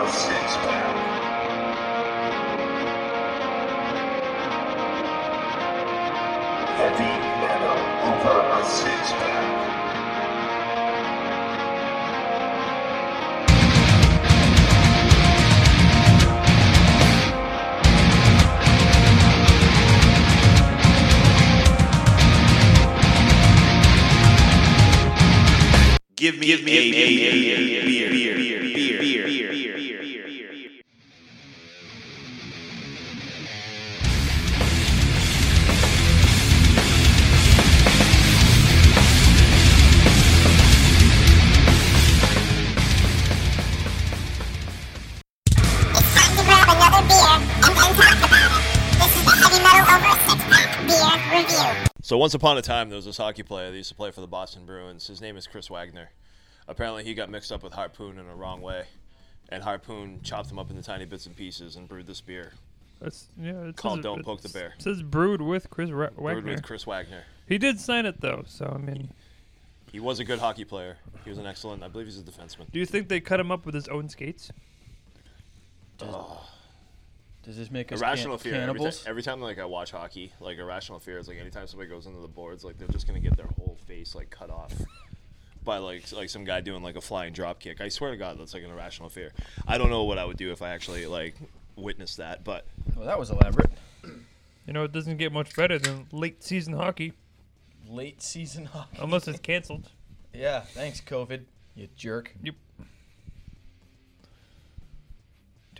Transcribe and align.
a 0.00 0.39
once 52.30 52.36
upon 52.36 52.56
a 52.56 52.62
time, 52.62 52.88
there 52.88 52.94
was 52.94 53.06
this 53.06 53.16
hockey 53.16 53.42
player 53.42 53.72
that 53.72 53.76
used 53.76 53.88
to 53.88 53.94
play 53.96 54.12
for 54.12 54.20
the 54.20 54.26
Boston 54.28 54.64
Bruins. 54.64 55.04
His 55.08 55.20
name 55.20 55.36
is 55.36 55.48
Chris 55.48 55.68
Wagner. 55.68 56.10
Apparently, 56.68 57.02
he 57.02 57.12
got 57.12 57.28
mixed 57.28 57.50
up 57.50 57.60
with 57.64 57.72
Harpoon 57.72 58.20
in 58.20 58.26
a 58.28 58.36
wrong 58.36 58.62
way, 58.62 58.84
and 59.48 59.64
Harpoon 59.64 60.20
chopped 60.22 60.48
him 60.48 60.56
up 60.56 60.70
into 60.70 60.80
tiny 60.80 61.06
bits 61.06 61.26
and 61.26 61.34
pieces 61.34 61.74
and 61.74 61.88
brewed 61.88 62.06
this 62.06 62.20
beer. 62.20 62.52
That's 63.00 63.26
yeah. 63.36 63.64
It 63.64 63.74
Called 63.76 63.96
says- 63.98 64.04
Don't 64.04 64.24
Poke 64.24 64.42
the 64.42 64.48
Bear. 64.48 64.74
Says 64.78 65.02
brewed 65.02 65.42
with 65.42 65.70
Chris 65.70 65.90
Ra- 65.90 66.10
Brewed 66.10 66.36
Wagner. 66.36 66.52
with 66.52 66.62
Chris 66.62 66.86
Wagner. 66.86 67.24
He 67.48 67.58
did 67.58 67.80
sign 67.80 68.06
it 68.06 68.20
though, 68.20 68.44
so 68.46 68.76
I 68.76 68.78
mean, 68.78 69.10
He 69.90 69.98
was 69.98 70.20
a 70.20 70.24
good 70.24 70.38
hockey 70.38 70.64
player. 70.64 70.98
He 71.24 71.30
was 71.30 71.38
an 71.40 71.46
excellent. 71.46 71.82
I 71.82 71.88
believe 71.88 72.06
he's 72.06 72.20
a 72.20 72.22
defenseman. 72.22 72.70
do 72.70 72.78
you 72.78 72.86
think 72.86 73.08
they 73.08 73.18
cut 73.18 73.40
him 73.40 73.50
up 73.50 73.66
with 73.66 73.74
his 73.74 73.88
own 73.88 74.08
skates? 74.08 74.52
Does 77.50 77.56
this 77.56 77.70
make 77.72 77.90
us 77.90 78.00
Irrational 78.00 78.38
can- 78.38 78.52
fear. 78.52 78.60
Every, 78.62 78.78
ti- 78.92 78.98
every 79.08 79.22
time 79.24 79.40
like 79.40 79.58
I 79.58 79.64
watch 79.64 79.90
hockey, 79.90 80.32
like 80.38 80.58
irrational 80.58 81.00
fear 81.00 81.18
is 81.18 81.26
like 81.26 81.38
anytime 81.38 81.66
somebody 81.66 81.90
goes 81.90 82.06
into 82.06 82.20
the 82.20 82.28
boards, 82.28 82.62
like 82.62 82.78
they're 82.78 82.86
just 82.86 83.08
gonna 83.08 83.18
get 83.18 83.36
their 83.36 83.48
whole 83.58 83.76
face 83.88 84.14
like 84.14 84.30
cut 84.30 84.50
off 84.50 84.72
by 85.64 85.78
like 85.78 86.12
like 86.12 86.30
some 86.30 86.44
guy 86.44 86.60
doing 86.60 86.80
like 86.80 86.94
a 86.94 87.00
flying 87.00 87.32
drop 87.32 87.58
kick. 87.58 87.80
I 87.80 87.88
swear 87.88 88.12
to 88.12 88.16
God, 88.16 88.38
that's 88.38 88.54
like 88.54 88.62
an 88.62 88.70
irrational 88.70 89.08
fear. 89.08 89.32
I 89.66 89.78
don't 89.78 89.90
know 89.90 90.04
what 90.04 90.16
I 90.16 90.24
would 90.24 90.36
do 90.36 90.52
if 90.52 90.62
I 90.62 90.70
actually 90.70 91.06
like 91.06 91.34
witnessed 91.74 92.18
that, 92.18 92.44
but 92.44 92.66
well, 92.94 93.06
that 93.06 93.18
was 93.18 93.30
elaborate. 93.30 93.70
You 94.66 94.74
know, 94.74 94.84
it 94.84 94.92
doesn't 94.92 95.16
get 95.16 95.32
much 95.32 95.56
better 95.56 95.80
than 95.80 96.06
late 96.12 96.44
season 96.44 96.74
hockey, 96.74 97.14
Late 97.88 98.22
season 98.22 98.66
hockey. 98.66 98.98
unless 99.00 99.26
it's 99.26 99.40
canceled. 99.40 99.90
yeah, 100.34 100.60
thanks, 100.60 101.00
COVID. 101.00 101.40
You 101.74 101.88
jerk. 101.96 102.32
Yep. 102.44 102.54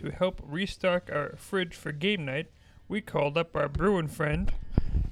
To 0.01 0.09
help 0.09 0.41
restock 0.43 1.11
our 1.13 1.35
fridge 1.37 1.75
for 1.75 1.91
game 1.91 2.25
night, 2.25 2.47
we 2.87 3.01
called 3.01 3.37
up 3.37 3.55
our 3.55 3.69
Bruin 3.69 4.07
friend 4.07 4.51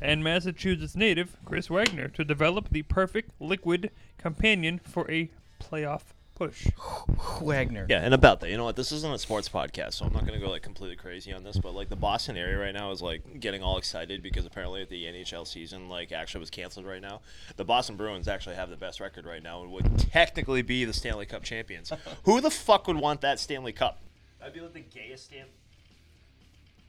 and 0.01 0.23
Massachusetts 0.23 0.95
native, 0.95 1.37
Chris 1.45 1.69
Wagner, 1.69 2.07
to 2.07 2.25
develop 2.25 2.69
the 2.71 2.81
perfect 2.81 3.29
liquid 3.39 3.91
companion 4.17 4.79
for 4.79 5.09
a 5.11 5.29
playoff 5.61 6.01
push. 6.33 6.65
Wagner. 7.39 7.85
yeah. 7.87 8.01
And 8.01 8.15
about 8.15 8.39
that, 8.39 8.49
you 8.49 8.57
know 8.57 8.63
what? 8.63 8.77
This 8.77 8.91
isn't 8.91 9.13
a 9.13 9.19
sports 9.19 9.47
podcast, 9.47 9.93
so 9.93 10.05
I'm 10.05 10.13
not 10.13 10.25
gonna 10.25 10.39
go 10.39 10.49
like 10.49 10.63
completely 10.63 10.95
crazy 10.95 11.31
on 11.33 11.43
this. 11.43 11.57
But 11.57 11.75
like 11.75 11.89
the 11.89 11.95
Boston 11.95 12.35
area 12.35 12.57
right 12.57 12.73
now 12.73 12.89
is 12.89 13.03
like 13.03 13.39
getting 13.39 13.61
all 13.61 13.77
excited 13.77 14.23
because 14.23 14.47
apparently 14.47 14.85
the 14.85 15.03
NHL 15.03 15.45
season 15.45 15.87
like 15.87 16.11
actually 16.11 16.39
was 16.39 16.49
canceled 16.49 16.87
right 16.87 17.01
now. 17.01 17.21
The 17.57 17.65
Boston 17.65 17.95
Bruins 17.95 18.27
actually 18.27 18.55
have 18.55 18.71
the 18.71 18.77
best 18.77 18.99
record 18.99 19.27
right 19.27 19.43
now 19.43 19.61
and 19.61 19.71
would 19.71 19.99
technically 19.99 20.63
be 20.63 20.83
the 20.83 20.93
Stanley 20.93 21.27
Cup 21.27 21.43
champions. 21.43 21.93
Who 22.23 22.41
the 22.41 22.49
fuck 22.49 22.87
would 22.87 22.97
want 22.97 23.21
that 23.21 23.39
Stanley 23.39 23.71
Cup? 23.71 23.99
That'd 24.39 24.53
be 24.53 24.61
like 24.61 24.73
the 24.73 24.81
gayest 24.81 25.25
Stanley. 25.25 25.51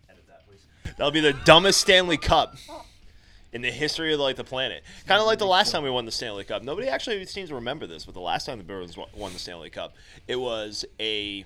Edit 0.08 0.26
that, 0.28 0.46
please. 0.46 0.64
That'll 0.96 1.10
be 1.10 1.20
the 1.20 1.32
dumbest 1.32 1.80
Stanley 1.80 2.16
Cup 2.16 2.56
in 3.52 3.62
the 3.62 3.70
history 3.70 4.14
of 4.14 4.20
like 4.20 4.36
the 4.36 4.44
planet. 4.44 4.82
Kind 5.06 5.20
of 5.20 5.26
like 5.26 5.38
the 5.38 5.46
last 5.46 5.72
time 5.72 5.82
we 5.82 5.90
won 5.90 6.04
the 6.04 6.12
Stanley 6.12 6.44
Cup. 6.44 6.62
Nobody 6.62 6.88
actually 6.88 7.24
seems 7.26 7.48
to 7.48 7.56
remember 7.56 7.86
this, 7.86 8.04
but 8.04 8.14
the 8.14 8.20
last 8.20 8.46
time 8.46 8.58
the 8.58 8.64
Bruins 8.64 8.96
won 8.96 9.32
the 9.32 9.38
Stanley 9.38 9.70
Cup, 9.70 9.94
it 10.28 10.36
was 10.36 10.84
a 11.00 11.44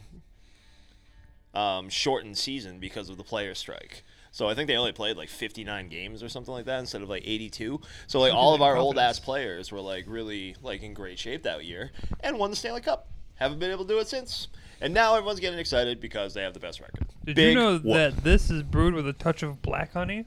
um, 1.54 1.88
shortened 1.88 2.36
season 2.36 2.78
because 2.78 3.08
of 3.08 3.16
the 3.16 3.24
player 3.24 3.54
strike. 3.54 4.04
So 4.32 4.48
I 4.48 4.54
think 4.54 4.66
they 4.66 4.76
only 4.76 4.90
played 4.90 5.16
like 5.16 5.28
59 5.28 5.88
games 5.88 6.20
or 6.20 6.28
something 6.28 6.52
like 6.52 6.64
that 6.64 6.80
instead 6.80 7.02
of 7.02 7.08
like 7.08 7.22
82. 7.24 7.80
So 8.08 8.18
like 8.18 8.34
all 8.34 8.52
of 8.52 8.62
our 8.62 8.76
old 8.76 8.98
ass 8.98 9.20
players 9.20 9.70
were 9.70 9.80
like 9.80 10.06
really 10.08 10.56
like 10.60 10.82
in 10.82 10.92
great 10.92 11.20
shape 11.20 11.44
that 11.44 11.64
year 11.64 11.92
and 12.18 12.36
won 12.36 12.50
the 12.50 12.56
Stanley 12.56 12.80
Cup. 12.80 13.08
Haven't 13.36 13.60
been 13.60 13.70
able 13.70 13.84
to 13.84 13.94
do 13.94 14.00
it 14.00 14.08
since. 14.08 14.48
And 14.80 14.92
now 14.92 15.14
everyone's 15.14 15.40
getting 15.40 15.58
excited 15.58 16.00
because 16.00 16.34
they 16.34 16.42
have 16.42 16.54
the 16.54 16.60
best 16.60 16.80
record. 16.80 17.06
Did 17.24 17.36
Big 17.36 17.48
you 17.50 17.54
know 17.54 17.78
whoop. 17.78 17.94
that 17.94 18.24
this 18.24 18.50
is 18.50 18.62
brewed 18.62 18.94
with 18.94 19.08
a 19.08 19.12
touch 19.12 19.42
of 19.42 19.62
black 19.62 19.92
honey? 19.92 20.26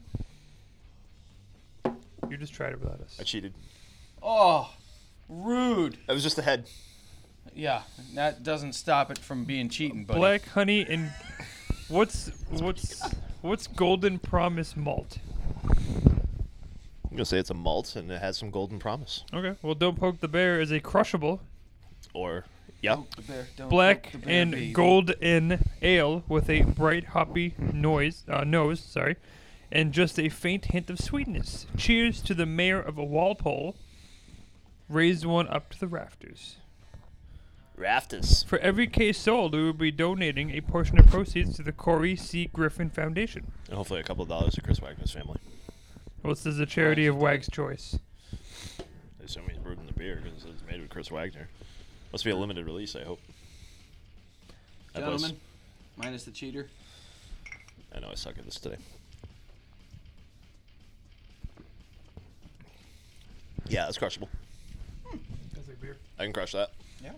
You 2.28 2.36
just 2.36 2.52
tried 2.52 2.72
it 2.72 2.80
without 2.80 3.00
us. 3.00 3.16
I 3.18 3.22
cheated. 3.22 3.54
Oh, 4.22 4.70
rude. 5.28 5.96
That 6.06 6.12
was 6.12 6.22
just 6.22 6.38
a 6.38 6.42
head. 6.42 6.68
Yeah, 7.54 7.82
that 8.14 8.42
doesn't 8.42 8.74
stop 8.74 9.10
it 9.10 9.18
from 9.18 9.44
being 9.44 9.68
cheating, 9.68 10.04
buddy. 10.04 10.18
Black 10.18 10.46
honey 10.48 10.84
and 10.88 11.10
what's 11.88 12.30
what's 12.50 13.02
what's 13.40 13.66
golden 13.66 14.18
promise 14.18 14.76
malt? 14.76 15.18
I'm 15.68 17.12
gonna 17.12 17.24
say 17.24 17.38
it's 17.38 17.50
a 17.50 17.54
malt 17.54 17.96
and 17.96 18.10
it 18.10 18.20
has 18.20 18.36
some 18.36 18.50
golden 18.50 18.78
promise. 18.78 19.24
Okay, 19.32 19.56
well, 19.62 19.74
don't 19.74 19.98
poke 19.98 20.20
the 20.20 20.28
bear 20.28 20.60
is 20.60 20.70
a 20.70 20.80
crushable 20.80 21.40
Or 22.12 22.44
yeah, 22.80 22.96
Poke 22.96 23.10
the 23.16 23.22
bear, 23.22 23.46
don't 23.56 23.68
black 23.68 24.12
the 24.12 24.18
bear, 24.18 24.42
and 24.42 24.50
baby. 24.52 24.72
golden 24.72 25.64
ale 25.82 26.22
with 26.28 26.48
a 26.48 26.62
bright 26.62 27.06
hoppy 27.06 27.54
noise 27.58 28.24
uh, 28.28 28.44
nose, 28.44 28.80
sorry, 28.80 29.16
and 29.72 29.92
just 29.92 30.18
a 30.18 30.28
faint 30.28 30.66
hint 30.66 30.88
of 30.90 30.98
sweetness. 31.00 31.66
Cheers 31.76 32.20
to 32.22 32.34
the 32.34 32.46
mayor 32.46 32.80
of 32.80 32.96
Walpole. 32.96 33.76
Raised 34.88 35.26
one 35.26 35.46
up 35.48 35.68
to 35.70 35.78
the 35.80 35.86
rafters. 35.86 36.56
rafters. 37.76 38.42
For 38.44 38.58
every 38.60 38.86
case 38.86 39.18
sold, 39.18 39.54
we 39.54 39.62
will 39.62 39.72
be 39.74 39.90
donating 39.90 40.50
a 40.50 40.62
portion 40.62 40.98
of 40.98 41.06
proceeds 41.08 41.56
to 41.56 41.62
the 41.62 41.72
Corey 41.72 42.16
C. 42.16 42.48
Griffin 42.54 42.88
Foundation. 42.88 43.52
And 43.66 43.76
hopefully 43.76 44.00
a 44.00 44.02
couple 44.02 44.22
of 44.22 44.30
dollars 44.30 44.54
to 44.54 44.62
Chris 44.62 44.80
Wagner's 44.80 45.10
family. 45.10 45.38
Well, 46.22 46.32
this 46.32 46.46
is 46.46 46.58
a 46.58 46.64
charity 46.64 47.06
of 47.06 47.16
Wag's 47.16 47.50
choice. 47.50 47.98
I 49.20 49.24
assume 49.24 49.44
he's 49.48 49.58
brewed 49.58 49.78
in 49.78 49.86
the 49.86 49.92
beer 49.92 50.20
because 50.24 50.44
it's 50.44 50.62
made 50.66 50.80
with 50.80 50.88
Chris 50.90 51.10
Wagner. 51.10 51.48
Must 52.12 52.24
be 52.24 52.30
a 52.30 52.36
limited 52.36 52.64
release, 52.66 52.96
I 52.96 53.04
hope. 53.04 53.20
That 54.94 55.02
was- 55.06 55.22
Gentlemen, 55.22 55.40
minus 55.96 56.24
the 56.24 56.30
cheater. 56.30 56.68
I 57.94 58.00
know 58.00 58.08
I 58.10 58.14
suck 58.14 58.38
at 58.38 58.44
this 58.44 58.58
today. 58.58 58.76
Yeah, 63.68 63.88
it's 63.88 63.98
crushable. 63.98 64.28
Hmm, 65.06 65.18
that's 65.54 65.68
like 65.68 65.80
beer. 65.80 65.96
I 66.18 66.24
can 66.24 66.32
crush 66.32 66.52
that. 66.52 66.70
Yeah. 67.02 67.12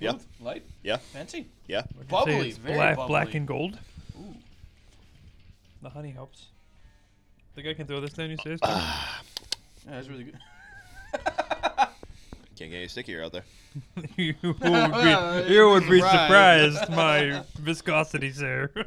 Yeah. 0.00 0.12
Light, 0.40 0.64
Yeah, 0.82 0.96
fancy. 0.96 1.46
yeah. 1.66 1.82
Would 1.96 1.96
you 1.96 2.02
say 2.02 2.06
Bubbly, 2.08 2.48
it's 2.48 2.58
very 2.58 2.74
black, 2.76 2.96
bubbly. 2.96 3.08
black 3.08 3.34
and 3.34 3.46
gold. 3.46 3.78
The 5.82 5.90
honey 5.90 6.10
helps. 6.10 6.46
Think 7.54 7.68
I 7.68 7.74
can 7.74 7.86
throw 7.86 8.00
this 8.00 8.12
down 8.14 8.28
your 8.30 8.38
stairs? 8.38 8.60
Tim? 8.60 8.70
Yeah, 8.70 9.06
that's 9.86 10.08
really 10.08 10.24
good. 10.24 10.38
Can't 12.60 12.70
get 12.72 12.76
any 12.76 12.88
stickier 12.88 13.24
out 13.24 13.32
there. 13.32 13.44
you 14.18 14.34
would 14.42 14.60
be, 14.60 14.68
you 15.48 15.70
would 15.70 15.88
be 15.88 15.98
surprised, 16.00 16.90
my 16.90 17.42
viscosity, 17.58 18.30
sir. 18.32 18.70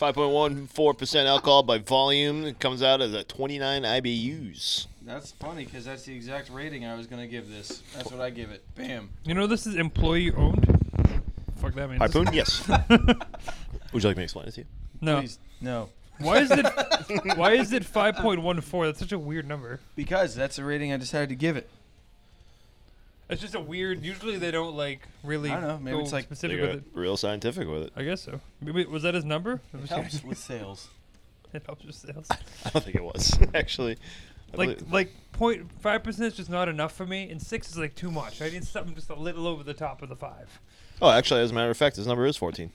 5.14% 0.00 1.26
alcohol 1.26 1.64
by 1.64 1.78
volume. 1.78 2.44
It 2.44 2.60
comes 2.60 2.80
out 2.80 3.02
as 3.02 3.12
a 3.12 3.24
29 3.24 3.82
IBUs. 3.82 4.86
That's 5.02 5.32
funny 5.32 5.64
because 5.64 5.84
that's 5.84 6.04
the 6.04 6.14
exact 6.14 6.48
rating 6.50 6.86
I 6.86 6.94
was 6.94 7.08
gonna 7.08 7.26
give 7.26 7.48
this. 7.48 7.82
That's 7.96 8.12
what 8.12 8.20
I 8.20 8.30
give 8.30 8.52
it. 8.52 8.62
Bam. 8.76 9.10
you 9.24 9.34
know 9.34 9.48
this 9.48 9.66
is 9.66 9.74
employee 9.74 10.30
owned. 10.30 10.64
Fuck 11.56 11.74
that 11.74 11.88
means. 11.88 11.98
Harpoon? 11.98 12.28
Yes. 12.32 12.68
Would 12.68 14.04
you 14.04 14.08
like 14.08 14.16
me 14.16 14.20
to 14.20 14.22
explain 14.22 14.46
it 14.46 14.54
to 14.54 14.60
you? 14.60 14.66
No. 15.00 15.18
Please, 15.18 15.40
no. 15.60 15.88
Why 16.20 16.38
is 16.40 16.50
it? 16.50 16.66
why 17.36 17.52
is 17.52 17.72
it 17.72 17.84
five 17.84 18.16
point 18.16 18.42
one 18.42 18.60
four? 18.60 18.86
That's 18.86 18.98
such 18.98 19.12
a 19.12 19.18
weird 19.18 19.46
number. 19.46 19.80
Because 19.96 20.34
that's 20.34 20.56
the 20.56 20.64
rating 20.64 20.92
I 20.92 20.96
decided 20.96 21.28
to 21.30 21.34
give 21.34 21.56
it. 21.56 21.68
It's 23.28 23.42
just 23.42 23.54
a 23.54 23.60
weird. 23.60 24.04
Usually 24.04 24.38
they 24.38 24.50
don't 24.50 24.74
like 24.74 25.00
really. 25.22 25.50
I 25.50 25.60
don't 25.60 25.68
know, 25.68 25.78
maybe 25.78 25.96
go 25.98 26.02
it's 26.02 26.12
like- 26.12 26.24
specific 26.24 26.56
They 26.56 26.62
with 26.62 26.70
got 26.70 26.78
it. 26.78 26.84
real 26.98 27.16
scientific 27.16 27.68
with 27.68 27.82
it. 27.84 27.92
I 27.94 28.02
guess 28.02 28.22
so. 28.22 28.40
Maybe 28.60 28.84
was 28.86 29.02
that 29.02 29.14
his 29.14 29.24
number? 29.24 29.60
It 29.74 29.82
see. 29.88 29.94
helps 29.94 30.24
with 30.24 30.38
sales. 30.38 30.88
It 31.54 31.62
helps 31.64 31.82
with 31.82 31.94
sales. 31.94 32.26
I 32.66 32.68
don't 32.68 32.84
think 32.84 32.96
it 32.96 33.02
was, 33.02 33.38
actually. 33.54 33.96
I 34.52 34.56
Like 34.58 34.78
believe- 34.80 34.92
like 34.92 35.14
point 35.32 35.70
five 35.80 36.02
percent 36.04 36.26
is 36.28 36.34
just 36.36 36.50
not 36.50 36.68
enough 36.68 36.94
for 36.94 37.06
me, 37.06 37.30
and 37.30 37.40
six 37.40 37.70
is 37.70 37.78
like 37.78 37.94
too 37.94 38.10
much. 38.10 38.42
I 38.42 38.50
need 38.50 38.64
something 38.64 38.94
just 38.94 39.08
a 39.08 39.14
little 39.14 39.46
over 39.46 39.62
the 39.62 39.72
top 39.72 40.02
of 40.02 40.10
the 40.10 40.16
five. 40.16 40.60
oh, 41.00 41.10
actually, 41.10 41.40
as 41.40 41.50
a 41.50 41.54
matter 41.54 41.70
of 41.70 41.76
fact, 41.78 41.96
his 41.96 42.06
number 42.06 42.26
is 42.26 42.36
14. 42.36 42.70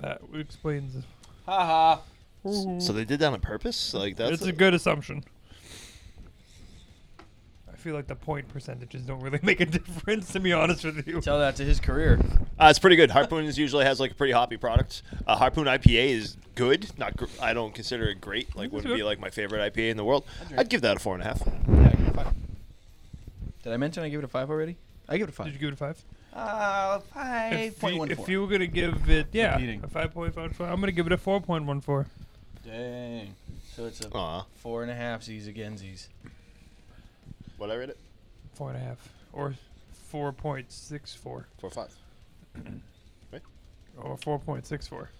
That 0.00 0.20
explains. 0.34 1.04
Ha 1.46 1.66
ha. 1.66 2.00
So 2.44 2.92
they 2.92 3.04
did 3.04 3.20
that 3.20 3.32
on 3.32 3.40
purpose. 3.40 3.94
Like 3.94 4.16
that's 4.16 4.32
it's 4.32 4.42
a 4.46 4.52
good 4.52 4.74
assumption. 4.74 5.22
I 7.72 7.76
feel 7.76 7.94
like 7.94 8.06
the 8.06 8.14
point 8.16 8.48
percentages 8.48 9.02
don't 9.02 9.20
really 9.20 9.40
make 9.44 9.60
a 9.60 9.66
difference, 9.66 10.32
to 10.32 10.40
be 10.40 10.52
honest 10.52 10.84
with 10.84 11.06
you. 11.06 11.20
Tell 11.20 11.38
that 11.40 11.56
to 11.56 11.64
his 11.64 11.80
career. 11.80 12.20
Uh, 12.60 12.66
it's 12.66 12.78
pretty 12.78 12.96
good. 12.96 13.10
Harpoons 13.10 13.58
usually 13.58 13.84
has 13.84 13.98
like 14.00 14.12
a 14.12 14.14
pretty 14.14 14.32
hoppy 14.32 14.56
product. 14.56 15.02
Uh, 15.26 15.36
Harpoon 15.36 15.66
IPA 15.66 16.10
is 16.10 16.36
good. 16.54 16.96
Not 16.98 17.16
gr- 17.16 17.26
I 17.40 17.54
don't 17.54 17.74
consider 17.74 18.08
it 18.08 18.20
great. 18.20 18.54
Like 18.56 18.72
wouldn't 18.72 18.94
be 18.94 19.02
like 19.02 19.18
my 19.20 19.30
favorite 19.30 19.72
IPA 19.74 19.90
in 19.90 19.96
the 19.96 20.04
world. 20.04 20.24
I'd 20.56 20.68
give 20.68 20.82
that 20.82 20.96
a 20.96 21.00
four 21.00 21.14
and 21.14 21.22
a 21.22 21.26
half. 21.26 21.42
Yeah, 21.46 21.90
give 21.90 22.00
it 22.06 22.08
a 22.08 22.14
five. 22.14 22.34
Did 23.62 23.72
I 23.72 23.76
mention 23.76 24.02
I 24.02 24.08
give 24.08 24.18
it 24.20 24.24
a 24.24 24.28
five 24.28 24.50
already? 24.50 24.76
I 25.08 25.16
give 25.16 25.28
it 25.28 25.30
a 25.30 25.34
five. 25.34 25.46
Did 25.46 25.54
you 25.54 25.60
give 25.60 25.68
it 25.68 25.74
a 25.74 25.76
five? 25.76 26.04
Uh, 26.34 26.98
If 26.98 27.04
five 27.12 27.64
you, 27.64 27.70
point 27.72 27.98
one 27.98 28.10
if 28.10 28.28
you 28.28 28.40
were 28.40 28.46
gonna 28.46 28.66
give 28.66 29.10
it, 29.10 29.26
yeah, 29.32 29.54
Repeating. 29.54 29.82
a 29.84 29.88
five 29.88 30.14
point 30.14 30.34
one 30.36 30.50
four, 30.52 30.66
I'm 30.66 30.80
gonna 30.80 30.90
give 30.92 31.06
it 31.06 31.12
a 31.12 31.18
four 31.18 31.40
point 31.40 31.66
one 31.66 31.80
four. 31.80 32.06
Dang. 32.64 33.34
So 33.74 33.86
it's 33.86 34.04
a 34.04 34.08
Aw, 34.14 34.44
four 34.56 34.82
and 34.82 34.90
a 34.90 34.94
half 34.94 35.22
Z's 35.22 35.46
again 35.46 35.76
Z's. 35.76 36.08
what 37.56 37.70
I 37.70 37.76
read 37.76 37.90
it? 37.90 37.98
Four 38.54 38.70
and 38.70 38.76
a 38.76 38.80
half 38.80 39.08
or 39.32 39.54
four 40.10 40.32
point 40.32 40.70
six 40.70 41.14
four 41.14 41.46
Four 41.58 41.70
five. 41.70 41.94
or 43.96 44.16
four 44.18 44.38
point 44.38 44.66
six 44.66 44.86
four. 44.86 45.10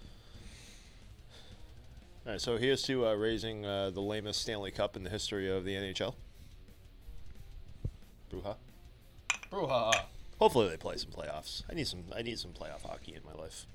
All 2.25 2.33
right, 2.33 2.41
so 2.41 2.56
here's 2.56 2.83
to 2.83 3.06
uh, 3.06 3.15
raising 3.15 3.67
uh, 3.67 3.91
the 3.91 4.00
lamest 4.00 4.41
Stanley 4.43 4.71
Cup 4.71 4.97
in 4.97 5.03
the 5.03 5.11
history 5.11 5.50
of 5.50 5.65
the 5.65 5.75
NHL. 5.75 6.15
Bruja. 8.33 8.55
Bruja. 9.50 9.93
Hopefully 10.39 10.69
they 10.69 10.77
play 10.77 10.97
some 10.97 11.11
playoffs. 11.11 11.65
I 11.69 11.75
need 11.75 11.89
some. 11.89 12.05
I 12.15 12.23
need 12.23 12.39
some 12.39 12.53
playoff 12.53 12.83
hockey 12.83 13.15
in 13.15 13.23
my 13.25 13.41
life. 13.41 13.67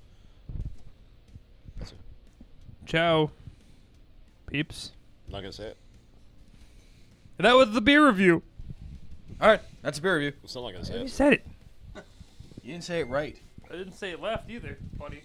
That's 1.78 1.92
it. 1.92 1.98
Ciao, 2.86 3.30
peeps. 4.48 4.92
I'm 5.26 5.32
not 5.32 5.40
gonna 5.40 5.52
say 5.52 5.66
it. 5.68 5.76
That 7.38 7.52
was 7.54 7.70
the 7.72 7.80
beer 7.80 8.06
review. 8.06 8.42
All 9.40 9.48
right, 9.48 9.60
that's 9.82 9.98
a 9.98 10.02
beer 10.02 10.16
review. 10.16 10.32
I'm 10.42 10.48
still 10.48 10.62
not 10.64 10.72
gonna 10.72 10.84
say 10.84 10.98
You 10.98 11.04
it. 11.04 11.10
said 11.10 11.32
it. 11.34 11.46
You 12.62 12.72
didn't 12.72 12.84
say 12.84 13.00
it 13.00 13.08
right, 13.08 13.36
I 13.70 13.76
didn't 13.76 13.94
say 13.94 14.10
it 14.10 14.20
left 14.20 14.50
either, 14.50 14.76
buddy. 14.98 15.22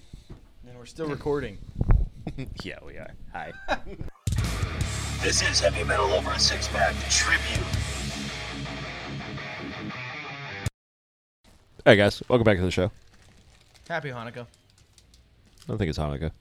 and 0.68 0.78
we're 0.78 0.86
still 0.86 1.08
recording. 1.08 1.58
yeah, 2.64 2.78
we 2.86 2.98
are. 2.98 3.12
Hi. 3.34 3.52
This 5.22 5.42
is 5.42 5.62
Heavy 5.62 5.86
Metal 5.86 6.12
Over 6.12 6.32
a 6.32 6.38
Six 6.40 6.68
Pack 6.68 6.94
Tribute. 7.10 7.66
Hey 11.86 11.96
guys. 11.96 12.22
Welcome 12.28 12.44
back 12.44 12.58
to 12.58 12.64
the 12.64 12.72
show. 12.72 12.92
Happy 13.88 14.10
Hanukkah. 14.10 14.42
I 14.46 15.68
don't 15.68 15.78
think 15.78 15.90
it's 15.90 15.98
Hanukkah. 15.98 16.32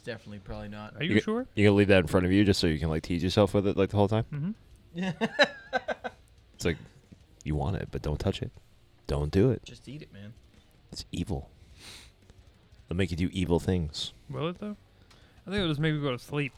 It's 0.00 0.06
definitely 0.06 0.38
probably 0.38 0.68
not. 0.68 0.96
Are 0.96 1.04
you, 1.04 1.16
You- 1.16 1.20
sure? 1.20 1.46
You 1.54 1.66
gonna 1.66 1.76
leave 1.76 1.88
that 1.88 1.98
in 1.98 2.06
front 2.06 2.24
of 2.24 2.32
you 2.32 2.42
just 2.42 2.58
so 2.58 2.66
you 2.66 2.78
can 2.78 2.88
like 2.88 3.02
tease 3.02 3.22
yourself 3.22 3.52
with 3.52 3.66
it 3.66 3.76
like 3.76 3.90
the 3.90 3.98
whole 3.98 4.08
time. 4.08 4.24
Mm-hmm. 4.32 4.50
Yeah. 4.94 5.12
It's 6.54 6.64
like 6.66 6.76
you 7.44 7.54
want 7.54 7.76
it, 7.76 7.88
but 7.90 8.00
don't 8.02 8.18
touch 8.18 8.40
it. 8.42 8.50
Don't 9.06 9.30
do 9.30 9.50
it. 9.50 9.62
Just 9.64 9.88
eat 9.88 10.00
it, 10.02 10.10
man. 10.12 10.32
It's 10.92 11.04
evil. 11.12 11.48
They'll 12.88 12.96
make 12.98 13.10
you 13.10 13.16
do 13.16 13.28
evil 13.32 13.58
things. 13.60 14.12
Will 14.30 14.48
it 14.48 14.58
though? 14.58 14.76
I 15.46 15.50
think 15.50 15.56
it'll 15.56 15.68
just 15.68 15.80
make 15.80 15.94
me 15.94 16.00
go 16.00 16.10
to 16.12 16.18
sleep. 16.18 16.52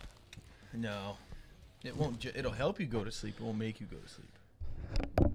No, 0.73 1.17
it 1.85 1.97
won't. 1.97 2.19
Ju- 2.21 2.33
it'll 2.35 2.51
help 2.53 2.79
you 2.81 2.87
go 2.87 3.03
to 3.05 3.11
sleep. 3.13 3.35
It 3.41 3.45
won't 3.45 3.59
make 3.59 3.81
you 3.81 3.87
go 3.87 3.97
to 3.99 4.09
sleep. 4.09 5.33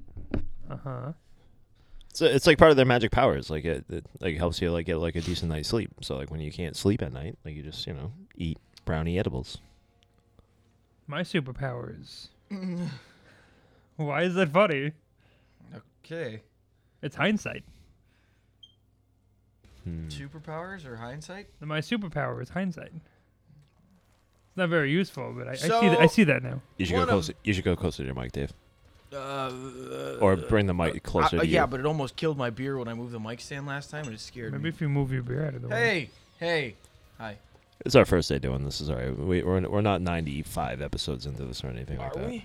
Uh 0.70 0.78
huh. 0.84 1.12
So 2.18 2.26
it's 2.26 2.48
like 2.48 2.58
part 2.58 2.72
of 2.72 2.78
their 2.78 2.86
magic 2.86 3.12
powers. 3.12 3.52
Like 3.52 3.64
it, 3.64 3.86
it 3.92 4.04
like 4.20 4.38
helps 4.38 4.60
you 4.60 4.72
like 4.72 4.88
get 4.88 4.98
like 4.98 5.16
a 5.16 5.22
decent 5.22 5.52
night's 5.52 5.70
sleep. 5.70 5.92
So 6.02 6.16
like 6.18 6.32
when 6.32 6.40
you 6.42 6.52
can't 6.52 6.76
sleep 6.76 7.04
at 7.04 7.14
night, 7.14 7.38
like 7.46 7.54
you 7.54 7.62
just 7.62 7.86
you 7.86 7.94
know 7.94 8.12
eat 8.36 8.58
brownie 8.86 9.20
edibles. 9.20 9.60
My 11.06 11.22
superpowers. 11.22 12.30
Why 13.98 14.24
is 14.24 14.34
that 14.34 14.50
funny? 14.50 14.94
Okay. 16.04 16.42
It's 17.04 17.16
hindsight. 17.16 17.64
Hmm. 19.84 20.08
Superpowers 20.08 20.88
or 20.88 20.96
hindsight? 20.96 21.50
My 21.62 21.82
superpower 21.82 22.42
is 22.42 22.50
hindsight. 22.50 22.94
It's 22.96 24.58
not 24.58 24.70
very 24.70 24.90
useful, 24.92 25.34
but 25.38 25.48
I, 25.48 25.52
I 25.52 25.56
see 25.56 25.68
So- 25.68 25.82
that. 25.82 26.00
I 26.00 26.08
see 26.08 26.24
that 26.24 26.42
now. 26.42 26.62
You 26.78 26.88
should 26.88 26.94
go 26.94 27.00
One 27.02 27.10
of- 27.10 27.14
closer. 27.14 27.34
You 27.44 27.54
should 27.54 27.64
go 27.64 27.76
closer 27.76 28.02
to 28.02 28.06
your 28.08 28.16
mic, 28.16 28.32
Dave, 28.32 28.54
Uh, 29.14 30.18
or 30.20 30.36
bring 30.36 30.66
the 30.68 30.74
mic 30.74 31.02
closer 31.04 31.38
uh, 31.38 31.40
to 31.42 31.48
you. 31.48 31.54
yeah, 31.54 31.66
but 31.66 31.80
it 31.80 31.86
almost 31.86 32.16
killed 32.18 32.38
my 32.38 32.50
beer 32.50 32.78
when 32.78 32.88
I 32.90 32.94
moved 32.94 33.14
the 33.14 33.20
mic 33.20 33.40
stand 33.40 33.66
last 33.66 33.90
time, 33.90 34.04
and 34.06 34.14
it 34.14 34.20
scared 34.20 34.52
Maybe 34.52 34.64
me. 34.64 34.70
if 34.70 34.82
you 34.82 34.90
move 34.90 35.12
your 35.14 35.24
beer 35.24 35.46
out 35.46 35.54
of 35.54 35.62
the 35.62 35.70
way. 35.70 36.10
Hey, 36.40 36.46
hey, 36.46 36.76
hi. 37.18 37.38
It's 37.86 37.96
our 37.96 38.06
first 38.06 38.28
day 38.28 38.38
doing 38.40 38.66
this. 38.66 38.82
Is 38.82 38.90
all 38.90 38.98
right. 38.98 39.18
We, 39.18 39.44
we're 39.44 39.62
we're 39.70 39.82
not 39.82 40.02
95 40.02 40.82
episodes 40.82 41.26
into 41.26 41.44
this 41.46 41.64
or 41.64 41.68
anything 41.68 42.00
like 42.00 42.18
Are 42.18 42.20
that. 42.20 42.30
we? 42.30 42.44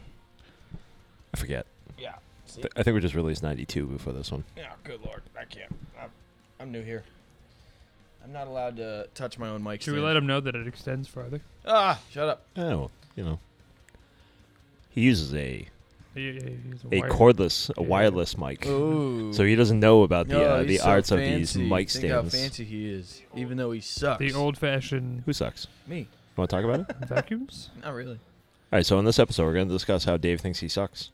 I 1.34 1.36
forget. 1.36 1.66
Yeah. 1.98 2.14
See? 2.46 2.60
Th- 2.62 2.72
I 2.76 2.82
think 2.82 2.94
we 2.94 3.00
just 3.00 3.14
released 3.14 3.42
92 3.42 3.86
before 3.86 4.12
this 4.12 4.30
one. 4.30 4.44
Yeah. 4.56 4.72
Good 4.84 5.00
lord, 5.04 5.22
I 5.36 5.44
can't. 5.46 5.74
I'm, 6.00 6.10
I'm 6.60 6.70
new 6.70 6.82
here. 6.82 7.02
I'm 8.22 8.32
not 8.32 8.46
allowed 8.46 8.76
to 8.76 9.08
touch 9.14 9.36
my 9.38 9.48
own 9.48 9.64
mic 9.64 9.80
Should 9.80 9.90
stand. 9.92 9.96
we 9.96 10.02
let 10.06 10.16
him 10.16 10.26
know 10.26 10.38
that 10.38 10.54
it 10.54 10.68
extends 10.68 11.08
farther? 11.08 11.40
Ah, 11.66 11.98
shut 12.10 12.28
up. 12.28 12.42
Oh, 12.56 12.62
well, 12.68 12.90
you 13.16 13.24
know. 13.24 13.40
He 14.90 15.00
uses 15.00 15.34
a 15.34 15.66
A 16.14 17.00
cordless, 17.08 17.74
a 17.76 17.82
wireless 17.82 18.36
mic, 18.36 18.66
Ooh. 18.66 19.32
so 19.32 19.44
he 19.44 19.54
doesn't 19.56 19.80
know 19.80 20.02
about 20.02 20.28
the 20.28 20.34
No, 20.34 20.42
uh, 20.42 20.62
the 20.62 20.76
so 20.78 20.84
arts 20.84 21.10
of 21.10 21.18
these 21.20 21.54
fancy. 21.54 21.68
mic 21.68 21.88
Think 21.88 22.12
how 22.12 22.18
stands. 22.28 22.34
fancy 22.34 22.64
he 22.64 22.90
is, 22.90 23.22
even 23.34 23.56
though 23.56 23.72
he 23.72 23.80
sucks. 23.80 24.18
The 24.18 24.34
old-fashioned 24.34 25.22
Who 25.24 25.32
sucks? 25.32 25.66
me. 25.86 26.00
You 26.00 26.06
want 26.36 26.50
to 26.50 26.56
talk 26.56 26.64
about 26.64 26.80
it? 26.80 26.96
Vacuums. 27.08 27.70
Not 27.82 27.94
really. 27.94 28.12
All 28.72 28.78
right. 28.78 28.84
So 28.86 28.98
in 28.98 29.04
this 29.04 29.18
episode, 29.18 29.44
we're 29.44 29.52
going 29.54 29.68
to 29.68 29.74
discuss 29.74 30.04
how 30.04 30.16
Dave 30.16 30.40
thinks 30.40 30.60
he 30.60 30.68
sucks. 30.68 31.10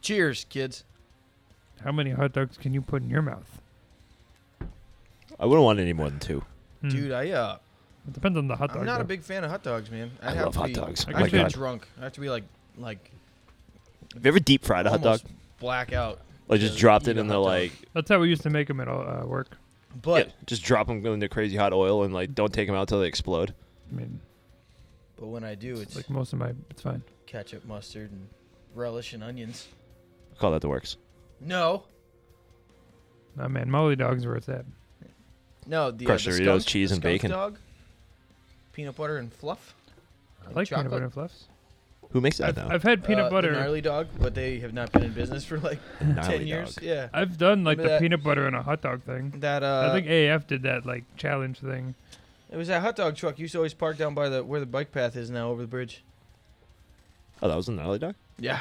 Cheers, 0.00 0.46
kids. 0.48 0.84
How 1.84 1.92
many 1.92 2.10
hot 2.10 2.32
dogs 2.32 2.56
can 2.58 2.74
you 2.74 2.80
put 2.82 3.02
in 3.02 3.10
your 3.10 3.22
mouth? 3.22 3.60
I 5.38 5.46
wouldn't 5.46 5.64
want 5.64 5.78
any 5.80 5.92
more 5.92 6.08
than 6.10 6.20
two. 6.20 6.44
Hmm. 6.80 6.88
Dude, 6.88 7.12
I 7.12 7.30
uh, 7.30 7.58
It 8.06 8.14
depends 8.14 8.36
on 8.36 8.48
the 8.48 8.56
hot 8.56 8.70
dog. 8.70 8.78
I'm 8.78 8.86
not 8.86 9.00
a 9.00 9.04
big 9.04 9.22
fan 9.22 9.44
of 9.44 9.50
hot 9.50 9.62
dogs, 9.62 9.90
man. 9.90 10.10
I'd 10.22 10.28
I 10.30 10.34
have 10.34 10.44
love 10.46 10.52
to 10.54 10.58
hot 10.60 10.66
be, 10.68 10.72
dogs. 10.74 11.06
I 11.06 11.10
I 11.12 11.20
have 11.20 11.30
to 11.30 11.32
be 11.36 11.42
do- 11.44 11.48
drunk. 11.50 11.86
I 12.00 12.04
have 12.04 12.12
to 12.14 12.20
be 12.20 12.28
like, 12.30 12.44
like 12.76 13.10
Have 14.14 14.24
you 14.24 14.28
ever 14.28 14.40
deep 14.40 14.64
fried 14.64 14.86
a 14.86 14.90
hot 14.90 15.02
dog? 15.02 15.20
almost 15.20 15.26
black 15.60 15.92
out. 15.92 16.20
Like 16.48 16.60
just 16.60 16.74
to 16.74 16.80
dropped 16.80 17.06
eat 17.06 17.12
it 17.12 17.16
a 17.18 17.20
in 17.20 17.28
the 17.28 17.34
hot 17.34 17.40
dog. 17.40 17.46
like, 17.46 17.72
That's 17.94 18.08
how 18.10 18.18
we 18.18 18.28
used 18.28 18.42
to 18.42 18.50
make 18.50 18.66
them 18.68 18.80
at 18.80 18.88
uh, 18.88 19.22
work. 19.24 19.56
But 20.02 20.26
yeah, 20.26 20.32
just 20.46 20.64
drop 20.64 20.86
them 20.88 21.04
in 21.06 21.18
the 21.20 21.28
crazy 21.28 21.56
hot 21.56 21.72
oil 21.72 22.02
and 22.02 22.12
like 22.12 22.34
don't 22.34 22.52
take 22.52 22.66
them 22.66 22.74
out 22.74 22.88
till 22.88 23.00
they 23.00 23.06
explode. 23.06 23.54
I 23.92 23.94
mean, 23.94 24.20
but 25.16 25.26
when 25.28 25.44
I 25.44 25.54
do, 25.54 25.76
it's 25.76 25.94
like 25.94 26.08
most 26.10 26.32
of 26.32 26.38
my, 26.38 26.52
it's 26.70 26.82
fine. 26.82 27.02
ketchup, 27.26 27.64
mustard, 27.66 28.10
and 28.10 28.26
relish 28.74 29.12
and 29.12 29.22
onions. 29.22 29.68
Call 30.38 30.50
that 30.52 30.62
the 30.62 30.68
works. 30.68 30.96
No, 31.40 31.84
Nah, 33.36 33.48
man, 33.48 33.70
Molly 33.70 33.96
dogs 33.96 34.26
where 34.26 34.36
it's 34.36 34.48
at. 34.48 34.64
no. 35.66 35.90
The 35.90 36.04
Crushed 36.06 36.26
uh, 36.28 36.32
the 36.32 36.38
Doritos, 36.38 36.44
skunk, 36.62 36.66
cheese, 36.66 36.90
the 36.90 36.94
and 36.96 37.02
skunk 37.02 37.12
bacon. 37.14 37.30
Dog, 37.30 37.58
peanut 38.72 38.96
butter 38.96 39.18
and 39.18 39.32
fluff. 39.32 39.74
I 40.42 40.46
And 40.46 40.56
like 40.56 40.68
peanut 40.68 40.90
butter 40.90 41.04
and 41.04 41.12
fluffs. 41.12 41.44
Who 42.10 42.20
makes 42.20 42.38
that 42.38 42.48
I've, 42.50 42.56
now? 42.56 42.68
I've 42.68 42.82
had 42.82 43.04
peanut 43.04 43.26
Uh, 43.26 43.30
butter. 43.30 43.52
The 43.54 43.60
gnarly 43.60 43.80
dog, 43.80 44.08
but 44.20 44.34
they 44.34 44.58
have 44.58 44.74
not 44.74 44.92
been 44.92 45.04
in 45.04 45.12
business 45.12 45.44
for 45.44 45.58
like 45.58 45.78
ten 45.98 46.46
years. 46.46 46.74
dog. 46.74 46.84
Yeah, 46.84 47.08
I've 47.12 47.38
done 47.38 47.64
like 47.64 47.78
Remember 47.78 47.82
the 47.82 47.88
that- 47.94 48.00
peanut 48.02 48.22
butter 48.22 48.46
and 48.46 48.54
a 48.56 48.62
hot 48.62 48.82
dog 48.82 49.02
thing. 49.02 49.30
that 49.40 49.62
uh, 49.62 49.88
I 49.90 49.94
think 49.94 50.06
AF 50.08 50.46
did 50.46 50.62
that 50.64 50.84
like 50.84 51.04
challenge 51.16 51.58
thing. 51.60 51.94
it 52.50 52.56
was 52.58 52.68
that 52.68 52.82
hot 52.82 52.96
dog 52.96 53.16
truck 53.16 53.38
used 53.38 53.52
to 53.52 53.58
always 53.58 53.72
park 53.72 53.96
down 53.96 54.14
by 54.14 54.28
the 54.28 54.44
where 54.44 54.60
the 54.60 54.66
bike 54.66 54.92
path 54.92 55.16
is 55.16 55.30
now 55.30 55.48
over 55.50 55.62
the 55.62 55.68
bridge. 55.68 56.02
Oh, 57.42 57.48
that 57.48 57.56
was 57.56 57.68
a 57.68 57.72
gnarly 57.72 57.98
dog. 57.98 58.14
Yeah. 58.38 58.60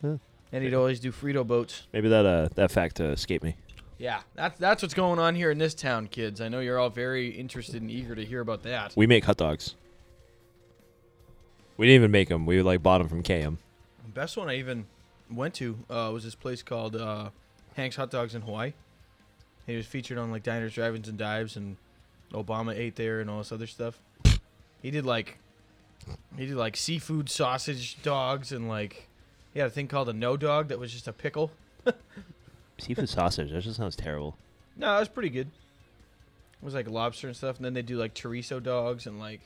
Huh. 0.00 0.18
And 0.52 0.62
he'd 0.62 0.74
always 0.74 1.00
do 1.00 1.10
Frito 1.10 1.44
boats. 1.46 1.86
Maybe 1.92 2.08
that 2.10 2.24
uh 2.26 2.48
that 2.54 2.70
fact 2.70 3.00
uh, 3.00 3.04
escaped 3.06 3.42
me. 3.42 3.56
Yeah, 4.02 4.22
that's 4.34 4.58
that's 4.58 4.82
what's 4.82 4.94
going 4.94 5.20
on 5.20 5.36
here 5.36 5.52
in 5.52 5.58
this 5.58 5.74
town, 5.74 6.08
kids. 6.08 6.40
I 6.40 6.48
know 6.48 6.58
you're 6.58 6.76
all 6.76 6.90
very 6.90 7.28
interested 7.28 7.80
and 7.80 7.88
eager 7.88 8.16
to 8.16 8.24
hear 8.24 8.40
about 8.40 8.64
that. 8.64 8.92
We 8.96 9.06
make 9.06 9.24
hot 9.24 9.36
dogs. 9.36 9.76
We 11.76 11.86
didn't 11.86 12.00
even 12.00 12.10
make 12.10 12.28
them. 12.28 12.44
We 12.44 12.60
like 12.62 12.82
bought 12.82 12.98
them 12.98 13.08
from 13.08 13.22
KM. 13.22 13.58
The 14.04 14.10
best 14.12 14.36
one 14.36 14.48
I 14.48 14.56
even 14.56 14.86
went 15.30 15.54
to 15.54 15.78
uh, 15.88 16.10
was 16.12 16.24
this 16.24 16.34
place 16.34 16.64
called 16.64 16.96
uh, 16.96 17.30
Hank's 17.76 17.94
Hot 17.94 18.10
Dogs 18.10 18.34
in 18.34 18.42
Hawaii. 18.42 18.72
He 19.68 19.76
was 19.76 19.86
featured 19.86 20.18
on 20.18 20.32
like 20.32 20.42
diners, 20.42 20.74
drive-ins, 20.74 21.06
and 21.06 21.16
dives, 21.16 21.54
and 21.54 21.76
Obama 22.32 22.76
ate 22.76 22.96
there 22.96 23.20
and 23.20 23.30
all 23.30 23.38
this 23.38 23.52
other 23.52 23.68
stuff. 23.68 24.00
He 24.82 24.90
did 24.90 25.06
like 25.06 25.38
he 26.36 26.46
did 26.46 26.56
like 26.56 26.76
seafood 26.76 27.30
sausage 27.30 28.02
dogs 28.02 28.50
and 28.50 28.68
like 28.68 29.06
he 29.54 29.60
had 29.60 29.68
a 29.68 29.70
thing 29.70 29.86
called 29.86 30.08
a 30.08 30.12
no 30.12 30.36
dog 30.36 30.66
that 30.70 30.80
was 30.80 30.92
just 30.92 31.06
a 31.06 31.12
pickle. 31.12 31.52
Seafood 32.82 33.08
sausage. 33.08 33.52
That 33.52 33.62
just 33.62 33.76
sounds 33.76 33.94
terrible. 33.96 34.36
No, 34.76 34.96
it 34.96 35.00
was 35.00 35.08
pretty 35.08 35.30
good. 35.30 35.46
It 35.46 36.64
was 36.64 36.74
like 36.74 36.88
lobster 36.88 37.28
and 37.28 37.36
stuff, 37.36 37.56
and 37.56 37.64
then 37.64 37.74
they 37.74 37.82
do 37.82 37.96
like 37.96 38.14
chorizo 38.14 38.62
dogs 38.62 39.06
and 39.06 39.18
like 39.20 39.40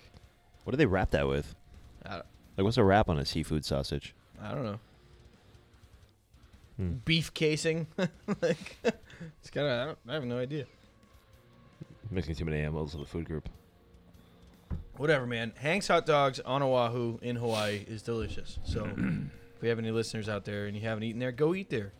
What 0.65 0.71
do 0.73 0.77
they 0.77 0.87
wrap 0.87 1.11
that 1.11 1.29
with? 1.29 1.55
uh, 2.05 2.23
Like, 2.57 2.65
what's 2.65 2.77
a 2.79 2.85
wrap 2.85 3.09
on 3.09 3.19
a 3.19 3.25
seafood 3.27 3.65
sausage? 3.65 4.15
I 4.43 4.53
don't 4.53 4.65
know. 4.65 4.79
Hmm. 6.77 6.93
Beef 7.05 7.33
casing. 7.35 7.87
like, 7.97 8.77
it's 8.85 9.51
kind 9.51 9.67
of. 9.67 9.73
I, 9.81 9.85
don't- 9.87 9.99
I 10.09 10.13
have 10.15 10.25
no 10.25 10.39
idea. 10.39 10.65
Mixing 12.11 12.35
too 12.37 12.45
many 12.45 12.61
animals 12.61 12.95
of 12.95 13.01
the 13.01 13.07
food 13.07 13.25
group. 13.27 13.49
Whatever, 14.97 15.27
man. 15.27 15.53
Hank's 15.57 15.89
hot 15.89 16.07
dogs 16.07 16.39
on 16.41 16.63
Oahu 16.63 17.19
in 17.21 17.37
Hawaii 17.37 17.85
is 17.89 18.01
delicious. 18.03 18.59
So, 18.65 18.85
if 19.57 19.61
we 19.63 19.69
have 19.69 19.79
any 19.79 19.91
listeners 19.91 20.29
out 20.29 20.45
there 20.45 20.67
and 20.67 20.77
you 20.77 20.83
haven't 20.83 21.03
eaten 21.03 21.19
there, 21.19 21.33
go 21.33 21.55
eat 21.55 21.69
there. 21.71 21.93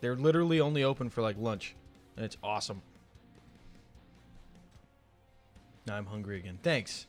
They're 0.00 0.16
literally 0.16 0.60
only 0.60 0.82
open 0.84 1.10
for 1.10 1.22
like 1.22 1.36
lunch, 1.38 1.74
and 2.16 2.24
it's 2.24 2.36
awesome. 2.42 2.82
Now 5.86 5.96
I'm 5.96 6.06
hungry 6.06 6.38
again. 6.38 6.58
Thanks. 6.62 7.06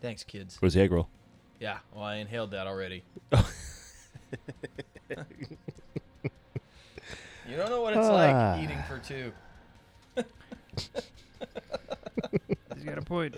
Thanks, 0.00 0.24
kids. 0.24 0.56
Where's 0.60 0.74
the 0.74 0.80
egg 0.80 0.92
roll? 0.92 1.08
Yeah, 1.60 1.78
well, 1.94 2.04
I 2.04 2.16
inhaled 2.16 2.52
that 2.52 2.66
already. 2.66 3.02
you 7.48 7.56
don't 7.56 7.70
know 7.70 7.82
what 7.82 7.94
it's 7.96 8.06
Ah. 8.06 8.54
like 8.54 8.62
eating 8.64 8.78
for 8.88 8.98
two. 8.98 9.32
He's 12.74 12.84
got 12.84 12.98
a 12.98 13.02
point. 13.02 13.34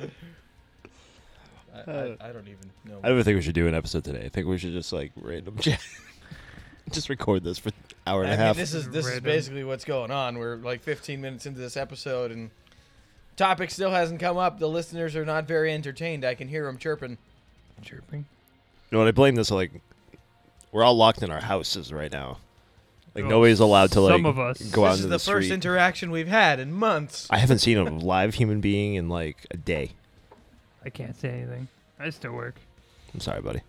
I, 1.75 1.79
I, 1.91 2.17
I 2.21 2.33
don't 2.33 2.49
even 2.49 2.71
know. 2.85 2.99
I 3.03 3.09
don't 3.09 3.13
even 3.13 3.25
think 3.25 3.37
we 3.37 3.43
should 3.43 3.55
do 3.55 3.67
an 3.69 3.75
episode 3.75 4.05
today. 4.05 4.25
I 4.25 4.29
think 4.29 4.47
we 4.47 4.59
should 4.59 4.73
just 4.73 4.93
like 4.93 5.13
random 5.17 5.57
chat. 5.59 5.81
just 6.91 7.09
record 7.09 7.45
this 7.45 7.59
for 7.59 7.71
hour 8.11 8.23
and 8.23 8.31
I 8.31 8.35
a 8.35 8.37
mean, 8.37 8.47
half. 8.47 8.57
this 8.57 8.75
is 8.75 8.89
this 8.89 9.07
is 9.07 9.13
Random. 9.13 9.25
basically 9.25 9.65
what's 9.65 9.85
going 9.85 10.11
on. 10.11 10.39
We're 10.39 10.57
like 10.57 10.83
15 10.83 11.21
minutes 11.21 11.47
into 11.47 11.61
this 11.61 11.77
episode, 11.77 12.31
and 12.31 12.51
topic 13.37 13.71
still 13.71 13.91
hasn't 13.91 14.21
come 14.21 14.37
up. 14.37 14.59
The 14.59 14.69
listeners 14.69 15.17
are 15.17 15.25
not 15.25 15.47
very 15.47 15.73
entertained. 15.73 16.25
I 16.25 16.35
can 16.35 16.49
hear 16.49 16.67
them 16.67 16.79
chirping. 16.79 17.19
Chirping. 17.83 18.27
You 18.91 18.97
know 18.97 18.99
what? 18.99 19.09
I 19.09 19.13
blame 19.13 19.35
this 19.37 19.51
like 19.51 19.73
we're 20.73 20.85
all 20.85 20.95
locked 20.97 21.23
in 21.23 21.31
our 21.31 21.41
houses 21.41 21.93
right 21.93 22.13
now. 22.13 22.39
Like 23.15 23.25
Well, 23.25 23.31
nobody's 23.31 23.61
allowed 23.61 23.91
to 23.93 24.01
like 24.01 24.13
some 24.15 24.27
of 24.27 24.39
us. 24.39 24.61
go 24.71 24.85
out 24.85 24.93
this 24.93 25.05
into 25.05 25.15
is 25.15 25.25
the, 25.25 25.31
the, 25.31 25.33
first 25.33 25.47
street. 25.47 25.55
interaction 25.55 26.11
we've 26.11 26.29
had 26.29 26.61
in 26.61 26.73
months. 26.73 27.27
I 27.31 27.39
haven't 27.39 27.59
seen 27.59 27.77
a 27.79 27.85
live 27.91 28.35
human 28.35 28.61
being 28.61 28.95
in 28.95 29.09
like 29.09 29.47
a 29.51 29.57
day. 29.57 29.93
I 30.85 30.91
can't 30.91 31.19
say 31.19 31.29
anything. 31.31 31.69
I 31.99 32.11
still 32.11 32.33
work. 32.33 32.55
I'm 33.13 33.21
sorry, 33.21 33.43
buddy. 33.43 33.63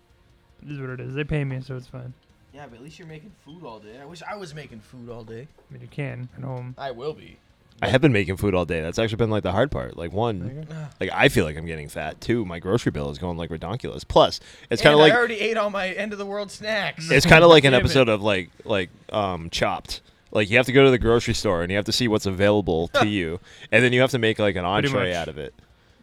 It 0.64 0.72
is 0.72 0.80
what 0.80 0.90
it 0.90 1.00
is. 1.00 1.14
They 1.14 1.24
pay 1.24 1.42
me, 1.44 1.60
so 1.60 1.76
it's 1.76 1.88
fine. 1.88 2.14
Yeah, 2.54 2.66
but 2.68 2.76
at 2.76 2.82
least 2.82 2.98
you're 2.98 3.08
making 3.08 3.32
food 3.44 3.64
all 3.64 3.78
day. 3.78 3.98
I 4.00 4.04
wish 4.04 4.22
I 4.28 4.36
was 4.36 4.54
making 4.54 4.80
food 4.80 5.08
all 5.08 5.24
day. 5.24 5.48
I 5.68 5.72
mean, 5.72 5.82
you 5.82 5.88
can 5.88 6.28
at 6.36 6.44
home. 6.44 6.74
I 6.76 6.90
will 6.90 7.14
be. 7.14 7.38
I 7.80 7.88
have 7.88 8.00
been 8.00 8.12
making 8.12 8.36
food 8.36 8.54
all 8.54 8.64
day. 8.64 8.80
That's 8.80 8.98
actually 8.98 9.16
been 9.16 9.30
like 9.30 9.42
the 9.42 9.50
hard 9.50 9.70
part. 9.72 9.96
Like 9.96 10.12
one, 10.12 10.66
like 11.00 11.10
I 11.12 11.28
feel 11.28 11.44
like 11.44 11.56
I'm 11.56 11.66
getting 11.66 11.88
fat. 11.88 12.20
Two, 12.20 12.44
my 12.44 12.60
grocery 12.60 12.92
bill 12.92 13.10
is 13.10 13.18
going 13.18 13.36
like 13.36 13.50
redonkulous. 13.50 14.06
Plus, 14.06 14.38
it's 14.70 14.80
kind 14.82 14.92
of 14.94 15.00
like 15.00 15.12
I 15.12 15.16
already 15.16 15.40
ate 15.40 15.56
all 15.56 15.70
my 15.70 15.88
end 15.88 16.12
of 16.12 16.18
the 16.18 16.26
world 16.26 16.50
snacks. 16.52 17.10
it's 17.10 17.26
kind 17.26 17.42
of 17.42 17.50
like 17.50 17.64
an 17.64 17.72
Damn 17.72 17.80
it. 17.80 17.84
episode 17.84 18.08
of 18.08 18.22
like 18.22 18.50
like 18.64 18.90
um 19.10 19.50
chopped. 19.50 20.00
Like 20.30 20.48
you 20.48 20.58
have 20.58 20.66
to 20.66 20.72
go 20.72 20.84
to 20.84 20.90
the 20.90 20.98
grocery 20.98 21.34
store 21.34 21.62
and 21.62 21.70
you 21.72 21.76
have 21.76 21.86
to 21.86 21.92
see 21.92 22.06
what's 22.06 22.26
available 22.26 22.86
to 23.00 23.08
you, 23.08 23.40
and 23.72 23.82
then 23.82 23.92
you 23.92 24.00
have 24.02 24.10
to 24.12 24.18
make 24.18 24.38
like 24.38 24.54
an 24.56 24.64
entree 24.64 25.08
much. 25.08 25.14
out 25.14 25.28
of 25.28 25.38
it. 25.38 25.52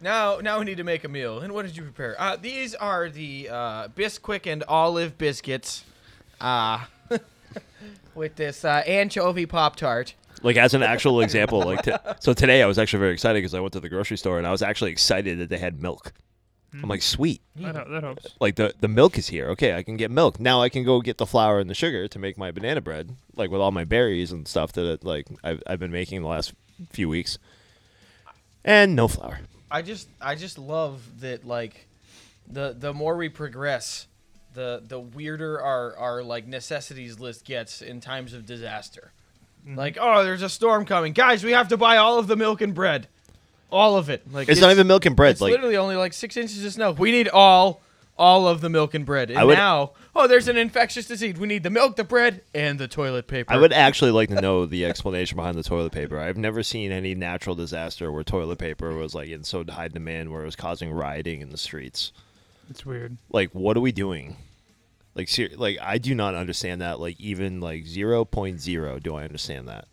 Now, 0.02 0.38
now 0.42 0.58
we 0.58 0.64
need 0.66 0.78
to 0.78 0.84
make 0.84 1.04
a 1.04 1.08
meal. 1.08 1.38
And 1.40 1.52
what 1.54 1.64
did 1.66 1.76
you 1.76 1.82
prepare? 1.82 2.14
Uh, 2.18 2.36
these 2.36 2.74
are 2.74 3.08
the 3.10 3.48
uh, 3.50 3.88
Bisquick 3.88 4.50
and 4.50 4.62
olive 4.66 5.18
biscuits, 5.18 5.84
uh, 6.40 6.84
with 8.14 8.36
this 8.36 8.64
uh, 8.64 8.82
anchovy 8.86 9.46
pop 9.46 9.76
tart. 9.76 10.14
Like 10.42 10.56
as 10.56 10.72
an 10.74 10.82
actual 10.82 11.20
example, 11.20 11.60
like 11.60 11.82
t- 11.82 11.92
so 12.20 12.32
today 12.32 12.62
I 12.62 12.66
was 12.66 12.78
actually 12.78 13.00
very 13.00 13.12
excited 13.12 13.38
because 13.38 13.54
I 13.54 13.60
went 13.60 13.72
to 13.74 13.80
the 13.80 13.88
grocery 13.88 14.16
store 14.16 14.38
and 14.38 14.46
I 14.46 14.50
was 14.50 14.62
actually 14.62 14.90
excited 14.92 15.38
that 15.38 15.48
they 15.50 15.58
had 15.58 15.80
milk. 15.80 16.12
I'm 16.72 16.88
like, 16.88 17.02
sweet. 17.02 17.42
That, 17.56 17.74
hel- 17.74 17.88
that 17.90 18.02
helps. 18.04 18.26
Like 18.40 18.54
the 18.54 18.72
the 18.80 18.86
milk 18.86 19.18
is 19.18 19.26
here. 19.28 19.48
Okay, 19.48 19.74
I 19.74 19.82
can 19.82 19.96
get 19.96 20.10
milk. 20.10 20.38
Now 20.38 20.62
I 20.62 20.68
can 20.68 20.84
go 20.84 21.00
get 21.00 21.18
the 21.18 21.26
flour 21.26 21.58
and 21.58 21.68
the 21.68 21.74
sugar 21.74 22.06
to 22.06 22.18
make 22.18 22.38
my 22.38 22.52
banana 22.52 22.80
bread, 22.80 23.16
like 23.34 23.50
with 23.50 23.60
all 23.60 23.72
my 23.72 23.84
berries 23.84 24.30
and 24.30 24.46
stuff 24.46 24.72
that 24.74 24.84
it, 24.86 25.04
like 25.04 25.26
I've 25.42 25.60
I've 25.66 25.80
been 25.80 25.90
making 25.90 26.22
the 26.22 26.28
last 26.28 26.54
few 26.90 27.08
weeks. 27.08 27.38
And 28.64 28.94
no 28.94 29.08
flour. 29.08 29.40
I 29.70 29.82
just, 29.82 30.08
I 30.20 30.34
just 30.34 30.58
love 30.58 31.20
that. 31.20 31.44
Like, 31.46 31.88
the 32.46 32.74
the 32.78 32.92
more 32.92 33.16
we 33.16 33.28
progress, 33.28 34.06
the 34.54 34.82
the 34.86 34.98
weirder 34.98 35.60
our 35.60 35.96
our 35.96 36.22
like 36.22 36.46
necessities 36.46 37.20
list 37.20 37.44
gets 37.44 37.82
in 37.82 38.00
times 38.00 38.34
of 38.34 38.46
disaster. 38.46 39.12
Mm-hmm. 39.66 39.76
Like, 39.76 39.98
oh, 40.00 40.24
there's 40.24 40.42
a 40.42 40.48
storm 40.48 40.84
coming, 40.84 41.12
guys. 41.12 41.44
We 41.44 41.52
have 41.52 41.68
to 41.68 41.76
buy 41.76 41.98
all 41.98 42.18
of 42.18 42.26
the 42.26 42.36
milk 42.36 42.60
and 42.60 42.74
bread, 42.74 43.08
all 43.70 43.96
of 43.96 44.08
it. 44.08 44.30
Like, 44.32 44.48
It's, 44.48 44.60
not 44.60 44.70
even 44.70 44.86
milk 44.86 45.06
and 45.06 45.14
bread. 45.14 45.32
It's 45.32 45.40
like 45.40 45.52
literally 45.52 45.76
only 45.76 45.96
like 45.96 46.12
six 46.12 46.36
inches 46.36 46.64
of 46.64 46.72
snow. 46.72 46.92
We 46.92 47.12
need 47.12 47.28
all, 47.28 47.82
all 48.18 48.48
of 48.48 48.62
the 48.62 48.70
milk 48.70 48.94
and 48.94 49.04
bread. 49.04 49.30
And 49.30 49.46
would- 49.46 49.58
now, 49.58 49.92
oh, 50.16 50.26
there's 50.26 50.48
an 50.48 50.56
infectious 50.56 51.06
disease. 51.06 51.38
We 51.38 51.46
need 51.46 51.62
the 51.62 51.68
milk, 51.70 51.96
the 51.96 52.04
bread, 52.04 52.40
and 52.54 52.78
the 52.78 52.88
toilet 52.88 53.26
paper. 53.26 53.52
I 53.52 53.58
would 53.58 53.74
actually 53.74 54.12
like 54.12 54.30
to 54.30 54.40
know 54.40 54.64
the 54.64 54.86
explanation 54.86 55.36
behind 55.36 55.58
the 55.58 55.62
toilet 55.62 55.92
paper. 55.92 56.18
I've 56.18 56.38
never 56.38 56.62
seen 56.62 56.90
any 56.90 57.14
natural 57.14 57.54
disaster 57.54 58.10
where 58.10 58.24
toilet 58.24 58.58
paper 58.58 58.94
was 58.94 59.14
like 59.14 59.28
in 59.28 59.44
so 59.44 59.62
high 59.68 59.88
demand 59.88 60.32
where 60.32 60.40
it 60.40 60.46
was 60.46 60.56
causing 60.56 60.90
rioting 60.90 61.42
in 61.42 61.50
the 61.50 61.58
streets. 61.58 62.12
It's 62.70 62.86
weird. 62.86 63.18
Like, 63.30 63.50
what 63.50 63.76
are 63.76 63.80
we 63.80 63.92
doing? 63.92 64.36
Like, 65.14 65.28
ser- 65.28 65.50
like 65.56 65.78
I 65.82 65.98
do 65.98 66.14
not 66.14 66.34
understand 66.34 66.80
that. 66.80 67.00
Like, 67.00 67.20
even 67.20 67.60
like 67.60 67.86
zero 67.86 68.24
point 68.24 68.60
zero, 68.60 68.98
do 68.98 69.16
I 69.16 69.24
understand 69.24 69.68
that? 69.68 69.88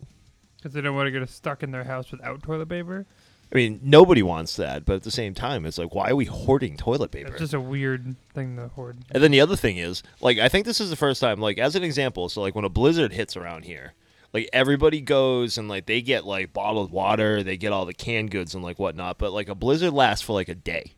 Because 0.56 0.72
they 0.72 0.80
don't 0.80 0.94
want 0.94 1.08
to 1.08 1.10
get 1.10 1.28
stuck 1.28 1.62
in 1.62 1.72
their 1.72 1.84
house 1.84 2.10
without 2.10 2.42
toilet 2.42 2.68
paper. 2.68 3.04
I 3.52 3.56
mean, 3.56 3.80
nobody 3.82 4.22
wants 4.22 4.56
that, 4.56 4.84
but 4.84 4.96
at 4.96 5.02
the 5.04 5.10
same 5.10 5.32
time, 5.32 5.64
it's 5.64 5.78
like, 5.78 5.94
why 5.94 6.10
are 6.10 6.16
we 6.16 6.26
hoarding 6.26 6.76
toilet 6.76 7.10
paper? 7.10 7.30
It's 7.30 7.38
just 7.38 7.54
a 7.54 7.60
weird 7.60 8.14
thing 8.34 8.56
to 8.56 8.68
hoard. 8.68 8.98
And 9.10 9.22
then 9.22 9.30
the 9.30 9.40
other 9.40 9.56
thing 9.56 9.78
is, 9.78 10.02
like, 10.20 10.38
I 10.38 10.50
think 10.50 10.66
this 10.66 10.82
is 10.82 10.90
the 10.90 10.96
first 10.96 11.18
time, 11.20 11.40
like, 11.40 11.56
as 11.56 11.74
an 11.74 11.82
example, 11.82 12.28
so 12.28 12.42
like 12.42 12.54
when 12.54 12.66
a 12.66 12.68
blizzard 12.68 13.14
hits 13.14 13.38
around 13.38 13.64
here, 13.64 13.94
like 14.32 14.50
everybody 14.52 15.00
goes 15.00 15.56
and 15.56 15.68
like 15.68 15.86
they 15.86 16.02
get 16.02 16.26
like 16.26 16.52
bottled 16.52 16.90
water, 16.90 17.42
they 17.42 17.56
get 17.56 17.72
all 17.72 17.86
the 17.86 17.94
canned 17.94 18.30
goods 18.30 18.54
and 18.54 18.62
like 18.62 18.78
whatnot, 18.78 19.18
but 19.18 19.32
like 19.32 19.48
a 19.48 19.54
blizzard 19.54 19.92
lasts 19.92 20.24
for 20.24 20.34
like 20.34 20.48
a 20.48 20.54
day. 20.54 20.92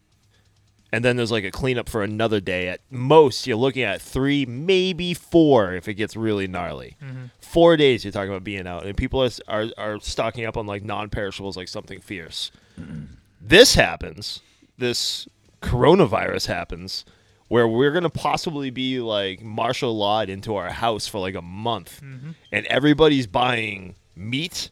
And 0.93 1.05
then 1.05 1.17
there's 1.17 1.31
like 1.31 1.45
a 1.45 1.51
cleanup 1.51 1.89
for 1.89 2.03
another 2.03 2.41
day. 2.41 2.69
At 2.69 2.81
most, 2.91 3.47
you're 3.47 3.57
looking 3.57 3.83
at 3.83 4.03
three, 4.03 4.45
maybe 4.45 5.15
four 5.15 5.75
if 5.75 5.87
it 5.89 5.95
gets 5.95 6.17
really 6.17 6.49
gnarly. 6.49 6.97
Mm-hmm. 7.03 7.27
Four 7.41 7.77
days 7.77 8.05
you're 8.05 8.13
talking 8.13 8.31
about 8.31 8.45
being 8.45 8.67
out, 8.67 8.85
and 8.85 8.97
people 8.97 9.23
are, 9.23 9.31
are, 9.49 9.67
are 9.77 10.01
stocking 10.01 10.45
up 10.47 10.57
on 10.57 10.67
like 10.67 10.85
non 10.85 11.09
perishables 11.09 11.57
like 11.57 11.69
something 11.69 12.01
fierce. 12.01 12.51
Mm-hmm. 12.81 13.15
this 13.41 13.75
happens, 13.75 14.41
this 14.79 15.29
coronavirus 15.61 16.47
happens, 16.47 17.05
where 17.49 17.69
we're 17.69 17.91
gonna 17.91 18.09
possibly 18.09 18.71
be 18.71 19.01
like 19.01 19.43
martial 19.43 19.97
lawed 19.97 20.31
into 20.31 20.57
our 20.57 20.71
house 20.71 21.07
for 21.07 21.19
like 21.19 21.35
a 21.35 21.43
month, 21.43 22.01
mm-hmm. 22.03 22.31
and 22.53 22.67
everybody's 22.67 23.27
buying 23.27 23.97
meat, 24.17 24.71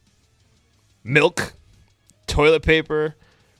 milk, 1.04 1.54
toilet 2.26 2.62
paper, 2.62 3.16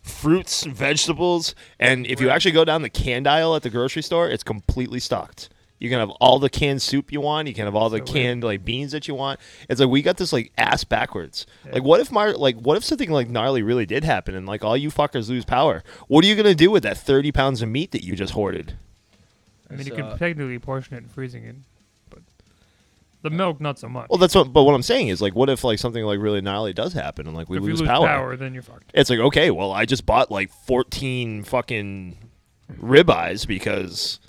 fruits, 0.09 0.65
vegetables, 0.65 1.55
and 1.79 2.07
if 2.07 2.21
you 2.21 2.31
actually 2.31 2.53
go 2.53 2.65
down 2.65 2.83
the 2.83 2.91
canned 2.91 3.27
aisle 3.27 3.55
at 3.55 3.63
the 3.63 3.71
grocery 3.71 4.03
store, 4.03 4.29
it's 4.29 4.43
completely 4.43 5.01
stocked. 5.01 5.49
You 5.81 5.89
can 5.89 6.01
have 6.01 6.11
all 6.21 6.41
the 6.41 6.51
canned 6.51 6.83
soup 6.83 7.13
you 7.13 7.21
want. 7.21 7.47
You 7.47 7.55
can 7.55 7.65
have 7.67 7.77
all 7.77 7.89
the 7.89 7.99
So 7.99 8.03
weird. 8.05 8.15
canned 8.15 8.43
like 8.45 8.65
beans 8.65 8.91
that 8.91 9.07
you 9.07 9.15
want. 9.15 9.39
It's 9.69 9.81
like 9.81 9.89
we 9.89 10.03
got 10.03 10.17
this 10.17 10.33
like 10.33 10.51
ass 10.59 10.83
backwards. 10.83 11.47
Like 11.71 11.85
what 11.85 12.01
if 12.01 12.11
my 12.11 12.31
like 12.33 12.57
what 12.57 12.77
if 12.77 12.83
something 12.85 13.11
like 13.13 13.29
gnarly 13.31 13.63
really 13.63 13.87
did 13.87 14.03
happen 14.03 14.35
and 14.35 14.45
like 14.45 14.65
all 14.65 14.77
you 14.77 14.91
fuckers 14.91 15.29
lose 15.29 15.45
power? 15.45 15.85
What 16.09 16.25
are 16.25 16.29
you 16.29 16.35
gonna 16.35 16.57
do 16.57 16.73
with 16.73 16.83
that 16.83 16.99
thirty 16.99 17.31
pounds 17.31 17.63
of 17.63 17.69
meat 17.69 17.93
that 17.93 18.03
you 18.03 18.17
just 18.17 18.33
hoarded? 18.33 18.77
I 19.71 19.75
mean, 19.75 19.87
you 19.87 19.93
It's, 19.93 19.97
could 20.03 20.05
uh, 20.07 20.17
technically 20.19 20.59
portion 20.59 20.95
it 20.95 21.03
and 21.05 21.13
freezing 21.13 21.45
it, 21.45 21.55
but 21.55 21.63
the 23.23 23.31
milk 23.31 23.61
not 23.61 23.79
so 23.79 23.89
much. 23.89 24.09
Well, 24.11 24.19
that's 24.19 24.35
what. 24.35 24.53
But 24.53 24.63
what 24.65 24.75
I'm 24.75 24.83
saying 24.83 25.09
is 25.09 25.21
like, 25.21 25.35
what 25.35 25.49
if 25.49 25.65
like 25.65 25.79
something 25.79 26.05
like 26.05 26.21
really 26.21 26.41
gnarly 26.41 26.73
does 26.73 26.93
happen 26.93 27.27
and 27.27 27.37
like 27.37 27.49
we 27.49 27.57
if 27.57 27.63
lose, 27.63 27.81
you 27.81 27.87
lose 27.87 27.89
power? 27.89 28.07
power, 28.07 28.37
then 28.37 28.55
you're 28.55 28.63
fucked. 28.63 28.91
It's 28.95 29.11
like 29.11 29.19
okay, 29.19 29.51
well, 29.51 29.73
I 29.73 29.85
just 29.85 30.07
bought 30.07 30.31
like 30.31 30.51
14 30.67 31.43
fucking 31.45 32.17
ribeyes 32.81 33.47
because 33.47 34.21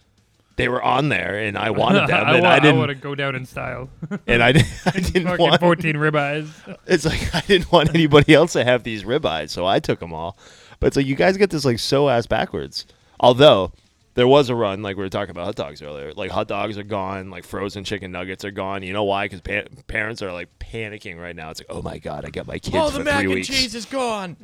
they 0.55 0.67
were 0.67 0.81
on 0.81 1.09
there 1.09 1.37
and 1.39 1.57
I 1.57 1.69
wanted 1.69 2.07
them 2.07 2.25
I, 2.25 2.33
and 2.37 2.45
I, 2.47 2.69
I 2.69 2.71
want 2.73 2.89
to 2.89 2.95
go 2.95 3.15
down 3.15 3.35
in 3.35 3.45
style. 3.45 3.89
and 4.27 4.43
I, 4.43 4.51
didn't- 4.51 4.67
I 4.85 4.91
didn't 4.99 5.27
Fucking 5.27 5.45
want 5.49 5.59
14 5.61 5.95
ribeyes. 5.95 6.77
it's 6.85 7.05
like 7.05 7.33
I 7.33 7.41
didn't 7.41 7.71
want 7.71 7.89
anybody 7.95 8.33
else 8.33 8.53
to 8.53 8.63
have 8.63 8.83
these 8.83 9.03
ribeyes, 9.03 9.49
so 9.51 9.65
I 9.65 9.79
took 9.79 9.99
them 9.99 10.13
all. 10.13 10.37
But 10.79 10.87
it's 10.87 10.97
like 10.97 11.05
you 11.05 11.15
guys 11.15 11.37
get 11.37 11.49
this 11.49 11.65
like 11.65 11.79
so 11.79 12.09
ass 12.09 12.25
backwards. 12.25 12.85
Although 13.19 13.71
there 14.19 14.27
was 14.27 14.49
a 14.49 14.55
run, 14.55 14.81
like 14.81 14.97
we 14.97 15.03
were 15.03 15.09
talking 15.09 15.31
about 15.31 15.45
hot 15.45 15.55
dogs 15.55 15.81
earlier. 15.81 16.11
Like 16.13 16.29
hot 16.29 16.49
dogs 16.49 16.77
are 16.77 16.83
gone, 16.83 17.29
like 17.29 17.45
frozen 17.45 17.85
chicken 17.85 18.11
nuggets 18.11 18.43
are 18.43 18.51
gone. 18.51 18.83
You 18.83 18.91
know 18.91 19.05
why? 19.05 19.29
Because 19.29 19.39
pa- 19.39 19.73
parents 19.87 20.21
are 20.21 20.33
like 20.33 20.59
panicking 20.59 21.17
right 21.17 21.33
now. 21.33 21.51
It's 21.51 21.61
like, 21.61 21.67
oh 21.69 21.81
my 21.81 21.99
god, 21.99 22.25
I 22.25 22.29
got 22.29 22.45
my 22.45 22.59
kids 22.59 22.75
all 22.75 22.91
for 22.91 22.97
the 22.97 23.05
mac 23.05 23.21
three 23.21 23.27
and 23.27 23.35
weeks. 23.35 23.47
cheese 23.47 23.73
is 23.75 23.85
gone. 23.85 24.35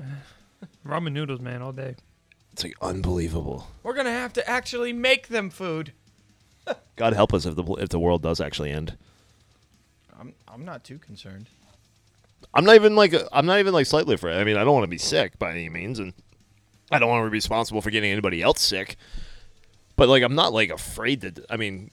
Ramen 0.88 1.12
noodles, 1.12 1.42
man, 1.42 1.62
all 1.62 1.74
day. 1.74 1.98
It's 2.54 2.64
like 2.64 2.74
unbelievable. 2.82 3.68
We're 3.84 3.96
gonna 3.96 4.12
have 4.12 4.32
to 4.34 4.50
actually 4.50 4.94
make 4.94 5.28
them 5.28 5.50
food. 5.50 5.92
God 6.96 7.12
help 7.12 7.34
us 7.34 7.46
if 7.46 7.58
the 7.58 7.64
if 7.74 7.90
the 7.90 8.00
world 8.00 8.22
does 8.22 8.40
actually 8.40 8.72
end. 8.72 8.96
I'm, 10.18 10.34
I'm 10.48 10.64
not 10.64 10.86
too 10.86 11.00
concerned. 11.00 11.50
I'm 12.54 12.64
not 12.64 12.76
even 12.76 12.96
like 12.96 13.14
uh, 13.14 13.28
I'm 13.34 13.46
not 13.46 13.60
even 13.60 13.74
like 13.74 13.88
slightly 13.88 14.16
afraid. 14.16 14.38
I 14.40 14.46
mean, 14.46 14.56
I 14.56 14.64
don't 14.64 14.74
want 14.74 14.86
to 14.86 14.90
be 14.90 14.98
sick 14.98 15.38
by 15.38 15.52
any 15.52 15.68
means, 15.68 16.00
and 16.00 16.14
I 16.94 16.98
don't 16.98 17.10
want 17.10 17.26
to 17.26 17.30
be 17.30 17.36
responsible 17.36 17.82
for 17.82 17.92
getting 17.92 18.14
anybody 18.14 18.42
else 18.42 18.62
sick. 18.62 18.96
But 19.96 20.10
like 20.10 20.24
I'm 20.24 20.36
not 20.36 20.54
like 20.54 20.70
afraid 20.70 21.22
to. 21.22 21.46
I 21.50 21.58
mean, 21.58 21.92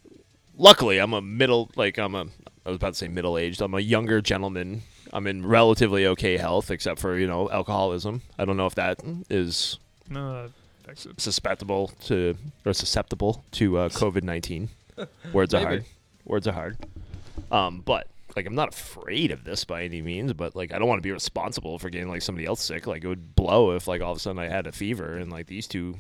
luckily 0.57 0.99
I'm 0.99 1.13
a 1.13 1.21
middle 1.21 1.71
like 1.77 1.99
I'm 1.99 2.15
a 2.15 2.27
I 2.65 2.69
was 2.69 2.77
about 2.77 2.95
to 2.95 2.99
say 2.99 3.09
middle 3.09 3.37
aged. 3.39 3.61
I'm 3.61 3.75
a 3.75 3.81
younger 3.81 4.21
gentleman. 4.21 4.83
I'm 5.13 5.27
in 5.27 5.45
relatively 5.45 6.07
okay 6.07 6.37
health, 6.37 6.71
except 6.71 7.01
for 7.01 7.19
you 7.19 7.27
know 7.27 7.51
alcoholism. 7.51 8.23
I 8.39 8.45
don't 8.45 8.57
know 8.57 8.67
if 8.67 8.75
that 8.77 9.01
is 9.29 9.79
No, 10.09 10.51
that's 10.87 11.07
susceptible 11.19 11.89
to 12.05 12.37
or 12.65 12.73
susceptible 12.73 13.45
to 13.53 13.79
uh, 13.79 13.89
COVID 13.89 14.23
nineteen. 14.23 14.69
Words 15.33 15.55
are 15.55 15.61
hard. 15.61 15.85
Words 16.25 16.47
are 16.47 16.53
hard. 16.53 16.79
Um, 17.51 17.81
but 17.81 18.07
like 18.37 18.47
I'm 18.47 18.55
not 18.55 18.73
afraid 18.73 19.31
of 19.31 19.45
this 19.45 19.65
by 19.65 19.83
any 19.85 20.01
means, 20.01 20.33
but 20.33 20.55
like 20.57 20.73
I 20.73 20.79
don't 20.79 20.89
want 20.89 20.99
to 20.99 21.07
be 21.07 21.13
responsible 21.13 21.79
for 21.79 21.91
getting 21.91 22.09
like 22.09 22.23
somebody 22.23 22.47
else 22.47 22.63
sick. 22.63 22.87
Like 22.87 23.05
it 23.05 23.09
would 23.09 23.35
blow 23.35 23.73
if 23.73 23.89
like 23.89 24.01
all 24.01 24.13
of 24.13 24.19
a 24.19 24.21
sudden 24.21 24.39
I 24.39 24.49
had 24.49 24.67
a 24.67 24.73
fever 24.73 25.17
and 25.17 25.31
like 25.31 25.47
these 25.47 25.67
two 25.67 25.97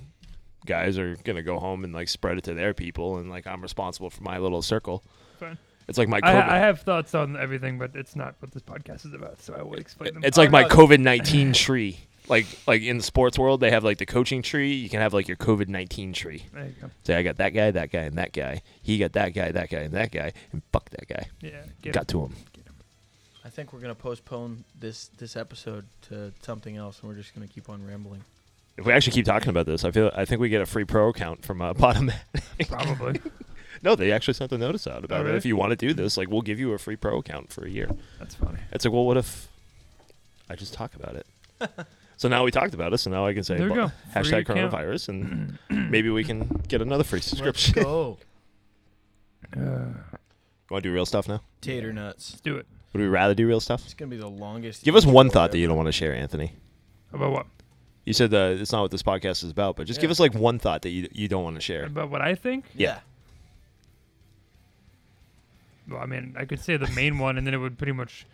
guys 0.67 0.99
are 0.99 1.17
gonna 1.25 1.43
go 1.43 1.59
home 1.59 1.85
and 1.85 1.93
like 1.93 2.09
spread 2.09 2.39
it 2.39 2.45
to 2.45 2.55
their 2.55 2.75
people 2.75 3.19
and 3.19 3.31
like 3.31 3.47
I'm 3.47 3.63
responsible 3.63 4.11
for 4.11 4.23
my 4.23 4.39
little 4.39 4.63
circle. 4.63 5.03
fine. 5.39 5.59
It's 5.89 5.99
like 5.99 6.09
my 6.09 6.19
I, 6.23 6.33
COVID. 6.33 6.49
I 6.49 6.59
have 6.59 6.81
thoughts 6.83 7.15
on 7.15 7.37
everything, 7.37 7.79
but 7.79 7.97
it's 7.97 8.15
not 8.15 8.37
what 8.39 8.53
this 8.53 8.63
podcast 8.63 9.05
is 9.05 9.13
about, 9.15 9.43
so 9.43 9.55
I 9.55 9.63
will 9.63 9.75
explain 9.75 10.15
them. 10.15 10.23
it's 10.25 10.39
like 10.39 10.51
my. 10.51 10.65
COVID 10.65 11.01
nineteen 11.01 11.53
tree. 11.65 11.99
Like 12.29 12.47
like 12.69 12.83
in 12.83 12.99
the 12.99 13.03
sports 13.03 13.37
world, 13.37 13.61
they 13.61 13.71
have 13.73 13.83
like 13.83 13.99
the 13.99 14.07
coaching 14.07 14.43
tree. 14.43 14.73
You 14.75 14.89
can 14.89 15.01
have 15.01 15.13
like 15.13 15.27
your 15.27 15.37
COVID 15.37 15.67
nineteen 15.69 16.13
tree. 16.13 16.47
There 16.55 16.67
you 16.67 16.75
go. 16.81 16.91
Say 17.03 17.17
I 17.17 17.23
got 17.25 17.37
that 17.39 17.51
guy, 17.51 17.73
that 17.73 17.91
guy, 17.91 18.03
and 18.03 18.17
that 18.17 18.33
guy. 18.33 18.63
He 18.81 18.97
got 18.99 19.13
that 19.15 19.31
guy, 19.35 19.51
that 19.51 19.71
guy, 19.71 19.81
and 19.81 19.93
that 19.95 20.13
guy, 20.13 20.33
and 20.53 20.63
fuck 20.73 20.89
that 20.91 21.09
guy. 21.09 21.27
Yeah, 21.41 21.65
get 21.83 21.95
got 21.95 22.03
it. 22.05 22.09
to 22.09 22.21
him. 22.27 22.37
I 23.45 23.49
think 23.49 23.73
we're 23.73 23.81
gonna 23.81 23.97
postpone 23.97 24.65
this 24.79 25.09
this 25.19 25.37
episode 25.37 25.85
to 26.03 26.33
something 26.43 26.77
else, 26.77 27.01
and 27.01 27.09
we're 27.09 27.17
just 27.17 27.35
gonna 27.35 27.49
keep 27.49 27.69
on 27.69 27.85
rambling. 27.85 28.23
If 28.77 28.87
we 28.87 28.93
actually 28.93 29.13
keep 29.13 29.27
talking 29.27 29.51
about 29.51 29.67
this, 29.67 29.85
I 29.85 29.91
feel 29.91 30.11
I 30.15 30.25
think 30.25 30.41
we 30.41 30.49
get 30.49 30.61
a 30.63 30.67
free 30.67 30.85
pro 30.85 31.09
account 31.09 31.45
from 31.45 31.61
uh, 31.61 31.73
Bottom. 31.75 32.11
Probably. 32.69 33.21
no, 33.83 33.95
they 33.95 34.11
actually 34.13 34.35
sent 34.35 34.53
a 34.53 34.59
notice 34.59 34.87
out 34.87 35.05
about 35.05 35.19
Oh, 35.19 35.21
it. 35.21 35.25
really? 35.27 35.37
If 35.37 35.45
you 35.47 35.57
want 35.57 35.71
to 35.71 35.77
do 35.77 35.93
this, 35.93 36.17
like 36.17 36.29
we'll 36.31 36.43
give 36.43 36.59
you 36.59 36.73
a 36.73 36.79
free 36.79 36.97
pro 36.97 37.19
account 37.19 37.53
for 37.53 37.65
a 37.67 37.71
year. 37.71 37.91
That's 38.19 38.35
funny. 38.35 38.59
It's 38.73 38.85
like, 38.85 38.93
well, 38.95 39.05
what 39.05 39.17
if 39.19 39.49
I 40.49 40.57
just 40.57 40.73
talk 40.75 40.95
about 40.95 41.17
it? 41.17 41.27
so 42.17 42.29
now 42.29 42.45
we 42.45 42.51
talked 42.51 42.73
about 42.75 42.93
it, 42.95 42.99
so 42.99 43.11
now 43.11 43.27
I 43.27 43.35
can 43.35 43.43
say 43.45 43.57
There 43.57 43.69
we 43.69 43.75
bo- 43.75 43.89
go. 43.89 43.89
Free 44.13 44.23
hashtag 44.23 44.41
account. 44.51 44.73
coronavirus, 44.73 45.09
and 45.11 45.59
maybe 45.91 46.09
we 46.11 46.25
can 46.25 46.63
get 46.69 46.81
another 46.83 47.05
free 47.05 47.21
subscription. 47.21 47.75
Let's 47.77 47.85
subscription. 47.85 47.85
go. 47.85 48.19
Uh, 49.55 50.17
want 50.71 50.83
to 50.83 50.89
do 50.89 50.95
real 50.95 51.05
stuff 51.07 51.29
now? 51.29 51.43
Tater 51.61 51.93
nuts. 51.93 52.31
let's 52.33 52.41
do 52.41 52.57
it. 52.57 52.67
Would 52.95 53.01
we 53.01 53.07
rather 53.09 53.35
do 53.35 53.47
real 53.47 53.61
stuff? 53.61 53.85
It's 53.85 53.95
gonna 53.95 54.11
be 54.11 54.17
the 54.17 54.29
longest. 54.29 54.83
Give 54.85 54.97
us 54.97 55.05
one 55.07 55.27
intro 55.27 55.41
thought 55.41 55.53
that 55.53 55.59
you 55.59 55.67
don't 55.67 55.77
want 55.77 55.89
to 55.89 55.93
share, 55.93 56.15
Anthony. 56.15 56.55
About 57.13 57.33
what? 57.33 57.47
You 58.05 58.13
said 58.13 58.35
uh, 58.35 58.57
it's 58.59 58.73
not 58.73 58.83
what 58.83 58.91
this 58.91 59.03
podcast 59.03 59.45
is 59.45 59.51
about, 59.51 59.77
but 59.77 59.87
just 59.87 60.01
give 60.01 60.11
us 60.11 60.19
like 60.19 60.35
one 60.35 60.59
thought 60.59 60.83
that 60.83 60.91
you 60.91 61.09
you 61.13 61.29
don't 61.29 61.45
want 61.45 61.57
to 61.57 61.63
share. 61.63 61.85
About 61.85 62.11
what 62.11 62.21
I 62.21 62.35
think? 62.35 62.65
Yeah. 62.75 62.99
Well, 65.89 66.01
I 66.01 66.07
mean, 66.07 66.35
I 66.37 66.45
could 66.45 66.61
say 66.61 66.77
the 66.77 66.91
main 66.91 67.19
one, 67.19 67.39
and 67.39 67.47
then 67.47 67.55
it 67.55 67.59
would 67.59 67.77
pretty 67.77 67.93
much, 67.93 68.25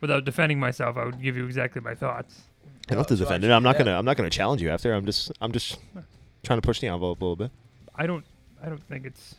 without 0.00 0.24
defending 0.24 0.60
myself, 0.60 0.96
I 0.96 1.04
would 1.04 1.20
give 1.22 1.36
you 1.36 1.44
exactly 1.44 1.80
my 1.80 1.94
thoughts. 1.94 2.42
I 2.88 2.94
don't 2.94 2.98
have 2.98 3.06
to 3.08 3.16
so 3.16 3.24
defend 3.24 3.44
it. 3.44 3.48
actually, 3.48 3.54
I'm 3.54 3.62
not 3.62 3.74
yeah. 3.76 3.84
gonna 3.84 3.98
I'm 3.98 4.04
not 4.04 4.16
gonna 4.16 4.30
challenge 4.30 4.62
you 4.62 4.70
after. 4.70 4.94
I'm 4.94 5.04
just 5.04 5.30
I'm 5.40 5.52
just 5.52 5.78
trying 6.42 6.58
to 6.60 6.66
push 6.66 6.80
the 6.80 6.88
envelope 6.88 7.20
a 7.20 7.24
little 7.24 7.36
bit. 7.36 7.50
I 7.94 8.06
don't. 8.06 8.24
I 8.62 8.68
don't 8.68 8.82
think 8.88 9.04
it's 9.04 9.34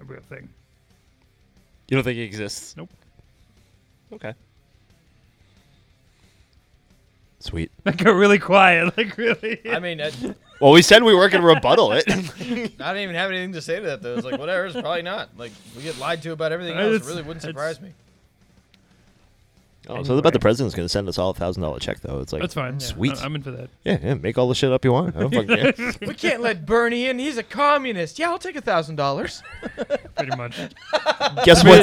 a 0.00 0.04
real 0.04 0.20
thing. 0.28 0.48
You 1.88 1.96
don't 1.96 2.04
think 2.04 2.18
it 2.18 2.24
exists? 2.24 2.76
Nope. 2.76 2.90
Okay. 4.12 4.34
Sweet. 7.40 7.70
I 7.86 7.92
got 7.92 8.14
really 8.14 8.38
quiet. 8.38 8.92
Like 8.96 9.16
really. 9.16 9.60
I 9.70 9.78
mean, 9.78 10.00
I, 10.00 10.10
Well, 10.60 10.72
we 10.72 10.82
said 10.82 11.02
we 11.04 11.14
weren't 11.14 11.32
gonna 11.32 11.46
rebuttal 11.46 11.92
it. 11.92 12.04
I 12.10 12.92
don't 12.92 12.96
even 13.02 13.14
have 13.14 13.30
anything 13.30 13.52
to 13.52 13.60
say 13.62 13.76
to 13.80 13.86
that 13.86 14.02
though. 14.02 14.14
It's 14.16 14.24
like 14.24 14.38
whatever. 14.40 14.66
It's 14.66 14.74
probably 14.74 15.02
not. 15.02 15.30
Like 15.36 15.52
we 15.76 15.82
get 15.82 15.98
lied 15.98 16.20
to 16.22 16.32
about 16.32 16.50
everything 16.52 16.76
else. 16.76 16.86
It 16.86 16.94
it's- 16.96 17.08
really 17.08 17.22
wouldn't 17.22 17.44
it's- 17.44 17.50
surprise 17.50 17.80
me. 17.80 17.92
Oh, 19.88 20.02
so 20.02 20.18
I 20.18 20.20
bet 20.20 20.32
the 20.32 20.38
president's 20.38 20.74
gonna 20.74 20.88
send 20.88 21.08
us 21.08 21.18
all 21.18 21.30
a 21.30 21.34
thousand 21.34 21.62
dollar 21.62 21.78
check 21.78 22.00
though. 22.00 22.20
It's 22.20 22.32
like 22.32 22.42
That's 22.42 22.54
fine. 22.54 22.78
Sweet. 22.80 23.16
I- 23.20 23.24
I'm 23.24 23.34
in 23.34 23.42
for 23.42 23.50
that. 23.52 23.70
Yeah, 23.84 23.98
yeah, 24.02 24.14
make 24.14 24.36
all 24.38 24.48
the 24.48 24.54
shit 24.54 24.70
up 24.72 24.84
you 24.84 24.92
want. 24.92 25.16
I 25.16 25.20
don't 25.20 25.34
fucking 25.34 25.48
care. 25.74 25.92
We 26.08 26.14
can't 26.14 26.40
let 26.42 26.66
Bernie 26.66 27.06
in. 27.06 27.18
He's 27.18 27.36
a 27.38 27.42
communist. 27.42 28.18
Yeah, 28.18 28.30
I'll 28.30 28.38
take 28.38 28.56
a 28.56 28.60
thousand 28.60 28.96
dollars. 28.96 29.42
Pretty 30.16 30.36
much. 30.36 30.56
guess 31.44 31.64
what? 31.64 31.80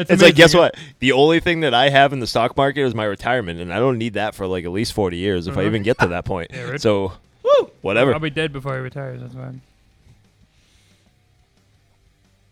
It's, 0.00 0.10
It's 0.10 0.22
like 0.22 0.34
guess 0.34 0.54
what? 0.54 0.74
The 0.98 1.12
only 1.12 1.40
thing 1.40 1.60
that 1.60 1.74
I 1.74 1.88
have 1.90 2.12
in 2.12 2.20
the 2.20 2.26
stock 2.26 2.56
market 2.56 2.82
is 2.82 2.94
my 2.94 3.04
retirement, 3.04 3.60
and 3.60 3.72
I 3.72 3.78
don't 3.78 3.98
need 3.98 4.14
that 4.14 4.34
for 4.34 4.46
like 4.46 4.64
at 4.64 4.70
least 4.72 4.92
forty 4.92 5.16
years 5.18 5.46
if 5.46 5.56
I 5.56 5.60
Uh-huh. 5.60 5.68
even 5.68 5.82
get 5.82 5.98
to 6.00 6.08
that 6.08 6.24
point. 6.24 6.50
Yeah, 6.54 6.62
right. 6.70 6.80
So, 6.80 7.12
woo, 7.42 7.70
whatever. 7.82 8.12
I'll 8.12 8.20
be 8.20 8.30
dead 8.30 8.52
before 8.52 8.74
he 8.74 8.80
retires. 8.80 9.20
That's 9.20 9.34
fine. 9.34 9.60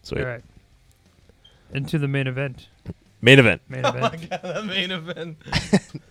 Sweet. 0.02 0.20
All 0.22 0.26
right. 0.26 0.42
Into 1.72 1.98
the 1.98 2.08
main 2.08 2.26
event. 2.26 2.66
Main 3.22 3.38
event. 3.38 3.62
Main 3.68 3.84
event. 3.84 4.30
the 4.42 4.62
main 4.66 4.90
event. 4.90 5.36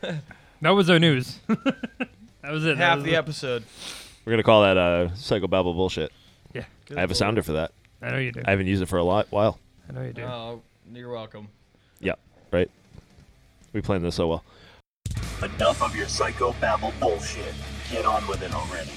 That 0.62 0.72
was 0.72 0.90
our 0.90 1.00
news. 1.00 1.40
that 1.48 2.52
was 2.52 2.66
it. 2.66 2.78
That 2.78 2.84
Half 2.86 2.96
was 2.98 3.06
the 3.06 3.14
it. 3.14 3.18
episode. 3.18 3.64
We're 4.26 4.34
gonna 4.34 4.44
call 4.44 4.64
that 4.64 4.78
uh, 4.78 5.08
psychobabble 5.14 5.74
bullshit. 5.74 6.12
Yeah, 6.54 6.66
I 6.96 7.00
have 7.00 7.12
a 7.12 7.16
sounder 7.16 7.42
for 7.44 7.54
that. 7.54 7.72
I 8.02 8.12
know 8.12 8.18
you 8.18 8.34
do. 8.34 8.42
I 8.44 8.52
haven't 8.52 8.68
used 8.68 8.82
it 8.82 8.88
for 8.88 8.98
a 8.98 9.04
lot 9.04 9.28
while. 9.30 9.58
I 9.88 9.94
know 9.94 10.02
you 10.02 10.12
do. 10.12 10.24
Oh, 10.24 10.62
you're 10.94 11.12
welcome. 11.14 11.48
Yeah, 12.02 12.16
right. 12.52 12.70
We 13.72 13.80
planned 13.80 14.04
this 14.04 14.16
so 14.16 14.28
well. 14.28 14.44
Enough 15.42 15.82
of 15.82 15.96
your 15.96 16.08
psychobabble 16.08 17.00
bullshit. 17.00 17.54
Get 17.90 18.06
on 18.06 18.28
with 18.28 18.42
it 18.42 18.54
already. 18.54 18.92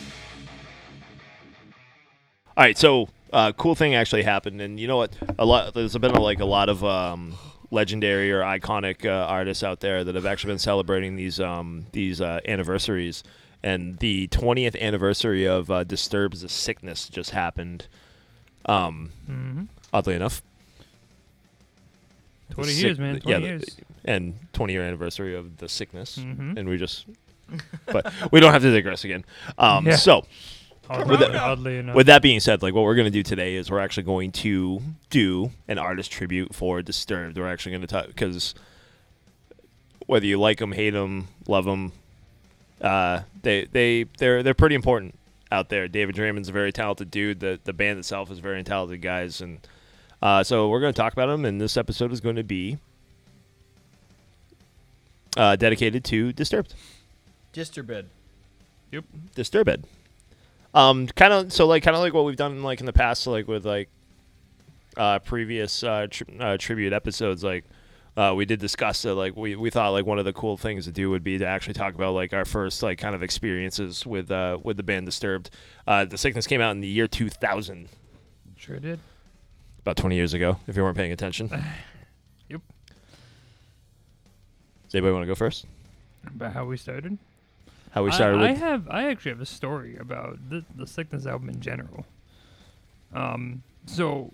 All 2.57 2.65
right, 2.65 2.77
so 2.77 3.09
uh, 3.33 3.53
cool 3.53 3.77
thing 3.77 3.95
actually 3.95 4.25
happened, 4.25 4.61
and 4.61 4.81
you 4.81 4.89
know 4.89 4.97
what? 4.97 5.17
A 5.39 5.45
lot. 5.45 5.75
There's 5.75 5.97
been 5.97 6.13
like 6.15 6.41
a 6.41 6.45
lot 6.45 6.69
of 6.69 6.85
um, 6.85 7.35
legendary 7.73 8.31
or 8.31 8.43
iconic 8.43 9.05
uh, 9.05 9.27
artists 9.27 9.65
out 9.65 9.81
there 9.81 10.05
that 10.05 10.15
have 10.15 10.27
actually 10.27 10.53
been 10.53 10.59
celebrating 10.61 11.17
these 11.17 11.41
um, 11.41 11.87
these 11.93 12.21
uh, 12.21 12.39
anniversaries, 12.47 13.25
and 13.65 13.99
the 13.99 14.29
20th 14.29 14.79
anniversary 14.81 15.47
of 15.47 15.71
uh, 15.71 15.83
Disturbed's 15.83 16.49
Sickness 16.53 17.09
just 17.09 17.31
happened. 17.31 17.87
Um, 18.67 19.11
hmm 19.27 19.63
oddly 19.93 20.15
enough, 20.15 20.43
20 22.51 22.73
The 22.73 22.81
years, 22.81 22.99
man. 22.99 23.21
20 23.21 23.31
yeah, 23.31 23.39
the- 23.39 23.47
years. 23.47 23.77
and 24.05 24.35
20 24.53 24.73
year 24.73 24.83
anniversary 24.83 25.35
of 25.35 25.57
the 25.59 25.69
sickness, 25.69 26.19
Mhm. 26.19 26.57
and 26.59 26.69
we 26.69 26.77
just. 26.79 27.07
but 27.87 28.11
we 28.33 28.41
don't 28.41 28.53
have 28.53 28.63
to 28.63 28.73
digress 28.73 29.05
again. 29.05 29.25
Um, 29.59 29.87
Yeah. 29.87 29.97
So, 29.97 30.25
Oddly, 30.91 31.17
that- 31.17 31.35
oddly 31.35 31.79
enough. 31.79 31.95
With 31.95 32.07
that 32.07 32.23
being 32.23 32.41
said, 32.41 32.63
like 32.63 32.75
what 32.75 32.85
we're 32.85 32.95
gonna 32.97 33.11
do 33.11 33.23
today 33.23 33.55
is 33.55 33.71
we're 33.71 33.79
actually 33.81 34.03
going 34.03 34.33
to 34.33 34.83
do 35.11 35.51
an 35.69 35.79
artist 35.79 36.11
tribute 36.11 36.55
for 36.55 36.83
Disturbed. 36.83 37.39
We're 37.39 37.51
actually 37.51 37.73
gonna 37.73 37.87
talk 37.87 38.09
because 38.09 38.55
whether 40.07 40.27
you 40.27 40.39
like 40.39 40.59
them, 40.59 40.73
hate 40.73 40.91
them, 40.91 41.29
love 41.47 41.65
them, 41.65 41.93
uh, 42.81 43.21
they 43.43 43.67
they 43.67 44.05
they're 44.19 44.43
they're 44.43 44.55
pretty 44.55 44.75
important 44.75 45.15
out 45.51 45.69
there. 45.69 45.87
David 45.89 46.17
Draiman's 46.17 46.49
a 46.49 46.53
very 46.53 46.73
talented 46.73 47.11
dude. 47.11 47.41
The 47.41 47.61
the 47.65 47.73
band 47.73 47.99
itself 47.99 48.31
is 48.31 48.39
very 48.41 48.63
talented 48.65 49.01
guys, 49.01 49.41
and 49.41 49.61
uh, 50.21 50.43
so 50.43 50.69
we're 50.69 50.81
gonna 50.81 50.93
talk 50.93 51.13
about 51.13 51.27
them. 51.27 51.45
And 51.45 51.61
this 51.61 51.77
episode 51.77 52.13
is 52.13 52.21
going 52.21 52.37
to 52.37 52.43
be 52.43 52.79
uh, 55.37 55.57
dedicated 55.57 56.05
to 56.05 56.33
Disturbed. 56.33 56.75
Disturbed. 57.53 58.09
Yep. 58.91 59.05
Disturbed. 59.35 59.85
Um, 60.75 61.07
kind 61.07 61.33
of 61.33 61.53
so 61.53 61.67
like 61.67 61.83
kind 61.83 61.95
of 61.97 62.03
like 62.03 62.15
what 62.15 62.25
we've 62.25 62.37
done 62.37 62.63
like 62.63 62.81
in 62.81 62.87
the 62.87 62.93
past, 62.93 63.27
like 63.27 63.47
with 63.47 63.67
like 63.67 63.89
uh, 64.97 65.19
previous 65.21 65.83
uh, 65.83 66.07
tri- 66.11 66.37
uh, 66.41 66.57
tribute 66.59 66.93
episodes. 66.93 67.45
Like 67.45 67.65
uh, 68.17 68.33
we 68.37 68.45
did 68.45 68.59
discuss 68.61 69.03
that. 69.03 69.15
Like 69.15 69.37
we, 69.37 69.55
we 69.57 69.69
thought 69.71 69.91
like 69.91 70.07
one 70.07 70.19
of 70.19 70.25
the 70.25 70.33
cool 70.33 70.57
things 70.57 70.85
to 70.87 70.93
do 70.93 71.11
would 71.11 71.23
be 71.25 71.39
to 71.39 71.47
actually 71.47 71.75
talk 71.75 71.95
about 71.95 72.15
like 72.15 72.33
our 72.33 72.45
first 72.47 72.83
like 72.83 72.99
kind 72.99 73.15
of 73.15 73.23
experiences 73.23 74.07
with 74.07 74.31
uh, 74.31 74.59
with 74.63 74.77
the 74.79 74.83
band 74.83 75.05
Disturbed. 75.07 75.51
Uh, 75.87 76.05
the 76.07 76.17
Sickness 76.17 76.47
came 76.47 76.61
out 76.61 76.71
in 76.73 76.81
the 76.81 76.89
year 76.89 77.07
2000, 77.07 77.89
Sure 78.57 78.79
did. 78.79 79.01
about 79.81 79.97
20 79.97 80.15
years 80.15 80.33
ago. 80.35 80.59
If 80.67 80.77
you 80.77 80.83
weren't 80.83 80.97
paying 80.97 81.13
attention. 81.13 81.51
Yep. 82.49 82.61
Does 84.87 84.95
anybody 84.95 85.13
want 85.15 85.23
to 85.23 85.27
go 85.27 85.35
first? 85.35 85.65
About 86.27 86.53
how 86.53 86.67
we 86.67 86.77
started. 86.77 87.17
How 87.93 88.03
we 88.05 88.11
I- 88.11 88.15
started 88.15 88.41
I, 88.41 88.51
with? 88.53 88.59
have. 88.61 88.89
I 88.89 89.09
actually 89.09 89.31
have 89.33 89.41
a 89.41 89.47
story 89.47 89.97
about 89.97 90.51
the, 90.51 90.65
the 90.75 90.87
Sickness 90.87 91.27
album 91.27 91.49
in 91.49 91.61
general. 91.61 92.07
Um. 93.15 93.63
So, 93.87 94.33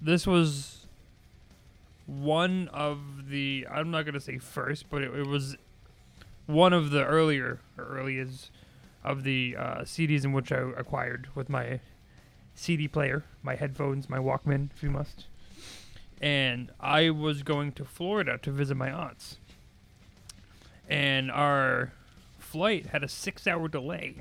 this 0.00 0.26
was 0.26 0.86
one 2.06 2.68
of 2.68 3.28
the. 3.28 3.66
I'm 3.70 3.90
not 3.90 4.04
gonna 4.04 4.20
say 4.20 4.38
first, 4.38 4.90
but 4.90 5.02
it, 5.02 5.14
it 5.14 5.26
was 5.26 5.56
one 6.46 6.72
of 6.72 6.90
the 6.90 7.04
earlier 7.04 7.60
or 7.78 7.84
earliest 7.84 8.50
of 9.04 9.22
the 9.24 9.56
uh, 9.58 9.80
CDs 9.82 10.24
in 10.24 10.32
which 10.32 10.50
I 10.52 10.58
acquired 10.76 11.28
with 11.34 11.48
my 11.48 11.80
CD 12.54 12.88
player, 12.88 13.24
my 13.42 13.54
headphones, 13.54 14.08
my 14.08 14.18
Walkman, 14.18 14.70
if 14.74 14.82
you 14.82 14.90
must. 14.90 15.26
And 16.20 16.70
I 16.80 17.10
was 17.10 17.42
going 17.42 17.72
to 17.72 17.84
Florida 17.84 18.38
to 18.42 18.50
visit 18.52 18.76
my 18.76 18.90
aunts. 18.90 19.38
And 20.88 21.30
our 21.30 21.92
flight 22.52 22.86
had 22.86 23.02
a 23.02 23.08
six 23.08 23.46
hour 23.46 23.66
delay. 23.66 24.16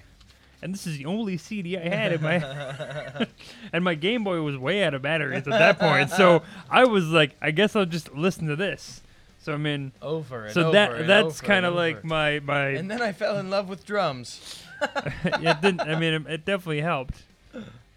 and 0.62 0.74
this 0.74 0.88
is 0.88 0.98
the 0.98 1.06
only 1.06 1.38
CD 1.38 1.78
I 1.78 1.89
had 1.89 2.13
in 2.13 2.22
my. 2.22 3.28
and 3.74 3.84
my 3.84 3.96
Game 3.96 4.24
Boy 4.24 4.41
was 4.41 4.58
way 4.58 4.84
out 4.84 4.94
of 4.94 5.02
batteries 5.02 5.46
at 5.48 5.50
that 5.50 5.78
point, 5.80 6.10
so 6.10 6.44
I 6.70 6.86
was 6.86 7.08
like, 7.10 7.36
I 7.41 7.52
guess 7.52 7.76
I'll 7.76 7.86
just 7.86 8.13
listen 8.15 8.48
to 8.48 8.56
this. 8.56 9.02
So 9.41 9.54
I 9.54 9.58
mean, 9.58 9.91
Over 10.02 10.46
and 10.46 10.54
so 10.54 10.62
over 10.62 10.72
that 10.74 10.94
and 10.94 11.10
that's 11.10 11.41
kind 11.41 11.65
of 11.65 11.74
like 11.74 12.04
my 12.04 12.39
my. 12.39 12.67
And 12.70 12.89
then 12.89 13.02
I 13.02 13.12
fell 13.12 13.38
in 13.38 13.50
love 13.50 13.67
with 13.67 13.86
drums. 13.86 14.63
yeah, 15.41 15.58
it 15.58 15.62
didn't. 15.62 15.82
I 15.82 16.00
mean, 16.00 16.13
it, 16.13 16.28
it 16.28 16.46
definitely 16.46 16.82
helped. 16.82 17.24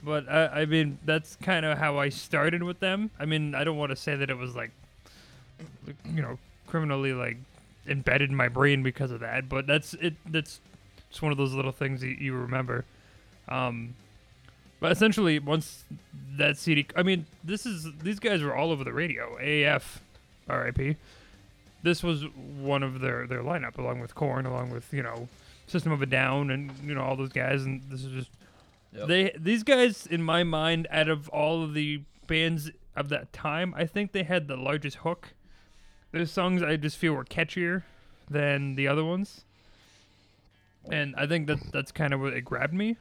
But 0.03 0.29
I, 0.29 0.62
I 0.62 0.64
mean, 0.66 0.99
that's 1.05 1.37
kind 1.37 1.64
of 1.64 1.79
how 1.79 1.99
I 1.99 2.09
started 2.11 2.62
with 2.62 2.81
them. 2.81 3.11
I 3.18 3.25
mean, 3.27 3.55
I 3.55 3.62
don't 3.64 3.77
want 3.79 3.90
to 3.90 3.97
say 3.97 4.16
that 4.16 4.29
it 4.31 4.37
was 4.37 4.55
like, 4.55 4.70
you 6.14 6.20
know, 6.23 6.38
criminally 6.66 7.12
like 7.12 7.37
embedded 7.87 8.31
in 8.31 8.37
my 8.37 8.49
brain 8.49 8.83
because 8.83 9.11
of 9.11 9.20
that. 9.20 9.49
But 9.49 9.66
that's 9.66 9.94
it. 9.94 10.14
That's 10.27 10.61
it's 11.11 11.23
one 11.23 11.33
of 11.33 11.38
those 11.38 11.55
little 11.55 11.73
things 11.73 12.01
that 12.01 12.18
you 12.20 12.35
remember. 12.35 12.85
Um, 13.49 13.94
but 14.81 14.92
essentially, 14.92 15.38
once 15.38 15.85
that 16.37 16.57
CD, 16.59 16.87
I 16.97 17.03
mean, 17.03 17.27
this 17.42 17.66
is 17.66 17.87
these 18.03 18.18
guys 18.18 18.42
were 18.42 18.55
all 18.55 18.70
over 18.70 18.85
the 18.85 18.92
radio. 18.92 19.37
AF, 19.38 20.01
R.I.P. 20.49 20.97
This 21.83 22.03
was 22.03 22.25
one 22.59 22.83
of 22.83 23.01
their 23.01 23.27
their 23.27 23.42
lineup, 23.42 23.79
along 23.79 24.01
with 24.01 24.14
Korn, 24.14 24.47
along 24.47 24.70
with 24.70 24.92
you 24.92 25.03
know 25.03 25.29
System 25.66 25.92
of 25.92 26.03
a 26.03 26.07
Down, 26.07 26.51
and 26.51 26.73
you 26.85 26.94
know 26.94 27.03
all 27.03 27.16
those 27.16 27.33
guys. 27.33 27.64
And 27.64 27.83
this 27.90 28.05
is 28.05 28.12
just 28.12 28.31
Yep. 28.94 29.09
they 29.09 29.33
these 29.37 29.62
guys 29.64 30.07
in 30.07 30.23
my 30.23 30.44
mind, 30.44 30.87
out 30.90 31.09
of 31.09 31.29
all 31.31 31.64
of 31.64 31.75
the 31.75 32.03
bands 32.29 32.70
of 32.94 33.09
that 33.09 33.33
time, 33.33 33.75
I 33.77 33.87
think 33.87 34.12
they 34.12 34.23
had 34.23 34.47
the 34.47 34.57
largest 34.57 34.99
hook. 34.99 35.35
There's 36.14 36.31
songs 36.31 36.62
I 36.62 36.77
just 36.77 36.96
feel 36.96 37.12
were 37.14 37.24
catchier 37.24 37.83
than 38.31 38.77
the 38.77 38.87
other 38.87 39.05
ones, 39.05 39.42
and 40.88 41.12
I 41.16 41.27
think 41.27 41.48
that 41.48 41.59
that's 41.72 41.90
kind 41.90 42.14
of 42.14 42.20
what 42.20 42.33
it 42.35 42.42
grabbed 42.42 42.72
me. 42.72 42.96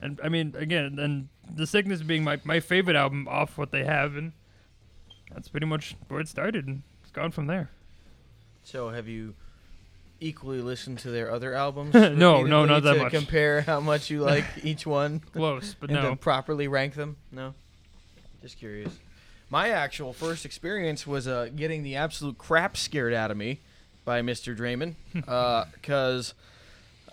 And 0.00 0.18
I 0.20 0.28
mean, 0.30 0.52
again, 0.58 0.98
and 0.98 1.28
the 1.48 1.68
sickness 1.68 2.02
being 2.02 2.24
my 2.24 2.40
my 2.42 2.58
favorite 2.58 2.96
album 2.96 3.28
off 3.28 3.56
what 3.56 3.70
they 3.70 3.84
have, 3.84 4.16
and 4.16 4.32
that's 5.32 5.48
pretty 5.48 5.66
much 5.66 5.94
where 6.08 6.18
it 6.18 6.26
started, 6.26 6.66
and 6.66 6.82
it's 7.02 7.12
gone 7.12 7.30
from 7.30 7.46
there. 7.46 7.70
So 8.64 8.90
have 8.90 9.06
you 9.06 9.36
equally 10.18 10.62
listened 10.62 10.98
to 10.98 11.10
their 11.12 11.30
other 11.30 11.54
albums? 11.54 11.94
No, 11.94 12.42
no, 12.42 12.64
not 12.64 12.82
that 12.82 12.94
to 12.94 13.02
much. 13.04 13.12
Compare 13.12 13.60
how 13.60 13.78
much 13.78 14.10
you 14.10 14.22
like 14.24 14.44
each 14.64 14.88
one 14.88 15.20
Close, 15.20 15.76
but 15.78 15.88
no. 15.88 16.16
properly 16.16 16.66
rank 16.66 16.94
them. 16.94 17.16
No, 17.30 17.54
just 18.42 18.58
curious. 18.58 18.98
My 19.50 19.68
actual 19.70 20.12
first 20.12 20.44
experience 20.44 21.06
was 21.06 21.26
uh, 21.26 21.48
getting 21.54 21.82
the 21.82 21.96
absolute 21.96 22.38
crap 22.38 22.76
scared 22.76 23.12
out 23.12 23.30
of 23.32 23.36
me 23.36 23.58
by 24.04 24.22
Mr. 24.22 24.56
Draiman, 24.56 24.94
because 25.74 26.34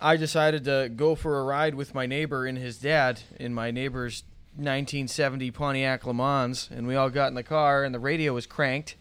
I 0.00 0.16
decided 0.16 0.64
to 0.64 0.88
go 0.94 1.14
for 1.16 1.40
a 1.40 1.44
ride 1.44 1.74
with 1.74 1.94
my 1.94 2.06
neighbor 2.06 2.46
and 2.46 2.56
his 2.56 2.78
dad 2.78 3.20
in 3.40 3.52
my 3.54 3.70
neighbor's 3.72 4.22
1970 4.54 5.50
Pontiac 5.50 6.06
Le 6.06 6.14
Mans, 6.14 6.68
and 6.72 6.86
we 6.86 6.94
all 6.94 7.10
got 7.10 7.28
in 7.28 7.34
the 7.34 7.42
car, 7.42 7.82
and 7.84 7.92
the 7.94 7.98
radio 7.98 8.32
was 8.32 8.46
cranked, 8.46 8.94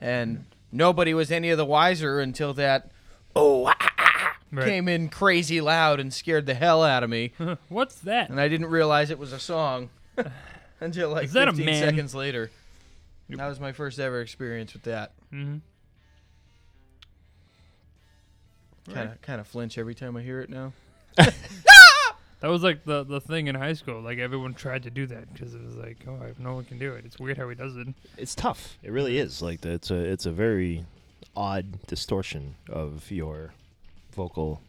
and 0.00 0.44
nobody 0.72 1.14
was 1.14 1.30
any 1.30 1.50
of 1.50 1.58
the 1.58 1.64
wiser 1.64 2.20
until 2.20 2.52
that 2.54 2.90
oh 3.36 3.66
ah, 3.66 3.74
ah, 3.80 3.92
ah, 3.98 4.36
Right. 4.52 4.66
came 4.66 4.88
in 4.88 5.08
crazy 5.08 5.60
loud 5.60 6.00
and 6.00 6.12
scared 6.12 6.46
the 6.46 6.54
hell 6.54 6.82
out 6.82 7.04
of 7.04 7.10
me, 7.10 7.32
What's 7.68 7.96
that? 8.00 8.30
and 8.30 8.40
I 8.40 8.48
didn't 8.48 8.66
realize 8.66 9.10
it 9.10 9.18
was 9.18 9.32
a 9.32 9.38
song 9.38 9.90
until 10.80 11.10
like 11.10 11.26
Is 11.26 11.32
that 11.34 11.46
a 11.48 11.52
15 11.52 11.66
man? 11.66 11.82
seconds 11.82 12.14
later. 12.16 12.50
Yep. 13.30 13.38
That 13.38 13.48
was 13.48 13.60
my 13.60 13.72
first 13.72 13.98
ever 13.98 14.20
experience 14.20 14.72
with 14.72 14.82
that. 14.82 15.12
Mm-hmm. 15.32 15.58
Kind 18.92 19.10
of 19.10 19.22
kind 19.22 19.40
of 19.40 19.46
flinch 19.46 19.78
every 19.78 19.94
time 19.94 20.16
I 20.16 20.22
hear 20.22 20.40
it 20.40 20.50
now. 20.50 20.72
That 22.40 22.48
was 22.48 22.62
like 22.62 22.84
the 22.84 23.04
the 23.04 23.20
thing 23.20 23.46
in 23.48 23.54
high 23.54 23.74
school. 23.74 24.00
Like 24.00 24.18
everyone 24.18 24.54
tried 24.54 24.84
to 24.84 24.90
do 24.90 25.06
that 25.06 25.32
because 25.32 25.54
it 25.54 25.62
was 25.62 25.76
like, 25.76 25.98
oh, 26.08 26.24
if 26.24 26.38
no 26.38 26.54
one 26.54 26.64
can 26.64 26.78
do 26.78 26.94
it. 26.94 27.04
It's 27.04 27.18
weird 27.18 27.36
how 27.36 27.48
he 27.48 27.54
does 27.54 27.76
it. 27.76 27.88
It's 28.16 28.34
tough. 28.34 28.78
It 28.82 28.90
really 28.90 29.18
is. 29.18 29.42
Like 29.42 29.60
the, 29.60 29.72
it's 29.72 29.90
a 29.90 29.96
it's 29.96 30.24
a 30.26 30.32
very 30.32 30.86
odd 31.36 31.86
distortion 31.86 32.54
of 32.70 33.10
your 33.10 33.52
vocal. 34.12 34.62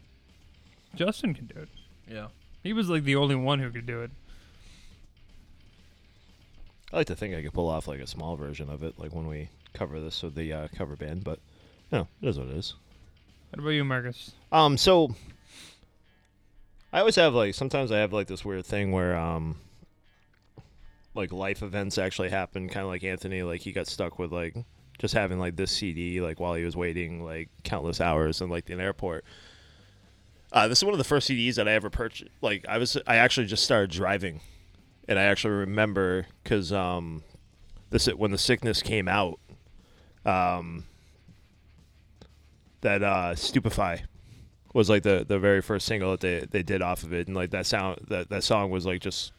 Justin 0.94 1.32
can 1.32 1.46
do 1.46 1.60
it. 1.60 1.68
Yeah. 2.06 2.26
He 2.62 2.74
was 2.74 2.90
like 2.90 3.04
the 3.04 3.16
only 3.16 3.34
one 3.34 3.58
who 3.58 3.70
could 3.70 3.86
do 3.86 4.02
it. 4.02 4.10
I 6.92 6.96
like 6.96 7.06
to 7.06 7.16
think 7.16 7.34
I 7.34 7.42
could 7.42 7.54
pull 7.54 7.68
off 7.68 7.88
like 7.88 8.00
a 8.00 8.06
small 8.06 8.36
version 8.36 8.68
of 8.68 8.82
it, 8.82 8.98
like 8.98 9.14
when 9.14 9.26
we 9.26 9.48
cover 9.72 9.98
this 10.00 10.22
with 10.22 10.34
the 10.34 10.52
uh, 10.52 10.68
cover 10.76 10.96
band. 10.96 11.24
But 11.24 11.38
you 11.90 11.98
know, 11.98 12.08
it 12.20 12.28
is 12.28 12.38
what 12.38 12.48
it 12.48 12.56
is. 12.56 12.74
What 13.50 13.60
about 13.60 13.70
you, 13.70 13.84
Marcus? 13.84 14.32
Um, 14.50 14.76
so 14.76 15.14
I 16.92 17.00
always 17.00 17.16
have 17.16 17.34
like 17.34 17.54
sometimes 17.54 17.90
I 17.90 17.98
have 17.98 18.12
like 18.12 18.26
this 18.26 18.44
weird 18.44 18.66
thing 18.66 18.92
where 18.92 19.16
um 19.16 19.56
like 21.14 21.32
life 21.32 21.62
events 21.62 21.98
actually 21.98 22.30
happen, 22.30 22.68
kind 22.68 22.84
of 22.84 22.88
like 22.88 23.04
Anthony. 23.04 23.42
Like 23.42 23.60
he 23.60 23.72
got 23.72 23.86
stuck 23.86 24.18
with 24.18 24.32
like 24.32 24.56
just 24.98 25.14
having 25.14 25.38
like 25.38 25.56
this 25.56 25.70
CD 25.70 26.20
like 26.20 26.40
while 26.40 26.54
he 26.54 26.64
was 26.64 26.76
waiting 26.76 27.24
like 27.24 27.48
countless 27.64 28.00
hours 28.00 28.40
in 28.40 28.50
like 28.50 28.70
an 28.70 28.80
airport. 28.80 29.24
Uh, 30.52 30.68
this 30.68 30.78
is 30.78 30.84
one 30.84 30.92
of 30.92 30.98
the 30.98 31.04
first 31.04 31.28
CDs 31.30 31.54
that 31.54 31.66
I 31.66 31.72
ever 31.72 31.88
purchased. 31.88 32.30
Like 32.42 32.66
I 32.68 32.76
was, 32.76 32.98
I 33.06 33.16
actually 33.16 33.46
just 33.46 33.64
started 33.64 33.90
driving, 33.90 34.40
and 35.08 35.18
I 35.18 35.24
actually 35.24 35.54
remember 35.54 36.26
because 36.42 36.72
um, 36.72 37.22
this 37.90 38.06
when 38.06 38.30
the 38.30 38.38
sickness 38.38 38.82
came 38.82 39.08
out, 39.08 39.38
um, 40.24 40.84
that 42.80 43.02
uh, 43.02 43.34
Stupefy 43.34 44.02
was 44.74 44.88
like 44.88 45.02
the 45.02 45.24
the 45.26 45.38
very 45.38 45.60
first 45.60 45.86
single 45.86 46.12
that 46.12 46.20
they 46.20 46.46
they 46.50 46.62
did 46.62 46.82
off 46.82 47.02
of 47.02 47.12
it, 47.12 47.26
and 47.26 47.36
like 47.36 47.50
that 47.50 47.66
sound 47.66 48.06
that 48.08 48.28
that 48.30 48.44
song 48.44 48.70
was 48.70 48.86
like 48.86 49.00
just. 49.00 49.32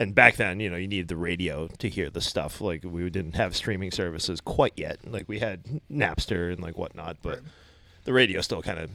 And 0.00 0.14
back 0.14 0.36
then, 0.36 0.60
you 0.60 0.70
know, 0.70 0.76
you 0.76 0.86
needed 0.86 1.08
the 1.08 1.16
radio 1.16 1.66
to 1.78 1.88
hear 1.88 2.08
the 2.08 2.20
stuff. 2.20 2.60
Like 2.60 2.84
we 2.84 3.10
didn't 3.10 3.34
have 3.34 3.56
streaming 3.56 3.90
services 3.90 4.40
quite 4.40 4.74
yet. 4.76 5.00
Like 5.04 5.24
we 5.26 5.40
had 5.40 5.64
Napster 5.90 6.52
and 6.52 6.62
like 6.62 6.78
whatnot, 6.78 7.16
but 7.20 7.40
the 8.04 8.12
radio 8.12 8.40
still 8.40 8.62
kind 8.62 8.78
of 8.78 8.90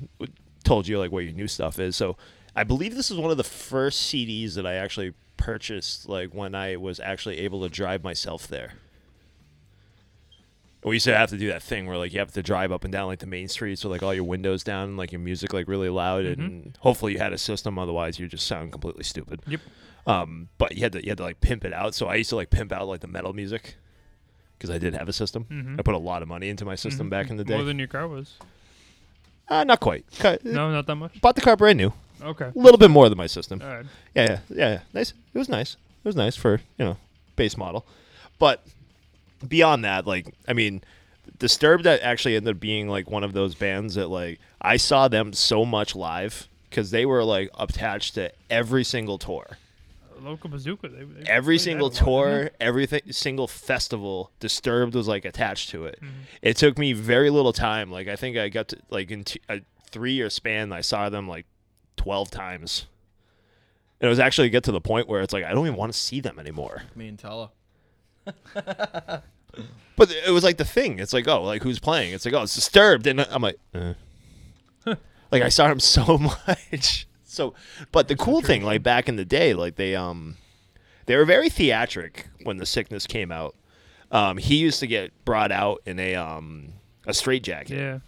told 0.63 0.87
you 0.87 0.97
like 0.97 1.11
where 1.11 1.21
your 1.21 1.33
new 1.33 1.49
stuff 1.49 1.77
is. 1.77 1.97
So 1.97 2.15
I 2.55 2.63
believe 2.63 2.95
this 2.95 3.11
is 3.11 3.17
one 3.17 3.31
of 3.31 3.37
the 3.37 3.43
first 3.43 4.13
CDs 4.13 4.55
that 4.55 4.65
I 4.65 4.75
actually 4.75 5.13
purchased 5.43 6.07
like 6.07 6.33
when 6.33 6.55
I 6.55 6.75
was 6.77 6.99
actually 6.99 7.39
able 7.39 7.61
to 7.63 7.69
drive 7.69 8.03
myself 8.03 8.47
there. 8.47 8.73
We 10.83 10.95
used 10.97 11.05
to 11.05 11.15
have 11.15 11.29
to 11.29 11.37
do 11.37 11.47
that 11.47 11.63
thing 11.63 11.85
where 11.87 11.97
like 11.97 12.11
you 12.13 12.19
have 12.19 12.31
to 12.33 12.43
drive 12.43 12.71
up 12.71 12.83
and 12.83 12.91
down 12.91 13.07
like 13.07 13.19
the 13.19 13.25
main 13.25 13.47
streets 13.47 13.83
with 13.83 13.91
like 13.91 14.03
all 14.03 14.13
your 14.13 14.25
windows 14.25 14.63
down 14.63 14.89
and 14.89 14.97
like 14.97 15.11
your 15.13 15.19
music 15.21 15.53
like 15.53 15.67
really 15.69 15.87
loud 15.89 16.25
and 16.25 16.77
hopefully 16.81 17.13
you 17.13 17.19
had 17.19 17.31
a 17.31 17.37
system 17.37 17.79
otherwise 17.79 18.19
you 18.19 18.27
just 18.27 18.45
sound 18.47 18.71
completely 18.71 19.03
stupid. 19.03 19.39
Yep. 19.47 19.61
Um, 20.05 20.49
but 20.57 20.75
you 20.75 20.83
had 20.83 20.91
to 20.93 21.03
you 21.03 21.09
had 21.11 21.17
to 21.19 21.23
like 21.23 21.39
pimp 21.39 21.63
it 21.63 21.71
out. 21.73 21.95
So 21.95 22.07
I 22.07 22.15
used 22.15 22.29
to 22.31 22.35
like 22.35 22.49
pimp 22.49 22.71
out 22.73 22.87
like 22.87 22.99
the 22.99 23.07
metal 23.07 23.31
music 23.33 23.75
because 24.57 24.69
I 24.69 24.77
did 24.77 24.93
have 24.93 25.07
a 25.07 25.13
system. 25.13 25.45
Mhm. 25.49 25.79
I 25.79 25.83
put 25.83 25.93
a 25.95 25.97
lot 25.97 26.21
of 26.21 26.27
money 26.27 26.49
into 26.49 26.65
my 26.65 26.75
system 26.75 27.09
back 27.09 27.29
in 27.29 27.37
the 27.37 27.45
day. 27.45 27.55
More 27.55 27.63
than 27.63 27.79
your 27.79 27.87
car 27.87 28.07
was. 28.07 28.33
uh, 29.49 29.63
not 29.63 29.79
quite. 29.79 30.05
No, 30.43 30.69
not 30.71 30.85
that 30.87 30.95
much. 30.95 31.21
Bought 31.21 31.35
the 31.35 31.41
car 31.41 31.55
brand 31.55 31.77
new. 31.77 31.93
Okay. 32.23 32.45
A 32.45 32.51
little 32.59 32.77
bit 32.77 32.89
more 32.89 33.09
than 33.09 33.17
my 33.17 33.27
system. 33.27 33.61
All 33.63 33.67
right. 33.67 33.85
Yeah, 34.15 34.23
yeah, 34.23 34.39
yeah, 34.49 34.69
yeah. 34.71 34.79
Nice. 34.93 35.13
It 35.33 35.37
was 35.37 35.49
nice. 35.49 35.73
It 35.73 36.07
was 36.07 36.15
nice 36.15 36.35
for 36.35 36.61
you 36.77 36.85
know 36.85 36.97
base 37.35 37.57
model, 37.57 37.85
but 38.39 38.65
beyond 39.47 39.83
that, 39.85 40.05
like 40.07 40.33
I 40.47 40.53
mean, 40.53 40.83
Disturbed 41.39 41.85
that 41.85 42.01
actually 42.01 42.35
ended 42.35 42.55
up 42.55 42.59
being 42.59 42.87
like 42.89 43.09
one 43.09 43.23
of 43.23 43.31
those 43.33 43.55
bands 43.55 43.95
that 43.95 44.07
like 44.07 44.39
I 44.61 44.77
saw 44.77 45.07
them 45.07 45.31
so 45.33 45.65
much 45.65 45.95
live 45.95 46.47
because 46.69 46.91
they 46.91 47.05
were 47.05 47.23
like 47.23 47.49
attached 47.57 48.15
to 48.15 48.31
every 48.49 48.83
single 48.83 49.17
tour, 49.17 49.57
Local 50.21 50.49
bazooka. 50.49 50.89
They, 50.89 51.03
they 51.03 51.29
every 51.29 51.57
single 51.57 51.87
a 51.87 51.89
lot, 51.89 51.93
didn't 51.93 52.05
tour, 52.05 52.51
everything 52.59 53.01
single 53.11 53.47
festival. 53.47 54.31
Disturbed 54.41 54.95
was 54.95 55.07
like 55.07 55.23
attached 55.25 55.69
to 55.69 55.85
it. 55.85 55.99
Mhm. 56.01 56.09
It 56.41 56.57
took 56.57 56.77
me 56.77 56.91
very 56.93 57.29
little 57.29 57.53
time. 57.53 57.89
Like 57.89 58.07
I 58.09 58.15
think 58.17 58.37
I 58.37 58.49
got 58.49 58.67
to 58.69 58.77
like 58.89 59.09
in 59.09 59.23
t- 59.23 59.41
a 59.49 59.61
three 59.91 60.13
year 60.13 60.29
span, 60.29 60.73
I 60.73 60.81
saw 60.81 61.09
them 61.09 61.27
like 61.27 61.45
twelve 62.03 62.29
times. 62.31 62.87
And 63.99 64.07
it 64.07 64.09
was 64.09 64.19
actually 64.19 64.49
get 64.49 64.63
to 64.65 64.71
the 64.71 64.81
point 64.81 65.07
where 65.07 65.21
it's 65.21 65.33
like 65.33 65.45
I 65.45 65.53
don't 65.53 65.65
even 65.65 65.77
want 65.77 65.93
to 65.93 65.97
see 65.97 66.19
them 66.19 66.37
anymore. 66.39 66.83
Me 66.95 67.07
and 67.07 67.17
Tala. 67.17 67.51
But 69.95 70.11
it 70.25 70.31
was 70.31 70.43
like 70.43 70.57
the 70.57 70.65
thing. 70.65 70.99
It's 70.99 71.13
like, 71.13 71.27
oh, 71.27 71.43
like 71.43 71.61
who's 71.61 71.79
playing? 71.79 72.13
It's 72.13 72.25
like, 72.25 72.33
oh, 72.33 72.43
it's 72.43 72.55
Disturbed, 72.55 73.05
and 73.05 73.21
I'm 73.21 73.41
like, 73.41 73.59
eh. 73.75 73.93
like 75.31 75.43
I 75.43 75.49
saw 75.49 75.67
him 75.67 75.79
so 75.79 76.17
much. 76.47 77.07
So, 77.23 77.53
but 77.91 78.07
the 78.07 78.15
cool 78.15 78.41
thing, 78.41 78.63
like 78.63 78.83
back 78.83 79.07
in 79.07 79.15
the 79.15 79.25
day, 79.25 79.53
like 79.53 79.75
they 79.75 79.95
um, 79.95 80.37
they 81.05 81.15
were 81.15 81.25
very 81.25 81.49
theatric 81.49 82.27
when 82.43 82.57
the 82.57 82.65
sickness 82.65 83.05
came 83.05 83.31
out. 83.31 83.55
Um, 84.11 84.37
he 84.37 84.55
used 84.55 84.79
to 84.79 84.87
get 84.87 85.11
brought 85.25 85.51
out 85.51 85.81
in 85.85 85.99
a 85.99 86.15
um 86.15 86.73
a 87.05 87.13
straight 87.13 87.43
jacket. 87.43 87.77
Yeah. 87.77 87.99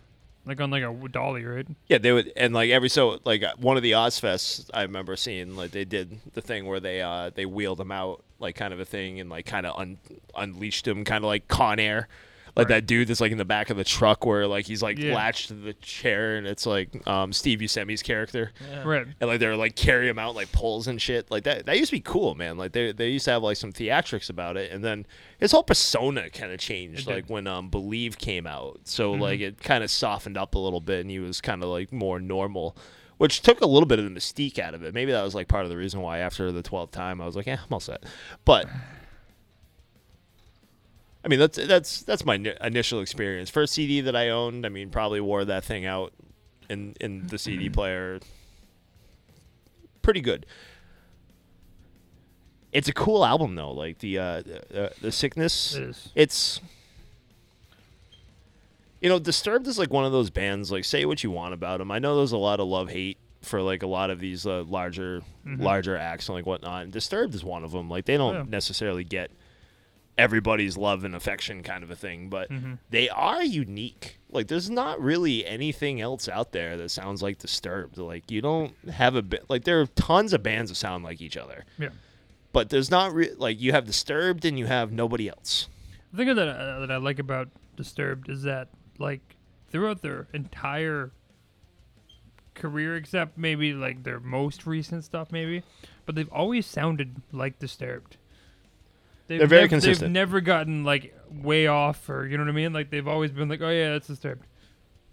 Like 0.45 0.61
on 0.61 0.69
like 0.69 0.83
a 0.83 1.07
dolly, 1.09 1.43
right? 1.43 1.65
Yeah, 1.87 1.97
they 1.97 2.11
would, 2.11 2.31
and 2.37 2.53
like 2.53 2.69
every 2.69 2.89
so 2.89 3.19
like 3.25 3.41
uh, 3.43 3.53
one 3.57 3.77
of 3.77 3.83
the 3.83 3.93
Ozzfests, 3.93 4.69
I 4.73 4.83
remember 4.83 5.15
seeing 5.15 5.55
like 5.55 5.71
they 5.71 5.85
did 5.85 6.19
the 6.33 6.41
thing 6.41 6.65
where 6.67 6.79
they 6.79 7.01
uh 7.01 7.31
they 7.33 7.45
wheeled 7.47 7.79
him 7.79 7.91
out 7.91 8.23
like 8.39 8.55
kind 8.55 8.73
of 8.73 8.79
a 8.79 8.85
thing 8.85 9.19
and 9.19 9.29
like 9.29 9.45
kind 9.47 9.65
of 9.65 9.75
un- 9.79 9.97
unleashed 10.35 10.87
him, 10.87 11.03
kind 11.03 11.23
of 11.23 11.27
like 11.27 11.47
Con 11.47 11.79
Air, 11.79 12.07
like 12.55 12.69
that 12.69 12.85
dude 12.85 13.07
that's 13.09 13.19
like 13.21 13.31
in 13.31 13.37
the 13.37 13.45
back 13.45 13.69
of 13.69 13.77
the 13.77 13.83
truck 13.83 14.25
where 14.25 14.47
like 14.47 14.65
he's 14.65 14.81
like 14.81 14.97
Yeah. 14.97 15.13
latched 15.15 15.49
to 15.49 15.53
the 15.53 15.73
chair 15.73 16.37
and 16.37 16.47
it's 16.47 16.65
like 16.65 17.05
um 17.07 17.33
Steve 17.33 17.59
Buscemi's 17.59 18.01
character. 18.01 18.51
Right. 18.83 19.05
And 19.19 19.29
like 19.29 19.39
they're 19.39 19.57
like 19.57 19.75
carry 19.75 20.07
him 20.07 20.17
out 20.17 20.35
like 20.35 20.51
poles 20.51 20.87
and 20.87 21.01
shit. 21.01 21.29
Like 21.29 21.43
that 21.43 21.65
that 21.65 21.77
used 21.77 21.89
to 21.91 21.97
be 21.97 22.01
cool, 22.01 22.33
man. 22.35 22.57
Like 22.57 22.71
they 22.71 22.91
they 22.91 23.09
used 23.09 23.25
to 23.25 23.31
have 23.31 23.43
like 23.43 23.57
some 23.57 23.73
theatrics 23.73 24.29
about 24.29 24.55
it 24.57 24.71
and 24.71 24.83
then 24.83 25.05
his 25.37 25.51
whole 25.51 25.63
persona 25.63 26.29
kind 26.29 26.51
of 26.53 26.59
changed 26.59 27.07
like 27.07 27.25
when 27.29 27.45
um 27.47 27.69
Believe 27.69 28.17
came 28.17 28.47
out. 28.47 28.79
So 28.85 29.13
Mhm. 29.15 29.19
like 29.19 29.39
it 29.41 29.61
kind 29.61 29.83
of 29.83 29.91
softened 29.91 30.37
up 30.37 30.55
a 30.55 30.59
little 30.59 30.81
bit 30.81 31.01
and 31.01 31.09
he 31.09 31.19
was 31.19 31.41
kind 31.41 31.61
of 31.63 31.69
like 31.69 31.91
more 31.91 32.19
normal. 32.19 32.75
Which 33.17 33.41
took 33.41 33.61
a 33.61 33.65
little 33.65 33.87
bit 33.87 33.97
of 33.97 34.03
the 34.03 34.11
mystique 34.11 34.59
out 34.59 34.73
of 34.73 34.83
it. 34.83 34.93
Maybe 34.93 35.13
that 35.13 35.23
was 35.23 35.33
like 35.33 35.47
part 35.47 35.63
of 35.63 35.69
the 35.69 35.77
reason 35.77 36.01
why 36.01 36.17
after 36.19 36.51
the 36.51 36.61
twelfth 36.61 36.91
time 36.91 37.21
I 37.21 37.25
was 37.25 37.37
like, 37.37 37.45
yeah, 37.45 37.59
I'm 37.65 37.71
all 37.73 37.79
set. 37.79 38.03
But 38.43 38.67
I 41.25 41.27
mean, 41.27 41.39
that's 41.39 41.57
that's 41.57 42.03
that's 42.03 42.23
my 42.23 42.35
initial 42.61 42.99
experience. 43.01 43.49
First 43.49 43.73
CD 43.73 43.99
that 44.01 44.15
I 44.15 44.29
owned, 44.29 44.63
I 44.65 44.69
mean, 44.69 44.91
probably 44.91 45.19
wore 45.19 45.43
that 45.43 45.63
thing 45.65 45.85
out 45.85 46.13
in 46.69 46.93
in 47.01 47.25
the 47.27 47.39
CD 47.39 47.67
player. 47.69 48.19
Pretty 50.03 50.21
good. 50.21 50.45
It's 52.71 52.87
a 52.87 52.93
cool 52.93 53.25
album 53.25 53.55
though. 53.55 53.71
Like 53.71 53.99
the 53.99 54.19
uh, 54.19 54.41
the, 54.43 54.91
the 55.01 55.11
sickness. 55.11 55.75
It. 55.75 55.97
It's 56.13 56.61
you 59.01 59.09
know, 59.09 59.19
Disturbed 59.19 59.67
is 59.67 59.77
like 59.79 59.91
one 59.91 60.05
of 60.05 60.11
those 60.11 60.29
bands. 60.29 60.71
Like, 60.71 60.83
say 60.85 61.05
what 61.05 61.23
you 61.23 61.31
want 61.31 61.53
about 61.53 61.79
them. 61.79 61.91
I 61.91 61.99
know 61.99 62.17
there's 62.17 62.31
a 62.31 62.37
lot 62.37 62.59
of 62.59 62.67
love 62.67 62.89
hate 62.89 63.17
for 63.41 63.61
like 63.61 63.83
a 63.83 63.87
lot 63.87 64.09
of 64.09 64.19
these 64.19 64.45
uh, 64.47 64.63
larger 64.67 65.21
Mhm. 65.45 65.61
larger 65.61 65.95
acts 65.97 66.27
and 66.27 66.35
like 66.35 66.45
whatnot. 66.45 66.83
And 66.83 66.91
Disturbed 66.91 67.33
is 67.35 67.43
one 67.43 67.63
of 67.63 67.71
them. 67.71 67.89
Like, 67.89 68.05
they 68.05 68.17
don't 68.17 68.33
Yeah. 68.35 68.43
necessarily 68.47 69.03
get 69.03 69.31
everybody's 70.17 70.77
love 70.77 71.03
and 71.03 71.13
affection 71.15 71.61
kind 71.61 71.83
of 71.83 71.91
a 71.91 71.95
thing, 71.95 72.29
but 72.29 72.49
Mhm. 72.49 72.77
they 72.89 73.09
are 73.09 73.43
unique. 73.43 74.17
Like, 74.31 74.47
there's 74.47 74.69
not 74.69 75.01
really 75.01 75.45
anything 75.45 75.99
else 75.99 76.29
out 76.29 76.51
there 76.53 76.77
that 76.77 76.89
sounds 76.89 77.21
like 77.21 77.37
Disturbed. 77.39 77.97
Like, 77.97 78.31
you 78.31 78.41
don't 78.41 78.73
have 78.89 79.15
a 79.15 79.21
bit. 79.21 79.49
Like, 79.49 79.65
there 79.65 79.81
are 79.81 79.87
tons 79.87 80.31
of 80.33 80.41
bands 80.43 80.71
that 80.71 80.75
sound 80.75 81.03
like 81.03 81.21
each 81.21 81.35
other. 81.37 81.65
Yeah. 81.77 81.89
But 82.53 82.69
there's 82.69 82.89
not 82.89 83.13
re- 83.13 83.33
like 83.37 83.59
you 83.59 83.73
have 83.73 83.85
Disturbed 83.85 84.45
and 84.45 84.57
you 84.57 84.65
have 84.67 84.91
nobody 84.93 85.27
else. 85.27 85.67
The 86.13 86.23
thing 86.25 86.35
that 86.35 86.47
uh, 86.47 86.79
that 86.79 86.91
I 86.91 86.95
like 86.97 87.19
about 87.19 87.49
Disturbed 87.75 88.29
is 88.29 88.43
that 88.43 88.69
like 88.97 89.19
throughout 89.69 90.01
their 90.01 90.27
entire 90.33 91.11
career, 92.53 92.95
except 92.95 93.37
maybe 93.37 93.73
like 93.73 94.03
their 94.03 94.19
most 94.21 94.65
recent 94.65 95.03
stuff, 95.03 95.31
maybe, 95.31 95.63
but 96.05 96.15
they've 96.15 96.31
always 96.31 96.65
sounded 96.65 97.21
like 97.33 97.59
Disturbed. 97.59 98.15
They've 99.27 99.39
They're 99.39 99.47
very 99.47 99.61
nev- 99.63 99.69
consistent. 99.71 99.99
They've 100.09 100.11
never 100.13 100.39
gotten 100.41 100.83
like 100.83 101.15
way 101.31 101.67
off, 101.67 102.09
or 102.09 102.27
you 102.27 102.37
know 102.37 102.43
what 102.43 102.49
I 102.49 102.53
mean. 102.53 102.73
Like 102.73 102.89
they've 102.91 103.07
always 103.07 103.31
been 103.31 103.49
like, 103.49 103.61
oh 103.61 103.69
yeah, 103.69 103.91
that's 103.93 104.07
Disturbed. 104.07 104.45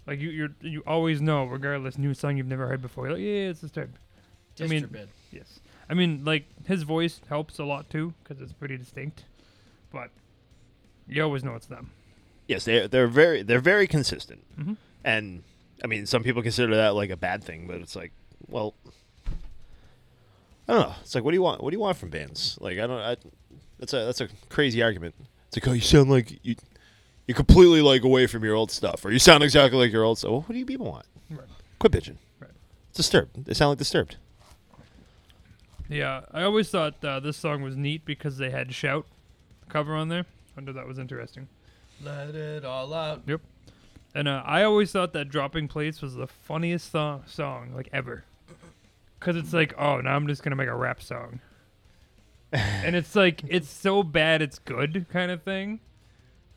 Like 0.05 0.19
you, 0.19 0.29
you, 0.29 0.49
you 0.61 0.83
always 0.85 1.21
know, 1.21 1.45
regardless, 1.45 1.97
new 1.97 2.13
song 2.13 2.37
you've 2.37 2.47
never 2.47 2.67
heard 2.67 2.81
before. 2.81 3.05
You're 3.07 3.15
like, 3.15 3.23
yeah, 3.23 3.49
it's 3.49 3.61
Disturbed. 3.61 3.97
I 4.59 4.67
mean, 4.67 4.81
Disturbed. 4.83 5.11
yes. 5.31 5.59
I 5.89 5.93
mean, 5.95 6.23
like 6.25 6.45
his 6.65 6.83
voice 6.83 7.21
helps 7.29 7.57
a 7.59 7.63
lot 7.63 7.89
too 7.89 8.13
because 8.23 8.41
it's 8.41 8.53
pretty 8.53 8.77
distinct, 8.77 9.23
but 9.91 10.09
you 11.07 11.23
always 11.23 11.43
know 11.43 11.55
it's 11.55 11.65
them. 11.67 11.89
Yes, 12.47 12.65
they 12.65 12.85
they're 12.87 13.07
very 13.07 13.41
they're 13.41 13.59
very 13.59 13.87
consistent, 13.87 14.43
Mhm. 14.59 14.77
and 15.03 15.43
I 15.83 15.87
mean 15.87 16.05
some 16.05 16.23
people 16.23 16.41
consider 16.43 16.75
that 16.75 16.93
like 16.95 17.09
a 17.09 17.17
bad 17.17 17.43
thing, 17.43 17.65
but 17.67 17.77
it's 17.77 17.95
like, 17.95 18.11
well, 18.47 18.75
I 20.67 20.73
don't 20.73 20.81
know. 20.89 20.95
It's 21.01 21.13
like, 21.15 21.23
what 21.23 21.31
do 21.31 21.35
you 21.35 21.41
want? 21.41 21.61
What 21.63 21.71
do 21.71 21.75
you 21.75 21.79
want 21.81 21.97
from 21.97 22.09
bands? 22.09 22.57
Like, 22.61 22.77
I 22.79 22.87
don't. 22.87 22.99
I, 22.99 23.17
that's 23.83 23.93
a 23.93 24.05
that's 24.05 24.21
a 24.21 24.29
crazy 24.47 24.81
argument. 24.81 25.13
It's 25.47 25.57
like, 25.57 25.67
oh, 25.67 25.73
you 25.73 25.81
sound 25.81 26.09
like 26.09 26.39
you 26.43 26.55
you're 27.27 27.35
completely 27.35 27.81
like 27.81 28.03
away 28.03 28.27
from 28.27 28.43
your 28.43 28.55
old 28.55 28.71
stuff, 28.71 29.03
or 29.03 29.11
you 29.11 29.19
sound 29.19 29.43
exactly 29.43 29.77
like 29.77 29.91
your 29.91 30.03
old 30.03 30.17
stuff. 30.17 30.31
Well, 30.31 30.41
what 30.41 30.53
do 30.53 30.57
you 30.57 30.65
people 30.65 30.89
want? 30.89 31.05
Right. 31.29 31.47
Quit 31.79 31.91
bitching. 31.91 32.15
Right. 32.39 32.51
Disturbed. 32.93 33.45
They 33.45 33.53
sound 33.53 33.69
like 33.71 33.77
disturbed. 33.77 34.15
Yeah, 35.89 36.21
I 36.31 36.43
always 36.43 36.69
thought 36.69 37.03
uh, 37.03 37.19
this 37.19 37.35
song 37.35 37.61
was 37.61 37.75
neat 37.75 38.05
because 38.05 38.37
they 38.37 38.49
had 38.49 38.73
"Shout" 38.73 39.05
cover 39.67 39.95
on 39.95 40.07
there. 40.07 40.25
I 40.57 40.61
thought 40.61 40.75
that 40.75 40.87
was 40.87 40.97
interesting. 40.97 41.49
Let 42.03 42.35
it 42.35 42.63
all 42.63 42.93
out. 42.93 43.23
Yep. 43.27 43.41
And 44.15 44.27
uh, 44.27 44.43
I 44.45 44.63
always 44.63 44.91
thought 44.91 45.11
that 45.13 45.27
"Dropping 45.27 45.67
Plates" 45.67 46.01
was 46.01 46.15
the 46.15 46.27
funniest 46.27 46.91
so- 46.91 47.21
song 47.25 47.73
like 47.75 47.89
ever. 47.91 48.23
Cause 49.19 49.37
it's 49.37 49.53
like, 49.53 49.73
oh, 49.77 50.01
now 50.01 50.15
I'm 50.15 50.27
just 50.27 50.43
gonna 50.43 50.57
make 50.57 50.67
a 50.67 50.75
rap 50.75 51.01
song, 51.01 51.39
and 52.53 52.95
it's 52.95 53.15
like 53.15 53.41
it's 53.47 53.69
so 53.69 54.03
bad 54.03 54.41
it's 54.41 54.59
good 54.59 55.05
kind 55.09 55.31
of 55.31 55.43
thing. 55.43 55.79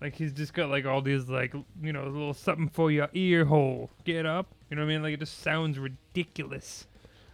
Like 0.00 0.14
he's 0.14 0.32
just 0.32 0.52
got 0.52 0.68
like 0.68 0.84
all 0.84 1.00
these 1.00 1.28
like 1.28 1.54
you 1.82 1.92
know 1.92 2.04
little 2.04 2.34
something 2.34 2.68
for 2.68 2.90
your 2.90 3.08
ear 3.14 3.46
hole. 3.46 3.90
Get 4.04 4.26
up, 4.26 4.54
you 4.70 4.76
know 4.76 4.82
what 4.82 4.90
I 4.90 4.94
mean? 4.94 5.02
Like 5.02 5.14
it 5.14 5.20
just 5.20 5.40
sounds 5.40 5.78
ridiculous. 5.78 6.86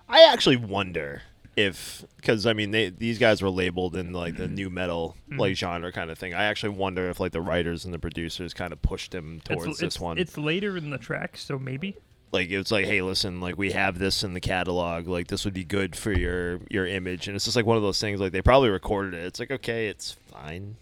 I 0.09 0.23
actually 0.25 0.57
wonder 0.57 1.23
if 1.57 2.05
because 2.17 2.47
I 2.47 2.53
mean 2.53 2.71
they 2.71 2.91
these 2.91 3.19
guys 3.19 3.43
were 3.43 3.51
labeled 3.51 3.97
in 3.97 4.13
like 4.13 4.37
the 4.37 4.49
new 4.49 4.71
metal 4.71 5.17
Mm-hmm. 5.29 5.41
like 5.41 5.57
genre 5.57 5.91
kind 5.93 6.11
of 6.11 6.19
thing. 6.19 6.35
I 6.35 6.45
actually 6.45 6.77
wonder 6.77 7.09
if 7.09 7.19
like 7.19 7.33
the 7.33 7.41
writers 7.41 7.85
and 7.85 7.95
the 7.95 7.99
producers 7.99 8.53
kind 8.53 8.73
of 8.73 8.83
pushed 8.83 9.15
him 9.15 9.41
towards 9.45 9.67
it's, 9.67 9.81
this 9.81 9.87
it's, 9.95 10.01
one. 10.01 10.19
It's 10.19 10.37
later 10.37 10.77
in 10.77 10.91
the 10.91 10.99
track, 10.99 11.39
so 11.39 11.59
maybe. 11.59 11.97
Like 12.33 12.51
it's 12.51 12.73
like, 12.73 12.87
hey, 12.87 13.03
listen, 13.03 13.41
like 13.41 13.59
we 13.59 13.73
have 13.73 13.99
this 13.99 14.25
in 14.25 14.33
the 14.33 14.41
catalog. 14.41 15.07
Like 15.07 15.29
this 15.29 15.45
would 15.45 15.53
be 15.55 15.65
good 15.65 15.95
for 15.95 16.13
your 16.13 16.61
your 16.71 16.87
image, 16.87 17.29
and 17.29 17.37
it's 17.37 17.45
just 17.45 17.57
like 17.57 17.67
one 17.67 17.77
of 17.77 17.83
those 17.83 18.01
things. 18.01 18.21
Like 18.21 18.33
they 18.33 18.41
probably 18.41 18.71
recorded 18.71 19.15
it. 19.15 19.25
It's 19.27 19.39
like 19.39 19.51
okay, 19.51 19.89
it's 19.89 20.13
fine. 20.13 20.77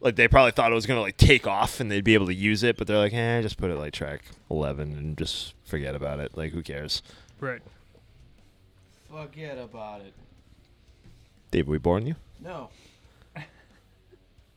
Like 0.00 0.16
they 0.16 0.26
probably 0.26 0.50
thought 0.50 0.72
it 0.72 0.74
was 0.74 0.86
gonna 0.86 1.00
like 1.00 1.16
take 1.16 1.46
off 1.46 1.78
and 1.78 1.90
they'd 1.90 2.02
be 2.04 2.14
able 2.14 2.26
to 2.26 2.34
use 2.34 2.64
it, 2.64 2.76
but 2.76 2.88
they're 2.88 2.98
like, 2.98 3.14
eh, 3.14 3.40
just 3.40 3.56
put 3.56 3.70
it 3.70 3.76
like 3.76 3.92
track 3.92 4.22
eleven 4.50 4.96
and 4.96 5.16
just 5.16 5.54
forget 5.64 5.94
about 5.94 6.18
it. 6.18 6.36
Like 6.36 6.52
who 6.52 6.62
cares? 6.62 7.02
Right. 7.38 7.62
Forget 9.08 9.58
about 9.58 10.00
it. 10.00 10.12
Dave, 11.52 11.68
we 11.68 11.78
born 11.78 12.06
you? 12.06 12.16
No. 12.40 12.70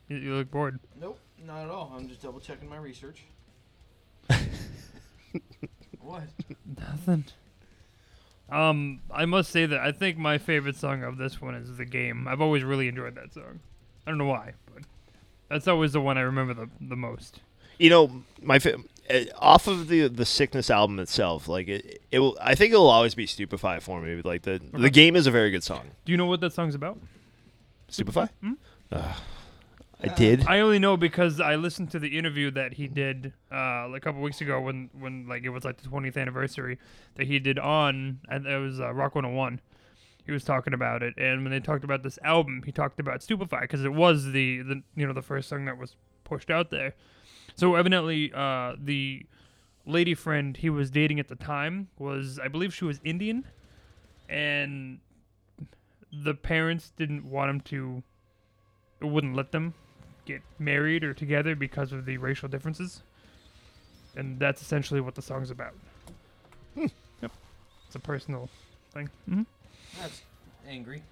You, 0.10 0.18
you 0.18 0.34
look 0.36 0.52
bored. 0.52 0.82
Nope. 1.00 1.18
Not 1.48 1.63
at 1.63 1.70
all. 1.70 1.94
I'm 1.96 2.10
just 2.10 2.22
double 2.22 2.42
checking 2.42 2.68
my 2.68 2.76
research. 2.76 3.24
what? 6.00 6.24
Nothing. 6.78 7.26
Um, 8.50 9.02
I 9.12 9.26
must 9.26 9.52
say 9.52 9.65
that 9.65 9.80
I 9.80 9.91
think 9.91 10.17
my 10.17 10.38
favorite 10.38 10.76
song 10.76 11.04
of 11.04 11.17
this 11.17 11.41
one 11.41 11.56
is 11.56 11.78
"The 11.78 11.86
Game." 11.86 12.28
I've 12.28 12.41
always 12.41 12.63
really 12.63 12.88
enjoyed 12.88 13.15
that 13.15 13.34
song. 13.34 13.60
I 14.06 14.12
don't 14.12 14.17
know 14.17 14.26
why, 14.26 14.54
but 14.74 14.84
that's 15.50 15.67
always 15.67 15.93
the 15.93 16.02
one 16.02 16.17
I 16.17 16.22
remember 16.22 16.54
the 16.54 16.69
the 16.80 16.96
most. 16.96 17.39
You 17.80 17.89
know, 17.89 18.24
my 18.41 18.60
fa- 18.60 18.78
uh, 19.10 19.22
off 19.39 19.67
of 19.67 19.88
the 19.88 20.08
the 20.08 20.26
sickness 20.26 20.69
album 20.69 21.00
itself, 21.00 21.48
like 21.48 21.67
it, 21.67 22.02
it 22.12 22.19
will. 22.19 22.38
I 22.41 22.54
think 22.56 22.74
it'll 22.74 22.89
always 22.89 23.15
be 23.15 23.26
Stupefy 23.26 23.80
for 23.80 24.02
me. 24.02 24.22
Like 24.22 24.43
the 24.43 24.62
the 24.74 24.89
game 24.89 25.15
is 25.15 25.26
a 25.26 25.32
very 25.32 25.50
good 25.50 25.63
song. 25.63 25.91
Do 26.06 26.12
you 26.12 26.17
know 26.17 26.26
what 26.26 26.41
that 26.41 26.54
song's 26.54 26.76
about? 26.76 27.00
Stupefy. 27.88 28.28
Hmm? 28.41 28.54
Uh, 28.91 29.13
I 30.04 30.10
did. 30.10 30.46
I 30.48 30.60
only 30.60 30.80
know 30.80 30.98
because 30.98 31.39
I 31.39 31.56
listened 31.56 31.89
to 31.92 32.00
the 32.00 32.18
interview 32.18 32.52
that 32.52 32.74
he 32.74 32.88
did 32.88 33.32
uh, 33.50 33.89
a 33.94 34.00
couple 34.02 34.22
weeks 34.22 34.42
ago 34.42 34.60
when 34.60 34.89
when 35.00 35.28
like 35.30 35.44
it 35.44 35.50
was 35.50 35.63
like 35.63 35.82
the 35.82 35.88
20th 35.88 36.18
anniversary 36.18 36.78
that 37.16 37.28
he 37.28 37.39
did 37.39 37.58
on 37.58 38.20
and 38.28 38.46
it 38.46 38.58
was 38.58 38.82
uh, 38.82 38.94
Rock 38.94 39.16
101. 39.16 39.62
He 40.26 40.32
was 40.32 40.44
talking 40.44 40.74
about 40.74 41.04
it, 41.04 41.13
and 41.18 41.44
when 41.44 41.52
they 41.52 41.60
talked 41.60 41.84
about 41.84 42.04
this 42.04 42.18
album, 42.24 42.63
he 42.66 42.72
talked 42.72 43.00
about 43.00 43.24
Stupefy 43.24 43.62
because 43.62 43.84
it 43.84 43.94
was 43.94 44.26
the, 44.32 44.62
the 44.62 44.84
you 44.96 45.08
know 45.08 45.13
the 45.13 45.22
first 45.22 45.48
song 45.48 45.66
that 45.66 45.78
was 45.78 45.96
pushed 46.26 46.50
out 46.50 46.70
there. 46.70 46.96
So 47.56 47.76
evidently, 47.76 48.32
uh, 48.34 48.76
the 48.78 49.26
lady 49.86 50.16
friend 50.16 50.58
he 50.58 50.70
was 50.70 50.92
dating 50.92 51.20
at 51.20 51.30
the 51.30 51.36
time 51.36 51.88
was 51.98 52.39
I 52.39 52.50
believe 52.50 52.74
she 52.74 52.84
was 52.84 53.00
Indian, 53.06 53.46
and 54.28 55.00
the 56.12 56.34
parents 56.34 56.92
didn't 56.98 57.24
want 57.24 57.50
him 57.50 57.62
to 57.62 58.04
wouldn't 59.02 59.36
let 59.36 59.52
them 59.54 59.74
get 60.26 60.42
married 60.60 61.04
or 61.04 61.14
together 61.14 61.56
because 61.56 61.92
of 61.92 62.06
the 62.06 62.18
racial 62.18 62.48
differences. 62.50 63.02
And 64.16 64.40
that's 64.40 64.62
essentially 64.62 65.02
what 65.02 65.16
the 65.16 65.22
song's 65.22 65.50
about. 65.50 65.74
Yep. 66.76 67.32
It's 67.88 67.96
a 67.96 68.00
personal 68.00 68.50
thing. 68.94 69.10
hmm 69.28 69.42
That's 70.00 70.22
angry. 70.68 71.04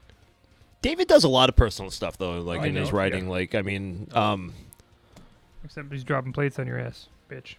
David 0.81 1.07
does 1.07 1.23
a 1.23 1.27
lot 1.29 1.49
of 1.49 1.55
personal 1.55 1.91
stuff 1.91 2.17
though, 2.17 2.39
like 2.41 2.61
I 2.61 2.67
in 2.67 2.75
his 2.75 2.91
writing. 2.91 3.25
yeah. 3.25 3.31
Like 3.31 3.55
I 3.55 3.61
mean, 3.61 4.07
um, 4.13 4.53
Except 5.63 5.91
he's 5.91 6.03
dropping 6.03 6.33
plates 6.33 6.57
on 6.57 6.65
your 6.67 6.79
ass, 6.79 7.07
bitch. 7.29 7.55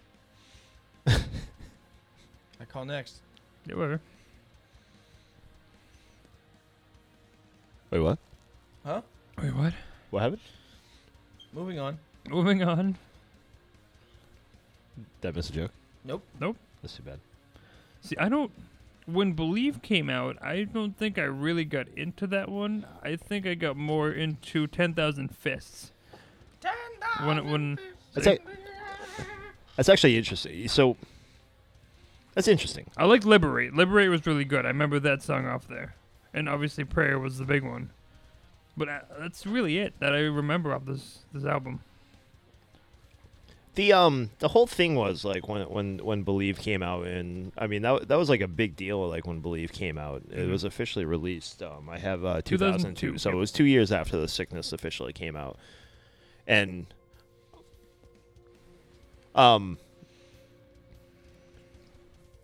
I 1.07 2.65
call 2.67 2.83
next. 2.85 3.15
Yeah, 3.65 3.75
whatever. 3.75 4.01
wait, 7.91 7.99
what? 7.99 8.19
Huh? 8.85 9.01
Wait, 9.41 9.55
what? 9.55 9.73
What 10.09 10.21
happened? 10.21 10.41
Moving 11.53 11.79
on. 11.79 11.99
Moving 12.29 12.63
on. 12.63 12.97
That 15.21 15.29
I 15.29 15.31
miss 15.31 15.49
a 15.49 15.53
joke? 15.53 15.71
Nope. 16.03 16.23
Nope. 16.39 16.57
That's 16.81 16.95
too 16.95 17.03
bad. 17.03 17.19
See, 18.01 18.17
I 18.17 18.29
don't. 18.29 18.51
When 19.05 19.33
Believe 19.33 19.81
came 19.81 20.09
out, 20.09 20.37
I 20.41 20.63
don't 20.63 20.97
think 20.97 21.17
I 21.17 21.23
really 21.23 21.65
got 21.65 21.87
into 21.95 22.25
that 22.27 22.49
one. 22.49 22.85
I 23.01 23.17
think 23.17 23.45
I 23.45 23.53
got 23.53 23.75
more 23.75 24.09
into 24.11 24.65
10,000 24.65 25.35
Fists. 25.35 25.91
Ten 26.61 26.71
Thousand. 27.01 27.27
when 27.27 27.51
when 27.51 27.79
That's, 28.13 28.27
a- 28.27 28.39
that's 29.75 29.89
actually 29.89 30.17
interesting. 30.17 30.69
So 30.69 30.95
that's 32.33 32.47
interesting. 32.47 32.85
I 32.95 33.03
like 33.03 33.25
Liberate. 33.25 33.73
Liberate 33.73 34.09
was 34.09 34.25
really 34.25 34.45
good. 34.45 34.65
I 34.65 34.69
remember 34.69 34.99
that 35.01 35.21
song 35.21 35.45
off 35.47 35.67
there, 35.67 35.95
and 36.33 36.47
obviously 36.47 36.85
Prayer 36.85 37.19
was 37.19 37.37
the 37.37 37.45
big 37.45 37.63
one. 37.63 37.89
But 38.75 38.89
uh, 38.89 38.99
that's 39.19 39.45
really 39.45 39.77
it 39.77 39.93
that 39.99 40.13
I 40.13 40.19
remember 40.19 40.71
of 40.71 40.85
this 40.85 41.19
this 41.31 41.45
album. 41.45 41.81
The 43.75 43.91
um 43.93 44.29
the 44.39 44.49
whole 44.49 44.67
thing 44.67 44.95
was 44.95 45.25
like 45.25 45.47
when 45.47 45.67
when 45.69 45.97
when 45.97 46.23
Believe 46.23 46.59
came 46.59 46.83
out 46.83 47.07
and 47.07 47.51
I 47.57 47.65
mean 47.65 47.81
that 47.81 48.07
that 48.07 48.17
was 48.17 48.29
like 48.29 48.41
a 48.41 48.47
big 48.47 48.75
deal 48.75 49.07
like 49.09 49.25
when 49.25 49.39
Believe 49.39 49.71
came 49.71 49.97
out. 49.97 50.21
It 50.31 50.47
was 50.47 50.63
officially 50.63 51.05
released. 51.05 51.63
Um 51.63 51.89
I 51.89 51.97
have 51.97 52.23
uh 52.23 52.41
2002. 52.43 53.13
2002, 53.13 53.17
So 53.17 53.31
it 53.31 53.35
was 53.35 53.51
2 53.51 53.63
years 53.63 53.91
after 53.91 54.17
the 54.17 54.27
sickness 54.27 54.73
officially 54.73 55.13
came 55.13 55.35
out. 55.35 55.57
And 56.45 56.85
um 59.33 59.79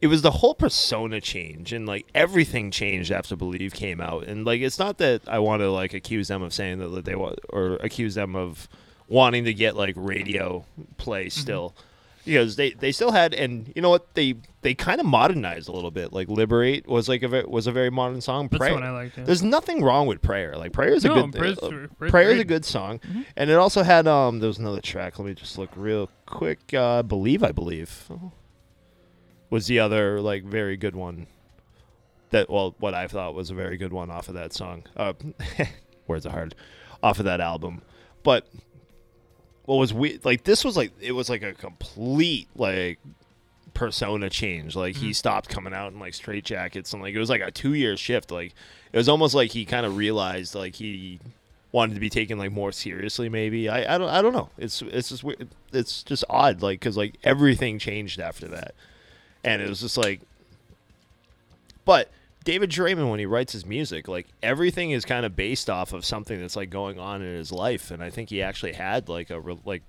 it 0.02 0.08
was 0.08 0.22
the 0.22 0.32
whole 0.32 0.56
persona 0.56 1.20
change 1.22 1.74
and 1.74 1.86
like 1.86 2.08
everything 2.16 2.72
changed 2.72 3.12
after 3.12 3.36
Believe 3.36 3.74
came 3.74 4.00
out. 4.00 4.26
And 4.28 4.46
like 4.46 4.62
it's 4.62 4.80
not 4.80 4.98
that 5.00 5.22
I 5.28 5.40
want 5.40 5.62
to 5.62 5.70
like 5.72 5.94
accuse 5.94 6.28
them 6.30 6.42
of 6.42 6.54
saying 6.54 6.80
that 6.80 7.06
they 7.06 7.16
want 7.16 7.40
or 7.50 7.74
accuse 7.78 8.16
them 8.16 8.36
of 8.36 8.68
wanting 9.08 9.44
to 9.46 9.54
get 9.54 9.76
like 9.76 9.96
radio 9.98 10.64
play 10.98 11.26
Mm-hmm. 11.26 11.42
still. 11.42 11.76
Because 12.26 12.58
they, 12.58 12.72
they 12.72 12.92
still 12.92 13.12
had 13.12 13.34
and 13.34 13.72
you 13.76 13.82
know 13.82 13.90
what 13.90 14.14
they 14.14 14.36
they 14.62 14.76
kind 14.76 15.00
of 15.00 15.08
modernized 15.08 15.68
a 15.68 15.72
little 15.72 15.90
bit 15.90 16.14
like 16.14 16.28
liberate 16.28 16.86
was 16.86 17.10
like 17.10 17.24
a 17.24 17.44
was 17.48 17.66
a 17.66 17.72
very 17.72 17.90
modern 17.90 18.22
song. 18.22 18.50
That's 18.50 18.60
Prayer, 18.60 18.72
the 18.72 18.76
one 18.76 18.84
I 18.84 18.92
liked. 18.92 19.18
Yeah. 19.18 19.24
there's 19.24 19.42
nothing 19.42 19.82
wrong 19.84 20.06
with 20.06 20.22
prayer. 20.22 20.56
Like 20.56 20.72
prayer 20.74 20.94
is 20.94 21.06
a 21.06 21.08
No, 21.08 21.26
good 21.28 21.34
Prayer's- 21.40 21.60
uh, 21.60 21.88
prayer 22.10 22.30
is 22.32 22.40
a 22.40 22.44
good 22.46 22.66
song, 22.66 23.00
Mm-hmm. 23.00 23.22
and 23.36 23.50
it 23.50 23.56
also 23.56 23.82
had 23.84 24.06
um 24.06 24.40
there 24.40 24.48
was 24.48 24.60
another 24.60 24.82
track. 24.82 25.18
Let 25.18 25.26
me 25.28 25.34
just 25.34 25.58
look 25.58 25.72
real 25.76 26.10
quick. 26.28 26.72
Uh, 26.74 27.02
believe 27.04 27.42
I 27.42 27.52
believe 27.52 28.10
was 29.50 29.68
the 29.68 29.80
other 29.80 30.22
like 30.22 30.44
very 30.44 30.78
good 30.78 30.96
one. 30.96 31.28
That 32.32 32.50
well, 32.50 32.76
what 32.80 32.94
I 32.94 33.08
thought 33.08 33.34
was 33.34 33.50
a 33.50 33.56
very 33.56 33.78
good 33.78 33.92
one 33.92 34.12
off 34.12 34.28
of 34.28 34.36
that 34.36 34.54
song. 34.54 34.84
Uh, 34.96 35.14
words 36.08 36.26
are 36.26 36.32
hard, 36.32 36.56
off 37.02 37.20
of 37.20 37.26
that 37.26 37.42
album, 37.42 37.82
but 38.24 38.48
what 39.66 39.76
was 39.76 39.94
weird 39.94 40.26
like 40.26 40.44
this 40.44 40.66
was 40.66 40.76
like 40.76 40.92
it 41.00 41.12
was 41.12 41.30
like 41.30 41.44
a 41.44 41.54
complete 41.54 42.48
like 42.56 43.00
persona 43.74 44.30
change. 44.30 44.76
Like 44.76 44.96
he 44.96 45.14
stopped 45.14 45.50
coming 45.50 45.74
out 45.74 45.94
in 45.94 46.00
like 46.00 46.14
straight 46.14 46.44
jackets 46.44 46.92
and 46.92 47.02
like 47.02 47.14
it 47.14 47.20
was 47.20 47.30
like 47.30 47.42
a 47.42 47.52
two 47.52 47.74
year 47.74 47.96
shift. 47.96 48.32
Like 48.32 48.54
it 48.92 48.98
was 48.98 49.08
almost 49.08 49.36
like 49.36 49.52
he 49.52 49.66
kind 49.66 49.86
of 49.86 49.96
realized 49.96 50.56
like 50.56 50.76
he 50.76 51.20
wanted 51.72 51.94
to 51.94 52.00
be 52.00 52.10
taken 52.10 52.38
like 52.38 52.52
more 52.52 52.72
seriously 52.72 53.30
maybe. 53.30 53.70
I 53.70 53.96
i 53.96 53.98
don't 53.98 54.10
i 54.10 54.22
don't 54.22 54.34
know. 54.34 54.50
It's 54.58 54.82
it's 54.82 55.10
just 55.10 55.24
weird. 55.24 55.48
it's 55.72 56.04
just 56.04 56.26
odd 56.30 56.62
like 56.62 56.80
because 56.80 56.98
like 56.98 57.16
everything 57.24 57.80
changed 57.80 58.20
after 58.20 58.48
that 58.50 58.74
and 59.44 59.62
it 59.62 59.70
was 59.70 59.82
just 59.82 59.98
like 59.98 60.22
but 61.90 62.12
David 62.44 62.70
Draiman, 62.70 63.10
when 63.10 63.20
he 63.20 63.26
writes 63.26 63.52
his 63.54 63.66
music, 63.66 64.08
like 64.08 64.28
everything 64.44 64.92
is 64.92 65.06
kind 65.06 65.26
of 65.26 65.36
based 65.36 65.72
off 65.72 65.92
of 65.92 66.06
something 66.06 66.40
that's 66.40 66.56
like 66.56 66.70
going 66.70 67.00
on 67.00 67.24
in 67.24 67.36
his 67.36 67.52
life, 67.52 67.90
and 67.90 68.04
I 68.04 68.12
think 68.12 68.30
he 68.30 68.44
actually 68.44 68.74
had 68.74 69.10
like 69.10 69.32
a 69.32 69.40
re- 69.40 69.58
like. 69.66 69.82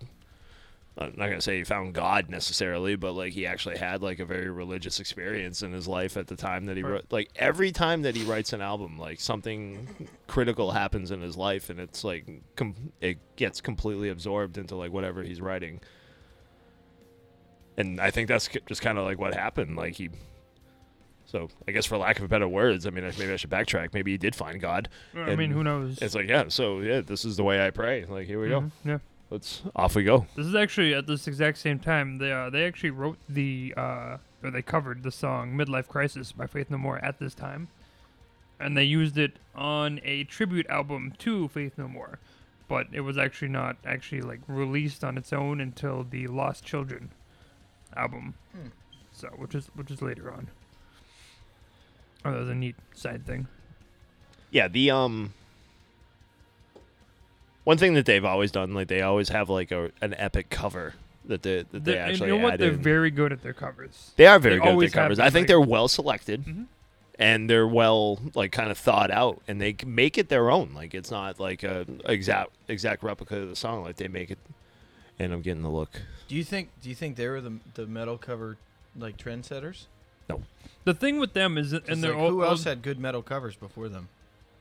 I'm 0.99 1.15
not 1.17 1.29
gonna 1.29 1.43
say 1.43 1.59
he 1.59 1.65
found 1.65 1.95
God 1.95 2.31
necessarily, 2.31 2.97
but 2.97 3.13
like 3.13 3.33
he 3.35 3.47
actually 3.47 3.77
had 3.77 4.03
like 4.03 4.19
a 4.19 4.25
very 4.25 4.49
religious 4.51 4.99
experience 4.99 5.63
in 5.63 5.73
his 5.73 5.87
life 5.87 6.17
at 6.17 6.27
the 6.27 6.37
time 6.37 6.65
that 6.67 6.77
he 6.79 6.83
wrote. 6.83 7.05
Like 7.11 7.31
every 7.37 7.71
time 7.71 8.01
that 8.03 8.17
he 8.17 8.25
writes 8.25 8.53
an 8.55 8.63
album, 8.63 8.99
like 8.99 9.21
something 9.21 10.09
critical 10.27 10.73
happens 10.73 11.11
in 11.11 11.21
his 11.21 11.37
life, 11.37 11.69
and 11.69 11.79
it's 11.79 12.03
like 12.03 12.27
com- 12.57 12.93
it 13.03 13.19
gets 13.37 13.61
completely 13.61 14.09
absorbed 14.09 14.57
into 14.57 14.75
like 14.75 14.91
whatever 14.91 15.23
he's 15.23 15.41
writing. 15.41 15.81
And 17.81 18.01
I 18.01 18.11
think 18.11 18.29
that's 18.29 18.49
just 18.67 18.83
kind 18.83 18.99
of 18.99 19.05
like 19.05 19.19
what 19.19 19.35
happened. 19.35 19.77
Like 19.77 19.95
he 19.95 20.11
so 21.25 21.49
I 21.69 21.71
guess 21.73 21.87
for 21.87 21.97
lack 21.97 22.19
of 22.21 22.29
better 22.29 22.49
words, 22.49 22.87
I 22.87 22.91
mean 22.91 23.05
maybe 23.19 23.33
I 23.33 23.37
should 23.37 23.51
backtrack. 23.51 23.95
Maybe 23.95 24.11
he 24.11 24.19
did 24.19 24.35
find 24.35 24.61
God. 24.61 24.89
I 25.17 25.37
mean, 25.37 25.51
who 25.53 25.63
knows? 25.65 25.99
It's 26.03 26.15
like 26.15 26.29
yeah, 26.29 26.45
so 26.49 26.81
yeah, 26.81 27.01
this 27.01 27.25
is 27.25 27.37
the 27.37 27.45
way 27.45 27.65
I 27.65 27.71
pray. 27.71 28.05
Like 28.05 28.27
here 28.27 28.41
we 28.41 28.49
go. 28.49 28.61
Mhm, 28.63 28.71
Yeah. 28.85 28.99
Let's 29.31 29.63
off 29.77 29.95
we 29.95 30.03
go. 30.03 30.27
This 30.35 30.47
is 30.47 30.57
actually 30.57 30.93
at 30.93 31.07
this 31.07 31.29
exact 31.29 31.59
same 31.59 31.79
time. 31.79 32.17
They 32.19 32.33
uh, 32.33 32.51
they 32.51 32.67
actually 32.67 32.91
wrote 32.91 33.17
the 33.29 33.73
uh, 33.77 34.17
or 34.43 34.51
they 34.51 34.63
covered 34.63 35.05
the 35.05 35.13
song 35.13 35.53
"Midlife 35.57 35.87
Crisis" 35.87 36.33
by 36.33 36.47
Faith 36.49 36.69
No 36.69 36.79
More 36.79 36.99
at 36.99 37.21
this 37.21 37.33
time, 37.33 37.69
and 38.59 38.77
they 38.77 38.83
used 38.83 39.17
it 39.17 39.39
on 39.55 40.01
a 40.03 40.25
tribute 40.25 40.67
album 40.69 41.13
to 41.19 41.47
Faith 41.47 41.75
No 41.79 41.87
More, 41.87 42.19
but 42.67 42.89
it 42.93 43.03
was 43.03 43.17
actually 43.17 43.51
not 43.53 43.77
actually 43.87 44.21
like 44.21 44.41
released 44.49 45.05
on 45.05 45.17
its 45.17 45.33
own 45.33 45.61
until 45.61 46.03
the 46.03 46.27
Lost 46.27 46.65
Children 46.65 47.13
album, 47.97 48.35
so 49.13 49.29
which 49.37 49.55
is 49.55 49.69
which 49.75 49.91
is 49.91 50.01
later 50.03 50.33
on. 50.33 50.49
Oh, 52.25 52.33
that 52.33 52.39
was 52.41 52.49
a 52.51 52.55
neat 52.55 52.77
side 52.95 53.27
thing. 53.27 53.47
Yeah, 54.51 54.69
the 54.69 54.91
um 54.91 55.33
one 57.65 57.79
thing 57.79 57.95
that 57.95 58.07
they've 58.07 58.25
always 58.25 58.51
done, 58.51 58.75
like 58.75 58.89
they 58.89 59.03
always 59.03 59.29
have 59.29 59.49
like 59.51 59.71
a 59.71 59.91
an 60.01 60.15
epic 60.15 60.51
cover 60.51 60.95
that 61.27 61.43
they 61.43 61.59
that 61.71 61.73
they 61.73 61.79
They're- 61.93 62.03
and 62.03 62.11
actually 62.13 62.31
you 62.31 62.39
know 62.39 62.43
what? 62.45 62.59
They're 62.59 62.73
in. 62.73 62.83
very 62.83 63.11
good 63.11 63.33
at 63.33 63.43
their 63.43 63.53
covers. 63.53 64.13
They 64.17 64.27
are 64.27 64.39
very 64.39 64.57
They 64.57 64.61
good 64.65 64.73
at 64.75 64.79
their 64.81 64.89
covers. 64.91 65.19
I 65.19 65.25
think 65.25 65.43
like- 65.43 65.47
they're 65.49 65.61
well 65.61 65.89
selected. 65.89 66.45
Mhm. 66.45 66.67
And 67.19 67.51
they're 67.51 67.69
well, 67.69 68.19
like, 68.35 68.51
kind 68.51 68.71
of 68.71 68.79
thought 68.79 69.11
out, 69.11 69.43
and 69.47 69.61
they 69.61 69.77
make 69.85 70.17
it 70.17 70.31
their 70.31 70.51
own. 70.51 70.71
Like, 70.75 70.95
it's 70.95 71.11
not 71.11 71.39
like 71.39 71.63
a 71.63 71.85
exact 72.07 72.53
exact 72.67 73.03
replica 73.03 73.37
of 73.37 73.51
the 73.51 73.57
song. 73.57 73.83
Like, 73.85 73.97
they 73.97 74.09
make 74.09 74.31
it. 74.31 74.39
And 75.21 75.33
I'm 75.35 75.43
getting 75.43 75.63
the 75.63 75.69
look. 75.71 76.01
Do 76.29 76.35
you 76.35 76.43
think? 76.45 76.71
Do 76.81 76.89
you 76.89 76.95
think 76.95 77.17
they 77.17 77.29
were 77.29 77.41
the 77.43 77.59
the 77.75 77.87
metal 77.87 78.17
cover 78.17 78.57
like 78.97 79.17
trendsetters? 79.19 79.85
No. 80.31 80.43
The 80.85 80.95
thing 80.95 81.19
with 81.21 81.35
them 81.35 81.59
is, 81.59 81.73
that- 81.73 81.87
and 81.89 82.03
they're 82.03 82.13
like, 82.15 82.21
all, 82.23 82.31
who 82.31 82.43
else 82.45 82.65
had 82.65 82.81
good 82.83 82.99
metal 82.99 83.21
covers 83.23 83.55
before 83.55 83.89
them? 83.91 84.09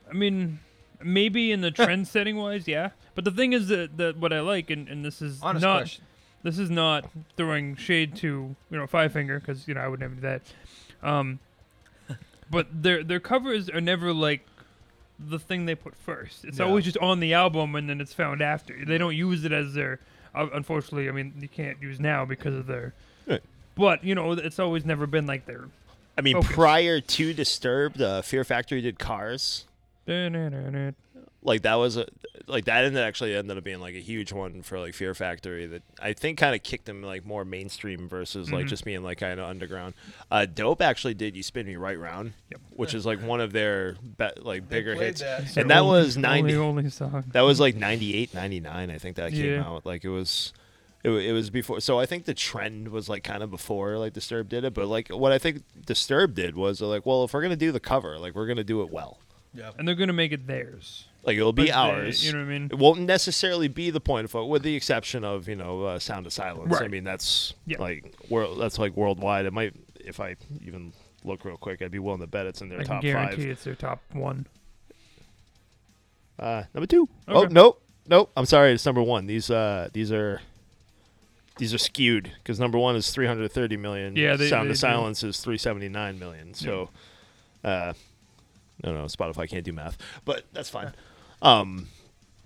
I 0.08 0.12
mean, 0.12 0.58
maybe 1.02 1.50
in 1.50 1.60
the 1.62 1.70
trend 1.70 2.08
setting 2.14 2.36
wise, 2.36 2.68
yeah. 2.68 2.90
But 3.14 3.24
the 3.24 3.30
thing 3.30 3.52
is 3.54 3.68
that, 3.68 3.96
that 3.96 4.16
what 4.18 4.32
I 4.32 4.40
like, 4.40 4.68
and, 4.68 4.86
and 4.88 5.02
this 5.04 5.22
is 5.22 5.40
Honest 5.42 5.62
not 5.62 5.78
question. 5.78 6.04
this 6.42 6.58
is 6.58 6.68
not 6.70 7.08
throwing 7.36 7.74
shade 7.76 8.16
to 8.16 8.54
you 8.70 8.76
know 8.76 8.86
Five 8.86 9.12
Finger 9.14 9.40
because 9.40 9.66
you 9.66 9.72
know 9.74 9.80
I 9.80 9.88
would 9.88 10.00
never 10.00 10.14
do 10.14 10.20
that. 10.20 10.42
Um, 11.02 11.38
but 12.50 12.66
their 12.82 13.02
their 13.02 13.20
covers 13.20 13.70
are 13.70 13.80
never 13.80 14.12
like 14.12 14.46
the 15.18 15.38
thing 15.38 15.64
they 15.64 15.74
put 15.74 15.94
first. 15.96 16.44
It's 16.44 16.58
Yeah. 16.58 16.66
always 16.66 16.84
just 16.84 16.98
on 16.98 17.20
the 17.20 17.32
album 17.32 17.74
and 17.76 17.88
then 17.88 18.00
it's 18.00 18.12
found 18.12 18.42
after. 18.42 18.84
They 18.84 18.98
don't 18.98 19.16
use 19.16 19.44
it 19.44 19.52
as 19.52 19.72
their. 19.72 20.00
Uh, 20.34 20.48
unfortunately, 20.52 21.08
I 21.08 21.12
mean 21.12 21.34
you 21.40 21.48
can't 21.48 21.80
use 21.80 22.00
now 22.00 22.24
because 22.24 22.54
of 22.54 22.66
their. 22.66 22.94
Right. 23.26 23.42
But 23.76 24.04
you 24.04 24.14
know 24.14 24.32
it's 24.32 24.58
always 24.58 24.84
never 24.84 25.06
been 25.06 25.26
like 25.26 25.46
their. 25.46 25.64
I 26.18 26.22
mean, 26.22 26.34
Focus. 26.34 26.52
prior 26.52 27.00
to 27.00 27.32
Disturbed, 27.32 28.02
uh, 28.02 28.20
Fear 28.22 28.44
Factory 28.44 28.80
did 28.80 28.98
Cars. 28.98 29.64
Like 31.42 31.62
that 31.62 31.76
was 31.76 31.96
a 31.96 32.06
like 32.46 32.64
that 32.66 32.84
ended 32.84 33.02
actually 33.02 33.34
ended 33.34 33.56
up 33.56 33.64
being 33.64 33.80
like 33.80 33.94
a 33.94 34.00
huge 34.00 34.32
one 34.32 34.62
for 34.62 34.78
like 34.78 34.92
Fear 34.94 35.14
Factory 35.14 35.66
that 35.66 35.82
I 36.00 36.12
think 36.12 36.38
kind 36.38 36.54
of 36.54 36.62
kicked 36.62 36.84
them 36.86 37.02
like 37.02 37.24
more 37.24 37.44
mainstream 37.44 38.08
versus 38.08 38.50
like 38.52 38.66
Mhm. 38.66 38.68
just 38.68 38.84
being 38.84 39.02
like 39.02 39.18
kind 39.18 39.38
of 39.40 39.48
underground. 39.48 39.94
Uh, 40.30 40.46
Dope 40.46 40.82
actually 40.82 41.14
did 41.14 41.36
"You 41.36 41.42
Spin 41.42 41.66
Me 41.66 41.76
Right 41.76 41.98
Round," 41.98 42.32
Yep. 42.50 42.60
which 42.76 42.92
is 42.94 43.06
like 43.06 43.22
one 43.22 43.40
of 43.40 43.52
their 43.52 43.96
be- 44.18 44.28
like 44.42 44.68
bigger 44.68 44.94
hits, 44.94 45.20
that. 45.20 45.42
It's 45.44 45.54
their 45.54 45.62
and 45.62 45.70
that 45.70 45.78
only- 45.80 46.00
was 46.00 46.16
ninety. 46.16 46.54
Only, 46.54 46.80
only 46.82 46.90
song. 46.90 47.24
That 47.32 47.42
was 47.42 47.58
like 47.60 47.76
98, 47.76 48.34
99, 48.34 48.90
I 48.90 48.98
think 48.98 49.16
that 49.16 49.32
came 49.32 49.44
Yeah. 49.52 49.64
out. 49.66 49.86
Like 49.86 50.04
it 50.04 50.10
was. 50.10 50.52
It, 51.02 51.08
it 51.10 51.32
was 51.32 51.48
before, 51.48 51.80
so 51.80 51.98
I 51.98 52.04
think 52.04 52.26
the 52.26 52.34
trend 52.34 52.88
was 52.88 53.08
like 53.08 53.24
kind 53.24 53.42
of 53.42 53.50
before 53.50 53.96
like 53.96 54.12
Disturbed 54.12 54.50
did 54.50 54.64
it. 54.64 54.74
But 54.74 54.86
like 54.88 55.08
what 55.08 55.32
I 55.32 55.38
think 55.38 55.62
Disturbed 55.86 56.34
did 56.34 56.54
was 56.56 56.82
like, 56.82 57.06
well, 57.06 57.24
if 57.24 57.32
we're 57.32 57.40
gonna 57.40 57.56
do 57.56 57.72
the 57.72 57.80
cover, 57.80 58.18
like 58.18 58.34
we're 58.34 58.46
gonna 58.46 58.62
do 58.64 58.82
it 58.82 58.90
well. 58.90 59.18
Yeah. 59.54 59.70
and 59.78 59.88
they're 59.88 59.94
gonna 59.94 60.12
make 60.12 60.30
it 60.32 60.46
theirs. 60.46 61.06
Like 61.22 61.36
it'll 61.36 61.52
But 61.52 61.62
be 61.62 61.68
they- 61.68 61.72
ours. 61.72 62.24
you 62.24 62.32
know 62.32 62.38
what 62.38 62.44
I 62.46 62.48
mean? 62.48 62.64
It 62.72 62.78
won't 62.78 63.00
necessarily 63.00 63.68
be 63.68 63.90
the 63.90 64.00
point 64.00 64.24
of 64.24 64.30
focus, 64.30 64.50
with 64.50 64.62
the 64.62 64.74
exception 64.74 65.22
of 65.24 65.48
you 65.48 65.56
know 65.56 65.84
uh, 65.84 65.98
Sound 65.98 66.26
of 66.26 66.32
Silence. 66.32 66.74
I 66.80 66.88
mean 66.88 67.04
that's 67.04 67.54
Yeah. 67.66 67.78
like 67.78 68.14
world. 68.30 68.58
That's 68.60 68.78
like 68.78 68.96
worldwide. 68.96 69.44
It 69.46 69.52
might 69.52 69.74
if 70.04 70.18
I 70.20 70.36
even 70.64 70.92
look 71.24 71.44
real 71.44 71.58
quick, 71.58 71.82
I'd 71.82 71.90
be 71.90 71.98
willing 71.98 72.20
to 72.20 72.26
bet 72.26 72.46
it's 72.46 72.62
in 72.62 72.70
their 72.70 72.80
I 72.80 72.84
top 72.84 73.02
guarantee 73.02 73.36
five. 73.42 73.46
it's 73.50 73.64
their 73.64 73.74
top 73.74 74.00
one. 74.12 74.46
Uh, 76.38 76.62
number 76.74 76.86
two. 76.86 77.08
Oh 77.28 77.42
Okay. 77.44 77.52
nope, 77.52 77.82
nope. 78.08 78.30
I'm 78.36 78.46
sorry, 78.46 78.72
it's 78.72 78.86
number 78.86 79.02
one. 79.02 79.26
These 79.26 79.50
uh 79.50 79.90
these 79.92 80.10
are 80.10 80.40
these 81.58 81.74
are 81.74 81.78
skewed 81.78 82.32
because 82.38 82.58
number 82.58 82.78
one 82.78 82.96
is 82.96 83.10
330 83.10 83.76
million. 83.76 84.16
Yeah, 84.16 84.36
they- 84.36 84.48
Sound 84.48 84.68
they 84.68 84.70
of 84.70 84.76
do. 84.76 84.80
Silence 84.80 85.22
is 85.22 85.40
379 85.40 86.18
million. 86.18 86.54
So, 86.54 86.88
uh, 87.62 87.92
no, 88.82 88.94
no, 88.94 89.04
Spotify 89.04 89.46
can't 89.46 89.64
do 89.64 89.72
math, 89.74 89.98
but 90.24 90.44
that's 90.54 90.70
fine. 90.70 90.94
Um. 91.42 91.88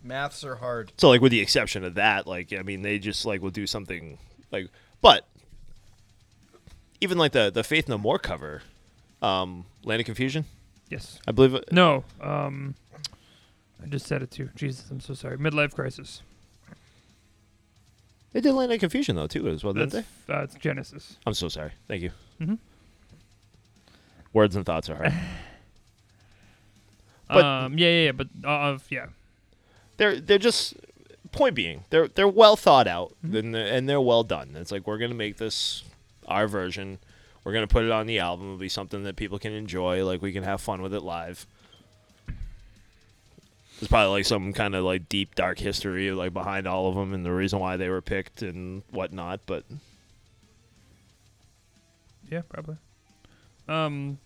Maths 0.02 0.44
are 0.44 0.56
hard. 0.56 0.92
So 0.98 1.08
like 1.08 1.22
with 1.22 1.32
the 1.32 1.40
exception 1.40 1.82
of 1.82 1.94
that, 1.94 2.26
like 2.26 2.52
I 2.52 2.60
mean, 2.62 2.82
they 2.82 2.98
just 2.98 3.24
like 3.24 3.40
will 3.40 3.48
do 3.50 3.66
something 3.66 4.18
like, 4.52 4.68
but 5.00 5.26
even 7.00 7.16
like 7.16 7.32
the 7.32 7.50
the 7.50 7.64
Faith 7.64 7.88
No 7.88 7.96
More 7.96 8.18
cover, 8.18 8.60
um, 9.22 9.64
Land 9.82 10.00
of 10.00 10.04
Confusion, 10.06 10.44
Yes. 10.90 11.18
I 11.26 11.32
believe. 11.32 11.54
It, 11.54 11.72
No. 11.72 12.04
Um, 12.20 12.74
I 13.82 13.86
just 13.86 14.06
said 14.06 14.22
it 14.22 14.30
too. 14.30 14.50
Jesus, 14.54 14.90
I'm 14.90 15.00
so 15.00 15.14
sorry. 15.14 15.38
Midlife 15.38 15.72
crisis. 15.74 16.20
They 18.34 18.42
did 18.42 18.52
Land 18.52 18.72
of 18.72 18.80
Confusion 18.80 19.16
though 19.16 19.26
too 19.26 19.48
as 19.48 19.64
well, 19.64 19.72
didn't 19.72 19.92
That's 19.92 20.06
they? 20.26 20.34
uh, 20.34 20.42
it's 20.42 20.54
Genesis. 20.56 21.16
I'm 21.26 21.32
so 21.34 21.48
sorry. 21.48 21.72
Thank 21.88 22.02
you. 22.02 22.10
Mm-hmm. 22.42 22.54
Words 24.34 24.54
and 24.54 24.66
thoughts 24.66 24.90
are 24.90 24.96
hard. 24.96 25.14
But- 27.28 27.44
um, 27.44 27.78
yeah, 27.78 27.88
yeah, 27.88 28.04
yeah, 28.06 28.12
but 28.12 28.28
uh, 28.44 28.78
yeah, 28.90 29.06
they're 29.96 30.20
they're 30.20 30.38
just 30.38 30.74
point 31.32 31.54
being 31.56 31.82
they're 31.90 32.06
they're 32.08 32.28
well 32.28 32.54
thought 32.54 32.86
out 32.86 33.12
and 33.22 33.54
they're, 33.54 33.66
and 33.74 33.88
they're 33.88 34.00
well 34.00 34.22
done. 34.22 34.50
It's 34.54 34.70
like 34.70 34.86
we're 34.86 34.98
gonna 34.98 35.14
make 35.14 35.36
this 35.38 35.82
our 36.28 36.46
version. 36.46 36.98
We're 37.42 37.52
gonna 37.52 37.66
put 37.66 37.84
it 37.84 37.90
on 37.90 38.06
the 38.06 38.18
album. 38.20 38.46
It'll 38.46 38.58
be 38.58 38.68
something 38.68 39.02
that 39.04 39.16
people 39.16 39.38
can 39.38 39.52
enjoy. 39.52 40.04
Like 40.04 40.22
we 40.22 40.32
can 40.32 40.44
have 40.44 40.60
fun 40.60 40.80
with 40.82 40.94
it 40.94 41.00
live. 41.02 41.46
There's 43.80 43.88
probably 43.88 44.12
like 44.12 44.24
some 44.26 44.52
kind 44.52 44.74
of 44.74 44.84
like 44.84 45.08
deep 45.08 45.34
dark 45.34 45.58
history 45.58 46.10
like 46.12 46.32
behind 46.32 46.66
all 46.68 46.88
of 46.88 46.94
them 46.94 47.12
and 47.12 47.24
the 47.24 47.32
reason 47.32 47.58
why 47.58 47.76
they 47.76 47.88
were 47.88 48.00
picked 48.00 48.40
and 48.42 48.82
whatnot. 48.90 49.40
But 49.46 49.64
yeah, 52.30 52.42
probably. 52.48 52.76
Um, 53.68 54.18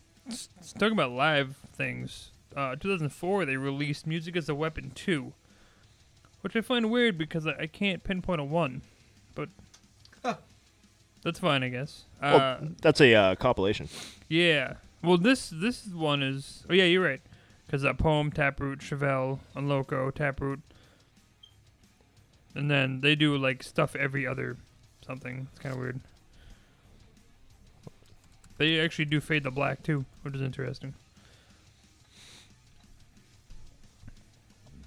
talking 0.78 0.92
about 0.92 1.12
live 1.12 1.56
things. 1.74 2.30
Uh, 2.58 2.74
2004 2.74 3.44
they 3.44 3.56
released 3.56 4.04
Music 4.04 4.36
as 4.36 4.48
a 4.48 4.54
Weapon 4.54 4.90
2, 4.92 5.32
which 6.40 6.56
I 6.56 6.60
find 6.60 6.90
weird 6.90 7.16
because 7.16 7.46
I, 7.46 7.52
I 7.52 7.66
can't 7.68 8.02
pinpoint 8.02 8.40
a 8.40 8.44
one, 8.44 8.82
but 9.36 9.48
that's 11.22 11.38
fine, 11.38 11.62
I 11.62 11.68
guess. 11.68 12.04
Uh, 12.20 12.56
oh, 12.60 12.68
that's 12.82 13.00
a 13.00 13.14
uh, 13.14 13.34
compilation. 13.36 13.88
Yeah. 14.28 14.74
Well, 15.04 15.18
this 15.18 15.50
this 15.54 15.86
one 15.86 16.22
is. 16.22 16.64
Oh 16.68 16.74
yeah, 16.74 16.84
you're 16.84 17.04
right. 17.04 17.20
Because 17.66 17.84
uh, 17.84 17.92
poem, 17.92 18.32
Taproot, 18.32 18.80
Chevelle, 18.80 19.38
Unloco, 19.54 20.12
Taproot, 20.12 20.60
and 22.56 22.68
then 22.68 23.02
they 23.02 23.14
do 23.14 23.36
like 23.36 23.62
stuff 23.62 23.94
every 23.94 24.26
other 24.26 24.56
something. 25.06 25.46
It's 25.52 25.60
kind 25.60 25.74
of 25.74 25.80
weird. 25.80 26.00
They 28.56 28.80
actually 28.80 29.04
do 29.04 29.20
fade 29.20 29.44
to 29.44 29.52
black 29.52 29.84
too, 29.84 30.04
which 30.22 30.34
is 30.34 30.42
interesting. 30.42 30.94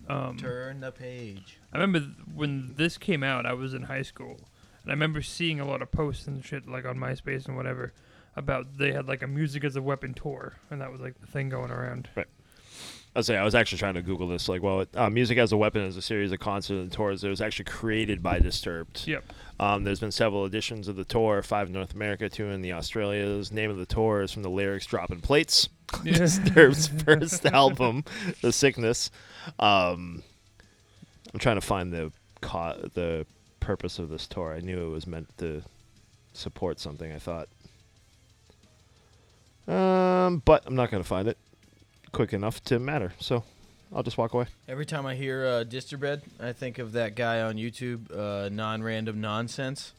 Um, 0.07 0.37
Turn 0.37 0.81
the 0.81 0.91
page. 0.91 1.59
I 1.71 1.77
remember 1.77 1.99
th- 1.99 2.11
when 2.33 2.73
this 2.75 2.97
came 2.97 3.23
out, 3.23 3.45
I 3.45 3.53
was 3.53 3.73
in 3.73 3.83
high 3.83 4.01
school, 4.01 4.39
and 4.81 4.91
I 4.91 4.93
remember 4.93 5.21
seeing 5.21 5.59
a 5.59 5.65
lot 5.65 5.81
of 5.81 5.91
posts 5.91 6.27
and 6.27 6.43
shit 6.43 6.67
like 6.67 6.85
on 6.85 6.97
MySpace 6.97 7.47
and 7.47 7.55
whatever 7.55 7.93
about 8.35 8.77
they 8.77 8.91
had 8.91 9.07
like 9.07 9.21
a 9.21 9.27
music 9.27 9.63
as 9.63 9.75
a 9.75 9.81
weapon 9.81 10.13
tour, 10.13 10.55
and 10.69 10.81
that 10.81 10.91
was 10.91 11.01
like 11.01 11.19
the 11.19 11.27
thing 11.27 11.49
going 11.49 11.71
around. 11.71 12.09
Right. 12.15 12.27
I 13.13 13.19
was 13.19 13.27
say 13.27 13.35
I 13.35 13.43
was 13.43 13.55
actually 13.55 13.79
trying 13.79 13.95
to 13.95 14.01
Google 14.01 14.29
this. 14.29 14.47
Like, 14.47 14.63
well, 14.63 14.85
uh, 14.95 15.09
music 15.09 15.37
as 15.37 15.51
a 15.51 15.57
weapon 15.57 15.81
is 15.81 15.97
a 15.97 16.01
series 16.01 16.31
of 16.31 16.39
concerts 16.39 16.81
and 16.81 16.91
tours 16.91 17.21
that 17.21 17.27
was 17.27 17.41
actually 17.41 17.65
created 17.65 18.23
by 18.23 18.39
Disturbed. 18.39 19.05
Yep. 19.05 19.25
Um, 19.59 19.83
there's 19.83 19.99
been 19.99 20.11
several 20.11 20.45
editions 20.45 20.87
of 20.87 20.95
the 20.95 21.03
tour, 21.03 21.41
five 21.41 21.67
in 21.67 21.73
North 21.73 21.93
America, 21.93 22.29
two 22.29 22.45
in 22.45 22.61
the 22.61 22.71
Australias. 22.71 23.51
Name 23.51 23.69
of 23.69 23.77
the 23.77 23.85
tour 23.85 24.21
is 24.21 24.31
from 24.31 24.43
the 24.43 24.49
lyrics 24.49 24.85
"Dropping 24.85 25.19
Plates." 25.19 25.67
Yeah. 26.03 26.17
Disturbed's 26.17 26.87
first 26.87 27.45
album, 27.45 28.03
"The 28.41 28.51
Sickness." 28.51 29.11
Um, 29.59 30.23
I'm 31.33 31.39
trying 31.39 31.57
to 31.57 31.61
find 31.61 31.93
the 31.93 32.11
co- 32.41 32.89
the 32.93 33.25
purpose 33.59 33.99
of 33.99 34.09
this 34.09 34.27
tour. 34.27 34.53
I 34.53 34.59
knew 34.61 34.87
it 34.87 34.89
was 34.89 35.05
meant 35.05 35.37
to 35.37 35.61
support 36.33 36.79
something. 36.79 37.11
I 37.11 37.19
thought, 37.19 37.49
um, 39.67 40.41
but 40.45 40.63
I'm 40.65 40.75
not 40.75 40.91
gonna 40.91 41.03
find 41.03 41.27
it 41.27 41.37
quick 42.11 42.33
enough 42.33 42.63
to 42.65 42.79
matter. 42.79 43.13
So 43.19 43.43
I'll 43.93 44.03
just 44.03 44.17
walk 44.17 44.33
away. 44.33 44.47
Every 44.67 44.85
time 44.85 45.05
I 45.05 45.15
hear 45.15 45.45
uh, 45.45 45.63
Disturbed, 45.63 46.23
I 46.39 46.53
think 46.53 46.79
of 46.79 46.93
that 46.93 47.15
guy 47.15 47.41
on 47.41 47.55
YouTube, 47.55 48.11
uh, 48.15 48.49
non-random 48.49 49.19
nonsense, 49.21 49.93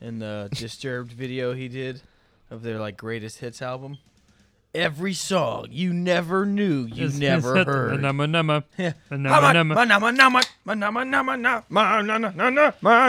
in 0.00 0.18
the 0.18 0.48
Disturbed 0.54 1.12
video 1.12 1.54
he 1.54 1.68
did 1.68 2.02
of 2.50 2.62
their 2.62 2.78
like 2.78 2.96
greatest 2.96 3.38
hits 3.38 3.60
album 3.60 3.98
every 4.74 5.14
song 5.14 5.68
you 5.70 5.92
never 5.92 6.44
knew 6.44 6.84
you 6.84 7.06
it's, 7.06 7.16
never 7.16 7.56
it's 7.56 7.66
heard. 7.66 8.02
Nama 8.02 8.26
nama. 8.26 8.64
Nama 9.10 9.52
nama. 9.52 9.84
Nama 9.84 10.12
nama. 10.12 10.42
Nama 10.74 11.04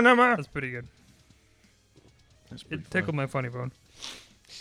nama 0.01 0.35
That's 0.35 0.47
pretty 0.47 0.71
good. 0.71 0.87
That's 2.49 2.63
pretty 2.63 2.83
it 2.83 2.87
funny. 2.87 3.01
tickled 3.01 3.15
my 3.15 3.25
funny 3.25 3.49
bone. 3.49 3.71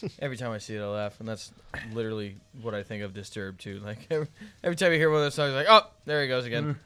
every 0.18 0.36
time 0.36 0.50
I 0.50 0.58
see 0.58 0.74
it, 0.76 0.80
I 0.80 0.86
laugh, 0.86 1.20
and 1.20 1.28
that's 1.28 1.52
literally 1.92 2.36
what 2.60 2.74
I 2.74 2.82
think 2.82 3.02
of 3.02 3.14
Disturbed 3.14 3.60
too. 3.60 3.80
Like 3.84 4.06
every, 4.10 4.28
every 4.62 4.76
time 4.76 4.92
you 4.92 4.98
hear 4.98 5.10
one 5.10 5.18
of 5.18 5.24
those 5.24 5.34
songs, 5.34 5.54
like, 5.54 5.66
oh, 5.68 5.86
there 6.04 6.22
he 6.22 6.28
goes 6.28 6.46
again. 6.46 6.76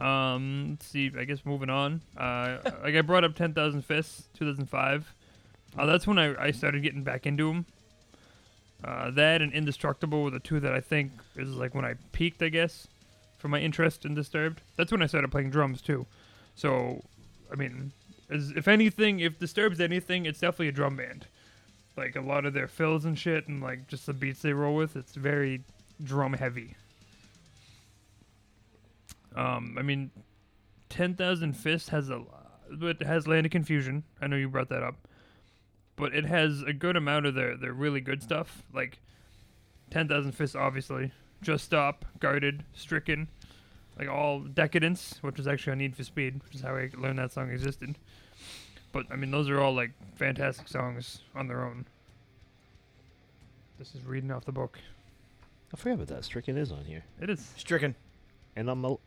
um, 0.00 0.70
let's 0.70 0.86
see. 0.86 1.10
I 1.18 1.24
guess 1.24 1.44
moving 1.44 1.70
on. 1.70 2.02
Uh, 2.16 2.58
like 2.82 2.94
I 2.94 3.00
brought 3.00 3.24
up 3.24 3.34
Ten 3.34 3.54
Thousand 3.54 3.82
Fists, 3.84 4.24
two 4.38 4.50
thousand 4.50 4.66
five. 4.66 5.12
Uh, 5.78 5.86
that's 5.86 6.06
when 6.06 6.18
I, 6.18 6.34
I 6.42 6.50
started 6.52 6.82
getting 6.82 7.02
back 7.02 7.26
into 7.26 7.48
them. 7.48 7.66
Uh, 8.84 9.10
that 9.10 9.42
and 9.42 9.52
Indestructible 9.52 10.22
were 10.22 10.30
the 10.30 10.38
two 10.38 10.60
that 10.60 10.72
I 10.72 10.80
think 10.80 11.12
is 11.36 11.48
like 11.50 11.74
when 11.74 11.84
I 11.84 11.94
peaked, 12.12 12.42
I 12.42 12.48
guess, 12.48 12.88
for 13.38 13.48
my 13.48 13.58
interest 13.58 14.04
in 14.04 14.14
Disturbed. 14.14 14.60
That's 14.76 14.92
when 14.92 15.02
I 15.02 15.06
started 15.06 15.30
playing 15.30 15.50
drums 15.50 15.80
too. 15.80 16.06
So, 16.54 17.02
I 17.50 17.56
mean, 17.56 17.92
as, 18.30 18.52
if 18.56 18.68
anything, 18.68 19.20
if 19.20 19.38
Disturbed's 19.38 19.80
anything, 19.80 20.26
it's 20.26 20.40
definitely 20.40 20.68
a 20.68 20.72
drum 20.72 20.96
band. 20.96 21.26
Like 21.96 22.16
a 22.16 22.20
lot 22.20 22.44
of 22.44 22.52
their 22.52 22.68
fills 22.68 23.04
and 23.04 23.18
shit, 23.18 23.48
and 23.48 23.62
like 23.62 23.88
just 23.88 24.06
the 24.06 24.12
beats 24.12 24.42
they 24.42 24.52
roll 24.52 24.74
with, 24.74 24.96
it's 24.96 25.14
very 25.14 25.62
drum 26.02 26.34
heavy. 26.34 26.76
Um, 29.34 29.76
I 29.78 29.82
mean, 29.82 30.10
Ten 30.88 31.14
Thousand 31.14 31.54
Fists 31.54 31.88
has 31.90 32.10
a, 32.10 32.22
but 32.70 33.02
has 33.02 33.26
Land 33.26 33.46
of 33.46 33.52
Confusion. 33.52 34.02
I 34.20 34.26
know 34.26 34.36
you 34.36 34.48
brought 34.48 34.68
that 34.68 34.82
up, 34.82 34.96
but 35.96 36.14
it 36.14 36.24
has 36.26 36.62
a 36.62 36.72
good 36.72 36.96
amount 36.96 37.26
of 37.26 37.34
their 37.34 37.56
their 37.56 37.72
really 37.72 38.00
good 38.00 38.22
stuff. 38.22 38.62
Like 38.72 38.98
Ten 39.90 40.08
Thousand 40.08 40.32
Fists, 40.32 40.54
obviously, 40.56 41.12
Just 41.42 41.64
Stop, 41.64 42.04
Guarded, 42.20 42.64
Stricken, 42.74 43.28
like 43.98 44.08
all 44.08 44.40
Decadence, 44.40 45.18
which 45.22 45.38
is 45.38 45.46
actually 45.46 45.72
on 45.72 45.78
Need 45.78 45.96
for 45.96 46.04
Speed, 46.04 46.40
which 46.44 46.54
is 46.54 46.60
how 46.60 46.76
I 46.76 46.90
learned 46.96 47.18
that 47.18 47.32
song 47.32 47.50
existed. 47.50 47.96
But 48.92 49.06
I 49.10 49.16
mean, 49.16 49.30
those 49.30 49.48
are 49.50 49.60
all 49.60 49.74
like 49.74 49.90
fantastic 50.14 50.68
songs 50.68 51.20
on 51.34 51.48
their 51.48 51.64
own. 51.64 51.86
This 53.78 53.94
is 53.94 54.04
reading 54.04 54.30
off 54.30 54.44
the 54.44 54.52
book. 54.52 54.78
I 55.72 55.76
forgot 55.76 55.94
about 55.96 56.06
that. 56.08 56.24
Stricken 56.24 56.56
is 56.56 56.72
on 56.72 56.84
here, 56.84 57.04
It 57.20 57.28
is. 57.28 57.52
Stricken. 57.56 57.94
and 58.54 58.70
I'm. 58.70 58.84
Al- 58.84 59.00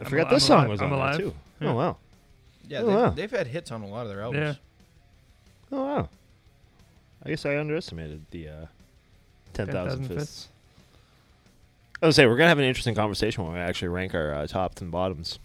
I 0.00 0.04
I'm 0.04 0.10
forgot 0.10 0.26
al- 0.26 0.32
this 0.34 0.44
I'm 0.44 0.46
song 0.48 0.58
alive. 0.58 0.68
was 0.70 0.80
I'm 0.82 0.92
on 0.92 0.98
alive. 0.98 1.16
there 1.18 1.26
too. 1.26 1.34
Yeah. 1.60 1.68
Oh 1.70 1.74
wow! 1.74 1.96
Yeah, 2.66 2.78
Oh, 2.80 2.86
they've, 2.86 2.96
wow. 2.96 3.10
they've 3.10 3.30
had 3.30 3.46
hits 3.46 3.70
on 3.70 3.82
a 3.82 3.86
lot 3.86 4.02
of 4.02 4.08
their 4.08 4.22
albums. 4.22 4.56
Yeah. 5.70 5.78
Oh 5.78 5.82
wow! 5.84 6.08
I 7.24 7.28
guess 7.30 7.44
I 7.46 7.58
underestimated 7.58 8.26
the 8.30 8.48
uh, 8.48 8.66
ten 9.52 9.66
thousand 9.66 10.00
10,000 10.00 10.04
fists. 10.08 10.18
fists. 10.18 10.48
I 12.02 12.06
was 12.06 12.16
say 12.16 12.26
we're 12.26 12.36
gonna 12.36 12.48
have 12.50 12.58
an 12.58 12.64
interesting 12.64 12.94
conversation 12.94 13.44
when 13.44 13.54
we 13.54 13.58
actually 13.58 13.88
rank 13.88 14.14
our 14.14 14.34
uh, 14.34 14.46
tops 14.46 14.80
and 14.82 14.90
bottoms 14.90 15.38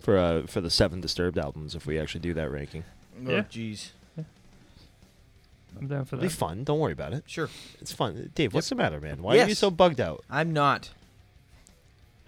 for 0.00 0.16
uh, 0.16 0.46
for 0.46 0.60
the 0.60 0.70
seven 0.70 1.00
Disturbed 1.00 1.38
albums. 1.38 1.74
If 1.74 1.86
we 1.86 1.98
actually 1.98 2.20
do 2.20 2.34
that 2.34 2.50
ranking, 2.50 2.84
Oh, 3.26 3.30
Yeah. 3.30 3.42
jeez. 3.42 3.90
I'm 5.78 5.86
down 5.86 6.04
for 6.04 6.16
that. 6.16 6.22
it'll 6.22 6.22
be 6.22 6.28
that. 6.28 6.34
fun. 6.34 6.64
Don't 6.64 6.78
worry 6.80 6.92
about 6.92 7.12
it. 7.12 7.24
Sure. 7.26 7.48
It's 7.80 7.92
fun. 7.92 8.30
Dave, 8.34 8.52
what's 8.52 8.68
the 8.68 8.74
matter, 8.74 9.00
man? 9.00 9.22
Why 9.22 9.34
are 9.34 9.36
you 9.42 9.46
Yes. 9.48 9.58
so 9.58 9.70
bugged 9.70 10.00
out? 10.00 10.24
I'm 10.28 10.52
not. 10.52 10.90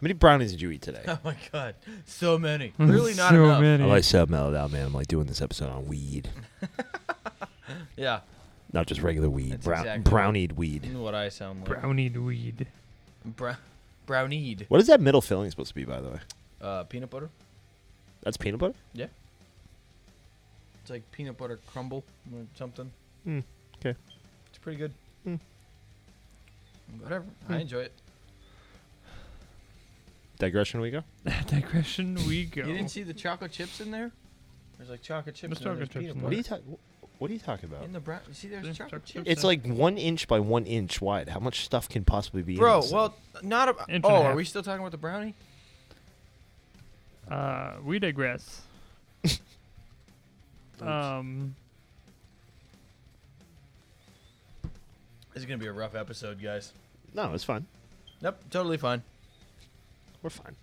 How 0.03 0.07
many 0.07 0.15
brownies 0.15 0.51
did 0.51 0.61
you 0.61 0.73
eat 0.73 0.83
today? 0.83 1.05
Oh 1.09 1.19
my 1.25 1.37
god, 1.53 1.77
so 2.07 2.37
many. 2.37 2.71
Clearly 2.71 3.15
not 3.15 3.31
so 3.31 3.45
enough. 3.45 3.61
many. 3.61 3.85
I 3.85 3.87
like 3.87 4.03
so 4.03 4.27
mellowed 4.27 4.57
out, 4.57 4.73
man. 4.73 4.87
I'm 4.87 4.93
like 4.93 5.07
doing 5.07 5.27
this 5.27 5.41
episode 5.41 5.71
on 5.71 5.87
weed, 5.87 6.29
Yeah, 7.97 8.21
not 8.73 8.89
just 8.89 9.01
regular 9.01 9.31
weed. 9.31 9.53
That's 9.53 9.65
Brown, 9.65 9.81
exactly 9.83 10.11
brownied 10.11 10.53
weed. 10.53 10.87
you 10.87 10.95
know 10.95 11.03
what 11.03 11.15
I 11.15 11.29
sound 11.29 11.61
like. 11.61 11.81
brownied 11.81 12.17
weed. 12.17 12.67
Bra- 13.25 13.55
brownied. 14.07 14.67
What 14.69 14.81
is 14.81 14.89
that 14.89 15.01
middle 15.01 15.21
filling 15.21 15.49
supposed 15.51 15.69
to 15.69 15.75
be, 15.77 15.85
by 15.85 16.01
the 16.01 16.09
way? 16.11 16.19
Uh, 16.61 16.83
peanut 16.83 17.09
butter. 17.11 17.31
That's 18.25 18.37
peanut 18.37 18.59
butter. 18.59 18.75
Yeah. 18.95 19.07
It's 20.83 20.91
like 20.91 21.03
peanut 21.13 21.39
butter 21.39 21.61
crumble 21.73 22.03
or 22.35 22.41
something. 22.57 22.91
Hmm, 23.23 23.41
'kay. 23.81 23.95
It's 24.49 24.59
pretty 24.61 24.79
good. 24.79 24.93
Hmm. 25.23 25.37
Whatever. 27.01 27.25
I 27.49 27.59
enjoy 27.59 27.83
it. 27.83 27.93
Digression. 30.43 30.81
We 30.81 30.91
go. 30.91 31.05
Digression 31.47 32.17
we 32.27 32.47
go. 32.47 32.63
You 32.63 32.73
didn't 32.73 32.91
see 32.91 33.05
the 33.05 33.15
chocolate 33.15 33.53
chips 33.53 33.81
in 33.81 33.93
there? 33.93 34.11
There's 34.77 34.91
like 34.91 35.01
chocolate 35.01 35.37
chips. 35.37 35.55
There's 35.55 35.59
and 35.59 35.65
chocolate 35.65 35.93
there's 35.93 36.07
chips 36.07 36.17
in 36.17 36.23
What 36.23 36.33
are 36.33 36.37
you 36.37 36.43
talking? 36.43 36.79
What 37.19 37.31
are 37.31 37.35
you 37.35 37.39
talking 37.39 37.71
about? 37.71 37.85
In 37.85 37.93
the 37.93 38.01
brown. 38.01 38.19
You 38.27 38.35
see, 38.35 38.49
there's 38.49 38.65
There's 38.65 38.77
chocolate 38.77 39.05
chocolate 39.05 39.25
chips. 39.25 39.31
It's 39.31 39.45
like 39.45 39.65
one 39.65 39.97
inch 39.97 40.27
by 40.27 40.41
one 40.41 40.67
inch 40.67 41.01
wide. 41.01 41.29
How 41.29 41.39
much 41.39 41.65
stuff 41.65 41.89
can 41.89 42.05
possibly 42.05 42.43
be 42.43 42.55
in 42.55 42.59
Bro, 42.59 42.87
well, 42.91 43.15
not 43.45 43.69
a. 43.69 43.77
Inch 43.89 44.05
Oh, 44.05 44.25
are 44.25 44.35
we 44.35 44.45
still 44.45 44.65
talking 44.65 44.81
about 44.81 44.91
the 44.91 44.99
brownie? 44.99 45.37
Uh, 47.31 47.75
we 47.85 48.01
digress. 48.01 48.63
um, 50.81 51.55
This 55.33 55.45
is 55.45 55.47
gonna 55.47 55.59
be 55.59 55.69
a 55.69 55.73
rough 55.73 55.95
episode, 55.95 56.43
guys. 56.43 56.73
no, 57.15 57.33
it's 57.33 57.45
fine. 57.45 57.65
Nope, 58.21 58.39
totally 58.51 58.77
fine. 58.77 59.05
We're 60.23 60.31
fine. 60.31 60.57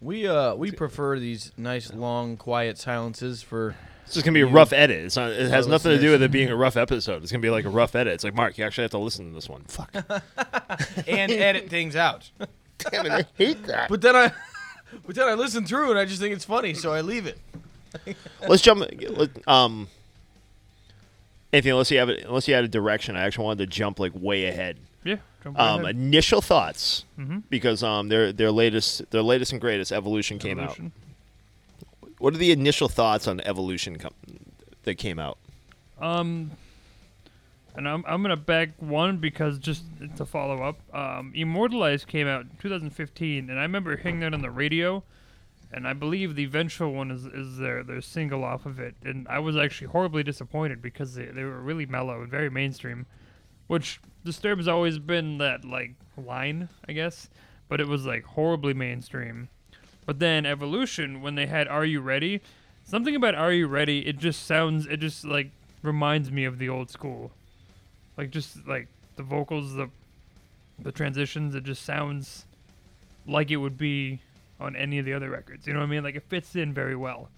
We 0.00 0.26
uh 0.26 0.54
we 0.54 0.70
prefer 0.72 1.18
these 1.18 1.52
nice 1.56 1.92
long 1.92 2.36
quiet 2.36 2.78
silences 2.78 3.42
for 3.42 3.76
It's 4.06 4.14
just 4.14 4.24
gonna 4.24 4.34
be 4.34 4.40
a 4.40 4.46
rough 4.46 4.72
edit. 4.72 5.04
It's 5.04 5.16
not. 5.16 5.30
It 5.30 5.50
has 5.50 5.66
Our 5.66 5.72
nothing 5.72 5.90
to 5.90 5.96
do 5.98 6.04
listeners. 6.04 6.12
with 6.12 6.22
it 6.22 6.30
being 6.32 6.48
a 6.48 6.56
rough 6.56 6.76
episode. 6.78 7.22
It's 7.22 7.30
gonna 7.30 7.42
be 7.42 7.50
like 7.50 7.66
a 7.66 7.70
rough 7.70 7.94
edit. 7.94 8.14
It's 8.14 8.24
like 8.24 8.34
Mark, 8.34 8.56
you 8.56 8.64
actually 8.64 8.84
have 8.84 8.90
to 8.92 8.98
listen 8.98 9.28
to 9.28 9.34
this 9.34 9.48
one. 9.48 9.64
Fuck. 9.64 9.94
and 11.06 11.30
edit 11.32 11.68
things 11.68 11.96
out. 11.96 12.30
Damn 12.78 13.06
it, 13.06 13.12
I 13.12 13.24
hate 13.34 13.62
that. 13.64 13.90
But 13.90 14.00
then 14.00 14.16
I 14.16 14.32
but 15.06 15.14
then 15.14 15.28
I 15.28 15.34
listen 15.34 15.66
through 15.66 15.90
and 15.90 15.98
I 15.98 16.06
just 16.06 16.20
think 16.20 16.34
it's 16.34 16.46
funny, 16.46 16.72
so 16.72 16.92
I 16.92 17.02
leave 17.02 17.26
it. 17.26 17.38
Let's 18.48 18.62
jump. 18.62 18.84
Let, 19.10 19.48
um. 19.48 19.88
Anything 21.52 21.72
unless 21.72 21.90
you 21.90 21.98
have 21.98 22.08
it, 22.08 22.24
unless 22.24 22.46
you 22.46 22.54
had 22.54 22.62
a 22.62 22.68
direction, 22.68 23.16
I 23.16 23.22
actually 23.22 23.44
wanted 23.44 23.64
to 23.64 23.66
jump 23.66 23.98
like 23.98 24.12
way 24.14 24.46
ahead. 24.46 24.78
Yeah. 25.04 25.16
Um, 25.56 25.86
initial 25.86 26.42
thoughts 26.42 27.04
Mhm. 27.18 27.44
because 27.48 27.82
um 27.82 28.08
their 28.08 28.32
their 28.32 28.50
latest 28.52 29.10
their 29.10 29.22
latest 29.22 29.52
and 29.52 29.60
greatest 29.60 29.90
evolution 29.92 30.38
came 30.38 30.58
out. 30.60 30.78
What 32.18 32.34
are 32.34 32.38
the 32.38 32.50
initial 32.52 32.88
thoughts 32.88 33.26
on 33.26 33.40
evolution 33.40 33.96
com- 33.96 34.12
that 34.82 34.96
came 34.96 35.18
out? 35.18 35.38
Um, 35.98 36.50
and 37.74 37.88
I'm 37.88 38.04
I'm 38.06 38.20
gonna 38.20 38.36
back 38.36 38.70
one 38.78 39.16
because 39.18 39.58
just 39.58 39.84
to 40.16 40.26
follow 40.26 40.62
up. 40.62 40.78
Um, 40.94 41.32
Immortalized 41.34 42.06
came 42.06 42.26
out 42.26 42.42
in 42.42 42.50
2015, 42.58 43.48
and 43.48 43.58
I 43.58 43.62
remember 43.62 43.96
hearing 43.96 44.20
that 44.20 44.34
on 44.34 44.42
the 44.42 44.50
radio, 44.50 45.02
and 45.72 45.86
I 45.88 45.94
believe 45.94 46.34
the 46.34 46.44
vengeful 46.46 46.92
one 46.92 47.10
is 47.10 47.24
is 47.24 47.56
their 47.56 47.82
their 47.82 48.02
single 48.02 48.44
off 48.44 48.66
of 48.66 48.78
it, 48.78 48.96
and 49.02 49.26
I 49.28 49.38
was 49.38 49.56
actually 49.56 49.86
horribly 49.88 50.22
disappointed 50.22 50.82
because 50.82 51.14
they 51.14 51.24
they 51.26 51.44
were 51.44 51.60
really 51.62 51.86
mellow 51.86 52.20
and 52.20 52.30
very 52.30 52.50
mainstream, 52.50 53.06
which 53.70 54.00
Disturbed's 54.24 54.66
always 54.66 54.98
been 54.98 55.38
that 55.38 55.64
like 55.64 55.92
line, 56.16 56.68
I 56.88 56.92
guess, 56.92 57.28
but 57.68 57.80
it 57.80 57.86
was 57.86 58.04
like 58.04 58.24
horribly 58.24 58.74
mainstream. 58.74 59.48
But 60.06 60.18
then 60.18 60.44
Evolution, 60.44 61.22
when 61.22 61.36
they 61.36 61.46
had 61.46 61.68
Are 61.68 61.84
You 61.84 62.00
Ready? 62.00 62.40
Something 62.84 63.14
about 63.14 63.36
Are 63.36 63.52
You 63.52 63.68
Ready? 63.68 64.04
It 64.08 64.18
just 64.18 64.44
sounds, 64.44 64.86
it 64.86 64.96
just 64.96 65.24
like 65.24 65.52
reminds 65.84 66.32
me 66.32 66.44
of 66.46 66.58
the 66.58 66.68
old 66.68 66.90
school. 66.90 67.30
Like 68.16 68.30
just 68.30 68.66
like 68.66 68.88
the 69.14 69.22
vocals, 69.22 69.74
the 69.74 69.88
the 70.82 70.90
transitions, 70.90 71.54
it 71.54 71.62
just 71.62 71.84
sounds 71.84 72.46
like 73.28 73.52
it 73.52 73.58
would 73.58 73.78
be 73.78 74.18
on 74.58 74.74
any 74.74 74.98
of 74.98 75.04
the 75.04 75.12
other 75.12 75.30
records. 75.30 75.64
You 75.68 75.74
know 75.74 75.78
what 75.78 75.86
I 75.86 75.90
mean? 75.90 76.02
Like 76.02 76.16
it 76.16 76.24
fits 76.24 76.56
in 76.56 76.72
very 76.74 76.96
well. 76.96 77.28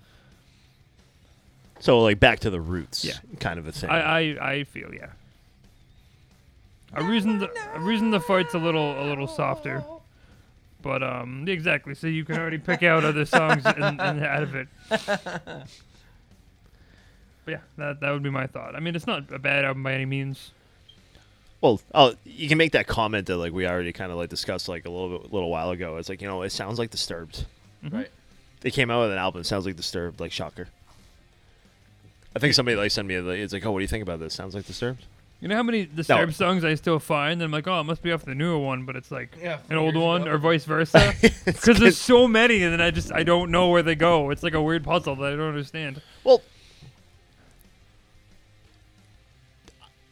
So 1.80 2.01
like 2.01 2.18
back 2.18 2.41
to 2.41 2.49
the 2.51 2.61
roots, 2.61 3.05
Yeah. 3.05 3.14
kind 3.39 3.59
of 3.59 3.66
a 3.66 3.72
thing. 3.72 3.91
I, 3.91 4.01
I, 4.39 4.51
I 4.53 4.64
feel 4.64 4.95
yeah. 4.95 5.11
A 6.95 7.03
reason 7.05 7.38
the 7.38 7.51
a 7.74 7.80
reason 7.80 8.11
the 8.11 8.20
fight's 8.20 8.55
a 8.55 8.59
little 8.59 9.01
a 9.03 9.05
little 9.05 9.26
softer. 9.26 9.82
But 10.82 11.03
um 11.03 11.47
exactly, 11.49 11.95
so 11.95 12.07
you 12.07 12.24
can 12.24 12.36
already 12.38 12.59
pick 12.59 12.82
out 12.82 13.05
other 13.05 13.24
songs 13.24 13.64
and, 13.64 14.01
and 14.01 14.22
out 14.24 14.43
of 14.43 14.55
it. 14.55 14.68
But 17.45 17.51
yeah, 17.51 17.61
that 17.78 18.01
that 18.01 18.11
would 18.11 18.22
be 18.22 18.30
my 18.30 18.47
thought. 18.47 18.74
I 18.76 18.80
mean, 18.80 18.95
it's 18.95 19.07
not 19.07 19.32
a 19.32 19.38
bad 19.38 19.64
album 19.64 19.82
by 19.82 19.95
any 19.95 20.05
means. 20.07 20.53
Well, 21.61 21.80
oh, 21.95 22.14
you 22.24 22.49
can 22.49 22.59
make 22.59 22.72
that 22.72 22.86
comment 22.86 23.26
that 23.28 23.36
like 23.36 23.53
we 23.53 23.66
already 23.66 23.93
kind 23.93 24.11
of 24.12 24.18
like 24.18 24.28
discussed 24.28 24.68
like 24.68 24.84
a 24.84 24.90
little 24.90 25.18
bit, 25.18 25.32
little 25.32 25.51
while 25.51 25.70
ago. 25.70 25.97
It's 25.97 26.09
like 26.09 26.20
you 26.20 26.28
know 26.28 26.43
it 26.43 26.51
sounds 26.51 26.78
like 26.78 26.90
Disturbed. 26.90 27.47
Right. 27.88 28.11
They 28.61 28.70
came 28.70 28.90
out 28.90 29.03
with 29.03 29.12
an 29.12 29.18
album. 29.18 29.40
It 29.40 29.45
sounds 29.45 29.66
like 29.66 29.76
Disturbed. 29.76 30.20
Like 30.20 30.30
shocker. 30.32 30.68
I 32.34 32.38
think 32.38 32.55
somebody 32.55 32.76
like 32.76 32.90
sent 32.90 33.07
me. 33.09 33.14
a- 33.14 33.24
It's 33.28 33.53
like, 33.53 33.64
oh, 33.66 33.72
what 33.72 33.78
do 33.80 33.82
you 33.82 33.88
think 33.88 34.03
about 34.03 34.18
this? 34.20 34.34
Sounds 34.34 34.55
like 34.55 34.66
Disturbed. 34.66 35.05
You 35.43 35.49
know 35.49 35.57
how 35.57 35.64
many 35.64 35.86
Disturbed 35.86 36.36
songs 36.36 36.62
I 36.64 36.76
still 36.76 37.01
find? 37.01 37.32
And 37.32 37.43
I'm 37.43 37.51
like, 37.51 37.66
oh, 37.66 37.80
it 37.80 37.82
must 37.82 38.01
be 38.01 38.12
off 38.12 38.24
the 38.24 38.32
newer 38.32 38.59
one, 38.59 38.84
but 38.84 38.95
it's 38.95 39.11
like 39.11 39.36
Yeah, 39.43 39.59
an 39.68 39.76
old 39.76 39.95
years 39.95 40.05
one 40.05 40.22
ago. 40.22 40.30
or 40.30 40.38
vice 40.38 40.64
versa. 40.64 41.12
Because 41.45 41.78
there's 41.80 41.99
so 41.99 42.28
many, 42.28 42.62
and 42.62 42.72
then 42.72 42.80
I 42.80 42.93
just 42.93 43.12
I 43.12 43.24
don't 43.24 43.51
know 43.51 43.68
where 43.68 43.82
they 43.82 43.97
go. 43.97 44.30
It's 44.30 44.45
like 44.45 44.55
a 44.55 44.62
weird 44.62 44.84
puzzle 44.84 45.16
that 45.16 45.32
I 45.32 45.36
don't 45.36 45.49
understand. 45.49 46.01
Well, 46.22 46.43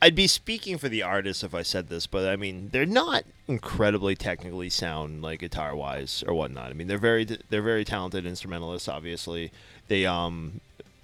I'd 0.03 0.17
be 0.17 0.27
speaking 0.27 0.79
for 0.79 0.89
the 0.89 1.05
artists 1.05 1.45
if 1.45 1.55
I 1.55 1.63
said 1.63 1.89
this, 1.91 2.09
but 2.09 2.27
I 2.29 2.35
mean 2.35 2.71
they're 2.73 2.85
not 2.85 3.23
incredibly 3.47 4.17
technically 4.17 4.69
sound, 4.71 5.23
like 5.23 5.39
guitar 5.39 5.77
wise 5.77 6.25
or 6.27 6.35
whatnot. 6.35 6.71
I 6.71 6.73
mean 6.73 6.89
they're 6.89 6.99
very 6.99 7.25
they're 7.25 7.63
very 7.63 7.85
talented 7.85 8.27
instrumentalists. 8.27 8.89
Obviously, 8.89 9.53
they 9.87 10.07
um 10.07 10.61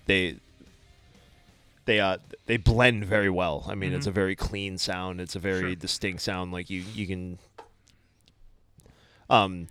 they 0.06 0.36
they 1.86 1.98
uh 2.00 2.18
they 2.44 2.56
blend 2.58 3.04
very 3.06 3.30
well. 3.30 3.64
I 3.68 3.74
mean 3.74 3.92
it's 3.92 4.06
a 4.06 4.10
very 4.12 4.36
clean 4.36 4.76
sound. 4.78 5.20
It's 5.20 5.34
a 5.34 5.40
very 5.40 5.60
Sure. 5.60 5.74
distinct 5.74 6.20
sound. 6.22 6.52
Like 6.52 6.68
you 6.70 6.84
you 6.94 7.06
can 7.06 7.38
um. 9.30 9.68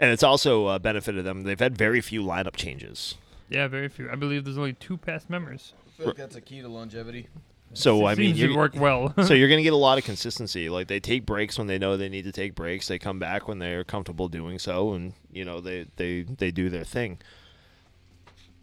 And 0.00 0.10
it's 0.10 0.24
also 0.24 0.66
uh, 0.66 0.78
benefited 0.80 1.24
them. 1.24 1.44
They've 1.44 1.58
had 1.58 1.78
very 1.78 2.00
few 2.00 2.22
lineup 2.22 2.56
changes. 2.56 3.14
Yeah, 3.48 3.68
very 3.68 3.88
few. 3.88 4.10
I 4.10 4.16
believe 4.16 4.44
there's 4.44 4.58
only 4.58 4.72
two 4.72 4.96
past 4.96 5.30
members. 5.30 5.72
I 5.86 5.90
feel 5.96 6.06
like 6.08 6.16
that's 6.16 6.34
a 6.34 6.40
key 6.40 6.60
to 6.62 6.68
longevity. 6.68 7.28
So 7.74 8.04
I 8.04 8.16
mean, 8.16 8.34
Seems 8.34 8.40
to 8.40 8.48
you 8.52 8.56
work 8.56 8.74
well. 8.74 9.14
so 9.24 9.34
you're 9.34 9.48
gonna 9.48 9.62
get 9.70 9.72
a 9.72 9.76
lot 9.76 9.96
of 9.96 10.04
consistency. 10.04 10.68
Like 10.68 10.88
they 10.88 10.98
take 10.98 11.24
breaks 11.24 11.58
when 11.58 11.68
they 11.68 11.78
know 11.78 11.96
they 11.96 12.08
need 12.08 12.24
to 12.24 12.32
take 12.32 12.56
breaks. 12.56 12.88
They 12.88 12.98
come 12.98 13.20
back 13.20 13.46
when 13.46 13.60
they're 13.60 13.84
comfortable 13.84 14.26
doing 14.28 14.58
so, 14.58 14.94
and 14.94 15.12
you 15.32 15.44
know 15.44 15.60
they 15.60 15.86
they 15.96 16.22
they 16.22 16.50
do 16.50 16.68
their 16.70 16.84
thing. 16.84 17.18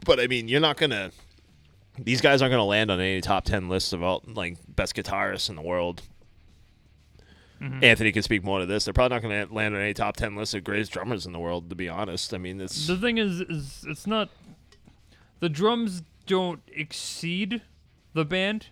But 0.06 0.20
I 0.20 0.28
mean, 0.28 0.50
you're 0.50 0.60
not 0.60 0.76
gonna. 0.78 1.12
These 2.00 2.22
guys 2.22 2.42
aren't 2.42 2.52
gonna 2.52 2.66
land 2.66 2.90
on 2.92 3.00
any 3.00 3.22
top 3.22 3.46
ten 3.46 3.70
lists 3.70 3.94
of 3.94 4.02
all 4.02 4.24
like 4.26 4.58
best 4.68 4.96
guitarists 4.96 5.50
in 5.50 5.56
the 5.56 5.62
world. 5.62 6.04
Mm-hmm. 7.62 7.84
Anthony 7.84 8.12
can 8.12 8.24
speak 8.24 8.44
more 8.44 8.60
to 8.60 8.66
this. 8.66 8.86
They're 8.86 8.94
probably 8.94 9.16
not 9.16 9.22
gonna 9.22 9.48
land 9.52 9.76
on 9.76 9.82
any 9.82 9.94
top 9.94 10.16
ten 10.16 10.36
lists 10.36 10.54
of 10.54 10.64
greatest 10.64 10.92
drummers 10.92 11.26
in 11.26 11.32
the 11.32 11.40
world. 11.40 11.70
To 11.70 11.76
be 11.76 11.90
honest, 11.90 12.34
I 12.34 12.38
mean 12.38 12.60
it's 12.62 12.88
the 12.88 12.98
thing 12.98 13.18
is, 13.18 13.42
is 13.42 13.86
it's 13.88 14.08
not 14.08 14.30
the 15.40 15.50
drums 15.50 16.04
don't 16.26 16.62
exceed 16.74 17.62
the 18.14 18.26
band. 18.26 18.68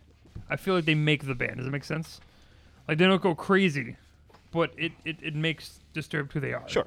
I 0.50 0.56
feel 0.56 0.74
like 0.76 0.86
they 0.86 0.96
make 0.96 1.26
the 1.28 1.36
band. 1.36 1.58
Does 1.58 1.68
it 1.68 1.72
make 1.72 1.84
sense? 1.84 2.20
Like 2.88 2.98
they 2.98 3.06
don't 3.06 3.22
go 3.22 3.36
crazy, 3.36 3.98
but 4.52 4.72
it, 4.78 4.94
it, 5.06 5.18
it 5.22 5.36
makes 5.36 5.80
Disturbed 5.92 6.34
who 6.34 6.40
they 6.40 6.54
are. 6.54 6.68
Sure. 6.70 6.86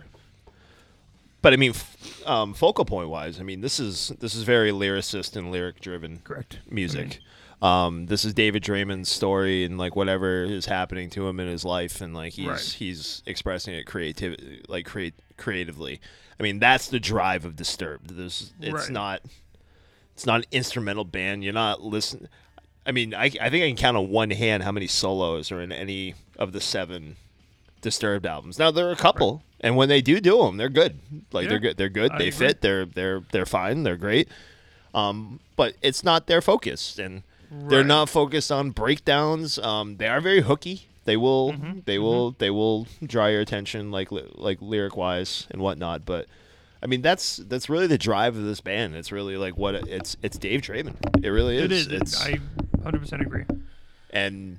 But 1.42 1.52
I 1.52 1.56
mean, 1.56 1.70
f- 1.70 2.22
um, 2.26 2.54
focal 2.54 2.84
point 2.84 3.08
wise, 3.08 3.40
I 3.40 3.42
mean, 3.42 3.60
this 3.60 3.78
is 3.80 4.12
this 4.20 4.34
is 4.34 4.44
very 4.44 4.70
lyricist 4.70 5.36
and 5.36 5.50
lyric 5.50 5.80
driven 5.80 6.20
Correct. 6.24 6.60
music. 6.70 7.18
Um, 7.60 8.06
this 8.06 8.24
is 8.24 8.34
David 8.34 8.62
Draiman's 8.64 9.08
story 9.08 9.64
and 9.64 9.78
like 9.78 9.94
whatever 9.94 10.42
is 10.44 10.66
happening 10.66 11.10
to 11.10 11.28
him 11.28 11.38
in 11.40 11.46
his 11.48 11.64
life, 11.64 12.00
and 12.00 12.14
like 12.14 12.32
he's 12.34 12.46
Right. 12.48 12.60
he's 12.60 13.22
expressing 13.26 13.74
it 13.74 13.84
creative, 13.86 14.36
like 14.68 14.86
create 14.86 15.14
creatively. 15.36 16.00
I 16.40 16.42
mean, 16.42 16.58
that's 16.58 16.88
the 16.88 16.98
drive 16.98 17.44
of 17.44 17.54
Disturbed. 17.56 18.16
This 18.16 18.52
it's 18.60 18.72
Right. 18.74 18.90
not 18.90 19.22
it's 20.14 20.26
not 20.26 20.40
an 20.40 20.46
instrumental 20.52 21.04
band. 21.04 21.42
You're 21.44 21.52
not 21.52 21.82
listening. 21.82 22.28
I 22.84 22.90
mean, 22.92 23.14
I, 23.14 23.26
I 23.40 23.48
think 23.48 23.62
I 23.64 23.68
can 23.68 23.76
count 23.76 23.96
on 23.96 24.08
one 24.10 24.30
hand 24.30 24.64
how 24.64 24.72
many 24.72 24.88
solos 24.88 25.52
are 25.52 25.60
in 25.60 25.70
any 25.70 26.14
of 26.36 26.52
the 26.52 26.60
seven 26.60 27.16
Disturbed 27.82 28.24
albums. 28.26 28.58
Now 28.58 28.70
there 28.70 28.88
are 28.88 28.92
a 28.92 28.96
couple, 28.96 29.42
and 29.60 29.76
when 29.76 29.88
they 29.90 30.00
do 30.00 30.20
do 30.20 30.38
them, 30.44 30.56
they're 30.56 30.68
good. 30.68 30.98
Like 31.32 31.48
they're 31.48 31.58
good. 31.58 31.76
They're 31.76 31.88
good. 31.90 32.12
I 32.12 32.18
they 32.18 32.28
agree. 32.28 32.46
fit. 32.48 32.60
They're 32.62 32.86
they're 32.86 33.22
they're 33.32 33.44
fine. 33.46 33.82
They're 33.82 33.96
great. 33.96 34.28
Um, 34.94 35.40
but 35.56 35.74
it's 35.82 36.02
not 36.04 36.26
their 36.28 36.40
focus, 36.40 36.98
and 36.98 37.22
they're 37.50 37.84
not 37.84 38.08
focused 38.08 38.50
on 38.52 38.70
breakdowns. 38.70 39.58
Um, 39.58 39.96
they 39.98 40.06
are 40.08 40.20
very 40.20 40.40
hooky. 40.42 40.86
They 41.04 41.16
will 41.16 41.52
Mm-hmm, 41.52 41.80
they 41.84 41.98
will 41.98 42.30
they 42.38 42.50
will 42.50 42.86
draw 43.04 43.26
your 43.26 43.40
attention 43.40 43.90
like 43.90 44.08
like 44.12 44.58
lyric 44.62 44.96
wise 44.96 45.48
and 45.50 45.60
whatnot. 45.60 46.04
But 46.06 46.26
I 46.82 46.86
mean 46.86 47.02
that's 47.02 47.38
that's 47.38 47.68
really 47.68 47.88
the 47.88 47.98
drive 47.98 48.36
of 48.36 48.44
this 48.44 48.60
band. 48.60 48.94
It's 48.94 49.10
really 49.10 49.36
like 49.36 49.56
what 49.56 49.74
it- 49.74 49.88
it's 49.88 50.16
it's 50.22 50.38
Dave 50.38 50.60
Draiman. 50.62 50.94
It 51.24 51.30
really 51.30 51.56
is. 51.56 51.64
It 51.64 51.72
is. 51.72 51.86
It's 51.88 52.20
I 52.24 52.38
100% 52.78 53.20
agree. 53.20 53.44
and 54.10 54.58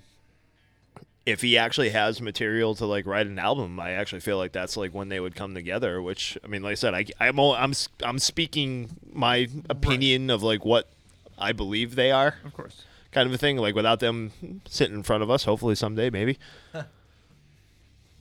if 1.25 1.41
he 1.41 1.57
actually 1.57 1.89
has 1.91 2.19
material 2.21 2.75
to 2.75 2.85
like 2.85 3.05
write 3.05 3.27
an 3.27 3.39
album, 3.39 3.79
I 3.79 3.91
actually 3.91 4.19
feel 4.21 4.37
like 4.37 4.51
that's 4.51 4.75
like 4.75 4.93
when 4.93 5.09
they 5.09 5.19
would 5.19 5.35
come 5.35 5.53
together. 5.53 6.01
Which 6.01 6.37
I 6.43 6.47
mean, 6.47 6.61
like 6.63 6.71
I 6.73 6.75
said, 6.75 6.93
I, 6.93 7.05
I'm 7.19 7.39
all, 7.39 7.53
I'm 7.53 7.71
s- 7.71 7.89
I'm 8.03 8.19
speaking 8.19 8.89
my 9.11 9.47
opinion 9.69 10.29
of 10.29 10.43
like 10.43 10.65
what 10.65 10.89
I 11.37 11.51
believe 11.53 11.95
they 11.95 12.11
are, 12.11 12.35
Of 12.45 12.53
course. 12.53 12.83
kind 13.11 13.27
of 13.27 13.33
a 13.33 13.37
thing. 13.37 13.57
Like 13.57 13.73
without 13.75 13.99
them 14.01 14.61
sitting 14.67 14.95
in 14.95 15.03
front 15.03 15.23
of 15.23 15.31
us, 15.31 15.45
hopefully 15.45 15.75
someday, 15.75 16.09
maybe. 16.09 16.37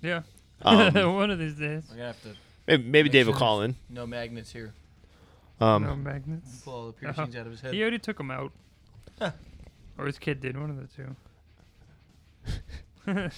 Yeah. 0.03 0.22
Um, 0.62 0.94
One 1.14 1.30
of 1.30 1.38
these 1.38 1.55
days. 1.55 1.84
We're 1.88 1.96
gonna 1.96 2.07
have 2.09 2.22
to 2.22 2.30
Maybe, 2.66 2.82
maybe 2.82 3.03
Make 3.09 3.12
Dave 3.12 3.26
will 3.26 3.34
sure 3.34 3.38
call 3.38 3.62
in. 3.62 3.76
no 3.88 4.05
magnets 4.07 4.50
here. 4.53 4.72
Um, 5.61 5.84
no 5.84 5.94
magnets. 5.94 6.61
Pull 6.62 6.74
all 6.74 6.86
the 6.88 6.92
piercings 6.92 7.36
out 7.36 7.46
of 7.46 7.53
his 7.53 7.61
head. 7.61 7.72
He 7.74 7.80
already 7.82 7.98
took 8.00 8.18
them 8.18 8.30
out. 8.32 8.50
or 9.96 10.07
his 10.07 10.18
kid 10.18 10.40
did. 10.40 10.57
One 10.61 10.70
of 10.70 10.76
the 10.76 10.86
two. 10.88 11.14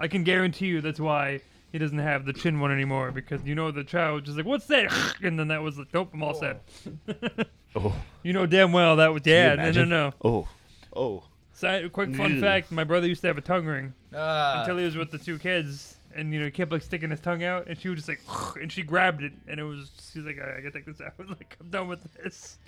I 0.00 0.06
can 0.08 0.22
guarantee 0.24 0.66
you 0.66 0.80
that's 0.80 1.00
why 1.00 1.40
he 1.72 1.78
doesn't 1.78 1.98
have 1.98 2.24
the 2.24 2.32
chin 2.32 2.60
one 2.60 2.70
anymore 2.72 3.10
because 3.10 3.42
you 3.44 3.54
know 3.54 3.70
the 3.70 3.84
child 3.84 4.24
just 4.24 4.36
like, 4.36 4.46
"What's 4.46 4.66
that?" 4.66 4.92
and 5.22 5.38
then 5.38 5.48
that 5.48 5.62
was 5.62 5.78
like, 5.78 5.88
"Nope, 5.92 6.10
I'm 6.14 6.22
all 6.22 6.34
set." 6.34 6.62
Oh, 7.76 7.94
You 8.22 8.32
know 8.32 8.46
damn 8.46 8.72
well 8.72 8.96
that 8.96 9.12
was 9.12 9.26
you 9.26 9.32
yeah. 9.34 9.54
No, 9.54 9.70
no, 9.70 9.84
no. 9.84 10.12
oh, 10.24 10.48
oh. 10.96 11.24
Side, 11.52 11.92
quick 11.92 12.14
fun 12.16 12.36
Ugh. 12.36 12.40
fact: 12.40 12.70
My 12.72 12.82
brother 12.82 13.06
used 13.06 13.20
to 13.20 13.26
have 13.26 13.36
a 13.36 13.42
tongue 13.42 13.66
ring 13.66 13.92
Ah, 14.14 14.60
until 14.60 14.78
he 14.78 14.84
was 14.86 14.96
with 14.96 15.10
the 15.10 15.18
two 15.18 15.38
kids, 15.38 15.96
and 16.14 16.32
you 16.32 16.38
know 16.38 16.46
he 16.46 16.50
kept 16.50 16.72
like 16.72 16.80
sticking 16.82 17.10
his 17.10 17.20
tongue 17.20 17.44
out, 17.44 17.66
and 17.66 17.78
she 17.78 17.90
was 17.90 18.06
just 18.06 18.08
like, 18.08 18.20
and 18.60 18.72
she 18.72 18.82
grabbed 18.82 19.22
it, 19.22 19.32
and 19.46 19.60
it 19.60 19.64
was 19.64 19.90
she's 20.12 20.24
like, 20.24 20.38
I, 20.40 20.56
I 20.56 20.60
gotta 20.60 20.70
take 20.70 20.86
this 20.86 21.00
out. 21.00 21.12
I 21.18 21.22
was 21.22 21.28
like, 21.28 21.56
I'm 21.60 21.68
done 21.68 21.88
with 21.88 22.00
this. 22.14 22.58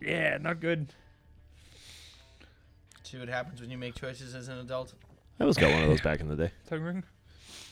Yeah, 0.00 0.38
not 0.38 0.58
good. 0.60 0.88
See 3.02 3.18
what 3.18 3.28
happens 3.28 3.60
when 3.60 3.70
you 3.70 3.78
make 3.78 3.94
choices 3.94 4.34
as 4.34 4.48
an 4.48 4.58
adult. 4.58 4.92
I 5.38 5.44
was 5.44 5.56
got 5.56 5.72
one 5.72 5.82
of 5.82 5.88
those 5.88 6.00
back 6.02 6.20
in 6.20 6.28
the 6.28 6.36
day. 6.36 6.50
Tongue 6.68 6.82
ring. 6.82 7.02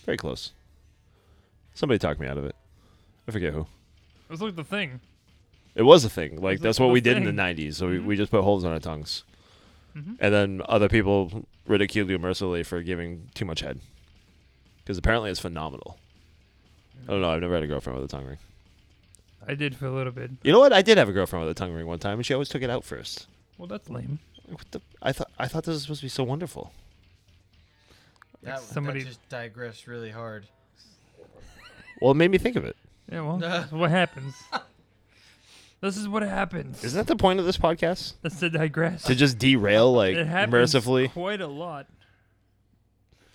Very 0.05 0.17
close. 0.17 0.53
Somebody 1.75 1.99
talked 1.99 2.19
me 2.19 2.27
out 2.27 2.39
of 2.39 2.45
it. 2.45 2.57
I 3.29 3.31
forget 3.31 3.53
who. 3.53 3.61
It 3.61 4.31
was 4.31 4.41
like 4.43 4.57
the 4.57 4.65
thing. 4.65 5.01
It 5.75 5.83
was 5.83 6.05
a 6.05 6.09
thing. 6.11 6.37
Like 6.41 6.55
was 6.55 6.61
that's 6.61 6.81
what 6.81 6.87
the 6.87 6.93
we 6.93 7.01
did 7.01 7.17
in 7.19 7.25
the 7.25 7.31
'90s. 7.33 7.75
So 7.75 7.89
we, 7.89 7.99
Mhm. 7.99 8.05
we 8.07 8.17
just 8.17 8.31
put 8.33 8.43
holes 8.43 8.65
on 8.65 8.73
our 8.73 8.81
tongues, 8.81 9.23
Mhm. 9.95 10.17
and 10.19 10.35
then 10.35 10.63
other 10.69 10.89
people 10.89 11.47
ridiculed 11.67 12.09
you 12.11 12.19
mercilessly 12.19 12.63
for 12.65 12.83
giving 12.83 13.29
too 13.35 13.45
much 13.45 13.61
head, 13.61 13.81
because 14.83 14.99
apparently 14.99 15.31
it's 15.31 15.39
phenomenal. 15.41 15.99
I 17.07 17.13
don't 17.13 17.21
know. 17.21 17.31
I've 17.31 17.41
never 17.43 17.55
had 17.55 17.63
a 17.63 17.67
girlfriend 17.69 18.01
with 18.01 18.11
a 18.11 18.17
tongue 18.17 18.27
ring. 18.27 18.39
I 19.47 19.55
did 19.55 19.77
for 19.77 19.87
a 19.87 19.91
little 19.93 20.13
bit. 20.13 20.31
You 20.43 20.53
know 20.53 20.59
what? 20.59 20.73
I 20.73 20.83
did 20.83 20.99
have 20.99 21.09
a 21.09 21.13
girlfriend 21.13 21.47
with 21.47 21.57
a 21.57 21.59
tongue 21.59 21.73
ring 21.73 21.87
one 21.87 21.99
time, 22.01 22.19
and 22.19 22.27
she 22.27 22.33
always 22.35 22.49
took 22.49 22.63
it 22.63 22.71
out 22.71 22.85
first. 22.85 23.27
Well, 23.57 23.69
that's 23.69 23.89
lame. 23.89 24.19
What 24.51 24.71
the? 24.71 24.81
I 25.03 25.13
thought 25.13 25.31
I 25.39 25.47
thought 25.49 25.65
this 25.65 25.75
was 25.75 25.83
supposed 25.83 26.01
to 26.01 26.07
be 26.07 26.11
so 26.11 26.25
wonderful. 26.25 26.73
That, 28.43 28.61
somebody- 28.61 29.01
that 29.01 29.09
just 29.09 29.29
digressed 29.29 29.87
really 29.87 30.11
hard. 30.11 30.47
Well, 32.01 32.13
it 32.13 32.15
made 32.15 32.31
me 32.31 32.39
think 32.39 32.57
of 32.57 32.65
it. 32.65 32.77
Yeah, 33.11 33.23
well, 33.23 33.37
that's 33.39 33.73
what 33.73 33.91
happens. 33.91 34.35
This 35.81 35.97
is 35.97 36.09
what 36.09 36.23
happens. 36.23 36.83
Isn't 36.83 36.99
that 36.99 37.07
the 37.07 37.17
point 37.17 37.39
of 37.39 37.47
this 37.47 37.57
podcast? 37.57 38.15
That's 38.23 38.41
to 38.41 38.51
digress. 38.51 39.05
To 39.05 39.15
just 39.15 39.39
derail 39.39 39.93
like 39.93 40.17
it 40.17 40.27
happens 40.27 40.53
mercifully. 40.53 41.09
quite 41.09 41.41
a 41.41 41.47
lot. 41.47 41.87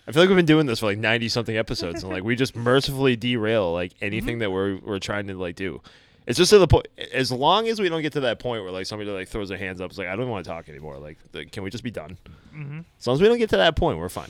I 0.05 0.11
feel 0.11 0.21
like 0.23 0.29
we've 0.29 0.35
been 0.35 0.45
doing 0.45 0.65
this 0.65 0.79
for 0.79 0.87
like 0.87 0.97
ninety 0.97 1.29
something 1.29 1.55
episodes, 1.55 2.03
and 2.03 2.11
like 2.11 2.23
we 2.23 2.35
just 2.35 2.55
mercifully 2.57 3.15
derail 3.15 3.71
like 3.71 3.93
anything 4.01 4.35
mm-hmm. 4.35 4.39
that 4.39 4.51
we're 4.51 4.77
we're 4.77 4.99
trying 4.99 5.27
to 5.27 5.35
like 5.35 5.55
do. 5.55 5.81
It's 6.25 6.37
just 6.37 6.51
to 6.51 6.59
the 6.59 6.67
point. 6.67 6.87
As 7.11 7.31
long 7.31 7.67
as 7.67 7.79
we 7.79 7.89
don't 7.89 8.01
get 8.01 8.13
to 8.13 8.21
that 8.21 8.39
point 8.39 8.63
where 8.63 8.71
like 8.71 8.85
somebody 8.85 9.09
like 9.11 9.27
throws 9.27 9.49
their 9.49 9.57
hands 9.57 9.81
up, 9.81 9.89
it's 9.91 9.97
like 9.97 10.07
I 10.07 10.15
don't 10.15 10.29
want 10.29 10.45
to 10.45 10.49
talk 10.49 10.69
anymore. 10.69 10.97
Like, 10.97 11.17
like, 11.33 11.51
can 11.51 11.63
we 11.63 11.69
just 11.69 11.83
be 11.83 11.91
done? 11.91 12.17
hmm 12.51 12.79
As 12.99 13.07
long 13.07 13.15
as 13.15 13.21
we 13.21 13.27
don't 13.27 13.37
get 13.37 13.49
to 13.51 13.57
that 13.57 13.75
point, 13.75 13.97
we're 13.97 14.09
fine. 14.09 14.29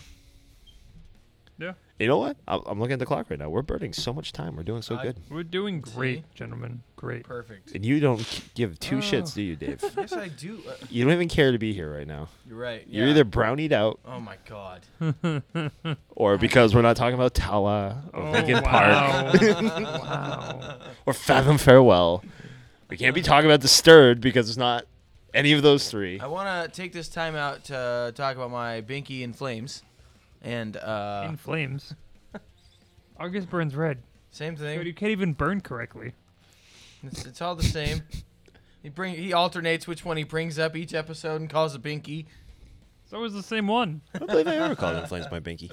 Yeah, 1.99 2.03
You 2.05 2.07
know 2.09 2.17
what? 2.17 2.37
I'm 2.47 2.61
I'm 2.65 2.79
looking 2.79 2.93
at 2.93 2.99
the 2.99 3.05
clock 3.05 3.29
right 3.29 3.37
now. 3.39 3.49
We're 3.49 3.61
burning 3.61 3.93
so 3.93 4.11
much 4.13 4.31
time. 4.33 4.55
We're 4.55 4.63
doing 4.63 4.81
so 4.81 4.95
I- 4.97 5.03
good, 5.03 5.17
we're 5.29 5.43
doing 5.43 5.79
great, 5.81 6.19
See? 6.19 6.23
gentlemen. 6.35 6.81
Great. 6.95 7.23
Perfect. 7.25 7.73
and 7.75 7.85
you 7.85 7.99
don't 7.99 8.41
give 8.55 8.79
two 8.79 8.97
Oh. 8.97 9.01
shits, 9.01 9.33
do 9.33 9.41
you, 9.41 9.55
Dave? 9.57 9.83
yes, 9.97 10.13
I 10.13 10.29
do. 10.29 10.59
Uh, 10.67 10.73
You 10.89 11.03
don't 11.03 11.11
even 11.13 11.27
care 11.27 11.51
to 11.51 11.57
be 11.57 11.73
here 11.73 11.93
right 11.93 12.07
now. 12.07 12.29
you're 12.47 12.57
right. 12.57 12.85
You're 12.87 13.05
yeah. 13.05 13.11
either 13.11 13.23
brownied 13.25 13.73
out, 13.73 13.99
Oh 14.05 14.19
my 14.21 14.37
god. 14.47 14.81
or 16.15 16.37
because 16.37 16.73
we're 16.73 16.81
not 16.81 16.95
talking 16.95 17.15
about 17.15 17.33
Tala 17.33 18.03
or 18.13 18.21
Oh, 18.27 18.31
Linkin 18.31 18.63
Park 18.63 18.87
wow. 18.87 19.31
wow. 20.01 20.79
or 21.05 21.13
Fathom 21.13 21.57
Farewell. 21.57 22.23
We 22.89 22.97
can't 22.97 23.15
be 23.15 23.21
talking 23.21 23.49
about 23.49 23.59
Disturbed 23.59 24.21
because 24.21 24.47
it's 24.49 24.57
not 24.57 24.85
any 25.33 25.51
of 25.53 25.61
those 25.61 25.89
three. 25.89 26.19
I 26.19 26.27
want 26.27 26.47
to 26.73 26.81
take 26.81 26.93
this 26.93 27.09
time 27.09 27.35
out 27.35 27.65
to 27.65 28.13
talk 28.15 28.35
about 28.35 28.51
my 28.51 28.81
binky 28.81 29.21
in 29.23 29.33
flames, 29.33 29.83
and 30.43 30.77
uh, 30.77 31.25
In 31.29 31.37
flames. 31.37 31.93
August 33.19 33.49
burns 33.49 33.75
red. 33.75 33.99
same 34.31 34.55
thing. 34.55 34.77
Dude, 34.77 34.87
you 34.87 34.93
can't 34.93 35.11
even 35.11 35.33
burn 35.33 35.61
correctly. 35.61 36.13
It's, 37.03 37.25
it's 37.25 37.41
all 37.41 37.55
the 37.55 37.63
same. 37.63 38.03
He 38.81 38.89
bring 38.89 39.15
he 39.15 39.31
alternates 39.33 39.87
which 39.87 40.03
one 40.03 40.17
he 40.17 40.23
brings 40.23 40.59
up 40.59 40.75
each 40.75 40.93
episode 40.93 41.39
and 41.41 41.49
calls 41.49 41.73
a 41.75 41.79
binky. 41.79 42.25
It's 43.05 43.13
always 43.13 43.33
the 43.33 43.43
same 43.43 43.67
one. 43.67 44.01
I 44.13 44.19
don't 44.19 44.29
believe 44.29 44.47
I 44.47 44.55
ever 44.57 44.75
called 44.75 44.97
in 44.97 45.05
flames 45.05 45.27
my 45.31 45.39
binky. 45.39 45.71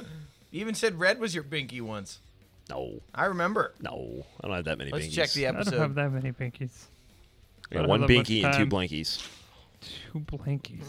You 0.51 0.61
even 0.61 0.75
said 0.75 0.99
red 0.99 1.19
was 1.19 1.35
your 1.35 1.45
binky 1.45 1.81
once. 1.81 2.21
No, 2.69 3.01
I 3.15 3.25
remember. 3.27 3.75
no, 3.81 4.25
I 4.41 4.47
don't 4.47 4.57
have 4.57 4.65
that 4.67 4.79
many 4.79 4.91
Let's 4.93 5.07
binkies. 5.07 5.13
check 5.13 5.33
the 5.33 5.47
episode. 5.47 5.75
I 5.75 5.79
don't 5.79 5.81
have 5.81 5.95
that 5.97 6.11
many 6.13 6.31
binkies. 6.33 6.85
I 7.71 7.77
got 7.77 7.89
one 7.89 8.01
don't 8.01 8.11
have 8.11 8.19
much 8.19 8.27
binky 8.29 8.45
and 8.45 8.55
two 8.55 8.67
blankies. 8.67 9.27
Two 10.13 10.21
blankies. 10.21 10.85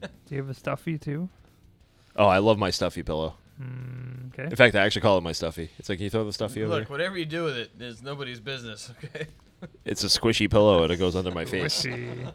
Do 0.00 0.08
you 0.30 0.38
have 0.38 0.48
a 0.50 0.54
stuffy 0.54 0.98
too? 0.98 1.28
Oh, 2.16 2.26
I 2.26 2.38
love 2.38 2.58
my 2.58 2.70
stuffy 2.70 3.02
pillow. 3.02 3.34
Mm, 3.60 4.32
okay. 4.32 4.44
In 4.44 4.56
fact, 4.56 4.74
I 4.74 4.80
actually 4.84 5.02
call 5.02 5.18
it 5.18 5.22
my 5.22 5.32
stuffy. 5.32 5.70
It's 5.78 5.88
like, 5.88 5.98
can 5.98 6.04
you 6.04 6.10
throw 6.10 6.24
the 6.24 6.32
stuffy 6.32 6.62
over 6.62 6.70
Look, 6.74 6.88
there? 6.88 6.90
whatever 6.92 7.16
you 7.18 7.24
do 7.26 7.44
with 7.44 7.56
it 7.56 7.70
is 7.80 8.02
nobody's 8.02 8.40
business. 8.40 8.90
Okay. 9.14 9.26
It's 9.84 10.02
a 10.02 10.08
squishy 10.08 10.50
pillow 10.50 10.82
and 10.82 10.92
it 10.92 10.96
goes 10.96 11.14
under 11.14 11.30
my 11.30 11.44
face. 11.44 11.84
Squishy. 11.84 12.32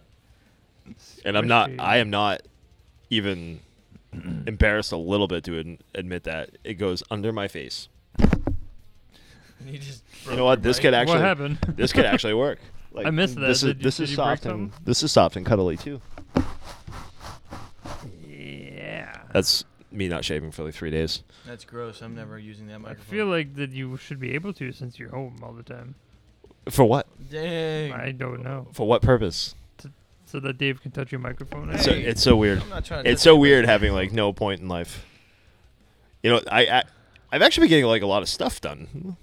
And 1.25 1.37
I'm 1.37 1.45
not. 1.47 1.69
Squishy. 1.71 1.79
I 1.81 1.97
am 1.97 2.09
not 2.09 2.41
even 3.09 3.59
embarrassed 4.45 4.93
a 4.93 4.97
little 4.97 5.27
bit 5.27 5.43
to 5.43 5.59
ad- 5.59 5.77
admit 5.93 6.23
that 6.23 6.51
it 6.63 6.75
goes 6.75 7.03
under 7.11 7.33
my 7.33 7.49
face. 7.49 7.89
You 9.65 9.77
just. 9.77 10.03
You 10.29 10.37
know 10.37 10.45
what? 10.45 10.63
This 10.63 10.79
could 10.79 10.93
What 10.93 11.01
actually. 11.01 11.19
happened? 11.19 11.57
This 11.75 11.91
could 11.91 12.05
actually 12.05 12.33
work. 12.35 12.59
Like, 12.93 13.05
I 13.07 13.09
missed 13.09 13.35
that. 13.35 13.41
This 13.41 13.57
is 13.57 13.73
Did 13.73 13.77
you- 13.79 13.83
this 13.83 13.97
did 13.97 14.03
is 14.03 14.11
you 14.11 14.15
break 14.17 14.25
soft 14.25 14.45
and 14.45 14.51
something? 14.71 14.85
this 14.85 15.03
is 15.03 15.11
soft 15.11 15.35
and 15.35 15.45
cuddly 15.45 15.75
too. 15.75 15.99
yeah. 18.25 19.21
That's 19.37 19.65
me 19.91 20.07
not 20.07 20.25
shaving 20.25 20.49
for 20.51 20.63
like 20.63 20.73
three 20.73 20.89
days. 20.89 21.21
That's 21.45 21.63
gross. 21.63 22.01
I'm 22.01 22.15
never 22.15 22.39
using 22.39 22.65
that 22.67 22.79
microphone. 22.79 22.85
I 22.87 22.89
microphone. 22.97 23.17
feel 23.17 23.25
like 23.27 23.55
that 23.55 23.71
you 23.71 23.95
should 23.97 24.19
be 24.19 24.33
able 24.33 24.51
to 24.53 24.71
since 24.71 24.97
you're 24.97 25.09
home 25.11 25.37
all 25.43 25.53
the 25.53 25.61
time. 25.63 25.93
For 26.69 26.83
what? 26.85 27.07
Dang. 27.29 27.93
I 27.93 28.11
don't 28.11 28.43
know. 28.43 28.67
For 28.73 28.87
what 28.87 29.01
purpose? 29.03 29.53
So 30.25 30.39
that 30.41 30.57
Dave 30.57 30.81
can 30.81 30.91
touch 30.91 31.11
your 31.11 31.19
microphone. 31.21 31.69
It's 31.69 31.83
so, 31.85 31.93
Hey. 31.93 32.01
it's 32.01 32.21
so 32.21 32.35
weird. 32.35 32.61
I'm 32.63 32.69
not 32.69 32.83
trying 32.83 33.03
to 33.05 33.09
It's 33.11 33.21
touch 33.21 33.25
so 33.25 33.37
weird 33.37 33.61
business. 33.63 33.71
having 33.71 33.93
like 33.93 34.11
no 34.11 34.33
point 34.33 34.59
in 34.59 34.67
life. 34.67 35.05
You 36.23 36.31
know, 36.31 36.41
I, 36.51 36.61
I 36.65 36.83
I've 37.31 37.41
actually 37.43 37.65
been 37.65 37.69
getting 37.69 37.85
like 37.85 38.01
a 38.01 38.07
lot 38.07 38.23
of 38.23 38.29
stuff 38.29 38.59
done. 38.59 39.15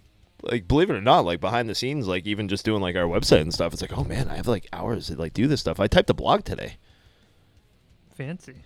Like 0.42 0.68
believe 0.68 0.88
it 0.90 0.94
or 0.94 1.00
not, 1.02 1.24
like 1.26 1.40
behind 1.40 1.68
the 1.68 1.74
scenes, 1.74 2.06
like 2.06 2.24
even 2.26 2.48
just 2.48 2.64
doing 2.64 2.80
like 2.80 2.96
our 2.96 3.04
website 3.06 3.40
and 3.40 3.52
stuff. 3.52 3.72
It's 3.72 3.82
like, 3.82 3.96
oh 3.98 4.04
man, 4.04 4.28
I 4.28 4.36
have 4.36 4.46
like 4.46 4.66
hours 4.72 5.08
to 5.08 5.16
like 5.16 5.32
do 5.34 5.46
this 5.46 5.60
stuff. 5.60 5.80
I 5.80 5.86
typed 5.88 6.08
a 6.10 6.14
blog 6.14 6.44
today, 6.44 6.76
Fancy. 8.14 8.62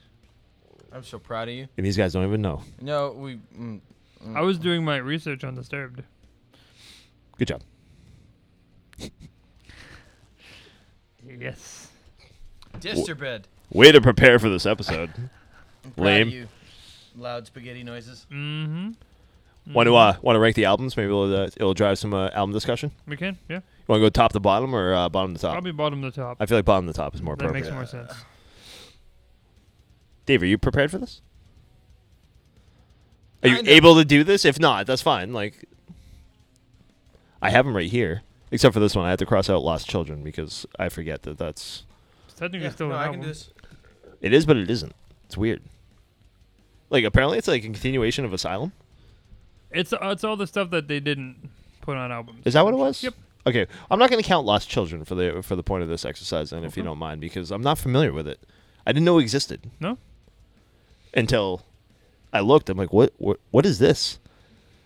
I'm 0.93 1.03
so 1.05 1.18
proud 1.18 1.49
of 1.49 1.55
you. 1.55 1.68
and 1.76 1.84
these 1.86 1.97
guys 1.97 2.12
don't 2.12 2.24
even 2.26 2.41
know. 2.43 2.62
No, 2.80 3.12
we. 3.12 3.36
Mm, 3.59 3.80
mm. 4.24 4.36
I 4.36 4.41
was 4.41 4.59
doing 4.59 4.84
my 4.84 4.97
research 4.97 5.45
on 5.45 5.55
Disturbed. 5.55 6.03
Good 7.36 7.49
job. 7.49 7.62
Yes. 11.39 11.89
Disturbed. 12.80 13.49
Way 13.70 13.93
to 13.93 14.01
prepare 14.01 14.39
for 14.39 14.49
this 14.49 14.66
episode. 14.66 15.11
I'm 15.84 15.91
proud 15.93 16.05
Lame. 16.05 16.28
Of 16.28 16.34
you. 16.34 16.49
Loud 17.16 17.47
spaghetti 17.47 17.82
noises. 17.82 18.26
Mm-hmm. 18.30 18.93
Want 19.74 19.86
to 19.86 19.97
uh, 19.97 20.16
want 20.22 20.36
to 20.36 20.41
rank 20.41 20.57
the 20.57 20.64
albums? 20.64 20.97
Maybe 20.97 21.09
it'll 21.09 21.34
uh, 21.34 21.47
it'll 21.57 21.74
drive 21.74 21.99
some 21.99 22.14
uh, 22.14 22.30
album 22.30 22.53
discussion. 22.55 22.91
We 23.07 23.18
can, 23.18 23.36
yeah. 23.51 23.57
You 23.57 23.62
want 23.86 24.01
to 24.01 24.07
go 24.07 24.09
top 24.09 24.32
to 24.32 24.41
bottom 24.41 24.74
or 24.74 24.95
uh, 24.95 25.09
bottom 25.11 25.34
to 25.34 25.41
top? 25.41 25.53
Probably 25.53 25.72
bottom 25.72 26.01
to 26.03 26.11
top. 26.11 26.39
I 26.41 26.47
feel 26.47 26.57
like 26.57 26.64
bottom 26.64 26.86
to 26.86 26.93
top 26.95 27.14
is 27.14 27.20
more 27.20 27.36
that 27.36 27.45
appropriate. 27.45 27.64
makes 27.64 27.74
more 27.74 27.84
sense. 27.86 28.12
Dave, 30.29 30.43
are 30.43 30.47
you 30.47 30.59
prepared 30.59 30.91
for 30.91 30.99
this? 30.99 31.22
Are 33.43 33.49
you 33.49 33.62
able 33.64 33.95
to 33.97 34.05
do 34.05 34.24
this? 34.24 34.45
If 34.45 34.61
not, 34.61 34.87
that's 34.87 35.01
fine. 35.01 35.33
Like, 35.33 35.64
I 37.41 37.49
have 37.49 37.64
them 37.64 37.74
right 37.74 37.91
here. 37.91 38.20
Except 38.51 38.74
for 38.74 38.81
this 38.81 38.95
one, 38.95 39.07
I 39.07 39.11
had 39.11 39.18
to 39.20 39.26
cross 39.26 39.49
out 39.49 39.62
"Lost 39.62 39.89
Children" 39.89 40.22
because 40.22 40.66
I 40.79 40.91
forget 40.91 41.22
that 41.22 41.39
that's 41.39 41.85
It's 42.26 42.35
technically 42.35 42.66
Yeah, 42.66 42.72
still 42.72 42.89
no, 42.89 42.95
an 42.95 43.01
I 43.01 43.05
album. 43.07 43.20
can 43.20 43.22
do 43.22 43.29
this. 43.29 43.51
it 44.20 44.35
is, 44.35 44.45
but 44.45 44.59
it 44.59 44.68
isn't. 44.68 44.95
It's 45.24 45.39
weird. 45.39 45.62
Like, 46.91 47.05
apparently, 47.05 47.39
it's 47.39 47.49
like 47.49 47.62
a 47.62 47.64
continuation 47.64 48.26
of 48.26 48.35
Asylum. 48.35 48.72
It's 49.70 49.95
uh, 49.95 49.99
it's 50.03 50.24
all 50.24 50.37
the 50.37 50.47
stuff 50.47 50.68
that 50.70 50.89
they 50.89 51.01
didn't 51.01 51.49
put 51.81 51.97
on 51.97 52.12
albums. 52.12 52.43
Is 52.45 52.53
that 52.53 52.66
what 52.66 52.74
it 52.74 52.79
was? 52.79 53.03
Yep. 53.03 53.14
Okay, 53.47 53.66
I'm 53.91 53.99
not 53.99 54.11
going 54.11 54.22
to 54.22 54.29
count 54.29 54.45
"Lost 54.47 54.68
Children" 54.68 55.07
for 55.07 55.14
the 55.14 55.43
for 55.43 55.57
the 55.57 55.62
point 55.62 55.83
of 55.85 55.89
this 55.89 56.05
exercise, 56.05 56.51
then, 56.51 56.64
if 56.64 56.76
you 56.76 56.83
don't 56.83 56.99
mind, 56.99 57.22
because 57.22 57.51
I'm 57.51 57.62
not 57.62 57.79
familiar 57.79 58.12
with 58.12 58.29
it. 58.29 58.41
I 58.87 58.93
didn't 58.93 59.07
know 59.07 59.18
it 59.18 59.22
existed 59.22 59.70
No. 59.81 59.97
Until 61.15 61.65
I 62.33 62.41
looked. 62.41 62.69
I'm 62.71 62.79
like, 62.79 62.93
what? 62.93 63.13
What, 63.19 63.41
what 63.51 63.65
is 63.67 63.79
this? 63.79 64.19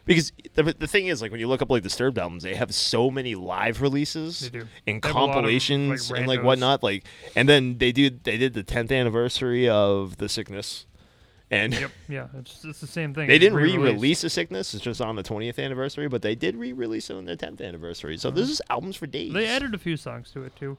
Because 0.05 0.33
the, 0.55 0.65
the 0.65 0.89
thing 0.89 1.07
is, 1.07 1.23
like, 1.23 1.31
when 1.31 1.39
you 1.39 1.47
look 1.47 1.63
up 1.63 1.71
like 1.71 1.85
Disturbed 1.85 2.19
albums, 2.19 2.43
they 2.43 2.57
have 2.57 2.75
so 2.75 3.09
many 3.09 3.37
live 3.37 3.81
releases 3.81 4.41
They 4.41 4.59
do. 4.59 4.67
and 4.87 5.01
They 5.01 5.09
have 5.09 5.15
a 5.17 5.21
lot 5.21 5.29
of, 5.29 5.35
compilations 5.37 6.11
like, 6.11 6.19
and 6.19 6.29
like 6.29 6.41
randos. 6.41 6.45
whatnot. 6.45 6.83
Like, 6.83 7.05
and 7.37 7.49
then 7.49 7.79
they 7.79 7.93
do 7.93 8.11
they 8.11 8.37
did 8.37 8.55
the 8.55 8.65
10th 8.65 8.91
anniversary 8.91 9.69
of 9.69 10.17
the 10.17 10.29
Sickness, 10.29 10.87
and 11.53 11.73
Yep. 11.73 11.91
Yeah. 12.09 12.27
It's 12.41 12.65
it's 12.65 12.81
the 12.81 12.87
same 12.89 13.15
thing. 13.15 13.29
they 13.29 13.37
It's 13.37 13.43
didn't 13.45 13.55
re-released. 13.59 13.79
re-release 13.79 14.21
the 14.23 14.31
Sickness. 14.31 14.75
It's 14.75 14.83
just 14.83 15.01
on 15.01 15.15
the 15.15 15.23
20th 15.23 15.63
anniversary, 15.65 16.09
but 16.09 16.21
they 16.23 16.35
did 16.35 16.57
re-release 16.57 17.09
it 17.09 17.15
on 17.15 17.25
their 17.27 17.37
10th 17.37 17.61
anniversary. 17.65 18.17
So 18.19 18.33
this 18.33 18.51
is 18.51 18.61
albums 18.71 18.97
for 18.97 19.07
days. 19.07 19.31
Uh-huh. 19.31 19.39
They 19.39 19.47
added 19.47 19.73
a 19.73 19.79
few 19.79 19.97
songs 19.97 20.33
to 20.33 20.43
it 20.43 20.57
too. 20.57 20.79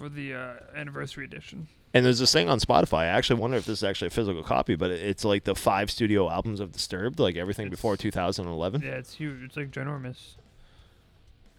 For 0.00 0.08
the 0.08 0.34
uh, 0.34 0.52
anniversary 0.74 1.24
edition. 1.24 1.68
And 1.92 2.04
there's 2.06 2.18
this 2.20 2.32
thing 2.32 2.48
on 2.48 2.58
Spotify. 2.60 2.98
I 3.00 3.06
actually 3.06 3.40
wonder 3.40 3.56
if 3.56 3.64
this 3.66 3.78
is 3.80 3.84
actually 3.84 4.06
a 4.08 4.10
physical 4.10 4.42
copy, 4.42 4.76
but 4.76 4.90
it- 4.90 5.00
it's 5.02 5.24
like 5.24 5.44
the 5.44 5.54
five 5.54 5.90
studio 5.90 6.30
albums 6.30 6.60
of 6.60 6.72
Disturbed, 6.72 7.18
like 7.18 7.36
everything 7.36 7.68
before 7.68 7.96
2011. 7.96 8.80
Yeah, 8.82 8.90
it's 8.92 9.14
huge. 9.14 9.42
It's 9.42 9.56
like 9.56 9.70
ginormous. 9.70 10.36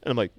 And 0.04 0.12
I'm 0.12 0.18
like, 0.18 0.32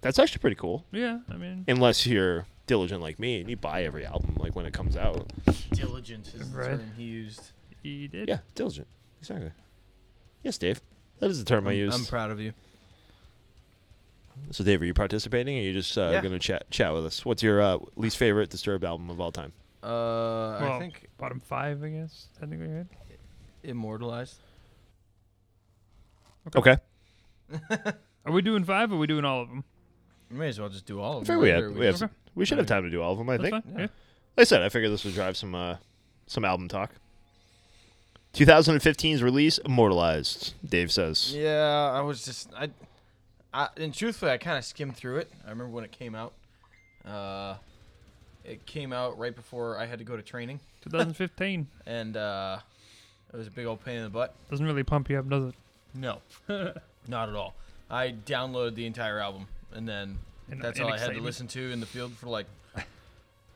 that's 0.00 0.18
actually 0.18 0.40
pretty 0.40 0.56
cool. 0.56 0.84
Yeah, 0.90 1.18
I 1.30 1.36
mean, 1.36 1.64
Unless 1.68 2.06
you're 2.06 2.46
diligent 2.66 3.00
like 3.00 3.18
me 3.20 3.40
and 3.40 3.48
you 3.48 3.56
buy 3.56 3.84
every 3.84 4.04
album 4.04 4.34
like 4.40 4.56
when 4.56 4.66
it 4.66 4.72
comes 4.72 4.96
out. 4.96 5.32
Diligent 5.72 6.34
is 6.34 6.50
the 6.50 6.62
term 6.64 6.92
he 6.96 7.04
used. 7.04 7.52
he 7.82 8.08
did. 8.08 8.28
Yeah, 8.28 8.38
diligent. 8.54 8.88
Exactly. 9.20 9.52
Yes, 10.42 10.58
Dave. 10.58 10.80
That 11.20 11.30
is 11.30 11.38
the 11.38 11.44
term 11.44 11.66
I 11.66 11.72
I'm, 11.72 11.76
used. 11.76 11.98
I'm 11.98 12.04
proud 12.06 12.30
of 12.30 12.40
you. 12.40 12.52
So, 14.50 14.62
Dave, 14.64 14.80
are 14.82 14.84
you 14.84 14.94
participating, 14.94 15.56
or 15.56 15.60
are 15.60 15.64
you 15.64 15.72
just 15.72 15.96
uh, 15.98 16.10
Yeah. 16.12 16.20
going 16.20 16.32
to 16.32 16.38
chat 16.38 16.70
chat 16.70 16.92
with 16.92 17.04
us? 17.06 17.24
What's 17.24 17.42
your 17.42 17.60
uh, 17.60 17.78
least 17.96 18.16
favorite 18.16 18.50
Disturbed 18.50 18.84
album 18.84 19.10
of 19.10 19.20
all 19.20 19.32
time? 19.32 19.52
Uh, 19.82 19.88
Well, 20.60 20.72
I 20.72 20.78
think 20.78 21.06
bottom 21.18 21.40
five, 21.40 21.82
I 21.82 21.88
guess. 21.90 22.28
Technically, 22.38 22.68
right? 22.68 22.86
immortalized. 23.62 24.38
Okay. 26.54 26.76
Are 28.24 28.32
we 28.32 28.42
doing 28.42 28.64
five? 28.64 28.92
Or 28.92 28.94
are 28.94 28.98
we 28.98 29.06
doing 29.06 29.24
all 29.24 29.42
of 29.42 29.48
them? 29.48 29.64
We 30.30 30.38
may 30.38 30.48
as 30.48 30.58
well 30.60 30.68
just 30.68 30.86
do 30.86 31.00
all 31.00 31.18
I 31.18 31.20
of 31.20 31.26
figure 31.26 31.34
them. 31.36 31.42
we, 31.42 31.50
right? 31.50 31.54
had, 31.56 31.64
Or 31.64 31.70
we, 31.72 31.84
have 31.86 31.92
just- 31.94 31.98
some- 32.00 32.10
we 32.34 32.44
should 32.44 32.58
have 32.58 32.66
time 32.66 32.82
to 32.84 32.90
do 32.90 33.00
all 33.02 33.12
of 33.12 33.18
them, 33.18 33.28
I 33.30 33.36
That's 33.36 33.50
think. 33.50 33.64
fine. 33.64 33.74
Yeah. 33.74 33.80
Like 33.82 33.90
I 34.38 34.44
said, 34.44 34.62
I 34.62 34.68
figured 34.68 34.92
this 34.92 35.04
would 35.04 35.14
drive 35.14 35.36
some 35.36 35.54
uh, 35.54 35.76
some 36.26 36.44
album 36.44 36.68
talk. 36.68 36.90
2015's 38.34 39.22
release, 39.22 39.56
Immortalized, 39.58 40.52
Dave 40.68 40.92
says. 40.92 41.32
Yeah, 41.34 41.90
I 41.94 42.02
was 42.02 42.24
just 42.24 42.50
I, 42.54 42.68
I 43.56 43.68
and 43.78 43.94
truthfully, 43.94 44.30
I 44.32 44.36
kind 44.38 44.58
of 44.58 44.64
skimmed 44.64 44.96
through 44.96 45.16
it. 45.18 45.32
I 45.46 45.50
remember 45.50 45.72
when 45.72 45.84
it 45.84 45.92
came 45.92 46.14
out. 46.14 46.32
Uh, 47.04 47.54
it 48.44 48.66
came 48.66 48.92
out 48.92 49.18
right 49.18 49.34
before 49.34 49.78
I 49.78 49.86
had 49.86 49.98
to 49.98 50.04
go 50.04 50.16
to 50.16 50.22
training, 50.22 50.60
2015 50.82 51.66
and 51.86 52.16
uh, 52.16 52.58
it 53.32 53.36
was 53.36 53.46
a 53.46 53.50
big 53.50 53.66
old 53.66 53.84
pain 53.84 53.96
in 53.96 54.02
the 54.04 54.10
butt. 54.10 54.34
doesn't 54.50 54.66
really 54.66 54.82
pump 54.84 55.08
you 55.10 55.18
up, 55.18 55.28
does 55.28 55.44
it? 55.50 55.54
No, 55.94 56.18
not 57.08 57.28
at 57.28 57.34
all. 57.34 57.54
I 57.90 58.12
downloaded 58.26 58.74
the 58.74 58.86
entire 58.86 59.18
album, 59.18 59.46
and 59.72 59.88
then 59.88 60.18
In- 60.50 60.58
that's 60.58 60.78
in 60.78 60.84
all 60.84 60.90
I 60.90 60.92
had 60.92 60.98
to 60.98 61.04
excitement. 61.12 61.24
listen 61.26 61.46
to 61.48 61.72
in 61.72 61.80
the 61.80 61.86
field 61.86 62.12
for 62.12 62.26
like 62.26 62.46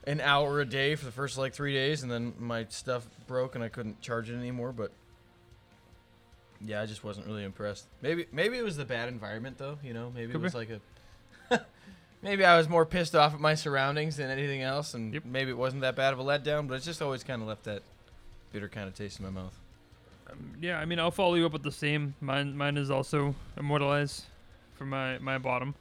an 0.05 0.21
hour 0.21 0.61
a 0.61 0.65
day 0.65 0.95
for 0.97 1.05
the 1.05 1.13
first 1.13 1.37
like 1.39 1.53
three 1.53 1.75
days, 1.75 2.03
and 2.03 2.11
then 2.11 2.33
my 2.39 2.65
stuff 2.71 3.07
broke 3.27 3.55
and 3.55 3.63
I 3.63 3.69
couldn't 3.69 4.01
charge 4.01 4.31
it 4.31 4.35
anymore. 4.37 4.73
But 4.73 4.93
yeah, 6.65 6.83
I 6.83 6.87
just 6.87 7.03
wasn't 7.05 7.27
really 7.27 7.45
impressed. 7.45 7.87
Maybe 8.03 8.27
maybe 8.33 8.59
it 8.59 8.63
was 8.65 8.77
the 8.77 8.85
bad 8.85 9.09
environment 9.09 9.59
though. 9.59 9.79
You 9.83 9.95
know, 9.95 10.11
maybe 10.15 10.33
Could 10.33 10.41
it 10.41 10.43
was 10.43 10.53
be. 10.53 10.59
like 10.59 10.71
a. 11.51 11.61
maybe 12.23 12.45
I 12.45 12.57
was 12.57 12.69
more 12.69 12.85
pissed 12.87 13.15
off 13.15 13.35
at 13.35 13.41
my 13.41 13.55
surroundings 13.55 14.17
than 14.17 14.31
anything 14.31 14.63
else, 14.63 14.95
and 14.95 15.15
Yep. 15.15 15.25
maybe 15.25 15.51
it 15.51 15.57
wasn't 15.59 15.83
that 15.83 15.97
bad 15.97 16.13
of 16.13 16.19
a 16.19 16.25
letdown. 16.25 16.69
But 16.69 16.75
it's 16.75 16.85
just 16.85 17.01
always 17.03 17.25
kind 17.25 17.41
of 17.43 17.49
left 17.49 17.65
that 17.65 17.83
bitter 18.53 18.69
kind 18.69 18.89
of 18.89 18.95
taste 18.95 19.19
in 19.21 19.25
my 19.25 19.31
mouth. 19.31 19.59
Um, 20.31 20.53
yeah, 20.61 20.79
I 20.79 20.85
mean, 20.85 20.99
I'll 21.01 21.11
follow 21.11 21.35
you 21.35 21.47
up 21.47 21.53
with 21.53 21.63
the 21.63 21.73
same. 21.73 22.15
Mine, 22.21 22.57
mine 22.57 22.77
is 22.77 22.91
also 22.91 23.35
immortalized 23.57 24.25
for 24.75 24.85
my 24.87 25.19
my 25.19 25.39
bottom. 25.39 25.75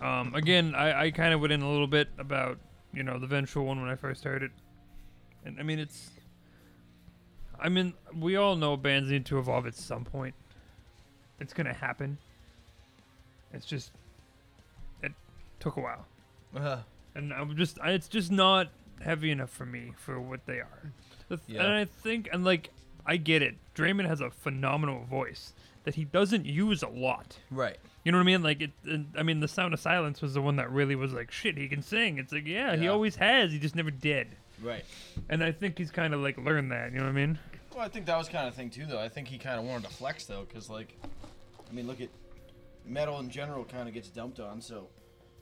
Um, 0.00 0.34
again, 0.34 0.74
I, 0.74 1.04
I 1.06 1.10
kind 1.10 1.32
of 1.32 1.40
went 1.40 1.52
in 1.54 1.62
a 1.62 1.70
little 1.70 1.86
bit 1.86 2.08
about 2.18 2.58
you 2.92 3.02
know 3.02 3.18
the 3.18 3.26
vengeful 3.26 3.64
one 3.64 3.80
when 3.80 3.88
I 3.90 3.94
first 3.96 4.24
heard 4.24 4.42
it, 4.42 4.50
and 5.44 5.58
I 5.58 5.62
mean 5.62 5.78
it's. 5.78 6.10
I 7.60 7.68
mean, 7.68 7.94
we 8.14 8.36
all 8.36 8.56
know 8.56 8.76
bands 8.76 9.10
need 9.10 9.26
to 9.26 9.38
evolve 9.38 9.66
at 9.66 9.74
some 9.74 10.04
point. 10.04 10.34
It's 11.40 11.52
gonna 11.52 11.72
happen. 11.74 12.18
It's 13.52 13.66
just, 13.66 13.92
it 15.02 15.12
took 15.60 15.76
a 15.76 15.80
while, 15.80 16.06
Uh, 16.54 16.78
and 17.14 17.32
I'm 17.32 17.56
just, 17.56 17.78
I, 17.80 17.90
it's 17.92 18.08
just 18.08 18.30
not 18.30 18.68
heavy 19.02 19.30
enough 19.30 19.50
for 19.50 19.64
me 19.66 19.92
for 19.96 20.20
what 20.20 20.44
they 20.46 20.60
are. 20.60 20.92
The 21.28 21.36
th- 21.38 21.48
Yeah. 21.56 21.64
And 21.64 21.72
I 21.72 21.84
think, 21.84 22.28
and 22.32 22.44
like, 22.44 22.70
I 23.06 23.16
get 23.16 23.42
it. 23.42 23.54
Draiman 23.74 24.06
has 24.06 24.20
a 24.20 24.30
phenomenal 24.30 25.04
voice 25.04 25.52
that 25.84 25.94
he 25.94 26.04
doesn't 26.04 26.44
use 26.46 26.82
a 26.82 26.88
lot. 26.88 27.38
right. 27.50 27.78
You 28.04 28.12
know 28.12 28.18
what 28.18 28.22
I 28.22 28.26
mean? 28.26 28.42
Like 28.44 28.60
it. 28.62 28.70
and, 28.84 29.06
I 29.18 29.22
mean, 29.24 29.40
the 29.40 29.48
Sound 29.48 29.74
of 29.74 29.80
Silence 29.80 30.22
was 30.22 30.34
the 30.34 30.40
one 30.40 30.56
that 30.56 30.70
really 30.70 30.94
was 30.94 31.12
like, 31.12 31.32
shit, 31.32 31.56
he 31.58 31.66
can 31.68 31.82
sing. 31.82 32.18
It's 32.18 32.32
like, 32.32 32.46
yeah, 32.46 32.76
he 32.76 32.84
Yeah. 32.84 32.90
always 32.90 33.16
has. 33.16 33.50
He 33.50 33.58
just 33.58 33.74
never 33.74 33.90
did. 33.90 34.28
Right. 34.62 34.84
And 35.28 35.44
I 35.44 35.52
think 35.52 35.78
he's 35.78 35.90
kind 35.90 36.14
of 36.14 36.20
like 36.20 36.38
learned 36.38 36.72
that. 36.72 36.92
You 36.92 36.98
know 36.98 37.04
what 37.04 37.10
I 37.10 37.14
mean? 37.14 37.38
Well, 37.74 37.84
I 37.84 37.88
think 37.88 38.06
that 38.06 38.16
was 38.16 38.28
kind 38.28 38.48
of 38.48 38.54
thing 38.54 38.70
too, 38.70 38.86
though. 38.86 39.00
I 39.00 39.08
think 39.08 39.28
he 39.28 39.38
kind 39.38 39.58
of 39.58 39.66
wanted 39.66 39.88
to 39.88 39.94
flex, 39.94 40.24
though, 40.24 40.46
because 40.48 40.70
like, 40.70 40.96
I 41.68 41.74
mean, 41.74 41.86
look 41.86 42.00
at 42.00 42.08
metal 42.84 43.18
in 43.18 43.28
general 43.28 43.64
kind 43.64 43.88
of 43.88 43.94
gets 43.94 44.08
dumped 44.08 44.40
on, 44.40 44.60
so 44.60 44.88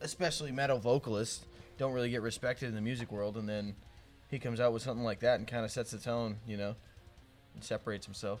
especially 0.01 0.51
metal 0.51 0.79
vocalists 0.79 1.45
don't 1.77 1.93
really 1.93 2.09
get 2.09 2.21
respected 2.21 2.67
in 2.69 2.75
the 2.75 2.81
music 2.81 3.11
world, 3.11 3.37
and 3.37 3.47
then 3.47 3.75
he 4.29 4.39
comes 4.39 4.59
out 4.59 4.73
with 4.73 4.81
something 4.81 5.03
like 5.03 5.19
that 5.19 5.39
and 5.39 5.47
kind 5.47 5.63
of 5.63 5.71
sets 5.71 5.91
the 5.91 5.97
tone, 5.97 6.37
you 6.47 6.57
know, 6.57 6.75
and 7.53 7.63
separates 7.63 8.05
himself. 8.05 8.39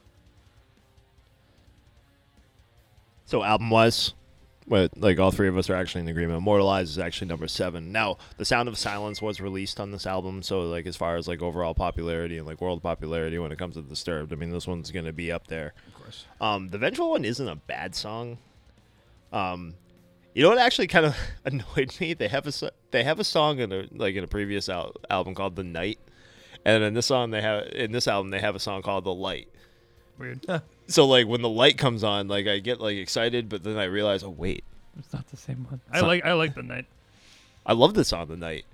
So 3.25 3.43
album 3.43 3.69
wise, 3.69 4.13
what 4.65 4.97
like 4.97 5.19
all 5.19 5.31
three 5.31 5.47
of 5.47 5.57
us 5.57 5.69
are 5.69 5.75
actually 5.75 6.01
in 6.01 6.07
agreement. 6.07 6.37
Immortalized 6.37 6.89
is 6.89 6.99
actually 6.99 7.27
number 7.27 7.47
seven. 7.47 7.91
Now, 7.91 8.17
The 8.37 8.45
Sound 8.45 8.67
of 8.67 8.77
Silence 8.77 9.21
was 9.21 9.39
released 9.39 9.79
on 9.79 9.91
this 9.91 10.07
album, 10.07 10.41
so 10.41 10.61
like 10.61 10.87
as 10.87 10.95
far 10.95 11.15
as 11.17 11.27
like 11.27 11.41
overall 11.41 11.73
popularity 11.75 12.37
and 12.37 12.47
like 12.47 12.61
world 12.61 12.81
popularity 12.81 13.37
when 13.37 13.51
it 13.51 13.59
comes 13.59 13.75
to 13.75 13.81
Disturbed, 13.81 14.33
I 14.33 14.35
mean 14.35 14.49
this 14.49 14.67
one's 14.67 14.91
gonna 14.91 15.13
be 15.13 15.31
up 15.31 15.47
there. 15.47 15.73
Of 15.87 15.93
course. 15.93 16.25
Um, 16.41 16.69
the 16.69 16.77
Vengeful 16.77 17.11
one 17.11 17.25
isn't 17.25 17.47
a 17.47 17.55
bad 17.55 17.95
song. 17.95 18.37
Um, 19.31 19.75
you 20.33 20.43
know 20.43 20.49
what 20.49 20.57
actually 20.57 20.87
kind 20.87 21.05
of 21.05 21.15
annoyed 21.45 21.95
me? 21.99 22.13
They 22.13 22.27
have 22.27 22.47
a 22.47 22.71
they 22.91 23.03
have 23.03 23.19
a 23.19 23.23
song 23.23 23.59
in 23.59 23.71
a 23.71 23.87
like 23.91 24.15
in 24.15 24.23
a 24.23 24.27
previous 24.27 24.67
al- 24.67 24.93
album 25.09 25.35
called 25.35 25.55
The 25.55 25.63
Night, 25.63 25.99
and 26.65 26.83
in 26.83 26.93
this 26.93 27.05
song 27.05 27.31
they 27.31 27.41
have 27.41 27.67
in 27.67 27.91
this 27.91 28.07
album 28.07 28.31
they 28.31 28.39
have 28.39 28.55
a 28.55 28.59
song 28.59 28.81
called 28.81 29.03
The 29.03 29.13
Light. 29.13 29.47
Weird. 30.17 30.45
So 30.87 31.07
like 31.07 31.25
when 31.25 31.41
the 31.41 31.49
light 31.49 31.79
comes 31.79 32.03
on, 32.03 32.27
like 32.27 32.45
I 32.45 32.59
get 32.59 32.79
like 32.79 32.95
excited, 32.97 33.49
but 33.49 33.63
then 33.63 33.75
I 33.75 33.85
realize, 33.85 34.23
oh 34.23 34.29
wait, 34.29 34.63
it's 34.99 35.11
not 35.11 35.27
the 35.29 35.35
same 35.37 35.65
one. 35.67 35.81
I 35.91 36.01
not- 36.01 36.07
like. 36.07 36.23
I 36.23 36.33
like 36.33 36.53
the 36.53 36.61
night. 36.61 36.85
I 37.65 37.73
love 37.73 37.95
this 37.95 38.09
song 38.09 38.27
the 38.27 38.37
night. 38.37 38.65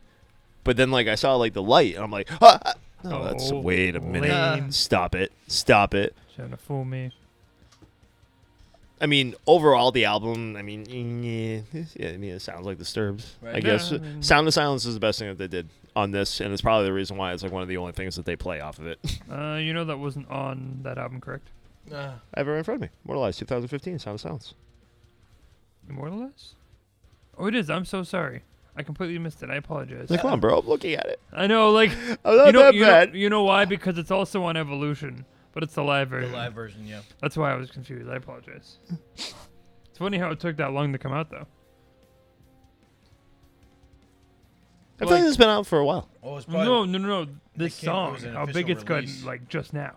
But 0.66 0.76
then 0.76 0.92
like 0.92 1.08
I 1.08 1.16
saw 1.16 1.36
like 1.36 1.54
the 1.54 1.64
light, 1.64 1.96
and 1.96 2.04
I'm 2.04 2.12
like, 2.12 2.28
ah, 2.42 2.60
ah. 2.66 2.74
no, 3.06 3.24
that's 3.24 3.50
Oh, 3.50 3.62
wait 3.62 3.96
a 3.96 4.02
minute, 4.02 4.30
lame. 4.30 4.72
stop 4.74 5.16
it, 5.16 5.32
stop 5.48 5.94
it. 5.94 6.14
Trying 6.36 6.50
to 6.52 6.58
fool 6.58 6.84
me. 6.84 7.12
I 9.02 9.08
mean, 9.08 9.34
overall 9.48 9.92
the 9.92 10.06
album, 10.06 10.56
I 10.56 10.62
mean, 10.62 10.86
yeah, 11.24 11.62
yeah, 11.96 12.10
I 12.10 12.18
mean 12.18 12.32
it 12.36 12.42
sounds 12.42 12.66
like 12.66 12.78
Disturbed. 12.78 13.26
I 13.42 13.46
Right. 13.54 13.64
guess 13.64 13.92
Yeah, 13.92 13.98
I 13.98 14.02
mean- 14.02 14.22
Sound 14.24 14.48
of 14.48 14.54
Silence 14.54 14.86
is 14.86 14.94
the 14.94 15.00
best 15.00 15.18
thing 15.20 15.28
that 15.30 15.38
they 15.40 15.48
did 15.48 15.70
on 15.96 16.12
this, 16.12 16.40
and 16.40 16.54
it's 16.54 16.62
probably 16.62 16.86
the 16.86 16.94
reason 16.94 17.18
why 17.18 17.34
it's 17.34 17.42
like 17.44 17.52
one 17.52 17.64
of 17.64 17.68
the 17.68 17.78
only 17.78 17.92
things 17.94 18.16
that 18.16 18.26
they 18.26 18.36
play 18.36 18.60
off 18.62 18.78
of 18.80 18.86
it. 18.88 19.00
Uh, 19.30 19.56
you 19.56 19.74
know 19.74 19.84
that 19.86 19.98
wasn't 19.98 20.30
on 20.30 20.80
that 20.84 20.98
album, 20.98 21.20
correct? 21.20 21.50
Uh, 21.92 22.12
I 22.34 22.40
have 22.40 22.48
it 22.48 22.52
right 22.52 22.58
in 22.60 22.64
front 22.64 22.76
of 22.78 22.82
me. 22.84 22.90
Mortalized 23.04 23.40
2015, 23.40 23.98
Sound 24.00 24.16
of 24.16 24.22
Silence. 24.22 24.54
Immortalized? 25.90 26.54
Oh, 27.38 27.48
it 27.48 27.56
is. 27.56 27.70
I'm 27.70 27.86
so 27.86 28.04
sorry. 28.04 28.44
I 28.76 28.84
completely 28.84 29.18
missed 29.20 29.44
it. 29.44 29.50
I 29.50 29.56
apologize. 29.56 30.10
Like, 30.10 30.22
come 30.22 30.32
on, 30.32 30.40
bro, 30.40 30.60
I'm 30.60 30.68
looking 30.68 30.94
at 30.94 31.06
it. 31.08 31.20
I 31.34 31.48
know, 31.48 31.72
like 31.72 31.92
I'm 32.24 32.38
not 32.38 32.46
you 32.48 32.52
know, 32.54 32.62
that 32.72 32.74
you 32.74 32.86
know, 32.86 33.12
you 33.14 33.30
know 33.30 33.44
why? 33.44 33.66
Because 33.66 33.98
it's 33.98 34.12
also 34.12 34.44
on 34.44 34.56
Evolution, 34.56 35.26
but 35.54 35.64
it's 35.64 35.74
the 35.74 35.84
live 35.84 36.10
version. 36.10 36.32
the 36.32 36.38
version. 36.38 36.44
live 36.46 36.54
version, 36.54 36.88
yeah. 36.88 37.02
That's 37.22 37.38
why 37.38 37.52
I 37.52 37.56
was 37.56 37.72
confused. 37.72 38.10
I 38.10 38.16
apologize. 38.16 38.78
it's 39.18 39.98
funny 39.98 40.18
how 40.18 40.32
it 40.32 40.40
took 40.40 40.58
that 40.58 40.72
long 40.74 40.92
to 40.94 40.98
come 40.98 41.14
out, 41.14 41.30
though. 41.30 41.48
I 45.00 45.06
feel 45.06 45.10
like 45.10 45.22
like- 45.22 45.28
it's 45.28 45.38
been 45.38 45.50
out 45.50 45.68
for 45.68 45.80
a 45.80 45.86
while. 45.86 46.10
Oh, 46.22 46.38
it's 46.38 46.48
No, 46.48 46.86
no, 46.86 46.98
no, 46.98 46.98
no. 46.98 47.28
This 47.56 47.76
song, 47.76 48.18
how 48.20 48.46
big 48.46 48.70
official 48.70 48.72
it's 48.72 48.84
gotten, 48.84 49.26
like 49.26 49.50
just 49.50 49.74
now. 49.74 49.96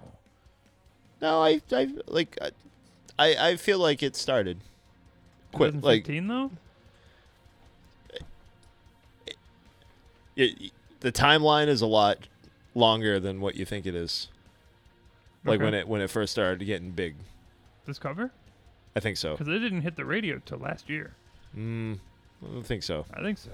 No, 1.21 1.43
I, 1.43 1.61
I 1.73 1.89
like, 2.07 2.37
I, 3.19 3.37
I 3.51 3.57
feel 3.57 3.79
like 3.79 4.03
it 4.03 4.17
started. 4.17 4.59
Quick, 5.53 5.75
like 5.83 6.05
2015, 6.05 6.27
though. 6.27 6.51
it, 10.37 10.73
the 11.01 11.13
timeline 11.13 11.69
is 11.69 11.81
a 11.81 11.87
lot 11.87 12.27
longer 12.75 13.21
than 13.21 13.41
what 13.41 13.55
you 13.55 13.65
think 13.65 13.87
it 13.87 13.95
is. 13.95 14.29
Like 15.45 15.57
Okay. 15.57 15.65
when 15.65 15.75
it 15.75 15.89
when 15.89 16.01
it 16.01 16.11
first 16.11 16.33
started 16.33 16.65
getting 16.65 16.91
big, 16.93 17.17
This 17.87 17.99
cover, 17.99 18.31
I 18.97 19.01
think 19.01 19.17
so. 19.17 19.33
because 19.33 19.49
it 19.49 19.59
didn't 19.59 19.83
hit 19.83 19.97
the 19.97 20.05
radio 20.05 20.41
till 20.45 20.59
last 20.59 20.89
year. 20.89 21.13
Mm, 21.57 21.99
I 22.43 22.47
don't 22.53 22.67
think 22.67 22.83
so. 22.83 23.05
I 23.13 23.21
think 23.23 23.39
so. 23.39 23.51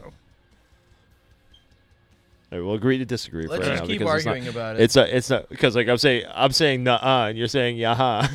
All 2.53 2.59
right, 2.59 2.65
we'll 2.65 2.75
agree 2.75 2.99
to 2.99 3.05
disagree. 3.05 3.45
for 3.47 3.51
Let's 3.53 3.61
right 3.61 3.69
just 3.73 3.83
now 3.83 3.87
keep 3.87 3.99
because 4.01 4.17
it's 4.17 4.25
not- 4.27 4.31
arguing 4.33 4.49
about 4.55 4.77
it. 4.77 4.83
It's 4.83 4.97
a, 4.97 5.17
it's 5.17 5.31
not 5.31 5.49
because 5.49 5.77
like 5.77 5.89
I'm 5.89 5.99
saying, 5.99 6.25
I'm 6.35 6.53
saying 6.53 6.83
nah, 6.83 7.27
and 7.27 7.39
you're 7.39 7.47
saying 7.49 7.77
yaha. 7.77 8.29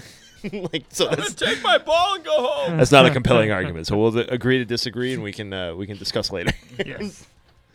like 0.73 0.85
so 0.89 1.07
that's 1.09 1.33
take 1.33 1.61
my 1.63 1.77
ball 1.79 2.15
and 2.15 2.23
go 2.23 2.45
home. 2.47 2.77
that's 2.77 2.91
not 2.91 3.05
a 3.05 3.09
compelling 3.11 3.51
argument. 3.59 3.87
So 3.87 3.97
we'll 3.97 4.11
th- 4.13 4.27
agree 4.29 4.57
to 4.59 4.65
disagree, 4.65 5.13
and 5.13 5.21
we 5.23 5.33
can 5.33 5.51
uh, 5.51 5.73
we 5.75 5.85
can 5.87 5.97
discuss 5.97 6.31
later. 6.31 6.53
Yes, 6.85 7.25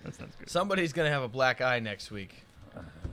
that 0.04 0.14
sounds 0.14 0.34
good. 0.38 0.48
Somebody's 0.48 0.92
gonna 0.94 1.10
have 1.10 1.22
a 1.22 1.28
black 1.28 1.60
eye 1.60 1.78
next 1.80 2.10
week. 2.10 2.42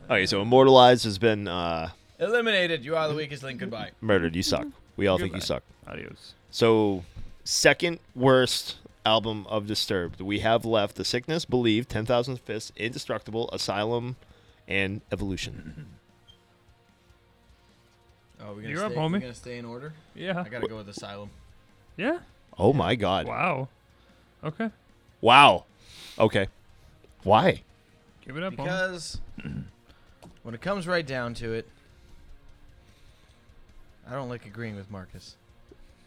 okay, 0.10 0.26
so 0.26 0.42
immortalized 0.42 1.04
has 1.04 1.18
been 1.18 1.48
uh, 1.50 1.90
Eliminated. 2.20 2.84
You 2.84 2.96
are 2.96 3.08
the 3.08 3.16
weakest 3.16 3.44
link. 3.44 3.60
Goodbye. 3.60 3.92
murdered. 4.02 4.36
You 4.36 4.44
suck. 4.44 4.68
We 4.96 5.08
all 5.08 5.18
think 5.18 5.36
you 5.36 5.42
suck. 5.42 5.64
Adios. 5.88 6.34
So, 6.50 7.04
second 7.44 8.00
worst 8.16 8.78
album 9.06 9.46
of 9.48 9.68
Disturbed. 9.68 10.20
We 10.20 10.40
have 10.40 10.66
left 10.66 10.96
The 10.96 11.06
Sickness, 11.06 11.46
Believe, 11.46 11.88
10,000 11.88 12.40
Fists, 12.42 12.72
Indestructible, 12.76 13.50
Asylum, 13.54 14.18
and 14.68 15.02
Evolution. 15.12 15.88
Oh, 18.42 18.48
we're 18.50 18.56
gonna 18.56 18.68
You're 18.68 18.78
stay, 18.78 18.86
up, 18.86 19.12
we're 19.12 19.20
gonna 19.20 19.34
stay 19.34 19.58
in 19.58 19.66
order. 19.66 19.94
Yeah. 20.14 20.44
I 20.46 20.50
gotta 20.50 20.68
go 20.68 20.78
with 20.78 20.90
Asylum. 20.90 21.30
Yeah. 21.96 22.20
Oh 22.58 22.74
my 22.74 22.96
god. 22.96 23.28
Wow. 23.28 23.70
Okay. 24.44 24.70
Wow. 25.22 25.66
Okay. 26.20 26.48
Why? 27.24 27.64
Give 28.26 28.38
it 28.38 28.44
up. 28.44 28.54
homie. 28.54 28.58
Because 28.58 29.20
when 30.44 30.54
it 30.54 30.62
comes 30.62 30.88
right 30.88 31.06
down 31.06 31.34
to 31.36 31.54
it, 31.54 31.68
I 34.10 34.14
don't 34.14 34.30
like 34.30 34.46
agreeing 34.46 34.76
with 34.76 34.90
Marcus. 34.90 35.36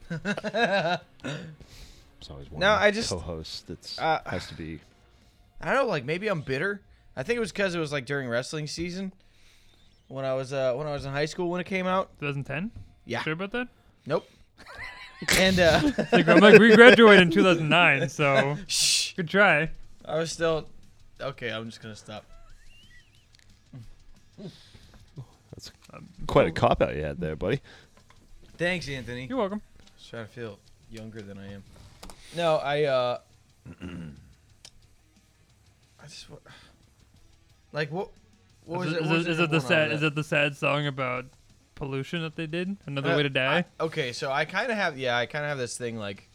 There's 0.08 0.98
always 2.30 2.50
one 2.50 2.60
No, 2.60 2.72
I 2.72 2.90
just- 2.90 3.10
co-host 3.10 3.66
that's 3.68 3.98
uh, 3.98 4.20
has 4.26 4.46
to 4.48 4.54
be. 4.54 4.80
I 5.60 5.66
don't 5.74 5.84
know, 5.84 5.90
like 5.90 6.04
maybe 6.04 6.28
I'm 6.28 6.40
bitter. 6.40 6.80
I 7.16 7.22
think 7.22 7.36
it 7.36 7.40
was 7.40 7.52
because 7.52 7.74
it 7.74 7.78
was 7.78 7.92
like 7.92 8.06
during 8.06 8.28
wrestling 8.28 8.66
season 8.66 9.12
when 10.08 10.24
I 10.24 10.34
was 10.34 10.52
uh, 10.52 10.74
when 10.74 10.86
I 10.86 10.92
was 10.92 11.04
in 11.04 11.12
high 11.12 11.26
school 11.26 11.50
when 11.50 11.60
it 11.60 11.66
came 11.66 11.86
out. 11.86 12.10
2010. 12.20 12.70
Yeah. 13.04 13.22
Sure 13.22 13.34
about 13.34 13.52
that? 13.52 13.68
Nope. 14.06 14.28
and 15.38 15.58
uh, 15.60 15.80
Like, 16.12 16.28
I'm 16.28 16.38
like, 16.40 16.58
we 16.58 16.74
graduated 16.74 17.22
in 17.22 17.30
2009, 17.30 18.08
so 18.08 18.56
shh, 18.66 19.12
good 19.14 19.28
try. 19.28 19.70
I 20.04 20.16
was 20.16 20.32
still 20.32 20.66
okay. 21.20 21.50
I'm 21.50 21.66
just 21.66 21.82
gonna 21.82 21.94
stop. 21.96 22.24
That's 25.52 25.70
quite 26.26 26.46
a 26.46 26.52
cop 26.52 26.80
out 26.80 26.96
you 26.96 27.02
had 27.02 27.20
there, 27.20 27.36
buddy. 27.36 27.60
Thanks, 28.60 28.86
Anthony. 28.90 29.24
You're 29.24 29.38
welcome. 29.38 29.62
Just 29.96 30.10
trying 30.10 30.26
to 30.26 30.30
feel 30.32 30.58
younger 30.90 31.22
than 31.22 31.38
I 31.38 31.50
am. 31.54 31.64
No, 32.36 32.56
I 32.56 32.84
uh 32.84 33.18
I 35.98 36.04
just 36.06 36.28
wa- 36.28 36.36
like 37.72 37.90
what 37.90 38.10
what 38.66 38.80
was 38.80 38.88
is 38.88 38.92
it? 38.92 38.96
it, 38.96 39.02
what 39.04 39.12
was 39.12 39.26
is 39.28 39.38
the 39.38 39.44
it 39.44 39.46
the 39.50 39.52
number 39.60 39.64
one 39.64 39.68
sad? 39.68 39.88
out 39.88 39.92
Is 39.94 40.00
that? 40.02 40.06
it 40.08 40.14
the 40.14 40.24
sad 40.24 40.56
song 40.58 40.86
about 40.86 41.24
pollution 41.74 42.20
that 42.20 42.36
they 42.36 42.46
did? 42.46 42.76
Another 42.84 43.12
Uh, 43.12 43.16
way 43.16 43.22
to 43.22 43.30
die. 43.30 43.64
I- 43.80 43.82
okay, 43.84 44.12
so 44.12 44.30
I 44.30 44.44
kind 44.44 44.70
of 44.70 44.76
have 44.76 44.98
yeah, 44.98 45.16
I 45.16 45.24
kind 45.24 45.42
of 45.46 45.48
have 45.48 45.56
this 45.58 45.78
thing 45.78 45.96
like 45.96 46.28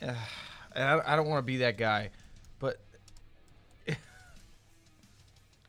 uh, 0.00 0.14
and 0.74 0.82
I, 0.88 1.12
I 1.12 1.16
don't 1.16 1.28
want 1.28 1.40
to 1.40 1.46
be 1.46 1.58
that 1.58 1.76
guy, 1.76 2.08
but 2.58 2.80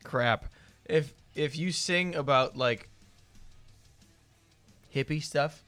crap. 0.04 0.46
If 0.86 1.12
if 1.34 1.54
you 1.58 1.70
sing 1.70 2.14
about 2.14 2.56
like 2.56 2.88
hippie 4.94 5.22
stuff, 5.22 5.64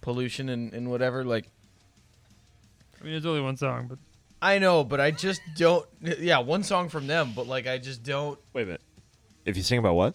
pollution 0.00 0.48
and, 0.48 0.72
and 0.72 0.90
whatever, 0.90 1.24
like 1.24 1.46
I 3.00 3.04
mean, 3.04 3.12
there's 3.12 3.26
only 3.26 3.40
one 3.40 3.56
song, 3.56 3.86
but 3.88 3.98
I 4.40 4.58
know, 4.58 4.84
but 4.84 5.00
I 5.00 5.10
just 5.10 5.40
don't. 5.56 5.86
Yeah, 6.00 6.38
one 6.38 6.62
song 6.62 6.88
from 6.88 7.06
them, 7.06 7.32
but 7.34 7.46
like 7.46 7.66
I 7.66 7.78
just 7.78 8.02
don't. 8.02 8.38
Wait 8.52 8.62
a 8.62 8.66
minute. 8.66 8.80
If 9.44 9.56
you 9.56 9.62
sing 9.62 9.78
about 9.78 9.94
what, 9.94 10.14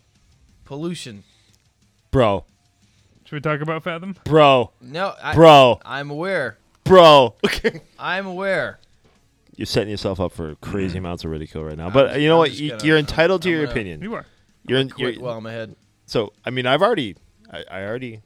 Pollution. 0.65 1.23
bro, 2.11 2.45
should 3.25 3.35
we 3.35 3.41
talk 3.41 3.61
about 3.61 3.83
Fathom? 3.83 4.15
bro, 4.23 4.71
No, 4.81 5.13
I, 5.21 5.35
bro, 5.35 5.79
I'm 5.85 6.09
aware. 6.09 6.57
bro. 6.83 7.35
Okay. 7.45 7.81
I'm 7.99 8.25
aware. 8.25 8.79
You're 9.55 9.65
setting 9.65 9.89
yourself 9.91 10.19
up 10.19 10.31
for 10.31 10.55
crazy 10.55 10.89
mm-hmm. 10.95 11.05
amounts 11.05 11.25
of 11.25 11.31
ridicule 11.31 11.63
right 11.65 11.77
now. 11.77 11.89
But 11.89 12.07
just- 12.07 12.19
you 12.21 12.27
know 12.29 12.35
I'm 12.35 12.39
what? 12.39 12.49
just 12.51 12.61
You, 12.61 12.69
gonna- 12.71 12.83
you're 12.85 12.95
I'm- 12.95 13.05
entitled 13.05 13.41
to 13.43 13.49
I'm 13.49 13.53
your 13.53 13.61
gonna- 13.65 13.71
opinion. 13.71 14.01
You 14.01 14.13
are. 14.15 14.25
You're, 14.65 14.79
in, 14.79 14.89
Quit 14.89 15.15
you're 15.15 15.23
while 15.23 15.37
I'm 15.37 15.45
ahead. 15.45 15.75
so. 16.05 16.33
I 16.45 16.49
mean, 16.49 16.65
I've 16.65 16.81
already. 16.81 17.15
I, 17.51 17.63
I 17.69 17.83
already. 17.83 18.21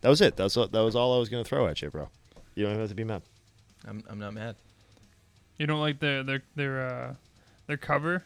That 0.00 0.08
was 0.08 0.20
it. 0.20 0.36
That's 0.36 0.56
all, 0.56 0.68
that 0.68 0.80
was 0.80 0.94
all 0.96 1.14
I 1.14 1.18
was 1.18 1.28
gonna 1.28 1.44
throw 1.44 1.66
at 1.66 1.82
you, 1.82 1.90
bro. 1.90 2.08
You 2.54 2.64
don't 2.64 2.72
even 2.72 2.80
have 2.80 2.88
to 2.90 2.94
be 2.94 3.04
mad. 3.04 3.22
I'm 3.86 4.02
I'm 4.08 4.18
not 4.18 4.34
mad. 4.34 4.56
You 5.58 5.66
don't 5.66 5.80
like 5.80 6.00
their 6.00 6.22
their 6.22 6.42
their 6.56 6.86
uh 6.88 7.14
their 7.66 7.76
cover, 7.76 8.24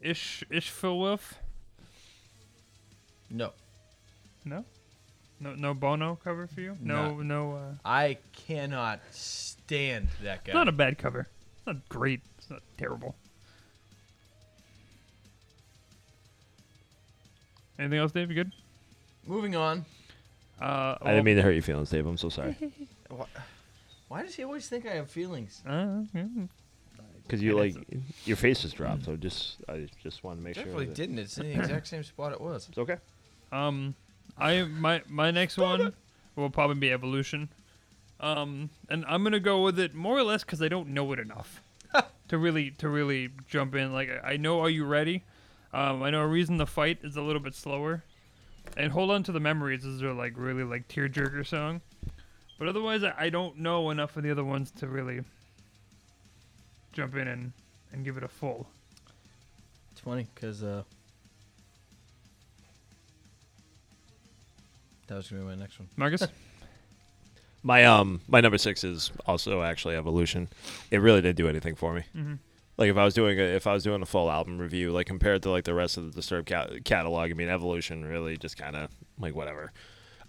Ish 0.00 0.44
Ishful 0.50 0.98
Wolf? 0.98 1.34
No, 3.30 3.52
No, 4.44 4.64
no 5.40 5.54
no 5.54 5.74
Bono 5.74 6.18
cover 6.22 6.46
for 6.46 6.60
you? 6.60 6.76
No 6.80 7.20
no. 7.20 7.52
Uh, 7.54 7.72
I 7.84 8.18
cannot 8.32 9.00
stand 9.10 10.08
that 10.22 10.44
guy. 10.44 10.52
not 10.52 10.68
a 10.68 10.72
bad 10.72 10.98
cover. 10.98 11.28
It's 11.56 11.66
not 11.66 11.88
great. 11.88 12.20
It's 12.38 12.50
not 12.50 12.62
terrible. 12.76 13.14
Anything 17.78 17.98
else, 17.98 18.12
Dave? 18.12 18.28
You 18.30 18.34
good? 18.44 18.52
Moving 19.26 19.56
on. 19.56 19.84
Uh, 20.60 20.96
I 21.02 21.10
didn't 21.10 21.24
mean 21.24 21.36
to 21.36 21.42
hurt 21.42 21.52
your 21.52 21.62
feelings, 21.62 21.90
Dave. 21.90 22.06
I'm 22.06 22.16
so 22.16 22.28
sorry. 22.28 22.56
Why, 23.08 23.26
why 24.08 24.22
does 24.22 24.34
he 24.34 24.44
always 24.44 24.68
think 24.68 24.86
I 24.86 24.92
have 24.94 25.10
feelings? 25.10 25.62
Uh, 25.66 26.02
Because 27.22 27.42
you 27.42 27.58
And 27.58 27.74
like 27.76 27.86
your 28.24 28.36
face 28.36 28.64
is 28.64 28.72
dropped, 28.72 29.04
so 29.04 29.16
just 29.16 29.56
I 29.68 29.86
just 30.02 30.22
want 30.24 30.38
to 30.38 30.44
make 30.44 30.54
Definitely 30.54 30.84
sure. 30.86 30.94
that- 30.94 30.96
didn't. 30.96 31.18
It's 31.18 31.36
in 31.38 31.48
the 31.48 31.54
exact 31.60 31.88
same 31.88 32.02
spot 32.04 32.32
it 32.32 32.40
was. 32.40 32.68
It's 32.68 32.78
okay. 32.78 32.96
Um, 33.52 33.94
I 34.38 34.62
my 34.62 35.02
my 35.08 35.30
next 35.30 35.56
one 35.58 35.92
will 36.36 36.50
probably 36.50 36.76
be 36.76 36.90
Evolution. 36.92 37.48
Um, 38.20 38.70
and 38.88 39.04
I'm 39.08 39.22
gonna 39.24 39.40
go 39.40 39.62
with 39.62 39.78
it 39.78 39.94
more 39.94 40.16
or 40.18 40.22
less 40.22 40.42
because 40.44 40.62
I 40.62 40.68
don't 40.68 40.88
know 40.90 41.10
it 41.12 41.18
enough 41.18 41.60
to 42.28 42.38
really 42.38 42.70
to 42.72 42.88
really 42.88 43.30
jump 43.48 43.74
in. 43.74 43.92
Like 43.92 44.08
I 44.24 44.32
I 44.32 44.36
know 44.36 44.60
Are 44.60 44.70
You 44.70 44.84
Ready? 44.86 45.22
Um, 45.74 46.02
I 46.02 46.10
know 46.10 46.20
a 46.22 46.26
reason 46.26 46.56
the 46.58 46.66
fight 46.66 46.98
is 47.02 47.16
a 47.16 47.22
little 47.22 47.40
bit 47.42 47.54
slower, 47.54 48.04
and 48.76 48.92
Hold 48.92 49.10
On 49.10 49.22
to 49.24 49.32
the 49.32 49.40
Memories 49.40 49.84
is 49.84 50.00
their 50.00 50.12
like 50.12 50.34
really 50.36 50.64
like 50.64 50.88
tearjerker 50.88 51.46
song. 51.46 51.80
But 52.58 52.68
otherwise, 52.68 53.02
I, 53.02 53.12
I 53.18 53.28
don't 53.30 53.58
know 53.58 53.90
enough 53.90 54.16
of 54.16 54.22
the 54.22 54.30
other 54.30 54.44
ones 54.44 54.70
to 54.78 54.86
really 54.86 55.20
jump 56.92 57.16
in 57.16 57.26
and, 57.26 57.52
and 57.92 58.04
give 58.04 58.16
it 58.16 58.22
a 58.22 58.28
full. 58.28 58.68
It's 59.90 60.00
funny 60.00 60.26
because 60.34 60.62
uh, 60.62 60.82
that 65.06 65.16
was 65.16 65.28
gonna 65.28 65.42
be 65.42 65.48
my 65.48 65.54
next 65.54 65.78
one. 65.78 65.88
Marcus, 65.96 66.22
My 67.64 67.84
um 67.84 68.20
my 68.26 68.40
number 68.40 68.58
six 68.58 68.82
is 68.82 69.12
also 69.24 69.62
actually 69.62 69.94
Evolution. 69.94 70.48
It 70.90 70.98
really 70.98 71.20
didn't 71.22 71.36
do 71.36 71.48
anything 71.48 71.76
for 71.76 71.94
me. 71.94 72.02
Mhm. 72.16 72.38
Like 72.78 72.90
if 72.90 72.96
I 72.96 73.04
was 73.04 73.14
doing 73.14 73.38
a, 73.38 73.42
if 73.42 73.66
I 73.66 73.72
was 73.74 73.84
doing 73.84 74.02
a 74.02 74.06
full 74.06 74.30
album 74.30 74.58
review, 74.58 74.92
like 74.92 75.06
compared 75.06 75.42
to 75.42 75.50
like 75.50 75.64
the 75.64 75.74
rest 75.74 75.96
of 75.98 76.04
the 76.06 76.10
Disturbed 76.12 76.48
ca- 76.48 76.68
catalog, 76.84 77.30
I 77.30 77.34
mean 77.34 77.48
Evolution 77.48 78.04
really 78.04 78.36
just 78.36 78.56
kind 78.56 78.74
of 78.76 78.90
like 79.18 79.34
whatever. 79.34 79.72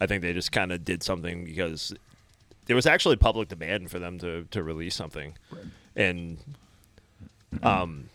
I 0.01 0.07
think 0.07 0.21
they 0.21 0.33
just 0.33 0.51
kind 0.51 0.71
of 0.71 0.83
did 0.83 1.03
something 1.03 1.45
because 1.45 1.93
there 2.65 2.75
was 2.75 2.85
actually 2.85 3.15
public 3.15 3.47
demand 3.49 3.89
for 3.91 3.99
them 3.99 4.19
to 4.19 4.45
to 4.51 4.61
release 4.63 4.95
something, 4.95 5.35
and 5.95 6.37
um 7.61 8.09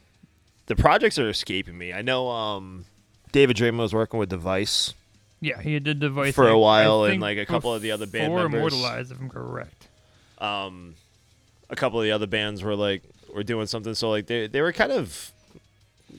the 0.66 0.76
projects 0.76 1.18
are 1.18 1.28
escaping 1.28 1.78
me. 1.78 1.92
I 1.92 2.02
know 2.02 2.28
um 2.28 2.84
David 3.32 3.56
Draiman 3.56 3.78
was 3.78 3.94
working 3.94 4.18
with 4.18 4.28
Device. 4.30 4.94
yeah, 5.40 5.60
he 5.60 5.78
did 5.78 6.00
Device 6.00 6.34
For 6.34 6.48
a 6.48 6.58
while, 6.58 7.04
and, 7.04 7.20
like, 7.20 7.36
a 7.38 7.44
couple 7.46 7.72
of 7.74 7.82
the 7.82 7.90
other 7.92 8.06
band 8.06 8.34
members. 8.34 8.56
Immortalized, 8.72 9.12
if 9.12 9.20
I'm 9.20 9.28
correct. 9.28 9.88
um, 10.38 10.94
a 11.70 11.76
couple 11.76 12.00
of 12.00 12.04
the 12.04 12.12
other 12.12 12.26
bands 12.26 12.62
were 12.62 12.74
like 12.74 13.02
were 13.34 13.42
doing 13.42 13.66
something. 13.66 13.94
So 13.94 14.10
like 14.10 14.26
they 14.26 14.46
they 14.46 14.60
were 14.60 14.72
kind 14.72 14.92
of 14.92 15.32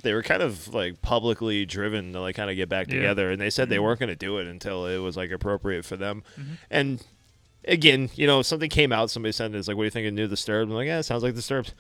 they 0.04 0.14
were 0.14 0.24
kind 0.24 0.42
of 0.44 0.74
like 0.74 1.02
publicly 1.02 1.66
driven 1.66 2.14
to 2.14 2.22
like 2.22 2.36
kind 2.36 2.50
of 2.50 2.56
get 2.56 2.70
back 2.70 2.88
Yeah. 2.88 2.96
together, 2.96 3.32
and 3.32 3.42
they 3.42 3.50
said 3.50 3.70
they 3.70 3.80
weren't 3.80 4.00
going 4.00 4.10
to 4.10 4.16
do 4.16 4.38
it 4.38 4.48
until 4.48 4.86
it 4.86 4.98
was 5.00 5.18
like 5.18 5.32
appropriate 5.32 5.84
for 5.86 5.98
them. 5.98 6.24
Mm-hmm. 6.40 6.54
And 6.70 7.04
again, 7.66 8.10
you 8.16 8.28
know, 8.28 8.42
something 8.42 8.70
came 8.70 8.92
out. 8.92 9.10
Somebody 9.10 9.32
said 9.32 9.54
it's 9.56 9.68
like, 9.68 9.76
"What 9.78 9.84
do 9.84 9.88
you 9.88 9.92
think 9.92 10.08
of 10.08 10.14
New 10.14 10.28
Disturbed?" 10.28 10.70
I'm 10.72 10.76
like, 10.76 10.88
"Yeah, 10.88 11.00
it 11.00 11.04
sounds 11.04 11.24
like 11.24 11.36
Disturbed." 11.36 11.74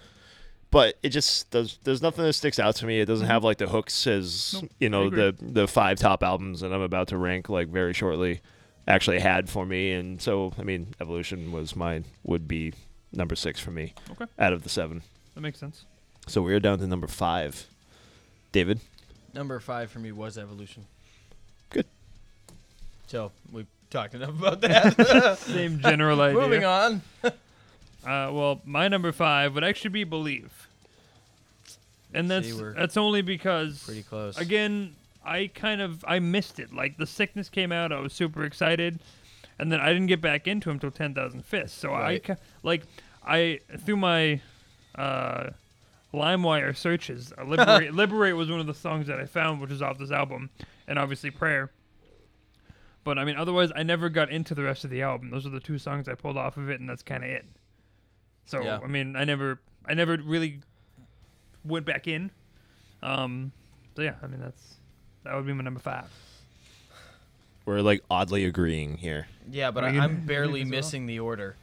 But 0.72 0.98
it 1.02 1.10
just 1.10 1.50
does. 1.50 1.80
There's 1.84 2.02
nothing 2.02 2.24
that 2.26 2.34
sticks 2.34 2.60
out 2.60 2.76
to 2.76 2.86
me. 2.86 3.00
It 3.00 3.06
doesn't 3.06 3.26
have 3.26 3.44
like 3.44 3.58
the 3.58 3.68
hooks 3.70 4.06
as 4.06 4.54
Mm-hmm. 4.56 4.62
Nope, 4.66 4.72
you 4.80 4.90
know 4.90 5.10
the 5.10 5.36
the 5.40 5.68
five 5.68 5.98
top 5.98 6.22
albums 6.24 6.62
that 6.62 6.72
I'm 6.74 6.82
about 6.82 7.08
to 7.10 7.18
rank 7.18 7.50
like 7.50 7.70
very 7.70 7.94
shortly 7.94 8.42
actually 8.88 9.20
had 9.20 9.50
for 9.50 9.66
me. 9.66 9.94
And 9.94 10.22
so 10.22 10.54
I 10.60 10.64
mean, 10.64 10.94
Evolution 11.00 11.52
was 11.52 11.76
mine 11.76 12.06
would 12.24 12.48
be 12.48 12.74
number 13.12 13.36
six 13.36 13.60
for 13.60 13.72
me 13.72 13.94
Okay, 14.12 14.26
out 14.38 14.54
of 14.54 14.62
the 14.64 14.70
seven. 14.70 15.02
That 15.36 15.42
makes 15.42 15.60
sense. 15.60 15.86
So 16.28 16.42
we're 16.42 16.60
down 16.60 16.80
to 16.80 16.88
number 16.88 17.08
five. 17.08 17.66
David, 18.52 18.80
Number 19.34 19.60
five 19.60 19.92
for 19.92 20.00
me 20.00 20.12
was 20.12 20.38
Evolution. 20.38 20.86
Good. 21.70 21.86
So 23.08 23.32
we 23.52 23.66
talked 23.92 24.16
enough 24.16 24.30
about 24.30 24.62
that. 24.62 25.38
Same 25.40 25.80
general 25.80 26.20
idea. 26.22 26.40
Moving 26.42 26.66
on. 26.66 27.02
Uh, 28.02 28.32
well, 28.32 28.62
my 28.64 28.88
number 28.88 29.12
five 29.12 29.54
would 29.54 29.64
actually 29.66 29.90
be 29.90 30.06
Believe, 30.06 30.70
and 32.14 32.32
that's 32.32 32.48
See, 32.50 32.64
that's 32.78 32.96
only 32.96 33.22
because 33.22 33.84
Pretty 33.84 34.04
close. 34.04 34.38
again, 34.38 34.96
I 35.26 35.48
kind 35.54 35.82
of 35.82 36.06
I 36.08 36.20
missed 36.20 36.60
it. 36.62 36.74
Like 36.74 36.98
the 36.98 37.06
sickness 37.06 37.50
came 37.50 37.74
out, 37.74 37.92
I 37.92 38.00
was 38.00 38.14
super 38.14 38.46
excited, 38.46 39.00
and 39.60 39.70
then 39.70 39.82
I 39.82 39.90
didn't 39.90 40.08
get 40.08 40.22
back 40.22 40.48
into 40.48 40.70
him 40.70 40.76
until 40.78 40.92
Ten 40.92 41.14
Thousand 41.14 41.44
Fists. 41.44 41.78
So 41.78 41.92
I 41.92 42.02
Right. 42.02 42.24
ca- 42.24 42.36
like 42.64 42.84
I 43.28 43.60
through 43.86 43.98
my 43.98 44.40
uh, 45.00 45.52
LimeWire 46.14 46.76
searches, 46.76 47.32
uh, 47.38 47.44
Liberate, 47.44 47.94
Liberate 47.94 48.36
was 48.36 48.50
one 48.50 48.60
of 48.60 48.68
the 48.68 48.74
songs 48.74 49.08
that 49.08 49.20
I 49.20 49.26
found, 49.26 49.62
which 49.62 49.72
is 49.72 49.82
off 49.82 49.98
this 49.98 50.12
album, 50.12 50.50
and 50.88 51.00
obviously 51.00 51.32
Prayer. 51.32 51.72
But 53.04 53.18
I 53.18 53.24
mean, 53.26 53.38
otherwise, 53.38 53.72
I 53.76 53.84
never 53.84 54.10
got 54.10 54.30
into 54.30 54.54
the 54.54 54.64
rest 54.64 54.84
of 54.84 54.90
the 54.90 55.02
album. 55.02 55.30
Those 55.30 55.46
are 55.46 55.50
the 55.50 55.60
two 55.60 55.78
songs 55.78 56.08
I 56.10 56.16
pulled 56.16 56.38
off 56.38 56.58
of 56.58 56.70
it, 56.70 56.80
and 56.80 56.90
that's 56.90 57.02
kind 57.04 57.24
of 57.24 57.30
it. 57.30 57.46
So 58.46 58.62
Yeah. 58.62 58.80
I 58.84 58.88
mean, 58.88 59.16
I 59.16 59.24
never, 59.24 59.60
I 59.86 59.94
never 59.94 60.18
really 60.18 60.60
went 61.64 61.86
back 61.86 62.08
in. 62.08 62.32
Um, 63.02 63.52
so 63.96 64.02
yeah, 64.02 64.16
I 64.22 64.28
mean, 64.28 64.42
that's 64.42 64.76
that 65.24 65.36
would 65.36 65.46
be 65.46 65.54
my 65.54 65.64
number 65.64 65.80
five. 65.80 66.06
we're 67.66 67.82
like 67.82 68.04
oddly 68.10 68.46
agreeing 68.46 68.98
here. 68.98 69.28
Yeah, 69.50 69.72
but 69.72 69.84
I, 69.86 69.90
I'm 69.90 70.22
barely 70.26 70.64
leave 70.64 70.68
as 70.68 70.72
well? 70.72 70.78
missing 70.80 71.06
the 71.06 71.20
order. 71.20 71.56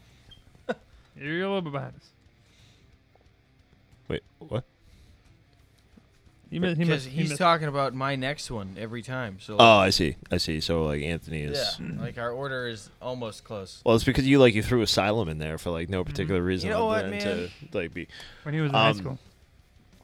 You're 1.17 1.45
a 1.45 1.49
little 1.49 1.63
bit 1.63 1.73
behind 1.73 1.97
us. 1.97 2.11
Wait, 4.09 4.23
what? 4.39 4.65
He, 6.49 6.61
mi- 6.61 6.69
he 6.69 6.75
Because 6.75 6.89
must, 6.89 7.07
he 7.09 7.23
he's 7.23 7.31
must- 7.31 7.41
talking 7.41 7.67
about 7.67 7.93
my 7.93 8.15
next 8.15 8.51
one 8.53 8.77
every 8.79 9.03
time. 9.03 9.39
So 9.41 9.57
Oh, 9.59 9.79
I 9.79 9.91
see. 9.91 10.15
I 10.31 10.37
see. 10.37 10.61
So 10.61 10.85
like 10.85 11.03
Anthony 11.03 11.43
is. 11.43 11.59
yeah, 11.81 11.87
like 12.01 12.19
our 12.19 12.31
order 12.31 12.69
is 12.69 12.89
almost 13.03 13.43
close. 13.43 13.83
Well, 13.85 13.97
it's 13.97 14.05
because 14.05 14.27
you 14.27 14.39
like 14.39 14.55
you 14.55 14.63
threw 14.63 14.81
Asylum 14.83 15.29
in 15.29 15.39
there 15.39 15.59
for 15.59 15.71
like 15.71 15.89
no 15.89 16.05
particular 16.05 16.41
reason 16.41 16.71
Mm-hmm. 16.71 16.79
You 16.79 16.85
know 16.85 16.91
other 16.91 17.11
what, 17.11 17.21
than 17.21 17.29
man? 17.39 17.51
to 17.73 17.79
like 17.79 17.93
be. 17.93 18.07
when 18.45 18.55
he 18.55 18.61
was 18.61 18.71
in 18.71 18.75
high 18.77 18.91
um, 18.91 18.97
school. 18.97 19.19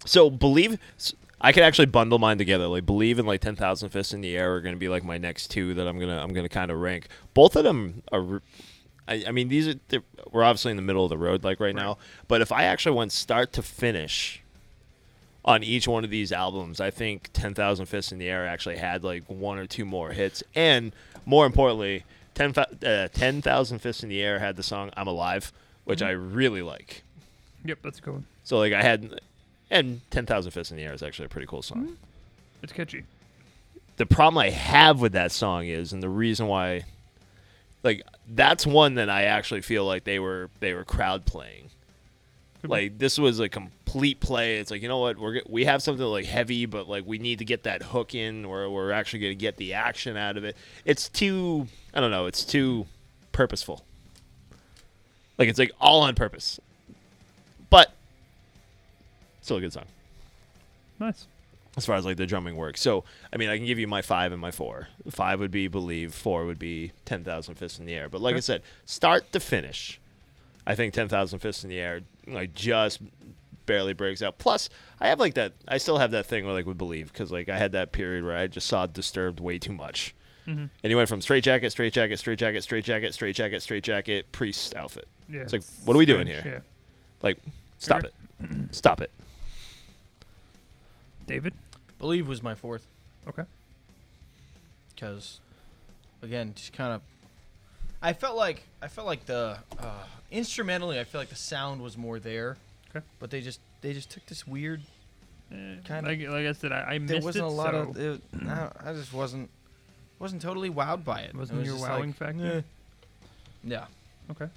So 0.04 0.30
believe 0.30 0.80
s- 0.98 1.14
I 1.40 1.52
could 1.52 1.62
actually 1.62 1.86
bundle 1.86 2.18
mine 2.18 2.38
together. 2.38 2.66
Like 2.66 2.86
believe 2.86 3.20
in 3.20 3.26
like 3.26 3.40
ten 3.40 3.54
thousand 3.54 3.90
fists 3.90 4.12
in 4.12 4.20
the 4.20 4.36
air 4.36 4.52
are 4.54 4.60
going 4.60 4.74
to 4.74 4.78
be 4.80 4.88
like 4.88 5.04
my 5.04 5.18
next 5.18 5.46
two 5.52 5.74
that 5.74 5.86
I'm 5.86 5.98
gonna 6.00 6.20
I'm 6.20 6.32
gonna 6.32 6.48
kind 6.48 6.72
of 6.72 6.78
rank. 6.80 7.06
Both 7.34 7.54
of 7.54 7.62
them 7.62 8.02
are. 8.10 8.34
r- 8.34 8.42
I, 9.08 9.24
I 9.28 9.32
mean 9.32 9.48
these 9.48 9.68
are 9.68 9.74
we're 10.30 10.44
obviously 10.44 10.70
in 10.70 10.76
the 10.76 10.82
middle 10.82 11.04
of 11.04 11.10
the 11.10 11.18
road 11.18 11.44
like 11.44 11.60
right, 11.60 11.74
now. 11.74 11.98
But 12.28 12.40
if 12.40 12.52
I 12.52 12.64
actually 12.64 12.96
went 12.96 13.12
start 13.12 13.52
to 13.54 13.62
finish 13.62 14.42
on 15.44 15.62
each 15.64 15.88
one 15.88 16.04
of 16.04 16.10
these 16.10 16.32
albums, 16.32 16.80
I 16.80 16.90
think 16.90 17.30
ten 17.32 17.54
thousand 17.54 17.86
fists 17.86 18.12
in 18.12 18.18
the 18.18 18.28
air 18.28 18.46
actually 18.46 18.76
had 18.76 19.04
like 19.04 19.24
one 19.26 19.58
or 19.58 19.66
two 19.66 19.84
more 19.84 20.12
hits, 20.12 20.42
and 20.54 20.92
more 21.26 21.46
importantly, 21.46 22.04
ten 22.34 22.52
uh, 22.56 23.08
ten 23.08 23.42
thousand 23.42 23.80
fists 23.80 24.02
in 24.02 24.08
the 24.08 24.22
air 24.22 24.38
had 24.38 24.56
the 24.56 24.62
song 24.62 24.90
"I'm 24.96 25.08
Alive," 25.08 25.52
which 25.84 26.02
I 26.02 26.10
really 26.10 26.62
like. 26.62 27.02
Yep, 27.64 27.78
that's 27.82 27.98
a 27.98 28.02
good 28.02 28.14
one. 28.14 28.26
So 28.44 28.58
like 28.58 28.72
I 28.72 28.82
had, 28.82 29.20
and 29.70 30.00
ten 30.10 30.26
thousand 30.26 30.52
fists 30.52 30.70
in 30.70 30.76
the 30.76 30.84
air 30.84 30.92
is 30.92 31.02
actually 31.02 31.26
a 31.26 31.30
pretty 31.30 31.46
cool 31.46 31.62
song. 31.62 31.96
It's 32.62 32.72
catchy. 32.72 33.04
The 33.96 34.06
problem 34.06 34.38
I 34.38 34.50
have 34.50 35.00
with 35.00 35.12
that 35.12 35.32
song 35.32 35.66
is, 35.66 35.92
and 35.92 36.02
the 36.02 36.08
reason 36.08 36.46
why, 36.46 36.84
like 37.82 38.02
that's 38.28 38.66
one 38.66 38.94
that 38.94 39.10
I 39.10 39.24
actually 39.24 39.62
feel 39.62 39.84
like 39.84 40.04
they 40.04 40.18
were 40.18 40.50
they 40.60 40.74
were 40.74 40.84
crowd 40.84 41.26
playing. 41.26 41.70
Like 42.64 42.98
this 42.98 43.18
was 43.18 43.40
a 43.40 43.48
complete 43.48 44.20
play. 44.20 44.58
It's 44.58 44.70
like 44.70 44.82
you 44.82 44.88
know 44.88 44.98
what 44.98 45.18
we're 45.18 45.42
we 45.48 45.64
have 45.64 45.82
something 45.82 46.04
like 46.04 46.26
heavy, 46.26 46.66
but 46.66 46.88
like 46.88 47.04
we 47.04 47.18
need 47.18 47.40
to 47.40 47.44
get 47.44 47.64
that 47.64 47.82
hook 47.82 48.14
in, 48.14 48.48
where 48.48 48.70
we're 48.70 48.92
actually 48.92 49.18
going 49.18 49.32
to 49.32 49.40
get 49.40 49.56
the 49.56 49.74
action 49.74 50.16
out 50.16 50.36
of 50.36 50.44
it. 50.44 50.56
It's 50.84 51.08
too 51.08 51.66
I 51.92 52.00
don't 52.00 52.12
know. 52.12 52.26
It's 52.26 52.44
too 52.44 52.86
purposeful. 53.32 53.84
Like 55.38 55.48
it's 55.48 55.58
like 55.58 55.72
all 55.80 56.02
on 56.02 56.14
purpose, 56.14 56.60
but 57.68 57.92
still 59.40 59.56
a 59.56 59.60
good 59.60 59.72
song 59.72 59.86
Nice. 61.00 61.26
As 61.76 61.86
far 61.86 61.96
as 61.96 62.04
like 62.04 62.16
the 62.16 62.26
drumming 62.26 62.56
works. 62.56 62.80
So 62.80 63.04
I 63.32 63.36
mean, 63.36 63.48
I 63.48 63.56
can 63.56 63.66
give 63.66 63.78
you 63.78 63.86
my 63.88 64.02
five 64.02 64.32
and 64.32 64.40
my 64.40 64.50
four. 64.50 64.88
Five 65.10 65.40
would 65.40 65.50
be 65.50 65.68
believe. 65.68 66.14
Four 66.14 66.44
would 66.46 66.58
be 66.58 66.92
ten 67.04 67.24
thousand 67.24 67.54
fists 67.56 67.78
in 67.78 67.86
the 67.86 67.94
air. 67.94 68.08
But 68.08 68.20
like 68.20 68.36
I 68.36 68.40
said, 68.40 68.62
start 68.84 69.32
to 69.32 69.40
finish, 69.40 70.00
I 70.66 70.74
think 70.74 70.92
ten 70.94 71.08
thousand 71.08 71.38
fists 71.40 71.64
in 71.64 71.70
the 71.70 71.78
air 71.78 72.00
like 72.26 72.54
just 72.54 73.00
barely 73.66 73.92
breaks 73.92 74.22
out. 74.22 74.38
Plus, 74.38 74.68
I 75.00 75.08
have 75.08 75.20
like 75.20 75.34
that. 75.34 75.52
I 75.68 75.78
still 75.78 75.98
have 75.98 76.10
that 76.10 76.26
thing 76.26 76.44
where 76.44 76.52
like 76.54 76.66
with 76.66 76.78
believe 76.78 77.12
because 77.12 77.30
like 77.32 77.48
I 77.48 77.56
had 77.58 77.72
that 77.72 77.92
period 77.92 78.24
where 78.24 78.36
I 78.36 78.46
just 78.48 78.66
saw 78.66 78.86
Disturbed 78.86 79.40
way 79.40 79.58
too 79.58 79.72
much. 79.72 80.14
Mhm. 80.46 80.68
And 80.82 80.90
he 80.90 80.94
went 80.96 81.08
from 81.08 81.20
straight 81.20 81.44
jacket, 81.44 81.70
straight 81.70 81.92
jacket, 81.92 82.16
straight 82.18 82.36
jacket, 82.38 82.62
straight 82.62 82.84
jacket, 82.84 83.14
straight 83.14 83.36
jacket, 83.36 83.62
straight 83.62 83.84
jacket, 83.84 84.32
priest 84.32 84.74
outfit. 84.74 85.06
Yeah. 85.28 85.42
It's 85.42 85.52
like, 85.52 85.62
what 85.84 85.94
are 85.94 85.98
we 85.98 86.04
doing 86.04 86.26
strange, 86.26 86.42
here? 86.42 86.64
Like, 87.22 87.38
stop 87.78 88.02
it, 88.02 88.12
stop 88.72 89.00
it. 89.00 89.12
David. 91.26 91.54
Believe 91.98 92.26
was 92.28 92.42
my 92.42 92.54
fourth 92.54 92.86
Okay. 93.28 93.44
because, 94.94 95.40
again, 96.22 96.52
just 96.54 96.72
kind 96.72 96.94
of. 96.94 97.02
I 98.02 98.12
felt 98.12 98.36
like 98.36 98.64
I 98.82 98.88
felt 98.88 99.06
like 99.06 99.26
the 99.26 99.58
uh, 99.78 99.84
instrumentally, 100.30 100.98
I 100.98 101.04
feel 101.04 101.20
like 101.20 101.28
the 101.30 101.36
sound 101.36 101.80
was 101.80 101.96
more 101.96 102.18
there. 102.18 102.56
Okay. 102.90 103.04
But 103.20 103.30
they 103.30 103.40
just 103.40 103.60
they 103.80 103.92
just 103.92 104.10
took 104.10 104.26
this 104.26 104.46
weird. 104.46 104.82
Eh, 105.52 105.76
Kinda- 105.84 106.08
like, 106.08 106.20
like 106.28 106.46
I 106.46 106.52
said, 106.52 106.72
I, 106.72 106.94
I 106.94 106.98
missed 106.98 107.12
it. 107.12 107.16
There 107.16 107.24
wasn't 107.24 107.44
it, 107.44 107.48
a 107.48 107.50
lot 107.50 107.70
so 107.72 107.78
of. 107.78 107.96
It, 107.96 108.20
I, 108.48 108.70
I 108.86 108.92
just 108.92 109.12
wasn't 109.12 109.48
wasn't 110.18 110.42
totally 110.42 110.70
wowed 110.70 111.04
by 111.04 111.20
it. 111.20 111.34
Wasn't 111.34 111.56
it 111.56 111.60
was 111.60 111.68
your 111.68 111.78
wowing 111.88 112.10
like, 112.10 112.16
factor? 112.16 112.46
eh. 112.58 112.62
Yeah. 113.62 113.86
Okay. 114.32 114.48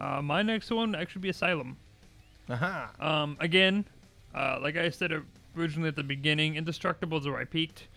Uh, 0.00 0.22
my 0.22 0.40
next 0.42 0.70
one 0.70 0.94
actually 0.94 1.20
be 1.22 1.28
Asylum. 1.30 1.76
Aha. 2.48 2.90
Um, 3.00 3.36
again, 3.40 3.84
uh, 4.36 4.58
like 4.60 4.76
I 4.76 4.90
said 4.90 5.12
originally 5.56 5.88
at 5.88 5.96
the 5.96 6.02
beginning, 6.02 6.56
Indestructible 6.56 7.18
is 7.18 7.26
where 7.26 7.38
I 7.38 7.44
peaked, 7.44 7.88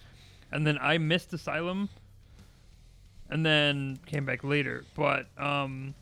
and 0.51 0.65
then 0.65 0.77
I 0.81 0.97
missed 0.97 1.33
Asylum, 1.33 1.89
and 3.29 3.45
then 3.45 3.99
came 4.05 4.25
back 4.25 4.43
later. 4.43 4.85
But 4.95 5.27
um, 5.37 5.93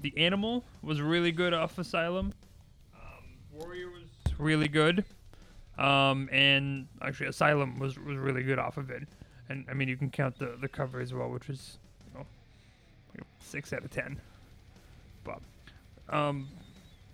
the 0.00 0.16
Animal 0.16 0.64
was 0.82 1.02
really 1.02 1.30
good 1.30 1.52
off 1.52 1.78
Asylum. 1.78 2.32
Um, 2.94 3.24
Warrior 3.52 3.90
was 3.90 4.38
really 4.38 4.68
good, 4.68 5.04
um, 5.78 6.30
and 6.32 6.88
actually 7.02 7.26
Asylum 7.26 7.78
was 7.78 7.98
was 7.98 8.16
really 8.16 8.42
good 8.42 8.58
off 8.58 8.78
of 8.78 8.90
it. 8.90 9.06
And 9.50 9.66
I 9.70 9.74
mean, 9.74 9.88
you 9.88 9.96
can 9.98 10.10
count 10.10 10.38
the 10.38 10.56
the 10.58 10.68
cover 10.68 11.00
as 11.00 11.12
well, 11.12 11.28
which 11.28 11.50
is 11.50 11.76
you 12.14 12.20
know, 12.20 12.26
six 13.40 13.74
out 13.74 13.84
of 13.84 13.90
ten. 13.90 14.18
But 15.22 15.40
um, 16.08 16.48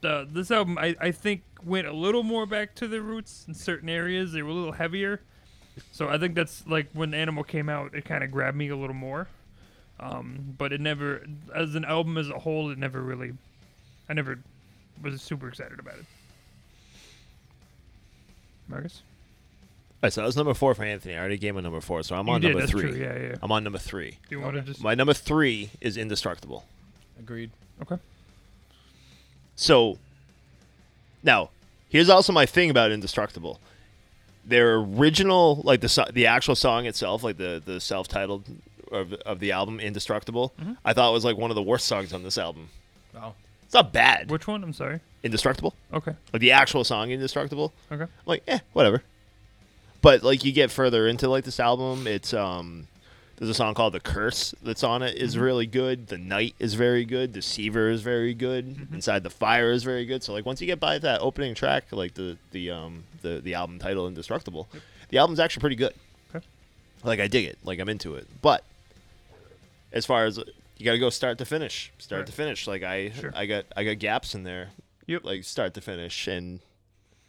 the 0.03 0.29
this 0.31 0.51
album 0.51 0.77
I, 0.79 0.95
I 1.01 1.11
think 1.11 1.43
went 1.65 1.87
a 1.87 1.93
little 1.93 2.23
more 2.23 2.45
back 2.45 2.75
to 2.77 2.87
the 2.89 3.01
roots 3.01 3.45
in 3.49 3.55
certain 3.55 3.89
areas. 3.89 4.33
They 4.33 4.43
were 4.43 4.51
a 4.51 4.55
little 4.55 4.73
heavier. 4.73 5.21
So 5.91 6.09
I 6.11 6.19
think 6.19 6.35
that's 6.35 6.67
like 6.67 6.89
when 6.93 7.15
Animal 7.15 7.45
came 7.45 7.71
out, 7.71 7.95
it 7.95 8.05
kind 8.05 8.23
of 8.23 8.31
grabbed 8.31 8.57
me 8.59 8.69
a 8.69 8.77
little 8.77 8.95
more. 8.95 9.29
Um, 9.99 10.55
but 10.59 10.73
it 10.73 10.81
never, 10.81 11.23
as 11.55 11.75
an 11.77 11.85
album 11.87 12.19
as 12.19 12.29
a 12.29 12.39
whole, 12.39 12.71
it 12.71 12.77
never 12.79 13.01
really, 13.01 13.33
I 14.09 14.13
never 14.15 14.39
was 15.01 15.23
super 15.23 15.49
excited 15.49 15.79
about 15.79 15.95
it. 15.95 16.05
Marcus, 18.69 19.03
All 19.95 19.99
right, 20.05 20.13
so 20.13 20.21
that 20.23 20.27
was 20.27 20.37
number 20.37 20.55
four 20.55 20.75
for 20.75 20.83
Anthony. 20.85 21.15
I 21.15 21.19
already 21.19 21.37
gave 21.39 21.57
him 21.57 21.63
number 21.63 21.81
four, 21.81 22.03
so 22.03 22.17
I'm 22.17 22.27
You 22.27 22.33
on 22.35 22.41
did, 22.41 22.49
number 22.49 22.61
that's 22.61 22.71
three. 22.73 22.83
true, 22.83 22.95
yeah, 23.01 23.19
yeah. 23.19 23.35
I'm 23.43 23.53
on 23.53 23.63
number 23.65 23.79
three. 23.79 24.19
do 24.29 24.37
you 24.37 24.41
want 24.41 24.57
to 24.57 24.63
just 24.63 24.83
My 24.83 24.95
number 24.95 25.15
three 25.15 25.71
is 25.81 25.97
Indestructible. 25.97 26.65
Agreed. 27.19 27.51
okay? 27.83 27.97
So 29.63 29.99
now, 31.23 31.51
here's 31.89 32.09
also 32.09 32.33
my 32.33 32.47
thing 32.47 32.69
about 32.69 32.91
Indestructible. 32.91 33.61
Their 34.45 34.75
original, 34.75 35.61
like 35.63 35.81
the 35.81 35.89
so- 35.89 36.09
the 36.13 36.27
actual 36.27 36.57
song 36.57 36.87
itself, 36.87 37.23
like 37.23 37.37
the 37.37 37.63
the 37.65 37.81
self 37.81 38.09
titled 38.09 38.45
of, 38.91 39.13
of 39.13 39.39
the 39.39 39.53
album 39.53 39.79
Indestructible, 39.79 40.53
Mm-hmm. 40.61 40.73
I 40.85 40.93
thought 40.95 41.13
was 41.13 41.25
like 41.25 41.37
one 41.37 41.51
of 41.51 41.55
the 41.55 41.63
worst 41.63 41.87
songs 41.87 42.13
on 42.13 42.25
this 42.25 42.39
album. 42.39 42.71
Wow. 43.15 43.35
It's 43.65 43.75
not 43.75 43.93
bad. 43.93 44.31
Which 44.31 44.49
one? 44.49 44.65
I'm 44.65 44.73
sorry. 44.73 44.99
Indestructible, 45.23 45.75
Okay, 45.95 46.15
like 46.33 46.41
the 46.41 46.51
actual 46.51 46.83
song 46.83 47.13
Indestructible. 47.13 47.73
okay. 47.93 48.03
I'm 48.03 48.09
like, 48.27 48.43
eh, 48.49 48.59
whatever. 48.73 49.03
But 50.03 50.25
like 50.25 50.45
you 50.45 50.51
get 50.51 50.73
further 50.73 51.07
into 51.07 51.29
like 51.29 51.45
this 51.45 51.61
album, 51.61 52.09
it's 52.09 52.35
um 52.35 52.89
there's 53.43 53.51
a 53.51 53.55
song 53.55 53.75
called 53.75 53.93
The 53.93 53.99
Curse 53.99 54.55
that's 54.63 54.85
on 54.85 55.03
it 55.03 55.17
is 55.17 55.37
really 55.37 55.67
good. 55.67 56.07
The 56.07 56.17
Night 56.17 56.55
is 56.61 56.75
very 56.75 57.05
good. 57.05 57.33
Deceiver 57.33 57.91
is 57.91 58.01
very 58.01 58.35
good. 58.35 58.87
Inside 58.93 59.25
the 59.25 59.31
Fire 59.31 59.73
is 59.73 59.83
very 59.83 60.07
good. 60.07 60.23
So 60.23 60.33
like 60.33 60.47
once 60.47 60.61
you 60.61 60.67
get 60.69 60.79
by 60.79 60.99
that 60.99 61.21
opening 61.21 61.53
track, 61.57 61.87
like 61.91 62.15
the 62.15 62.39
the 62.53 62.71
um 62.71 63.03
the, 63.23 63.41
the 63.41 63.55
album 63.55 63.81
title 63.81 64.07
Indestructible, 64.07 64.69
the 65.09 65.19
album's 65.19 65.41
actually 65.41 65.61
pretty 65.63 65.75
good. 65.75 65.93
Okay. 66.33 66.47
Like 67.03 67.19
I 67.19 67.27
dig 67.27 67.47
it. 67.47 67.59
Like 67.65 67.81
I'm 67.81 67.89
into 67.89 68.15
it. 68.15 68.29
But 68.43 68.63
as 69.93 70.07
far 70.07 70.25
as 70.25 70.39
you 70.79 70.85
got 70.85 70.93
to 70.93 70.99
go 71.01 71.11
start 71.11 71.39
to 71.39 71.45
finish, 71.45 71.93
start 71.99 72.21
Right. 72.21 72.27
to 72.27 72.33
finish. 72.33 72.69
Like 72.69 72.85
I 72.85 73.11
Sure. 73.11 73.33
I 73.35 73.47
got 73.47 73.65
I 73.77 73.83
got 73.83 73.99
gaps 73.99 74.37
in 74.37 74.45
there. 74.45 74.69
Yep. 75.09 75.25
Like 75.25 75.43
start 75.43 75.75
to 75.75 75.81
finish 75.81 76.29
and 76.29 76.61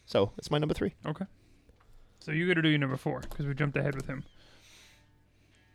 so 0.05 0.32
it's 0.38 0.51
my 0.51 0.59
number 0.59 0.76
3. 0.76 0.93
Okay. 1.07 1.26
So 2.20 2.32
you 2.32 2.45
got 2.47 2.53
to 2.53 2.61
do 2.61 2.70
your 2.70 2.78
number 2.78 2.97
four 2.97 3.22
because 3.22 3.47
we 3.47 3.53
jumped 3.55 3.76
ahead 3.78 3.95
with 3.95 4.05
him. 4.05 4.24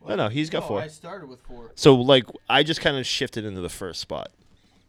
No, 0.06 0.14
no, 0.14 0.28
he's 0.28 0.48
got 0.50 0.60
No, 0.60 0.68
four. 0.68 0.80
I 0.82 0.88
started 0.88 1.28
with 1.28 1.40
four. 1.40 1.72
So 1.74 1.94
like 1.94 2.24
I 2.48 2.62
just 2.62 2.80
kind 2.80 2.96
of 2.96 3.06
shifted 3.06 3.44
into 3.44 3.60
the 3.60 3.68
first 3.68 4.00
spot. 4.00 4.30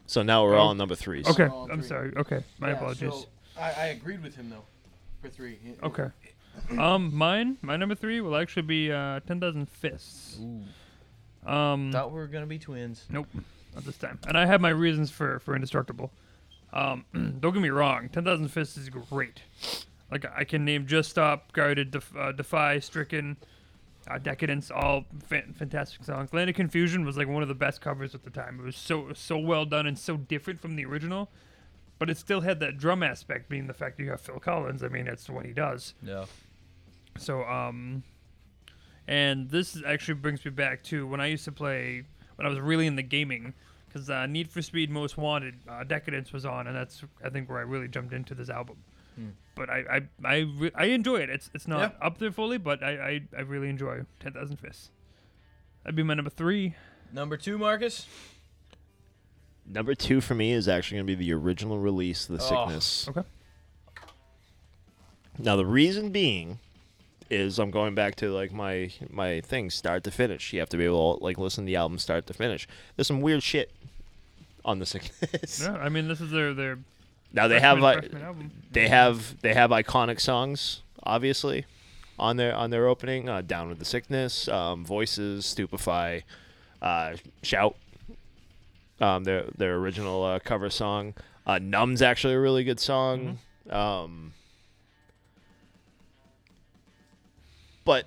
So 0.05 0.21
now 0.23 0.43
we're 0.43 0.55
Oh. 0.55 0.59
all 0.59 0.67
on 0.69 0.77
number 0.77 0.95
threes. 0.95 1.27
Okay, 1.27 1.47
all 1.47 1.69
I'm 1.71 1.79
three. 1.79 1.87
sorry. 1.87 2.13
Okay, 2.15 2.43
my 2.59 2.69
Yeah, 2.69 2.75
apologies. 2.75 3.11
so 3.13 3.25
I, 3.57 3.71
I 3.71 3.85
agreed 3.87 4.23
with 4.23 4.35
him 4.35 4.49
though, 4.49 4.63
for 5.21 5.29
three. 5.29 5.59
It- 5.65 5.77
it- 5.79 5.83
Okay. 5.83 6.09
Um, 6.77 7.15
mine, 7.15 7.57
my 7.61 7.77
number 7.77 7.95
three 7.95 8.19
will 8.21 8.35
actually 8.35 8.63
be 8.63 8.91
uh, 8.91 9.21
Ten 9.21 9.39
Thousand 9.39 9.69
Fists. 9.69 10.37
Um, 11.45 11.91
Thought 11.91 12.11
we 12.11 12.17
were 12.19 12.27
gonna 12.27 12.45
be 12.47 12.59
twins. 12.59 13.05
nope, 13.09 13.27
not 13.73 13.85
this 13.85 13.97
time. 13.97 14.19
And 14.27 14.37
I 14.37 14.45
have 14.45 14.59
my 14.61 14.69
reasons 14.69 15.09
for 15.11 15.39
for 15.39 15.55
Indestructible. 15.55 16.11
Um, 16.73 17.05
don't 17.39 17.53
get 17.53 17.61
me 17.61 17.69
wrong, 17.69 18.09
Ten 18.09 18.23
Thousand 18.25 18.49
Fists 18.49 18.77
is 18.77 18.89
great. 18.89 19.41
Like 20.11 20.25
I 20.35 20.43
can 20.43 20.65
name 20.65 20.85
Just 20.87 21.11
Stop, 21.11 21.53
Guarded, 21.53 21.91
Def- 21.91 22.15
uh, 22.15 22.31
Defy, 22.31 22.79
Stricken, 22.79 23.37
uh, 24.09 24.17
Decadence, 24.17 24.71
all 24.71 25.05
fan- 25.27 25.53
fantastic 25.53 26.03
songs. 26.03 26.33
Land 26.33 26.49
of 26.49 26.55
Confusion 26.55 27.05
was 27.05 27.17
like 27.17 27.27
one 27.27 27.41
of 27.43 27.47
the 27.49 27.55
best 27.55 27.79
covers 27.81 28.15
at 28.15 28.23
the 28.23 28.29
time. 28.29 28.59
It 28.59 28.63
was 28.63 28.75
so 28.75 29.13
so 29.13 29.37
well 29.37 29.65
done 29.65 29.85
and 29.87 29.97
so 29.97 30.17
different 30.17 30.59
from 30.59 30.75
the 30.75 30.85
original, 30.85 31.29
but 31.99 32.09
it 32.09 32.17
still 32.17 32.41
had 32.41 32.59
that 32.61 32.77
drum 32.77 33.03
aspect, 33.03 33.49
being 33.49 33.67
the 33.67 33.73
fact 33.73 33.99
you 33.99 34.09
have 34.09 34.21
Phil 34.21 34.39
Collins. 34.39 34.83
I 34.83 34.87
mean, 34.87 35.05
that's 35.05 35.29
what 35.29 35.45
he 35.45 35.53
does. 35.53 35.93
Yeah. 36.01 36.25
So, 37.17 37.43
um, 37.43 38.03
and 39.07 39.49
this 39.49 39.75
is- 39.75 39.83
actually 39.85 40.15
brings 40.15 40.43
me 40.45 40.51
back 40.51 40.83
to 40.83 41.05
when 41.07 41.19
I 41.21 41.27
used 41.27 41.45
to 41.45 41.51
play 41.51 42.03
when 42.35 42.45
I 42.45 42.49
was 42.49 42.59
really 42.59 42.87
in 42.87 42.95
the 42.95 43.03
gaming, 43.03 43.53
because 43.87 44.09
uh, 44.09 44.25
Need 44.25 44.49
for 44.49 44.61
Speed 44.61 44.89
Most 44.89 45.17
Wanted, 45.17 45.55
uh, 45.67 45.83
Decadence 45.83 46.31
was 46.31 46.45
on, 46.45 46.67
and 46.67 46.75
that's 46.75 47.03
I 47.23 47.29
think 47.29 47.49
where 47.49 47.57
I 47.59 47.63
really 47.63 47.87
jumped 47.89 48.13
into 48.13 48.33
this 48.33 48.49
album. 48.49 48.77
But 49.55 49.69
I 49.69 49.83
I 49.89 50.01
I, 50.23 50.37
re- 50.57 50.71
I 50.75 50.85
enjoy 50.85 51.17
it. 51.17 51.29
It's 51.29 51.49
it's 51.53 51.67
not 51.67 51.95
Yeah. 51.99 52.05
up 52.07 52.17
there 52.17 52.31
fully, 52.31 52.57
but 52.57 52.83
I 52.83 52.91
I, 52.91 53.21
I 53.37 53.41
really 53.41 53.69
enjoy 53.69 54.01
Ten 54.19 54.33
Thousand 54.33 54.57
Fists. 54.57 54.89
That'd 55.83 55.95
be 55.95 56.03
my 56.03 56.13
number 56.13 56.29
three. 56.31 56.75
Number 57.13 57.37
two, 57.37 57.57
Marcus. 57.57 58.05
Number 59.65 59.93
two 59.95 60.19
for 60.21 60.33
me 60.35 60.51
is 60.51 60.67
actually 60.67 60.97
going 60.97 61.07
to 61.07 61.15
be 61.15 61.25
the 61.25 61.33
original 61.33 61.77
release, 61.79 62.25
The 62.25 62.35
Oh. 62.35 62.65
Sickness. 62.67 63.07
Okay. 63.09 63.21
Now 65.37 65.55
the 65.55 65.65
reason 65.65 66.11
being 66.11 66.59
is 67.29 67.59
I'm 67.59 67.71
going 67.71 67.93
back 67.95 68.15
to 68.15 68.29
like 68.33 68.51
my 68.51 68.91
my 69.09 69.41
thing 69.41 69.69
start 69.69 70.03
to 70.05 70.11
finish. 70.11 70.51
You 70.53 70.59
have 70.59 70.69
to 70.69 70.77
be 70.77 70.85
able 70.85 71.17
to 71.17 71.23
like 71.23 71.37
listen 71.37 71.63
to 71.63 71.67
the 71.67 71.75
album 71.75 71.97
start 71.99 72.25
to 72.27 72.33
finish. 72.33 72.67
There's 72.95 73.07
some 73.07 73.21
weird 73.21 73.43
shit 73.43 73.71
on 74.65 74.79
the 74.79 74.85
sickness. 74.85 75.61
Yeah, 75.61 75.73
I 75.75 75.89
mean 75.89 76.07
this 76.07 76.19
is 76.21 76.31
their 76.31 76.53
their 76.53 76.79
Now 77.33 77.47
they 77.47 77.59
have 77.59 77.79
freshman- 77.79 78.11
like 78.11 78.21
freshman 78.21 78.51
they 78.71 78.87
have 78.87 79.39
they 79.41 79.53
have 79.53 79.69
iconic 79.71 80.19
songs 80.19 80.81
obviously 81.03 81.65
on 82.17 82.37
their 82.37 82.53
on 82.55 82.69
their 82.69 82.87
opening 82.87 83.29
uh, 83.29 83.41
down 83.41 83.69
with 83.69 83.79
the 83.79 83.85
sickness 83.85 84.47
um, 84.47 84.83
voices 84.85 85.45
stupefy 85.45 86.21
uh, 86.81 87.15
shout 87.43 87.75
um, 89.01 89.23
their 89.23 89.45
their 89.57 89.75
original 89.75 90.23
uh, 90.23 90.39
cover 90.39 90.69
song. 90.69 91.13
Uh, 91.45 91.57
numb's 91.59 92.01
actually 92.01 92.33
a 92.33 92.39
really 92.39 92.63
good 92.63 92.79
song. 92.79 93.39
Um, 93.69 94.33
but 97.85 98.05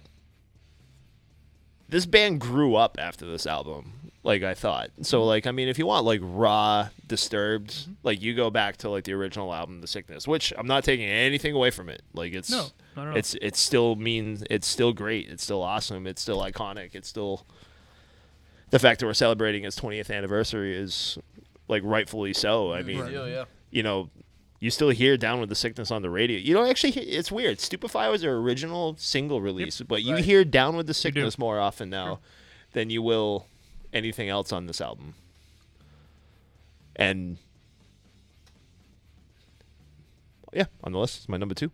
this 1.88 2.06
band 2.06 2.40
grew 2.40 2.74
up 2.76 2.96
after 3.00 3.24
this 3.26 3.46
album 3.46 4.01
like 4.24 4.42
i 4.42 4.54
thought 4.54 4.90
so 5.02 5.18
mm-hmm. 5.18 5.26
like 5.26 5.46
i 5.46 5.50
mean 5.50 5.68
if 5.68 5.78
you 5.78 5.86
want 5.86 6.04
like 6.04 6.20
raw 6.22 6.88
disturbed 7.06 7.70
mm-hmm. 7.70 7.92
like 8.02 8.22
you 8.22 8.34
go 8.34 8.50
back 8.50 8.76
to 8.76 8.88
like 8.88 9.04
the 9.04 9.12
original 9.12 9.52
album 9.52 9.80
the 9.80 9.86
sickness 9.86 10.28
which 10.28 10.52
i'm 10.56 10.66
not 10.66 10.84
taking 10.84 11.06
anything 11.06 11.54
away 11.54 11.70
from 11.70 11.88
it 11.88 12.02
like 12.14 12.32
it's 12.32 12.50
No, 12.50 12.66
not 12.96 13.06
at 13.06 13.10
all. 13.10 13.16
it's 13.16 13.34
it 13.42 13.56
still 13.56 13.96
means 13.96 14.44
it's 14.48 14.66
still 14.66 14.92
great 14.92 15.28
it's 15.28 15.42
still 15.42 15.62
awesome 15.62 16.06
it's 16.06 16.22
still 16.22 16.40
iconic 16.40 16.94
it's 16.94 17.08
still 17.08 17.46
the 18.70 18.78
fact 18.78 19.00
that 19.00 19.06
we're 19.06 19.14
celebrating 19.14 19.64
its 19.64 19.78
20th 19.78 20.10
anniversary 20.14 20.76
is 20.76 21.18
like 21.68 21.82
rightfully 21.84 22.32
so 22.32 22.72
i 22.72 22.82
mean 22.82 22.98
yeah. 23.12 23.44
you 23.70 23.82
know, 23.82 24.10
you 24.60 24.70
still 24.70 24.90
hear 24.90 25.16
Down 25.16 25.40
with 25.40 25.48
the 25.48 25.56
Sickness 25.56 25.90
on 25.90 26.02
the 26.02 26.10
radio. 26.10 26.38
You 26.38 26.54
don't 26.54 26.68
actually 26.68 26.92
hear, 26.92 27.02
it's 27.04 27.32
weird. 27.32 27.58
Stupefy 27.58 28.08
was 28.08 28.20
their 28.20 28.36
original 28.36 28.94
single 28.96 29.40
release, 29.40 29.80
but 29.80 30.04
you 30.04 30.14
Right. 30.14 30.24
hear 30.24 30.44
Down 30.44 30.76
with 30.76 30.86
the. 30.86 30.94
Sickness 30.94 31.36
more 31.36 31.58
often 31.58 31.90
now 31.90 32.20
than 32.72 32.88
you 32.88 33.02
will 33.02 33.46
anything 33.92 34.28
else 34.28 34.52
on 34.52 34.66
this 34.66 34.80
album. 34.80 35.14
And 36.96 37.38
yeah, 40.52 40.66
on 40.84 40.92
the 40.92 40.98
list 40.98 41.20
is 41.20 41.28
my 41.28 41.36
number 41.36 41.54
two. 41.54 41.70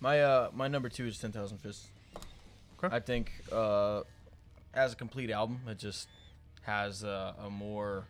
My 0.00 0.20
uh 0.20 0.50
my 0.54 0.68
number 0.68 0.88
two 0.88 1.06
is 1.06 1.18
Ten 1.18 1.32
Thousand 1.32 1.58
Fists. 1.58 1.88
Okay. 2.82 2.94
I 2.94 3.00
think 3.00 3.32
uh 3.50 4.02
as 4.74 4.92
a 4.92 4.96
complete 4.96 5.30
album, 5.30 5.60
it 5.66 5.78
just 5.78 6.08
has 6.62 7.02
uh, 7.02 7.32
a 7.44 7.50
more. 7.50 8.04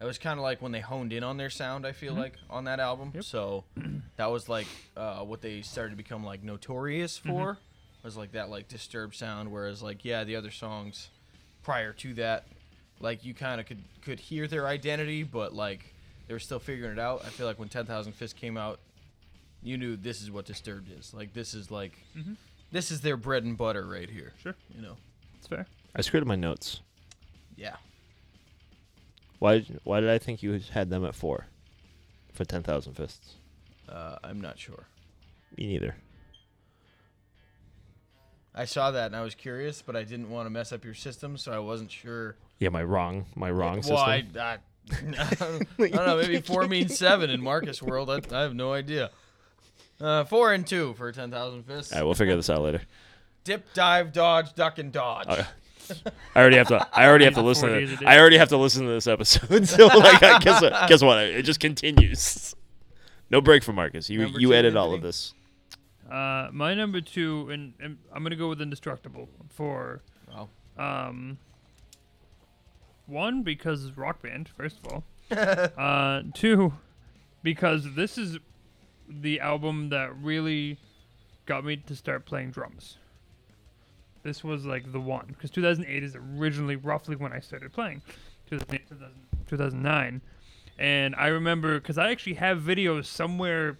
It 0.00 0.04
was 0.04 0.18
kind 0.18 0.38
of 0.38 0.42
like 0.42 0.60
when 0.60 0.72
they 0.72 0.80
honed 0.80 1.12
in 1.12 1.22
on 1.22 1.36
their 1.36 1.50
sound. 1.50 1.86
I 1.86 1.92
feel 1.92 2.14
like 2.14 2.34
on 2.50 2.64
that 2.64 2.80
album. 2.80 3.12
So 3.22 3.64
that 4.16 4.30
was 4.30 4.48
like 4.48 4.66
uh, 4.96 5.20
what 5.20 5.40
they 5.40 5.62
started 5.62 5.90
to 5.90 5.96
become 5.96 6.24
like 6.24 6.42
notorious 6.42 7.18
for. 7.18 7.58
Was 8.02 8.16
like 8.16 8.32
that 8.32 8.48
like 8.50 8.68
disturbed 8.68 9.14
sound. 9.14 9.50
Whereas 9.50 9.82
like 9.82 10.04
yeah, 10.04 10.22
the 10.24 10.36
other 10.36 10.50
songs 10.50 11.08
prior 11.66 11.92
to 11.92 12.14
that, 12.14 12.46
like 13.00 13.24
you 13.24 13.34
kind 13.34 13.60
of 13.60 13.66
could 13.66 13.82
could 14.02 14.20
hear 14.20 14.46
their 14.46 14.68
identity, 14.68 15.24
but 15.24 15.52
like 15.52 15.92
they 16.28 16.32
were 16.32 16.38
still 16.38 16.60
figuring 16.60 16.92
it 16.92 16.98
out. 16.98 17.24
I 17.26 17.28
feel 17.28 17.44
like 17.44 17.58
when 17.58 17.68
Ten 17.68 17.84
Thousand 17.84 18.12
Fists 18.12 18.38
came 18.38 18.56
out, 18.56 18.78
you 19.64 19.76
knew 19.76 19.96
this 19.96 20.22
is 20.22 20.30
what 20.30 20.46
Disturbed 20.46 20.92
is. 20.96 21.12
Like 21.12 21.34
this 21.34 21.54
is 21.54 21.68
like 21.72 21.98
this 22.70 22.92
is 22.92 23.00
their 23.00 23.16
bread 23.16 23.42
and 23.42 23.56
butter 23.58 23.84
right 23.84 24.08
here. 24.08 24.32
Sure. 24.40 24.54
You 24.76 24.80
know. 24.80 24.96
It's 25.38 25.48
fair. 25.48 25.66
I 25.96 26.02
screwed 26.02 26.22
up 26.22 26.28
my 26.28 26.36
notes. 26.36 26.82
Yeah. 27.56 27.74
Why 29.40 29.66
why 29.82 29.98
did 29.98 30.08
I 30.08 30.18
think 30.18 30.40
you 30.44 30.60
had 30.70 30.88
them 30.88 31.04
at 31.04 31.16
four 31.16 31.46
for 32.32 32.44
10,000 32.44 32.94
Fists? 32.94 33.34
Uh, 33.88 34.16
I'm 34.22 34.40
not 34.40 34.56
sure. 34.56 34.84
Me 35.58 35.66
neither. 35.66 35.96
I 38.56 38.64
saw 38.64 38.90
that 38.90 39.06
and 39.06 39.16
I 39.16 39.22
was 39.22 39.34
curious, 39.34 39.82
but 39.82 39.94
I 39.94 40.02
didn't 40.02 40.30
want 40.30 40.46
to 40.46 40.50
mess 40.50 40.72
up 40.72 40.84
your 40.84 40.94
system, 40.94 41.36
so 41.36 41.52
I 41.52 41.58
wasn't 41.58 41.90
sure. 41.90 42.36
Yeah, 42.58 42.70
my 42.70 42.82
wrong, 42.82 43.26
my 43.34 43.50
wrong 43.50 43.82
well, 43.86 43.98
I, 43.98 44.22
system. 44.22 44.40
I, 44.40 44.58
I 44.92 45.34
don't 45.78 45.94
know. 45.94 46.16
Maybe 46.16 46.40
four 46.44 46.66
means 46.66 46.96
seven 46.96 47.28
in 47.28 47.42
Marcus 47.42 47.82
world. 47.82 48.10
I, 48.10 48.20
I 48.32 48.42
have 48.42 48.54
no 48.54 48.72
idea. 48.72 49.10
Uh, 50.00 50.24
four 50.24 50.52
and 50.52 50.66
two 50.66 50.94
for 50.94 51.12
ten 51.12 51.30
thousand 51.30 51.64
fists. 51.64 51.92
All 51.92 51.98
right, 51.98 52.04
we'll 52.04 52.14
figure 52.14 52.36
this 52.36 52.50
out 52.50 52.62
later. 52.62 52.82
Dip, 53.44 53.72
dive, 53.74 54.12
dodge, 54.12 54.54
duck, 54.54 54.78
and 54.78 54.90
dodge. 54.90 55.28
Okay. 55.28 55.46
I 56.34 56.40
already 56.40 56.56
have 56.56 56.68
to. 56.68 56.86
I 56.92 57.06
already 57.06 57.24
have 57.26 57.34
to 57.34 57.42
listen. 57.42 57.68
days 57.68 57.98
To. 57.98 58.06
I 58.06 58.18
already 58.18 58.38
have 58.38 58.48
to 58.48 58.56
listen 58.56 58.86
to 58.86 58.92
this 58.92 59.06
episode. 59.06 59.68
So 59.76 59.86
like, 59.86 60.22
I 60.22 60.38
guess 60.38 60.62
what? 60.62 60.88
Guess 60.88 61.02
what? 61.02 61.18
It 61.18 61.42
just 61.44 61.60
continues. 61.60 62.54
No 63.30 63.40
break 63.40 63.62
for 63.62 63.72
Marcus. 63.72 64.08
You 64.10 64.22
Number 64.22 64.40
you 64.40 64.48
two, 64.48 64.54
edit 64.54 64.76
all 64.76 64.94
of 64.94 65.02
this. 65.02 65.34
Uh, 66.10 66.48
my 66.52 66.72
number 66.74 67.00
two, 67.00 67.48
and, 67.50 67.74
and 67.80 67.98
I'm 68.12 68.22
gonna 68.22 68.36
go 68.36 68.48
with 68.48 68.60
Indestructible 68.60 69.28
for 69.48 70.02
Wow. 70.32 70.48
um 70.78 71.38
one 73.06 73.42
because 73.42 73.92
rock 73.96 74.22
band 74.22 74.48
first 74.48 74.78
of 74.84 74.92
all, 74.92 75.04
uh 75.76 76.22
two 76.34 76.72
because 77.42 77.94
this 77.94 78.18
is 78.18 78.38
the 79.08 79.40
album 79.40 79.88
that 79.90 80.16
really 80.16 80.78
got 81.46 81.64
me 81.64 81.76
to 81.76 81.94
start 81.94 82.24
playing 82.26 82.50
drums. 82.50 82.98
This 84.24 84.42
was 84.42 84.64
like 84.66 84.90
the 84.92 85.00
one 85.00 85.26
because 85.28 85.50
2008 85.50 86.02
is 86.02 86.16
originally 86.16 86.74
roughly 86.76 87.14
when 87.16 87.32
I 87.32 87.38
started 87.38 87.72
playing, 87.72 88.02
2008, 88.50 88.88
2000, 88.88 89.14
2009, 89.46 90.20
and 90.78 91.14
I 91.14 91.28
remember 91.28 91.78
because 91.78 91.98
I 91.98 92.10
actually 92.10 92.34
have 92.34 92.58
videos 92.60 93.06
somewhere, 93.06 93.78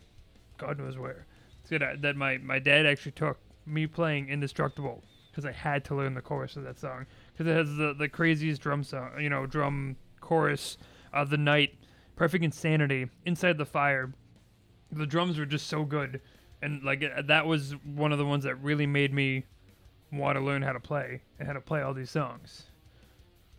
God 0.58 0.78
knows 0.78 0.96
where, 0.96 1.25
that, 1.70 1.82
I- 1.82 1.96
that 1.96 2.16
my 2.16 2.38
my 2.38 2.58
dad 2.58 2.86
actually 2.86 3.12
took 3.12 3.38
me 3.66 3.86
playing 3.86 4.28
Indestructible 4.28 5.02
because 5.30 5.44
I 5.44 5.52
had 5.52 5.84
to 5.86 5.94
learn 5.94 6.14
the 6.14 6.22
chorus 6.22 6.56
of 6.56 6.62
that 6.64 6.78
song 6.78 7.06
because 7.32 7.46
it 7.50 7.54
has 7.56 7.76
the 7.76 7.94
the 7.94 8.08
craziest 8.08 8.62
drum 8.62 8.84
song, 8.84 9.10
you 9.20 9.28
know, 9.28 9.46
drum 9.46 9.96
chorus 10.20 10.78
of 11.12 11.30
the 11.30 11.36
night, 11.36 11.74
perfect 12.16 12.44
insanity, 12.44 13.08
inside 13.24 13.58
the 13.58 13.66
fire. 13.66 14.12
The 14.92 15.06
drums 15.06 15.38
were 15.38 15.46
just 15.46 15.66
so 15.66 15.84
good, 15.84 16.20
and 16.62 16.82
like 16.82 17.02
uh, 17.02 17.22
that 17.22 17.46
was 17.46 17.72
one 17.84 18.12
of 18.12 18.18
the 18.18 18.24
ones 18.26 18.44
that 18.44 18.54
really 18.56 18.86
made 18.86 19.12
me 19.12 19.44
want 20.12 20.38
to 20.38 20.44
learn 20.44 20.62
how 20.62 20.72
to 20.72 20.80
play 20.80 21.22
and 21.38 21.48
how 21.48 21.54
to 21.54 21.60
play 21.60 21.82
all 21.82 21.92
these 21.92 22.10
songs. 22.10 22.66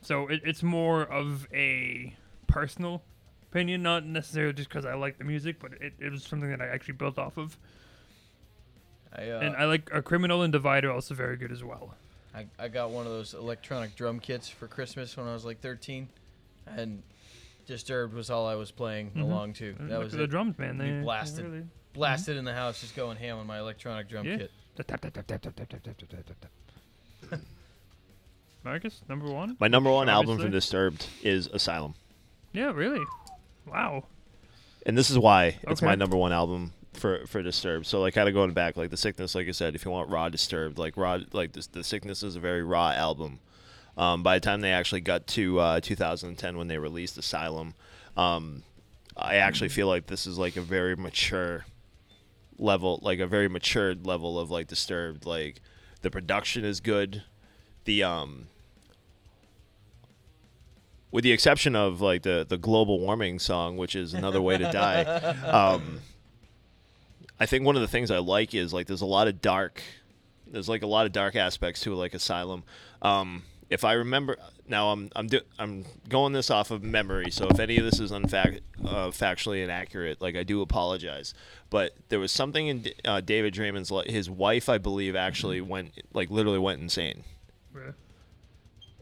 So 0.01 0.28
it, 0.28 0.42
it's 0.46 0.63
more 0.63 1.01
of 1.04 1.47
a 1.54 2.16
personal 2.47 3.04
opinion, 3.43 3.84
not 3.84 4.05
necessarily 4.05 4.54
just 4.54 4.70
because 4.70 4.86
I 4.86 4.93
like 4.93 5.17
the 5.17 5.25
music, 5.25 5.59
but 5.59 5.74
it, 5.82 5.93
it 6.00 6.12
was 6.12 6.24
something 6.24 6.50
that 6.50 6.62
I 6.62 6.67
actually 6.67 6.93
built 6.93 7.17
off 7.20 7.38
of. 7.38 7.58
I, 9.17 9.29
uh, 9.29 9.39
and 9.39 9.55
I 9.55 9.65
like 9.65 9.89
a 9.91 10.01
criminal 10.01 10.43
and 10.43 10.53
divider 10.53 10.91
also 10.91 11.15
very 11.15 11.37
good 11.37 11.51
as 11.51 11.63
well. 11.63 11.95
I, 12.35 12.45
I 12.59 12.67
got 12.67 12.91
one 12.91 13.05
of 13.07 13.11
those 13.11 13.33
electronic 13.33 13.95
drum 13.95 14.19
kits 14.19 14.47
for 14.47 14.67
Christmas 14.67 15.17
when 15.17 15.27
I 15.27 15.33
was 15.33 15.43
like 15.43 15.59
13, 15.59 16.07
and 16.67 17.01
Disturbed 17.65 18.13
was 18.13 18.29
all 18.29 18.45
I 18.47 18.55
was 18.55 18.69
playing 18.69 19.09
mm-hmm. 19.09 19.21
along 19.21 19.53
to. 19.53 19.73
That 19.79 19.89
Look 19.89 20.03
was 20.03 20.13
the 20.13 20.23
it. 20.23 20.29
drums, 20.29 20.57
man. 20.59 20.77
They, 20.77 21.01
blasted, 21.01 21.45
really, 21.45 21.63
blasted 21.93 22.33
mm-hmm. 22.33 22.39
in 22.39 22.45
the 22.45 22.53
house, 22.53 22.79
just 22.79 22.95
going 22.95 23.17
ham 23.17 23.39
on 23.39 23.47
my 23.47 23.59
electronic 23.59 24.07
drum 24.07 24.25
yeah. 24.25 24.37
kit. 24.37 24.51
Marcus, 28.63 29.01
number 29.09 29.31
one. 29.31 29.57
My 29.59 29.67
number 29.67 29.89
one 29.89 30.07
Obviously. 30.07 30.31
album 30.31 30.45
from 30.45 30.51
Disturbed 30.51 31.07
is 31.23 31.47
Asylum. 31.47 31.95
Yeah, 32.53 32.71
really. 32.71 33.03
Wow. 33.65 34.05
And 34.85 34.97
this 34.97 35.09
is 35.09 35.17
why 35.17 35.57
it's 35.63 35.81
okay. 35.81 35.85
my 35.85 35.95
number 35.95 36.15
one 36.15 36.31
album 36.31 36.73
for 36.99 37.25
for 37.28 37.41
Disturbed. 37.41 37.86
So 37.86 38.01
like, 38.01 38.13
kind 38.13 38.28
of 38.28 38.33
going 38.33 38.51
back, 38.51 38.78
like 38.78 38.89
the 38.89 38.97
Sickness, 38.97 39.36
like 39.36 39.47
I 39.47 39.51
said, 39.51 39.75
if 39.75 39.86
you 39.86 39.91
want 39.91 40.09
raw 40.09 40.29
Disturbed, 40.29 40.78
like 40.78 40.97
raw, 40.97 41.19
like 41.32 41.53
this, 41.53 41.67
the 41.67 41.83
Sickness 41.83 42.24
is 42.24 42.36
a 42.36 42.39
very 42.39 42.63
raw 42.63 42.91
album. 42.91 43.39
Um, 43.97 44.21
by 44.21 44.37
the 44.37 44.41
time 44.41 44.61
they 44.61 44.71
actually 44.71 45.01
got 45.01 45.25
to 45.28 45.59
uh, 45.59 45.79
2010 45.79 46.57
when 46.57 46.67
they 46.67 46.78
released 46.78 47.17
Asylum, 47.17 47.74
um, 48.15 48.63
I 49.15 49.36
actually 49.37 49.69
feel 49.69 49.87
like 49.87 50.05
this 50.05 50.28
is 50.28 50.37
like 50.37 50.55
a 50.55 50.61
very 50.61 50.95
mature 50.95 51.65
level, 52.59 52.99
like 53.01 53.19
a 53.19 53.28
very 53.28 53.47
matured 53.47 54.05
level 54.05 54.39
of 54.39 54.51
like 54.51 54.67
Disturbed. 54.67 55.25
Like 55.25 55.61
the 56.01 56.11
production 56.11 56.63
is 56.63 56.79
good, 56.79 57.24
the 57.86 58.03
um, 58.03 58.47
with 61.11 61.24
the 61.24 61.32
exception 61.32 61.75
of 61.75 62.01
like 62.01 62.21
the 62.24 62.45
the 62.47 62.57
global 62.57 62.99
warming 62.99 63.39
song, 63.39 63.78
which 63.78 63.95
is 63.95 64.13
another 64.13 64.41
way 64.41 64.57
to 64.57 64.71
die. 64.71 65.03
Um, 65.47 65.99
I 67.39 67.46
think 67.46 67.66
one 67.66 67.76
of 67.76 67.82
the 67.82 67.88
things 67.88 68.12
I 68.12 68.20
like 68.20 68.54
is 68.54 68.74
like 68.74 68.88
there's 68.88 69.01
a 69.01 69.05
lot 69.05 69.28
of 69.28 69.42
dark, 69.42 69.82
there's 70.47 70.70
like 70.70 70.82
a 70.82 70.88
lot 70.88 71.05
of 71.05 71.12
dark 71.12 71.36
aspects 71.36 71.82
to 71.82 71.93
like 71.96 72.14
Asylum. 72.14 72.64
Um, 73.01 73.43
if 73.70 73.84
I 73.84 73.93
remember 73.93 74.38
now, 74.68 74.89
I'm 74.89 75.09
I'm 75.16 75.28
do, 75.28 75.42
I'm 75.59 75.86
going 76.09 76.34
this 76.34 76.50
off 76.50 76.72
of 76.72 76.84
memory. 76.84 77.32
So 77.32 77.47
if 77.47 77.59
any 77.59 77.78
of 77.78 77.86
this 77.86 78.00
is 78.00 78.12
unfact 78.12 78.62
uh, 78.86 79.08
factually 79.08 79.64
inaccurate, 79.64 80.22
like 80.22 80.36
I 80.36 80.43
do 80.43 80.62
apologize. 80.62 81.34
But 81.70 81.93
there 82.09 82.20
was 82.20 82.32
something 82.32 82.68
in 82.68 82.86
uh, 83.05 83.22
David 83.22 83.54
Draiman's 83.54 83.92
li- 83.92 84.09
his 84.12 84.30
wife, 84.30 84.70
I 84.70 84.78
believe, 84.78 85.16
actually 85.16 85.62
went 85.62 85.92
like 86.14 86.30
literally 86.30 86.59
went 86.59 86.82
insane 86.82 87.24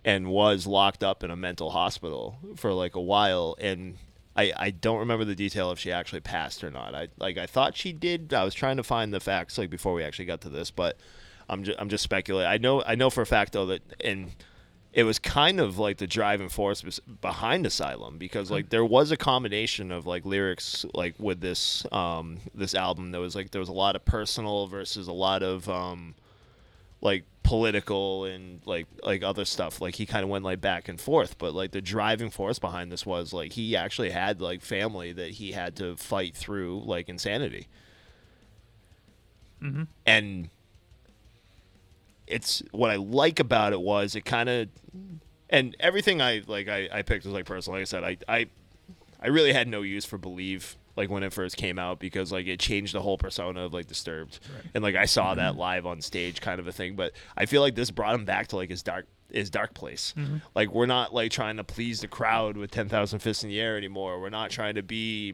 and 0.04 0.28
was 0.28 0.68
locked 0.68 1.04
up 1.04 1.24
in 1.24 1.32
a 1.32 1.36
mental 1.36 1.72
hospital 1.72 2.38
for 2.56 2.74
like 2.74 2.96
a 2.96 3.02
while 3.02 3.56
and 3.60 3.98
I, 4.36 4.52
I 4.58 4.72
don't 4.72 5.00
remember 5.00 5.24
the 5.24 5.36
detail 5.36 5.72
if 5.72 5.80
she 5.80 5.92
actually 5.92 6.20
passed 6.20 6.64
or 6.64 6.70
not. 6.70 6.94
I 6.94 7.08
like 7.18 7.38
I 7.38 7.46
thought 7.46 7.76
she 7.76 7.94
did. 7.94 8.34
I 8.34 8.44
was 8.44 8.54
trying 8.54 8.78
to 8.78 8.84
find 8.84 9.14
the 9.14 9.20
facts 9.20 9.58
like 9.58 9.70
before 9.70 9.94
we 9.94 10.04
actually 10.04 10.26
got 10.26 10.42
to 10.42 10.50
this, 10.50 10.72
but 10.72 10.98
I'm 11.48 11.64
just 11.64 11.80
I'm 11.80 11.90
just 11.90 12.04
speculating. 12.04 12.52
I 12.52 12.58
know 12.58 12.84
I 12.84 12.96
know 12.96 13.10
for 13.10 13.22
a 13.22 13.26
fact 13.26 13.54
though 13.54 13.68
that 13.68 13.82
and 14.02 14.32
it 14.92 15.04
was 15.04 15.20
kind 15.20 15.60
of 15.60 15.78
like 15.78 15.98
the 15.98 16.08
driving 16.08 16.48
force 16.48 16.82
behind 17.22 17.66
Asylum 17.66 18.18
because 18.18 18.50
like 18.50 18.70
there 18.70 18.86
was 18.86 19.12
a 19.12 19.18
combination 19.18 19.92
of 19.92 20.06
like 20.06 20.26
lyrics 20.26 20.86
like 20.94 21.16
with 21.20 21.42
this 21.42 21.86
um 21.92 22.40
this 22.54 22.74
album 22.74 23.12
that 23.12 23.20
was 23.20 23.36
like 23.36 23.52
there 23.52 23.60
was 23.60 23.70
a 23.70 23.74
lot 23.74 23.96
of 23.96 24.06
personal 24.06 24.68
versus 24.68 25.08
a 25.08 25.14
lot 25.14 25.44
of 25.44 25.70
um 25.70 26.16
like 27.02 27.26
political 27.46 28.26
and 28.26 28.60
like 28.66 28.88
like 29.04 29.24
other 29.24 29.46
stuff. 29.46 29.80
Like 29.80 29.96
he 29.96 30.06
kind 30.06 30.24
of 30.24 30.30
went 30.30 30.44
like 30.44 30.60
back 30.60 30.90
and 30.90 31.00
forth 31.00 31.38
but 31.38 31.54
like 31.54 31.72
the 31.72 31.82
driving 31.82 32.30
force 32.30 32.60
behind 32.60 32.92
this 32.92 33.06
was 33.06 33.32
like 33.34 33.54
he 33.54 33.76
actually 33.76 34.10
had 34.10 34.42
like 34.42 34.62
family 34.62 35.14
that 35.14 35.32
he 35.32 35.52
had 35.54 35.76
to 35.78 35.96
fight 35.96 36.36
through 36.36 36.82
like 36.86 37.08
insanity. 37.08 37.68
Mhm. 39.62 39.88
and 40.06 40.50
it's 42.28 42.62
what 42.72 42.92
i 42.92 42.96
like 42.98 43.40
about 43.40 43.72
it 43.72 43.80
was 43.80 44.16
it 44.16 44.26
kind 44.26 44.50
of 44.50 44.68
and 45.50 45.76
everything 45.80 46.22
i 46.22 46.42
like 46.46 46.68
I, 46.68 46.90
I 46.92 47.02
picked 47.04 47.24
was 47.24 47.34
like 47.34 47.46
personal. 47.46 47.76
Like 47.78 47.82
i 47.82 47.86
said 47.86 48.04
i 48.04 48.18
i 48.28 48.48
i 49.22 49.28
really 49.28 49.54
had 49.54 49.68
no 49.68 49.82
use 49.82 50.04
for 50.06 50.18
believe 50.18 50.76
like 50.96 51.10
when 51.10 51.24
it 51.24 51.34
first 51.34 51.58
came 51.58 51.78
out 51.78 52.00
because 52.00 52.32
like 52.32 52.48
it 52.48 52.60
changed 52.60 52.94
the 52.94 53.02
whole 53.02 53.18
persona 53.18 53.62
of 53.62 53.74
like 53.74 53.88
disturbed 53.88 54.40
and 54.74 54.84
like 54.84 54.96
i 54.96 55.06
saw 55.06 55.36
that 55.36 55.52
mm-hmm. 55.52 55.60
live 55.60 55.86
on 55.86 56.02
stage 56.02 56.42
kind 56.42 56.60
of 56.60 56.68
a 56.68 56.72
thing 56.72 56.96
but 56.96 57.12
i 57.38 57.46
feel 57.46 57.62
like 57.62 57.76
this 57.76 57.92
brought 57.92 58.16
him 58.16 58.26
back 58.26 58.48
to 58.48 58.56
like 58.56 58.70
his 58.70 58.84
dark 58.84 59.08
his 59.32 59.50
dark 59.50 59.74
place 59.74 60.14
mm-hmm. 60.18 60.38
like 60.54 60.70
we're 60.70 60.86
not 60.86 61.14
like 61.14 61.32
trying 61.32 61.58
to 61.58 61.64
please 61.64 62.02
the 62.02 62.08
crowd 62.08 62.56
with 62.56 62.72
10,000 62.72 63.20
fists 63.20 63.44
in 63.44 63.50
the 63.50 63.60
air 63.60 63.78
anymore 63.78 64.20
we're 64.20 64.30
not 64.30 64.52
trying 64.52 64.76
to 64.76 64.84
be 64.84 65.34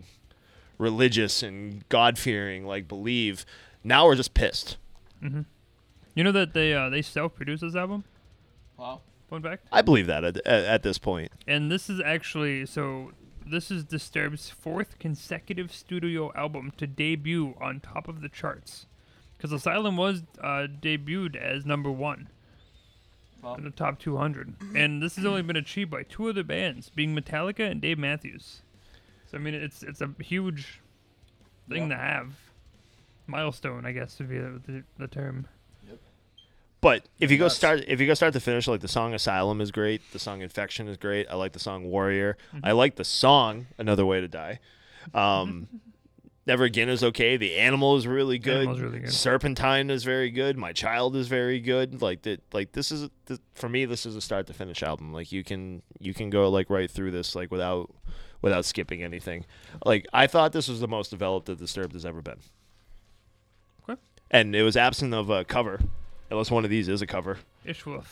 religious 0.77 1.43
and 1.43 1.87
god-fearing 1.89 2.65
like 2.65 2.87
believe 2.87 3.45
now 3.83 4.05
we're 4.05 4.15
just 4.15 4.33
pissed 4.33 4.77
mm-hmm. 5.21 5.41
You 6.15 6.23
know 6.23 6.31
that 6.31 6.53
they 6.53 6.73
uh, 6.73 6.89
they 6.89 7.01
self-produced 7.01 7.61
this 7.61 7.75
album. 7.75 8.03
Wow. 8.77 9.01
Fun 9.29 9.41
fact. 9.41 9.65
i 9.71 9.81
believe 9.81 10.07
that 10.07 10.25
at, 10.25 10.37
at, 10.45 10.65
at 10.65 10.83
this 10.83 10.97
point. 10.97 11.31
point 11.31 11.43
And 11.47 11.71
this 11.71 11.89
is 11.89 12.01
actually 12.01 12.65
so. 12.65 13.11
This 13.51 13.69
is 13.69 13.83
Disturbed's 13.83 14.49
fourth 14.49 14.97
consecutive 14.97 15.73
studio 15.73 16.31
album 16.35 16.71
to 16.77 16.87
debut 16.87 17.53
on 17.59 17.81
top 17.81 18.07
of 18.07 18.21
the 18.21 18.29
charts, 18.29 18.85
because 19.35 19.51
Asylum 19.51 19.97
was 19.97 20.23
uh, 20.39 20.67
debuted 20.81 21.35
as 21.35 21.65
number 21.65 21.91
one 21.91 22.29
Wow. 23.41 23.55
in 23.55 23.65
the 23.65 23.71
top 23.71 23.99
200, 23.99 24.53
and 24.73 25.03
this 25.03 25.17
has 25.17 25.25
only 25.25 25.41
been 25.41 25.57
achieved 25.57 25.91
by 25.91 26.03
two 26.03 26.29
other 26.29 26.43
bands, 26.43 26.89
being 26.91 27.13
Metallica 27.13 27.69
and 27.69 27.81
Dave 27.81 27.97
Matthews. 27.97 28.61
So 29.29 29.37
I 29.37 29.41
mean, 29.41 29.53
it's 29.55 29.83
it's 29.83 29.99
a 29.99 30.11
huge 30.19 30.79
thing 31.67 31.89
to 31.89 31.97
have, 31.97 32.33
milestone, 33.27 33.85
I 33.85 33.91
guess, 33.91 34.17
would 34.19 34.29
be 34.29 34.37
the, 34.37 34.61
the, 34.65 34.83
the 34.97 35.07
term. 35.07 35.47
But 36.81 37.05
if 37.19 37.29
you 37.29 37.37
go 37.37 37.45
Nuts. 37.45 37.55
start 37.55 37.83
if 37.87 38.01
you 38.01 38.07
go 38.07 38.15
start 38.15 38.33
to 38.33 38.39
finish, 38.39 38.67
like 38.67 38.81
the 38.81 38.87
song 38.87 39.13
Asylum 39.13 39.61
is 39.61 39.71
great, 39.71 40.01
the 40.13 40.19
song 40.19 40.41
Infection 40.41 40.87
is 40.87 40.97
great. 40.97 41.27
I 41.29 41.35
like 41.35 41.53
the 41.53 41.59
song 41.59 41.85
Warrior. 41.85 42.37
I 42.63 42.71
like 42.71 42.95
the 42.95 43.03
song 43.03 43.67
Another 43.77 44.05
Way 44.05 44.21
to 44.21 44.27
Die. 44.27 44.59
Um, 45.13 45.67
Never 46.47 46.63
Again 46.63 46.89
is 46.89 47.03
okay. 47.03 47.37
The 47.37 47.55
Animal 47.57 47.97
is 47.97 48.07
really 48.07 48.39
good. 48.39 48.61
Animal's 48.61 48.79
really 48.81 48.99
good. 49.01 49.13
Serpentine 49.13 49.91
is 49.91 50.03
very 50.03 50.31
good. 50.31 50.57
My 50.57 50.73
Child 50.73 51.15
is 51.15 51.27
very 51.27 51.59
good. 51.59 52.01
Like 52.01 52.23
that. 52.23 52.41
Like 52.51 52.71
this 52.71 52.91
is 52.91 53.09
th- 53.27 53.39
for 53.53 53.69
me. 53.69 53.85
This 53.85 54.07
is 54.07 54.15
a 54.15 54.21
start 54.21 54.47
to 54.47 54.53
finish 54.53 54.81
album. 54.81 55.13
Like 55.13 55.31
you 55.31 55.43
can 55.43 55.83
you 55.99 56.15
can 56.15 56.31
go 56.31 56.49
like 56.49 56.71
right 56.71 56.89
through 56.89 57.11
this 57.11 57.35
like 57.35 57.51
without 57.51 57.93
without 58.41 58.65
skipping 58.65 59.03
anything. 59.03 59.45
Like 59.85 60.07
I 60.13 60.25
thought 60.25 60.51
this 60.51 60.67
was 60.67 60.79
the 60.79 60.87
most 60.87 61.09
developed 61.11 61.45
that 61.45 61.59
Disturbed 61.59 61.93
has 61.93 62.07
ever 62.07 62.23
been. 62.23 62.39
Okay. 63.87 64.01
And 64.31 64.55
it 64.55 64.63
was 64.63 64.75
absent 64.75 65.13
of 65.13 65.29
a 65.29 65.45
cover, 65.45 65.79
unless 66.31 66.49
one 66.49 66.63
of 66.63 66.69
these 66.71 66.87
is 66.87 67.01
a 67.01 67.07
cover. 67.07 67.37
Ishfwilf. 67.65 68.05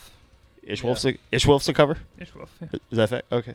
Ishfwilf's 0.66 1.04
a, 1.06 1.14
Ishfwilf's 1.32 1.68
a 1.68 1.72
cover. 1.72 1.96
Ishfwilf. 2.20 2.48
yeah. 2.60 2.68
Is 2.90 2.96
that 2.98 3.08
fact? 3.08 3.26
Okay. 3.32 3.54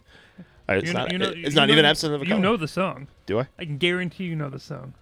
All 0.67 0.75
right, 0.75 0.77
it's 0.79 0.87
You 0.87 0.93
know- 0.93 0.99
not. 1.01 1.11
you 1.11 1.17
know- 1.19 1.29
it's 1.29 1.37
you 1.37 1.55
not 1.55 1.67
know- 1.67 1.73
even 1.73 1.85
absent 1.85 2.13
of 2.13 2.21
a 2.21 2.25
cover. 2.25 2.29
You 2.29 2.33
cover. 2.35 2.41
know 2.41 2.57
the 2.57 2.67
song. 2.67 3.07
Do 3.27 3.39
I? 3.39 3.47
I 3.59 3.65
can 3.65 3.77
guarantee 3.77 4.23
you 4.25 4.35
know 4.35 4.49
the 4.49 4.59
song. 4.59 4.93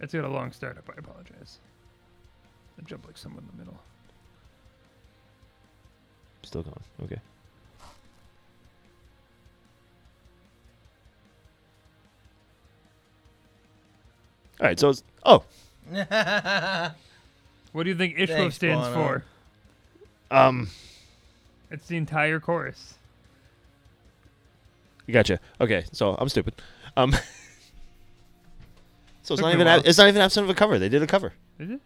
It's 0.00 0.12
got 0.14 0.24
a 0.24 0.28
long 0.28 0.50
startup. 0.52 0.88
I 0.90 0.98
apologize. 0.98 1.58
I 2.78 2.82
jump 2.84 3.06
like 3.06 3.16
someone 3.18 3.44
in 3.44 3.50
the 3.58 3.64
middle. 3.64 3.78
Still 6.42 6.62
going. 6.62 6.82
Okay. 7.04 7.20
All 14.60 14.66
right. 14.66 14.78
So 14.78 14.90
it's 14.90 15.02
oh 15.24 15.44
What 17.72 17.84
do 17.84 17.90
you 17.90 17.96
think 17.96 18.16
Ishfwilf 18.16 18.28
Thanks, 18.28 18.54
stands 18.56 18.88
Bono. 18.88 18.94
for? 18.94 19.24
um 20.30 20.68
It's 21.70 21.86
the 21.86 21.96
entire 21.96 22.38
chorus. 22.40 22.94
gotcha. 25.10 25.40
Okay. 25.60 25.84
So 25.92 26.14
I'm 26.18 26.28
stupid. 26.28 26.54
Um. 26.96 27.14
So 29.24 29.34
it's 29.34 29.40
Took 29.40 29.44
not 29.44 29.46
me 29.50 29.52
a 29.52 29.54
even 29.54 29.66
while. 29.68 29.78
ab- 29.78 29.86
it's 29.86 29.98
not 29.98 30.08
even 30.08 30.20
absent 30.20 30.42
of 30.44 30.50
a 30.50 30.54
cover. 30.54 30.80
They 30.80 30.88
did 30.88 31.00
a 31.00 31.06
cover. 31.06 31.32
Is 31.60 31.70
it? 31.70 31.80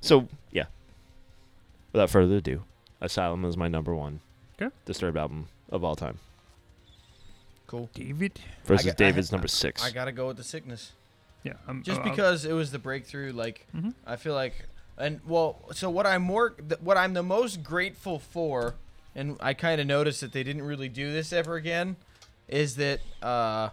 So 0.00 0.28
yeah. 0.52 0.66
Without 1.92 2.10
further 2.10 2.36
ado, 2.36 2.62
Asylum 3.00 3.44
is 3.44 3.56
my 3.56 3.66
number 3.66 3.92
one 3.92 4.20
Okay. 4.60 4.72
Disturbed 4.84 5.18
album 5.18 5.48
of 5.68 5.82
all 5.82 5.96
time 5.96 6.18
Cool. 7.66 7.90
David. 7.92 8.38
versus 8.66 8.86
got- 8.86 8.92
I 8.92 8.94
David's 8.94 9.30
ha- 9.30 9.36
number 9.36 9.48
six. 9.48 9.82
I 9.84 9.90
gotta 9.90 10.12
go 10.12 10.28
with 10.28 10.36
the 10.36 10.44
sickness. 10.44 10.92
Yeah. 11.46 11.54
I'm, 11.68 11.82
just 11.82 12.00
I'll- 12.00 12.10
because 12.10 12.44
it 12.44 12.52
was 12.52 12.70
the 12.70 12.78
breakthrough 12.78 13.32
like 13.32 13.66
Mhm. 13.76 13.94
i 14.06 14.16
feel 14.16 14.34
like 14.34 14.66
and 14.98 15.20
well 15.26 15.62
so 15.72 15.88
what 15.90 16.06
i'm 16.06 16.22
more 16.22 16.54
what 16.80 16.96
i'm 16.96 17.12
the 17.14 17.22
most 17.22 17.62
grateful 17.62 18.18
for 18.18 18.74
and 19.14 19.36
i 19.40 19.52
kind 19.54 19.80
of 19.80 19.86
noticed 19.86 20.20
that 20.22 20.32
they 20.32 20.42
didn't 20.42 20.62
really 20.62 20.88
do 20.88 21.12
this 21.12 21.32
ever 21.32 21.54
again 21.56 21.96
is 22.48 22.76
that 22.76 23.00
uh 23.22 23.68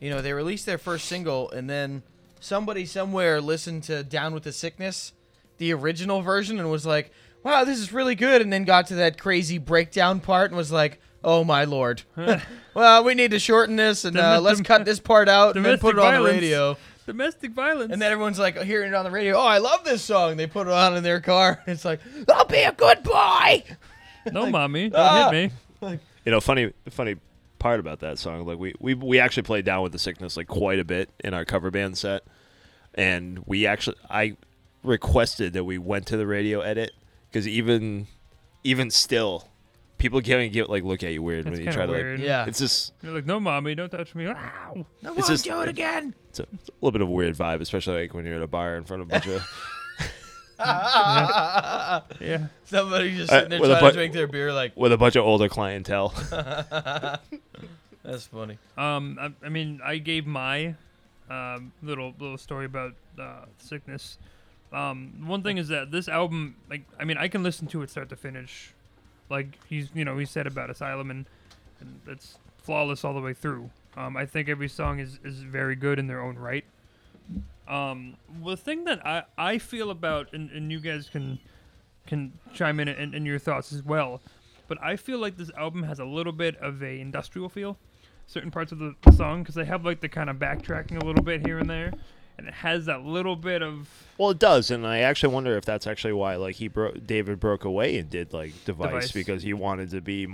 you 0.00 0.10
know 0.10 0.20
they 0.22 0.32
released 0.32 0.66
their 0.66 0.78
first 0.78 1.06
single 1.06 1.50
and 1.50 1.68
then 1.70 2.02
somebody 2.40 2.84
somewhere 2.86 3.40
listened 3.40 3.82
to 3.84 4.02
down 4.02 4.34
with 4.34 4.42
the 4.44 4.52
sickness 4.52 5.12
the 5.58 5.72
original 5.72 6.22
version 6.22 6.58
and 6.58 6.70
was 6.70 6.84
like 6.86 7.12
wow 7.44 7.62
this 7.64 7.78
is 7.78 7.92
really 7.92 8.14
good 8.14 8.40
and 8.42 8.52
then 8.52 8.64
got 8.64 8.86
to 8.86 8.94
that 8.96 9.18
crazy 9.18 9.58
breakdown 9.58 10.18
part 10.20 10.50
and 10.50 10.56
was 10.56 10.72
like 10.72 11.00
oh 11.24 11.44
my 11.44 11.64
lord 11.64 12.02
well 12.74 13.04
we 13.04 13.14
need 13.14 13.30
to 13.30 13.38
shorten 13.38 13.76
this 13.76 14.04
and 14.04 14.16
uh, 14.16 14.40
let's 14.40 14.60
cut 14.60 14.84
this 14.84 14.98
part 14.98 15.28
out 15.28 15.54
and 15.56 15.64
then 15.64 15.78
put 15.78 15.94
it 15.96 16.00
on 16.00 16.14
the 16.14 16.20
radio 16.22 16.76
Domestic 17.06 17.52
violence. 17.52 17.92
and 17.92 18.00
then 18.00 18.12
everyone's 18.12 18.38
like 18.38 18.60
hearing 18.62 18.88
it 18.88 18.94
on 18.94 19.04
the 19.04 19.10
radio. 19.10 19.36
Oh, 19.36 19.46
I 19.46 19.58
love 19.58 19.84
this 19.84 20.02
song. 20.02 20.36
They 20.36 20.46
put 20.46 20.66
it 20.66 20.72
on 20.72 20.96
in 20.96 21.02
their 21.02 21.20
car. 21.20 21.62
It's 21.66 21.84
like, 21.84 22.00
I'll 22.32 22.44
be 22.44 22.58
a 22.58 22.72
good 22.72 23.02
boy. 23.02 23.64
no, 24.30 24.46
mommy, 24.50 24.88
don't 24.90 25.00
ah! 25.00 25.30
hit 25.30 25.52
me. 25.82 25.98
you 26.24 26.32
know, 26.32 26.40
funny 26.40 26.72
funny 26.90 27.16
part 27.58 27.80
about 27.80 28.00
that 28.00 28.18
song, 28.18 28.46
like 28.46 28.58
we 28.58 28.74
we 28.80 28.94
we 28.94 29.18
actually 29.20 29.44
played 29.44 29.64
down 29.64 29.82
with 29.82 29.92
the 29.92 29.98
sickness 29.98 30.36
like 30.36 30.48
quite 30.48 30.78
a 30.78 30.84
bit 30.84 31.10
in 31.20 31.34
our 31.34 31.44
cover 31.44 31.70
band 31.70 31.96
set, 31.98 32.24
and 32.94 33.42
we 33.46 33.66
actually 33.66 33.96
I 34.10 34.36
requested 34.82 35.52
that 35.52 35.64
we 35.64 35.78
went 35.78 36.06
to 36.06 36.16
the 36.16 36.26
radio 36.26 36.60
edit 36.60 36.92
because 37.30 37.46
even 37.48 38.06
even 38.64 38.90
still, 38.90 39.48
people 39.98 40.20
can't 40.20 40.52
get 40.52 40.68
like 40.70 40.82
look 40.84 41.02
at 41.02 41.12
you 41.12 41.22
weird 41.22 41.44
That's 41.44 41.52
when 41.52 41.60
you 41.60 41.64
kind 41.66 41.74
try 41.74 41.84
of 41.84 41.90
to 41.90 42.10
like. 42.12 42.20
Yeah. 42.20 42.46
It's 42.46 42.58
just 42.58 42.92
You're 43.02 43.12
like, 43.12 43.26
no, 43.26 43.38
mommy, 43.40 43.74
don't 43.74 43.90
touch 43.90 44.14
me. 44.14 44.26
Ow. 44.26 44.86
No, 45.02 45.14
It's 45.16 45.28
just- 45.28 45.44
do 45.44 45.60
it 45.62 45.68
again. 45.68 46.14
it's 46.28 46.40
a, 46.40 46.46
it's 46.54 46.68
a 46.68 46.72
little 46.80 46.92
bit 46.92 47.00
of 47.02 47.08
a 47.08 47.12
weird 47.12 47.36
vibe, 47.36 47.60
especially 47.60 48.00
like 48.02 48.14
when 48.14 48.24
you're 48.26 48.36
at 48.36 48.42
a 48.42 48.46
bar 48.46 48.76
in 48.76 48.84
front 48.84 49.02
of 49.02 49.08
a 49.08 49.10
bunch 49.10 49.26
of. 49.28 49.42
Yeah. 52.20 52.46
Somebody 52.64 53.16
just 53.16 53.32
Uh, 53.32 53.36
sitting 53.36 53.50
there 53.50 53.60
with 53.60 53.70
a 53.70 53.74
trying 53.78 53.82
to 53.82 53.88
bu- 53.90 53.94
drink 53.96 54.12
their 54.14 54.26
beer. 54.28 54.52
Like, 54.52 54.76
with 54.76 54.92
a 54.92 54.96
bunch 54.98 55.16
of 55.16 55.24
older 55.24 55.48
clientele. 55.48 56.08
that's 58.04 58.26
funny. 58.26 58.58
Um, 58.76 59.18
I, 59.20 59.32
I 59.46 59.48
mean, 59.48 59.80
I 59.84 59.98
gave 59.98 60.26
my 60.26 60.74
um, 61.30 61.72
little 61.82 62.14
little 62.18 62.38
story 62.38 62.66
about 62.66 62.94
uh, 63.18 63.46
sickness. 63.58 64.18
Um, 64.72 65.24
one 65.26 65.42
thing 65.42 65.58
is 65.58 65.68
that 65.68 65.90
this 65.90 66.08
album, 66.08 66.56
like, 66.70 66.82
I 66.98 67.04
mean, 67.04 67.18
I 67.18 67.28
can 67.28 67.42
listen 67.42 67.66
to 67.68 67.82
it 67.82 67.90
start 67.90 68.08
to 68.10 68.16
finish. 68.16 68.72
Like 69.32 69.58
he's, 69.66 69.88
you 69.94 70.04
know, 70.04 70.18
he 70.18 70.26
said 70.26 70.46
about 70.46 70.68
Asylum, 70.68 71.10
and, 71.10 71.26
and 71.80 72.00
it's 72.06 72.38
flawless 72.58 73.02
all 73.04 73.14
the 73.14 73.20
way 73.20 73.34
through. 73.34 73.70
Um, 73.96 74.16
I 74.16 74.26
think 74.26 74.48
every 74.48 74.68
song 74.68 75.00
is 75.00 75.18
is 75.24 75.38
very 75.38 75.74
good 75.74 75.98
in 75.98 76.06
their 76.06 76.20
own 76.20 76.36
right. 76.36 76.64
Um, 77.66 78.16
the 78.44 78.56
thing 78.56 78.84
that 78.84 79.04
I 79.06 79.24
I 79.38 79.58
feel 79.58 79.90
about, 79.90 80.32
and, 80.34 80.50
and 80.50 80.70
you 80.70 80.80
guys 80.80 81.08
can 81.08 81.38
can 82.06 82.32
chime 82.52 82.78
in 82.80 82.88
in, 82.88 83.14
in 83.14 83.26
your 83.26 83.38
thoughts 83.38 83.72
as 83.72 83.82
well. 83.82 84.20
But 84.68 84.78
I 84.82 84.96
feel 84.96 85.18
like 85.18 85.36
this 85.36 85.50
album 85.56 85.82
has 85.84 85.98
a 85.98 86.04
little 86.04 86.32
bit 86.32 86.56
of 86.56 86.82
a 86.82 87.00
industrial 87.00 87.48
feel, 87.48 87.76
certain 88.26 88.50
parts 88.50 88.72
of 88.72 88.78
the 88.78 88.94
song, 89.16 89.42
because 89.42 89.54
they 89.54 89.64
have 89.64 89.84
like 89.84 90.00
the 90.00 90.08
kind 90.08 90.30
of 90.30 90.36
backtracking 90.36 91.02
a 91.02 91.04
little 91.04 91.24
bit 91.24 91.46
here 91.46 91.58
and 91.58 91.68
there, 91.68 91.92
and 92.42 92.48
it 92.48 92.54
has 92.54 92.86
that 92.86 93.02
little 93.04 93.36
bit 93.36 93.62
of 93.62 93.88
Well, 94.18 94.30
it 94.30 94.38
does, 94.38 94.70
and 94.70 94.84
I 94.86 94.98
actually 94.98 95.32
wonder 95.32 95.56
if 95.56 95.64
that's 95.64 95.86
actually 95.86 96.12
why 96.14 96.34
like 96.36 96.56
he 96.56 96.68
broke 96.68 97.06
David 97.06 97.38
broke 97.40 97.64
away 97.64 97.96
and 97.98 98.10
did 98.10 98.32
like 98.32 98.52
Device, 98.64 98.88
Device. 98.90 99.12
because 99.12 99.42
he 99.42 99.52
wanted 99.54 99.90
to 99.90 100.00
be 100.00 100.26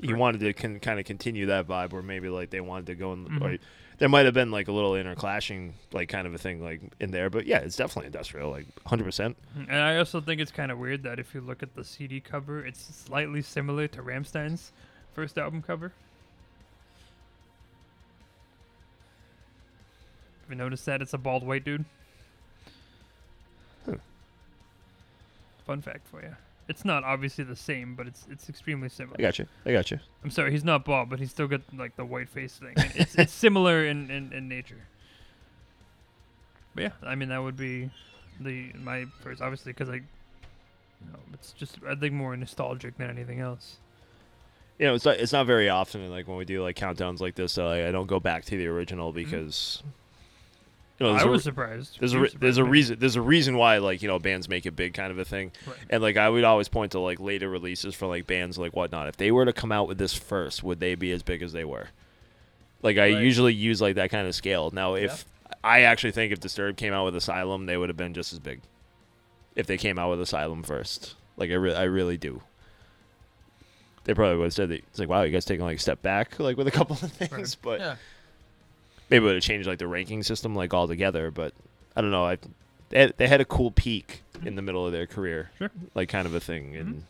he 0.00 0.12
Right. 0.12 0.16
wanted 0.20 0.40
to 0.40 0.52
con- 0.52 0.78
kind 0.78 1.00
of 1.00 1.06
continue 1.06 1.46
that 1.46 1.66
vibe 1.66 1.90
where 1.92 2.02
maybe 2.02 2.28
like 2.28 2.50
they 2.50 2.60
wanted 2.60 2.86
to 2.86 2.94
go 2.94 3.12
in 3.12 3.26
Mhm. 3.26 3.40
like 3.40 3.60
there 3.98 4.08
might 4.08 4.26
have 4.26 4.34
been 4.34 4.52
like 4.52 4.68
a 4.68 4.72
little 4.72 4.94
inner 4.94 5.16
clashing 5.16 5.74
like 5.92 6.08
kind 6.08 6.24
of 6.28 6.32
a 6.32 6.38
thing 6.38 6.62
like 6.62 6.80
in 7.00 7.10
there, 7.10 7.28
but 7.28 7.46
yeah, 7.46 7.58
it's 7.58 7.74
definitely 7.74 8.06
industrial 8.06 8.48
like 8.48 8.66
100%. 8.86 9.34
And 9.68 9.72
I 9.82 9.96
also 9.96 10.20
think 10.20 10.40
it's 10.40 10.52
kind 10.52 10.70
of 10.70 10.78
weird 10.78 11.02
that 11.02 11.18
if 11.18 11.34
you 11.34 11.40
look 11.40 11.64
at 11.64 11.74
the 11.74 11.82
CD 11.82 12.20
cover, 12.20 12.64
it's 12.64 12.80
slightly 12.80 13.42
similar 13.42 13.88
to 13.88 14.00
Rammstein's 14.02 14.70
first 15.12 15.36
album 15.36 15.62
cover. 15.62 15.92
You 20.48 20.56
noticed 20.56 20.86
that 20.86 21.02
it's 21.02 21.14
a 21.14 21.18
bald 21.18 21.46
white 21.46 21.64
dude? 21.64 21.84
Fun 25.66 25.82
fact 25.82 26.08
for 26.08 26.22
you. 26.22 26.34
It's 26.66 26.84
not 26.84 27.04
obviously 27.04 27.44
the 27.44 27.56
same, 27.56 27.94
but 27.94 28.06
it's 28.06 28.26
it's 28.30 28.48
extremely 28.48 28.88
similar. 28.88 29.16
I 29.18 29.22
got 29.22 29.38
you. 29.38 29.46
I 29.66 29.72
got 29.72 29.90
you. 29.90 29.98
I'm 30.24 30.30
sorry, 30.30 30.50
he's 30.50 30.64
not 30.64 30.84
bald, 30.84 31.08
but 31.10 31.18
he's 31.18 31.30
still 31.30 31.46
got 31.46 31.60
like 31.76 31.96
the 31.96 32.04
white 32.04 32.28
face 32.28 32.54
thing. 32.54 32.74
It's 32.94 33.14
it's 33.14 33.32
similar 33.44 33.84
in, 33.84 34.10
in, 34.10 34.32
in 34.32 34.48
nature. 34.48 34.86
But 36.74 36.84
yeah, 36.84 36.90
I 37.02 37.14
mean 37.14 37.28
that 37.30 37.42
would 37.42 37.56
be 37.56 37.90
the 38.40 38.72
my 38.74 39.06
first, 39.20 39.42
obviously, 39.42 39.72
because 39.72 39.88
I, 39.88 39.94
you 39.94 41.12
know, 41.12 41.18
it's 41.32 41.52
just 41.52 41.78
I 41.88 41.94
think 41.94 42.14
more 42.14 42.36
nostalgic 42.36 42.96
than 42.98 43.10
anything 43.10 43.40
else. 43.40 43.76
You 44.78 44.86
know, 44.86 44.94
it's 44.94 45.04
not 45.04 45.16
it's 45.16 45.32
not 45.32 45.46
very 45.46 45.68
often 45.68 46.08
like 46.10 46.28
when 46.28 46.36
we 46.36 46.44
do 46.44 46.62
like 46.62 46.76
countdowns 46.76 47.20
like 47.20 47.34
this, 47.34 47.58
uh, 47.58 47.68
I 47.68 47.90
don't 47.90 48.06
go 48.06 48.20
back 48.20 48.44
to 48.46 48.56
the 48.56 48.66
original 48.68 49.12
because 49.12 49.82
you 50.98 51.06
know, 51.06 51.12
I 51.12 51.18
there's 51.18 51.24
a- 51.24 51.28
was 51.30 51.42
surprised. 51.44 51.96
There's 52.00 52.12
a 52.12 52.20
re- 52.20 52.28
there's 52.38 52.56
a 52.56 52.60
surprised, 52.60 52.70
reason 52.72 52.98
there's 52.98 53.16
a 53.16 53.22
reason 53.22 53.56
why 53.56 53.78
like 53.78 54.02
you 54.02 54.08
know 54.08 54.18
bands 54.18 54.48
make 54.48 54.66
it 54.66 54.74
big 54.76 54.94
kind 54.94 55.10
of 55.12 55.18
a 55.18 55.24
thing, 55.24 55.52
Right. 55.66 55.76
and 55.90 56.02
like 56.02 56.16
I 56.16 56.28
would 56.28 56.44
always 56.44 56.68
point 56.68 56.92
to 56.92 56.98
like 56.98 57.20
later 57.20 57.48
releases 57.48 57.94
for 57.94 58.06
like 58.06 58.26
bands 58.26 58.58
like 58.58 58.74
whatnot. 58.74 59.06
If 59.08 59.16
they 59.16 59.30
were 59.30 59.44
to 59.44 59.52
come 59.52 59.70
out 59.72 59.86
with 59.88 59.98
this 59.98 60.14
first, 60.14 60.62
would 60.62 60.80
they 60.80 60.94
be 60.96 61.12
as 61.12 61.22
big 61.22 61.42
as 61.42 61.52
they 61.52 61.64
were? 61.64 61.88
Like 62.82 62.96
I 62.98 63.12
Right. 63.14 63.22
usually 63.22 63.54
use 63.54 63.80
like 63.80 63.94
that 63.96 64.10
kind 64.10 64.26
of 64.26 64.34
scale. 64.34 64.70
Now 64.72 64.94
if 64.94 65.24
I 65.64 65.82
actually 65.82 66.12
think 66.12 66.32
if 66.32 66.40
Disturbed 66.40 66.76
came 66.78 66.92
out 66.92 67.04
with 67.04 67.16
Asylum, 67.16 67.66
they 67.66 67.76
would 67.76 67.88
have 67.88 67.96
been 67.96 68.14
just 68.14 68.32
as 68.32 68.38
big. 68.38 68.60
If 69.56 69.66
they 69.66 69.76
came 69.78 69.98
out 69.98 70.10
with 70.10 70.20
Asylum 70.20 70.62
first, 70.62 71.14
like 71.36 71.50
I 71.50 71.54
re- 71.54 71.74
I 71.74 71.82
really 71.84 72.16
do. 72.16 72.42
They 74.04 74.14
probably 74.14 74.36
would 74.38 74.44
have 74.44 74.52
said 74.54 74.68
that 74.70 74.84
it's 74.88 74.98
like 74.98 75.08
wow, 75.08 75.22
you 75.22 75.30
guys 75.32 75.44
taking 75.44 75.64
like 75.64 75.76
a 75.78 75.80
step 75.80 76.02
back 76.02 76.38
like 76.40 76.56
with 76.56 76.66
a 76.68 76.70
couple 76.72 76.94
of 76.94 77.00
things, 77.12 77.54
but 77.54 77.80
Yeah. 77.80 77.96
Maybe 79.10 79.22
it 79.24 79.26
would 79.26 79.34
have 79.34 79.42
changed 79.42 79.66
like 79.68 79.78
the 79.78 79.86
ranking 79.88 80.22
system 80.22 80.54
like 80.54 80.72
altogether. 80.74 81.30
But 81.30 81.52
I 81.96 82.00
don't 82.00 82.10
know. 82.10 82.24
I 82.24 82.38
they 82.90 83.00
had, 83.00 83.14
they 83.18 83.28
had 83.28 83.40
a 83.40 83.44
cool 83.44 83.70
peak 83.70 84.22
in 84.44 84.54
the 84.56 84.62
middle 84.62 84.86
of 84.86 84.92
their 84.92 85.06
career, 85.06 85.50
Sure. 85.58 85.70
like 85.94 86.08
kind 86.08 86.26
of 86.26 86.34
a 86.34 86.40
thing. 86.40 86.74
And 86.76 87.04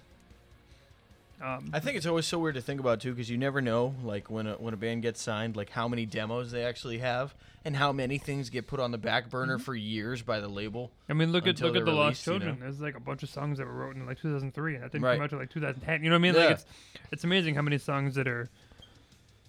Um, 1.41 1.71
I 1.73 1.79
think 1.79 1.97
it's 1.97 2.07
always 2.07 2.27
so 2.27 2.39
weird 2.41 2.57
to 2.57 2.61
think 2.61 2.81
about 2.81 3.01
too, 3.01 3.13
because 3.13 3.31
you 3.31 3.39
never 3.39 3.61
know, 3.61 3.95
like 4.03 4.29
when 4.29 4.49
a 4.49 4.55
when 4.55 4.75
a 4.75 4.77
band 4.77 5.03
gets 5.03 5.23
signed, 5.23 5.55
like 5.57 5.71
how 5.71 5.87
many 5.87 6.05
demos 6.05 6.51
they 6.51 6.65
actually 6.65 6.99
have, 6.99 7.33
and 7.65 7.77
how 7.77 7.93
many 7.93 8.19
things 8.19 8.51
get 8.51 8.67
put 8.67 8.81
on 8.81 8.91
the 8.91 8.99
back 8.99 9.31
burner 9.31 9.55
Mm-hmm. 9.57 9.63
for 9.65 9.77
years 9.77 10.21
by 10.21 10.41
the 10.41 10.49
label. 10.49 10.91
I 11.09 11.13
mean, 11.13 11.31
look 11.31 11.47
at 11.47 11.61
look 11.61 11.69
at 11.69 11.75
they're 11.75 11.85
the 11.85 11.93
Lost 11.93 12.27
released, 12.27 12.27
you 12.27 12.33
know? 12.33 12.39
Children. 12.41 12.61
There's 12.61 12.81
like 12.81 12.97
a 12.97 13.01
bunch 13.01 13.23
of 13.23 13.31
songs 13.31 13.59
that 13.59 13.69
were 13.69 13.87
written 13.87 14.03
in 14.03 14.09
like 14.09 14.21
2003, 14.21 14.75
and 14.75 14.83
that 14.83 14.91
didn't 14.91 15.05
Right. 15.05 15.15
come 15.15 15.23
out 15.25 15.31
till 15.31 15.39
like 15.39 15.51
2010. 15.51 16.03
You 16.03 16.11
know 16.11 16.15
what 16.15 16.19
I 16.19 16.23
mean? 16.23 16.35
Yeah. 16.35 16.41
Like 16.41 16.51
it's 16.51 16.65
it's 17.13 17.23
amazing 17.25 17.55
how 17.55 17.63
many 17.63 17.79
songs 17.79 18.17
that 18.17 18.27
are 18.27 18.49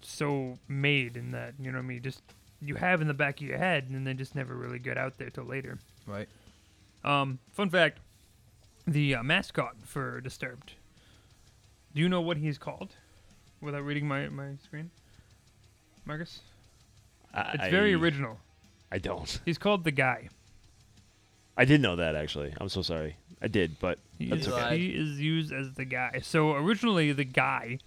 so 0.02 0.58
made 0.68 1.16
in 1.16 1.32
that 1.32 1.54
you 1.58 1.72
know 1.72 1.78
what 1.78 1.84
I 1.84 1.88
mean. 1.88 2.02
Just 2.02 2.22
you 2.62 2.74
have 2.76 3.00
in 3.00 3.08
the 3.08 3.14
back 3.14 3.40
of 3.40 3.46
your 3.46 3.58
head, 3.58 3.84
and 3.86 3.94
then 3.94 4.04
they 4.04 4.14
just 4.14 4.34
never 4.34 4.54
really 4.54 4.78
get 4.78 4.96
out 4.98 5.18
there 5.18 5.30
till 5.30 5.44
later. 5.44 5.78
Right. 6.06 6.28
Um, 7.04 7.38
fun 7.52 7.70
fact: 7.70 7.98
the 8.86 9.14
uh, 9.16 9.22
mascot 9.22 9.76
for 9.84 10.20
Disturbed. 10.20 10.72
Do 11.94 12.00
you 12.00 12.08
know 12.08 12.20
what 12.20 12.36
he's 12.36 12.58
called? 12.58 12.94
Without 13.60 13.84
reading 13.84 14.06
my 14.08 14.28
my 14.28 14.56
screen, 14.64 14.90
Marcus. 16.04 16.40
I, 17.34 17.52
It's 17.54 17.68
very 17.70 17.92
I- 17.94 17.98
original. 17.98 18.38
I 18.92 18.98
don't. 18.98 19.40
He's 19.44 19.58
called 19.58 19.84
the 19.84 19.92
Guy. 19.92 20.28
I 21.56 21.64
did 21.64 21.80
know 21.80 21.94
that 21.96 22.16
actually. 22.16 22.54
I'm 22.60 22.68
so 22.68 22.82
sorry. 22.82 23.16
I 23.42 23.46
did, 23.48 23.78
but 23.80 23.98
He 24.18 24.26
that's 24.28 24.42
is, 24.46 24.52
okay. 24.52 24.78
he 24.78 24.86
is 24.88 25.20
used 25.20 25.52
as 25.52 25.72
the 25.74 25.84
guy. 25.84 26.20
So 26.22 26.52
originally, 26.52 27.12
the 27.12 27.24
guy 27.24 27.78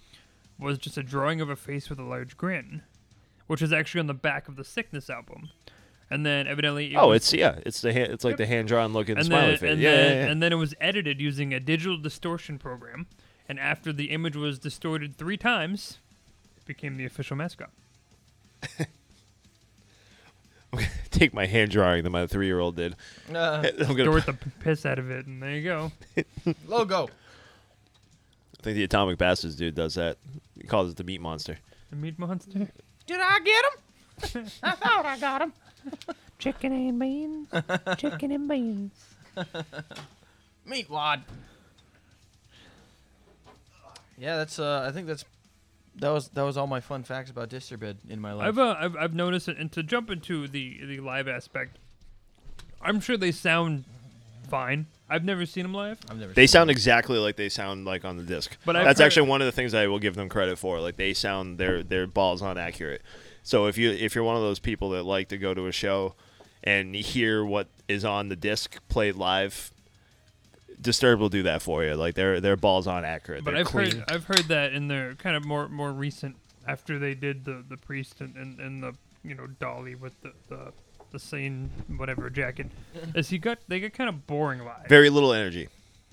was 0.58 0.78
just 0.78 0.96
a 0.96 1.02
drawing 1.02 1.40
of 1.40 1.48
a 1.50 1.56
face 1.56 1.88
with 1.90 1.98
a 1.98 2.02
large 2.04 2.36
grin, 2.36 2.82
which 3.46 3.62
is 3.62 3.72
actually 3.72 4.00
on 4.00 4.06
the 4.06 4.14
back 4.14 4.48
of 4.48 4.56
the 4.56 4.64
Sickness 4.64 5.10
album. 5.10 5.50
And 6.10 6.24
then 6.24 6.46
evidently, 6.46 6.92
it 6.92 6.96
oh, 6.96 7.08
was, 7.08 7.16
it's 7.16 7.32
yeah, 7.32 7.58
it's 7.64 7.80
the 7.80 7.92
hand, 7.92 8.12
it's 8.12 8.24
like 8.24 8.36
the 8.36 8.46
hand 8.46 8.68
drawn 8.68 8.92
looking 8.92 9.16
and 9.16 9.26
smiley 9.26 9.52
then, 9.52 9.58
face. 9.58 9.72
and 9.72 9.80
yeah, 9.80 9.90
then, 9.90 10.16
yeah, 10.16 10.24
yeah. 10.24 10.30
and 10.30 10.42
then 10.42 10.52
it 10.52 10.56
was 10.56 10.74
edited 10.80 11.20
using 11.20 11.54
a 11.54 11.60
digital 11.60 11.96
distortion 11.96 12.58
program. 12.58 13.06
And 13.48 13.58
after 13.58 13.92
the 13.92 14.06
image 14.06 14.36
was 14.36 14.58
distorted 14.58 15.16
three 15.16 15.36
times, 15.36 15.98
it 16.56 16.64
became 16.64 16.96
the 16.96 17.04
official 17.04 17.36
mascot. 17.36 17.70
Take 21.10 21.32
my 21.32 21.46
hand 21.46 21.70
drawing 21.70 22.02
that 22.04 22.10
my 22.10 22.26
three 22.26 22.46
year 22.46 22.58
old 22.58 22.76
did. 22.76 22.96
Uh, 23.32 23.64
I'm 23.80 23.88
gonna. 23.88 24.04
Dort 24.04 24.26
the 24.26 24.36
piss 24.60 24.84
out 24.84 24.98
of 24.98 25.10
it, 25.10 25.26
and 25.26 25.42
there 25.42 25.52
you 25.52 25.62
go. 25.62 25.92
logo. 26.66 27.08
I 28.58 28.62
think 28.62 28.76
the 28.76 28.84
Atomic 28.84 29.18
Bastards 29.18 29.56
dude 29.56 29.74
does 29.74 29.94
that. 29.94 30.16
He 30.58 30.66
calls 30.66 30.90
it 30.90 30.96
the 30.96 31.04
meat 31.04 31.20
monster. 31.20 31.58
The 31.90 31.96
meat 31.96 32.18
monster. 32.18 32.68
Did 33.06 33.20
I 33.20 33.38
get 33.40 33.64
him? 34.44 34.50
I 34.62 34.70
thought 34.76 35.06
I 35.06 35.18
got 35.18 35.42
him. 35.42 35.52
Chicken 36.38 36.72
and 36.72 36.98
beans. 36.98 37.48
Chicken 37.98 38.32
and 38.32 38.48
beans. 38.48 38.92
Meat 40.66 40.88
wad. 40.88 41.22
Yeah, 44.16 44.36
that's. 44.36 44.58
Uh, 44.58 44.84
I 44.88 44.92
think 44.92 45.06
that's. 45.06 45.24
That 45.96 46.10
was 46.10 46.28
that 46.28 46.42
was 46.42 46.56
all 46.56 46.66
my 46.66 46.80
fun 46.80 47.04
facts 47.04 47.30
about 47.30 47.48
Disturbed 47.50 47.98
in 48.10 48.20
my 48.20 48.32
life. 48.32 48.48
I've, 48.48 48.58
uh, 48.58 48.76
I've 48.78 48.96
I've 48.96 49.14
noticed 49.14 49.48
it, 49.48 49.58
and 49.58 49.70
to 49.72 49.82
jump 49.82 50.10
into 50.10 50.48
the 50.48 50.80
the 50.84 51.00
live 51.00 51.28
aspect, 51.28 51.78
I'm 52.82 53.00
sure 53.00 53.16
they 53.16 53.30
sound 53.30 53.84
fine. 54.48 54.86
I've 55.08 55.24
never 55.24 55.44
seen 55.46 55.62
them 55.64 55.74
live, 55.74 55.98
I've 56.10 56.18
never. 56.18 56.32
They 56.32 56.46
seen 56.46 56.52
sound 56.52 56.70
exactly 56.70 57.18
like 57.18 57.36
they 57.36 57.48
sound 57.48 57.84
like 57.84 58.04
on 58.04 58.16
the 58.16 58.22
disc. 58.22 58.56
But 58.64 58.76
I've 58.76 58.84
that's 58.84 59.00
heard- 59.00 59.06
actually 59.06 59.28
one 59.28 59.42
of 59.42 59.46
the 59.46 59.52
things 59.52 59.74
I 59.74 59.86
will 59.86 59.98
give 59.98 60.14
them 60.14 60.28
credit 60.28 60.58
for. 60.58 60.80
Like 60.80 60.96
they 60.96 61.12
sound 61.14 61.58
their 61.58 61.82
their 61.82 62.06
balls 62.06 62.40
on 62.42 62.56
accurate. 62.58 63.02
So 63.42 63.66
if 63.66 63.76
you 63.76 63.90
if 63.90 64.14
you're 64.14 64.24
one 64.24 64.36
of 64.36 64.42
those 64.42 64.58
people 64.58 64.90
that 64.90 65.02
like 65.04 65.28
to 65.28 65.38
go 65.38 65.52
to 65.54 65.66
a 65.66 65.72
show 65.72 66.14
and 66.62 66.94
hear 66.94 67.44
what 67.44 67.68
is 67.88 68.04
on 68.04 68.28
the 68.30 68.36
disc 68.36 68.78
played 68.88 69.16
live, 69.16 69.70
Disturbed 70.80 71.20
will 71.20 71.28
do 71.28 71.42
that 71.44 71.62
for 71.62 71.84
you. 71.84 71.94
Like 71.94 72.14
they're 72.14 72.40
their 72.40 72.56
balls 72.56 72.86
on 72.86 73.04
accurate. 73.04 73.44
but 73.44 73.52
They're 73.52 73.60
I've 73.60 73.66
clean. 73.66 73.90
heard 73.92 74.04
I've 74.08 74.24
heard 74.24 74.44
that 74.48 74.72
in 74.72 74.88
their 74.88 75.14
kind 75.14 75.36
of 75.36 75.44
more 75.44 75.68
more 75.68 75.92
recent 75.92 76.36
after 76.66 76.98
they 76.98 77.14
did 77.14 77.44
the 77.44 77.62
the 77.68 77.76
priest 77.76 78.20
and 78.20 78.34
and, 78.36 78.58
and 78.58 78.82
the 78.82 78.94
you 79.22 79.34
know 79.34 79.46
dolly 79.46 79.94
with 79.94 80.20
the 80.22 80.32
the 80.48 80.72
the 81.14 81.18
same 81.18 81.70
whatever 81.96 82.28
jacket, 82.28 82.66
as 83.14 83.30
he 83.30 83.38
got 83.38 83.58
they 83.68 83.80
get 83.80 83.94
kind 83.94 84.10
of 84.10 84.26
boring 84.26 84.62
live. 84.64 84.86
very 84.88 85.08
little 85.08 85.32
energy. 85.32 85.68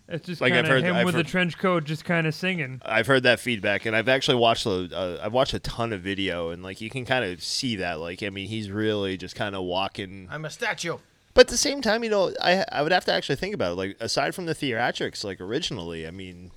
it's 0.08 0.26
just 0.28 0.40
like 0.42 0.54
I've 0.54 0.64
kind 0.64 0.68
of 0.68 0.72
heard- 0.74 0.84
him 0.84 0.96
I've 0.96 1.06
with 1.06 1.16
heard- 1.16 1.26
the 1.26 1.30
trench 1.30 1.58
coat 1.58 1.84
just 1.84 2.06
kind 2.06 2.26
of 2.28 2.34
singing. 2.34 2.82
I've 2.86 3.08
heard 3.08 3.24
that 3.24 3.40
feedback, 3.42 3.86
and 3.86 3.96
I've 3.96 4.08
actually 4.08 4.38
watched 4.38 4.66
a 4.66 4.90
uh, 4.96 5.20
I've 5.22 5.34
watched 5.34 5.54
a 5.54 5.60
ton 5.60 5.92
of 5.92 6.02
video, 6.02 6.50
and 6.52 6.64
like 6.64 6.80
you 6.80 6.90
can 6.90 7.04
kind 7.04 7.26
of 7.26 7.44
see 7.44 7.76
that. 7.78 8.00
Like 8.00 8.24
I 8.24 8.30
mean, 8.30 8.48
he's 8.48 8.70
really 8.72 9.18
just 9.18 9.36
kind 9.36 9.56
of 9.56 9.64
walking. 9.64 10.28
I'm 10.32 10.46
a 10.46 10.50
statue. 10.50 10.98
But 11.34 11.42
at 11.42 11.48
the 11.48 11.58
same 11.58 11.82
time, 11.82 12.04
you 12.04 12.10
know, 12.10 12.34
I 12.42 12.64
I 12.72 12.82
would 12.84 12.92
have 12.92 13.06
to 13.06 13.14
actually 13.14 13.38
think 13.38 13.54
about 13.56 13.74
it. 13.74 13.76
Like 13.76 13.98
aside 14.00 14.36
from 14.36 14.46
the 14.46 14.54
theatrics, 14.56 15.24
like 15.24 15.40
originally, 15.42 16.06
I 16.08 16.12
mean, 16.12 16.52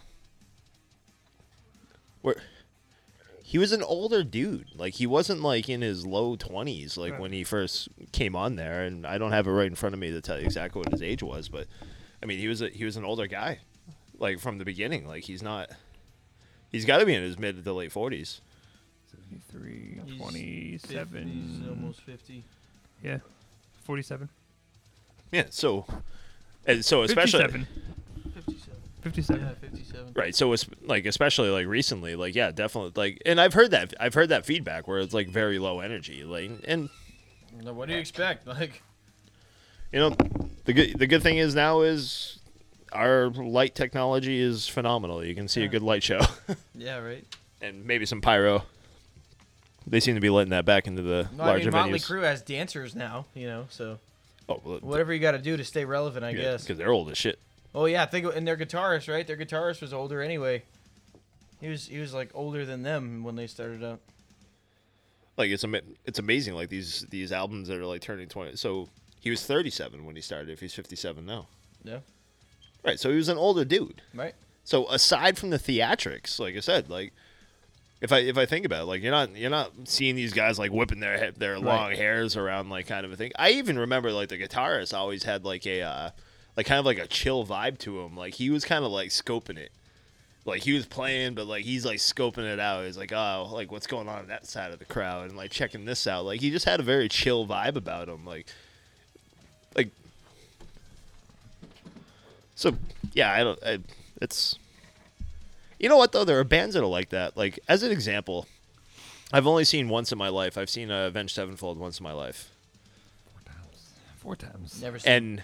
where 2.22 2.36
he 3.54 3.58
was 3.58 3.70
an 3.70 3.84
older 3.84 4.24
dude. 4.24 4.66
Like 4.74 4.94
he 4.94 5.06
wasn't 5.06 5.40
like 5.40 5.68
in 5.68 5.80
his 5.80 6.04
low 6.04 6.34
twenties, 6.34 6.96
like 6.96 7.12
Right. 7.12 7.20
when 7.20 7.32
he 7.32 7.44
first 7.44 7.88
came 8.10 8.34
on 8.34 8.56
there. 8.56 8.82
And 8.82 9.06
I 9.06 9.16
don't 9.16 9.30
have 9.30 9.46
it 9.46 9.52
right 9.52 9.68
in 9.68 9.76
front 9.76 9.94
of 9.94 10.00
me 10.00 10.10
to 10.10 10.20
tell 10.20 10.40
you 10.40 10.44
exactly 10.44 10.80
what 10.80 10.90
his 10.90 11.00
age 11.02 11.22
was, 11.22 11.48
but 11.48 11.68
I 12.20 12.26
mean, 12.26 12.40
he 12.40 12.48
was 12.48 12.62
a, 12.62 12.68
he 12.68 12.84
was 12.84 12.96
an 12.96 13.04
older 13.04 13.28
guy, 13.28 13.60
like 14.18 14.40
from 14.40 14.58
the 14.58 14.64
beginning. 14.64 15.06
Like 15.06 15.22
he's 15.22 15.40
not. 15.40 15.70
He's 16.72 16.84
got 16.84 16.98
to 16.98 17.06
be 17.06 17.14
in 17.14 17.22
his 17.22 17.38
mid 17.38 17.62
to 17.62 17.72
late 17.72 17.92
forties. 17.92 18.40
73, 19.12 20.00
He's 20.04 20.18
27, 20.18 21.28
He's 21.28 21.68
almost 21.68 22.00
fifty. 22.00 22.42
yeah, 23.04 23.18
47, 23.84 24.28
Yeah. 25.30 25.44
So, 25.50 25.86
and 26.66 26.84
so 26.84 27.02
especially 27.02 27.42
Fifty-seven. 27.44 27.68
57. 29.04 29.40
Yeah, 29.42 29.52
fifty-seven. 29.60 30.12
Right. 30.16 30.34
So 30.34 30.52
it's 30.52 30.66
like 30.82 31.06
especially 31.06 31.50
like 31.50 31.66
recently, 31.66 32.16
like 32.16 32.34
yeah, 32.34 32.50
definitely 32.50 32.92
like 32.96 33.22
and 33.24 33.40
I've 33.40 33.54
heard 33.54 33.70
that 33.70 33.94
I've 34.00 34.14
heard 34.14 34.30
that 34.30 34.44
feedback 34.44 34.88
where 34.88 34.98
it's 34.98 35.14
like 35.14 35.28
very 35.28 35.58
low 35.60 35.80
energy. 35.80 36.24
Like 36.24 36.50
and 36.66 36.88
Now, 37.62 37.72
what 37.74 37.86
do 37.88 37.94
you 37.94 38.00
expect? 38.00 38.46
Like, 38.54 38.82
you 39.92 40.00
know 40.00 40.16
the 40.64 40.72
good 40.72 40.98
the 40.98 41.06
good 41.06 41.22
thing 41.22 41.38
is 41.38 41.54
now 41.54 41.82
is 41.82 42.40
our 42.92 43.28
light 43.28 43.74
technology 43.74 44.40
is 44.40 44.66
phenomenal. 44.66 45.24
You 45.24 45.34
can 45.34 45.46
see 45.48 45.62
a 45.64 45.68
good 45.68 45.82
light 45.82 46.02
show 46.02 46.20
Yeah, 46.74 46.98
right. 46.98 47.24
and 47.62 47.84
maybe 47.86 48.06
some 48.06 48.20
pyro. 48.20 48.64
They 49.86 50.00
seem 50.00 50.14
to 50.14 50.20
be 50.20 50.30
letting 50.30 50.50
that 50.50 50.64
back 50.64 50.86
into 50.86 51.02
the 51.02 51.28
No, 51.36 51.44
I 51.44 51.46
larger 51.48 51.70
mean, 51.70 51.72
Motley 51.72 51.98
venues. 51.98 52.06
Crue 52.10 52.22
has 52.22 52.40
dancers 52.40 52.94
now, 52.94 53.26
you 53.34 53.46
know, 53.46 53.66
so 53.68 53.98
Oh, 54.48 54.60
well, 54.64 54.78
whatever 54.78 55.12
you 55.12 55.20
got 55.20 55.32
to 55.32 55.38
do 55.38 55.56
to 55.56 55.64
stay 55.64 55.84
relevant, 55.84 56.24
I 56.24 56.32
guess. 56.32 56.62
because 56.62 56.78
they're 56.78 56.90
old 56.92 57.10
as 57.10 57.18
shit. 57.18 57.38
Oh 57.74 57.86
yeah, 57.86 58.06
think 58.06 58.26
and 58.34 58.46
their 58.46 58.56
guitarist, 58.56 59.12
right? 59.12 59.26
Their 59.26 59.36
guitarist 59.36 59.80
was 59.80 59.92
older 59.92 60.22
anyway. 60.22 60.62
He 61.60 61.68
was 61.68 61.86
he 61.88 61.98
was 61.98 62.14
like 62.14 62.30
older 62.34 62.64
than 62.64 62.82
them 62.82 63.24
when 63.24 63.36
they 63.36 63.46
started 63.46 63.82
out. 63.82 64.00
Like 65.36 65.50
it's 65.50 65.64
ama- 65.64 65.80
it's 66.04 66.18
amazing. 66.18 66.54
Like 66.54 66.68
these 66.68 67.06
these 67.10 67.32
albums 67.32 67.68
that 67.68 67.78
are 67.78 67.86
like 67.86 68.00
turning 68.00 68.28
twenty. 68.28 68.56
So 68.56 68.88
he 69.20 69.30
was 69.30 69.44
thirty 69.44 69.70
seven 69.70 70.04
when 70.04 70.14
he 70.14 70.22
started. 70.22 70.50
If 70.50 70.60
he's 70.60 70.74
fifty 70.74 70.94
seven 70.96 71.26
now, 71.26 71.48
Yeah. 71.82 71.98
right? 72.84 73.00
So 73.00 73.10
he 73.10 73.16
was 73.16 73.28
an 73.28 73.38
older 73.38 73.64
dude. 73.64 74.02
Right. 74.14 74.34
So 74.62 74.88
aside 74.88 75.36
from 75.36 75.50
the 75.50 75.58
theatrics, 75.58 76.38
like 76.38 76.56
I 76.56 76.60
said, 76.60 76.88
like 76.88 77.12
if 78.00 78.12
I 78.12 78.18
if 78.18 78.38
I 78.38 78.46
think 78.46 78.64
about 78.66 78.82
it, 78.82 78.86
like 78.86 79.02
you're 79.02 79.10
not 79.10 79.34
you're 79.36 79.50
not 79.50 79.72
seeing 79.84 80.14
these 80.14 80.32
guys 80.32 80.58
like 80.58 80.70
whipping 80.70 81.00
their 81.00 81.32
their 81.32 81.58
long 81.58 81.92
hairs 81.92 82.36
around 82.36 82.68
like 82.70 82.86
kind 82.86 83.04
of 83.04 83.12
a 83.12 83.16
thing. 83.16 83.32
I 83.36 83.50
even 83.52 83.78
remember 83.78 84.12
like 84.12 84.28
the 84.28 84.38
guitarist 84.38 84.94
always 84.96 85.24
had 85.24 85.44
like 85.44 85.66
a 85.66 85.82
uh, 85.82 86.10
like 86.56 86.66
kind 86.66 86.78
of 86.78 86.86
like 86.86 86.98
a 86.98 87.06
chill 87.06 87.46
vibe 87.46 87.78
to 87.78 88.00
him. 88.00 88.16
Like 88.16 88.34
he 88.34 88.50
was 88.50 88.64
kind 88.64 88.84
of 88.84 88.92
like 88.92 89.10
scoping 89.10 89.58
it. 89.58 89.72
Like 90.46 90.62
he 90.62 90.74
was 90.74 90.84
playing, 90.84 91.34
but 91.34 91.46
like 91.46 91.64
he's 91.64 91.86
like 91.86 91.98
scoping 91.98 92.44
it 92.44 92.60
out. 92.60 92.84
He's 92.84 92.98
like, 92.98 93.12
oh, 93.12 93.48
like 93.52 93.72
what's 93.72 93.86
going 93.86 94.08
on 94.08 94.20
in 94.20 94.28
that 94.28 94.46
side 94.46 94.72
of 94.72 94.78
the 94.78 94.84
crowd, 94.84 95.28
and 95.28 95.36
like 95.36 95.50
checking 95.50 95.84
this 95.86 96.06
out. 96.06 96.26
Like 96.26 96.40
he 96.40 96.50
just 96.50 96.66
had 96.66 96.80
a 96.80 96.82
very 96.82 97.08
chill 97.08 97.46
vibe 97.46 97.76
about 97.76 98.08
him. 98.08 98.26
Like, 98.26 98.46
like, 99.74 99.88
so 102.54 102.76
yeah, 103.14 103.32
I 103.32 103.42
don't. 103.42 103.58
I, 103.64 103.78
it's 104.20 104.58
you 105.78 105.88
know 105.88 105.96
what 105.96 106.12
though? 106.12 106.24
There 106.24 106.38
are 106.38 106.44
bands 106.44 106.74
that 106.74 106.82
are 106.82 106.86
like 106.86 107.08
that. 107.08 107.38
Like 107.38 107.58
as 107.66 107.82
an 107.82 107.90
example, 107.90 108.46
I've 109.32 109.46
only 109.46 109.64
seen 109.64 109.88
once 109.88 110.12
in 110.12 110.18
my 110.18 110.28
life. 110.28 110.58
I've 110.58 110.70
seen 110.70 110.90
uh, 110.90 111.06
Avenged 111.06 111.34
Sevenfold 111.34 111.78
once 111.78 111.98
in 112.00 112.04
my 112.04 112.12
life, 112.12 112.50
Four 113.32 113.40
times. 113.46 113.92
Four 114.16 114.36
times. 114.36 114.82
Never 114.82 114.98
seen. 114.98 115.12
and 115.12 115.42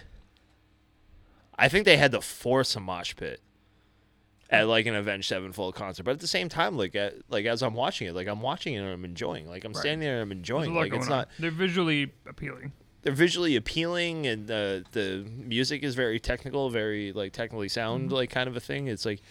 I 1.57 1.67
think 1.69 1.85
they 1.85 1.97
had 1.97 2.11
to 2.13 2.21
force 2.21 2.75
a 2.75 2.79
mosh 2.79 3.15
pit 3.15 3.39
at 4.49 4.67
like 4.67 4.85
an 4.85 4.95
Avenged 4.95 5.27
Sevenfold 5.29 5.75
concert. 5.75 6.03
But 6.03 6.11
at 6.11 6.19
the 6.19 6.27
same 6.27 6.49
time, 6.49 6.77
like 6.77 6.95
at, 6.95 7.13
like 7.29 7.45
as 7.45 7.61
I'm 7.61 7.73
watching 7.73 8.07
it, 8.07 8.15
like 8.15 8.27
I'm 8.27 8.41
watching 8.41 8.73
it 8.73 8.77
and 8.79 8.89
I'm 8.89 9.05
enjoying. 9.05 9.47
Like 9.47 9.63
I'm 9.63 9.73
standing 9.73 9.99
there 9.99 10.15
and 10.15 10.23
I'm 10.23 10.31
enjoying. 10.31 10.73
Like 10.73 10.93
it's 10.93 11.05
on. 11.05 11.09
not 11.09 11.29
They're 11.39 11.51
visually 11.51 12.11
appealing. 12.27 12.71
they're 13.03 13.13
visually 13.13 13.55
appealing 13.55 14.27
and 14.27 14.47
the 14.47 14.83
the 14.91 15.25
music 15.37 15.83
is 15.83 15.95
very 15.95 16.19
technical, 16.19 16.69
very 16.69 17.11
like 17.13 17.31
technically 17.33 17.69
sound 17.69 18.05
Mm-hmm. 18.07 18.15
like 18.15 18.29
kind 18.29 18.49
of 18.49 18.55
a 18.55 18.59
thing. 18.59 18.87
It's 18.87 19.05
like 19.05 19.21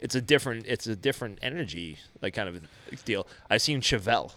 it's 0.00 0.14
a 0.14 0.20
different 0.20 0.64
it's 0.66 0.86
a 0.86 0.96
different 0.96 1.38
energy 1.42 1.98
like 2.22 2.34
kind 2.34 2.48
of 2.48 2.56
a 2.56 2.96
deal. 3.04 3.26
I've 3.50 3.62
seen 3.62 3.80
Chevelle. 3.80 4.32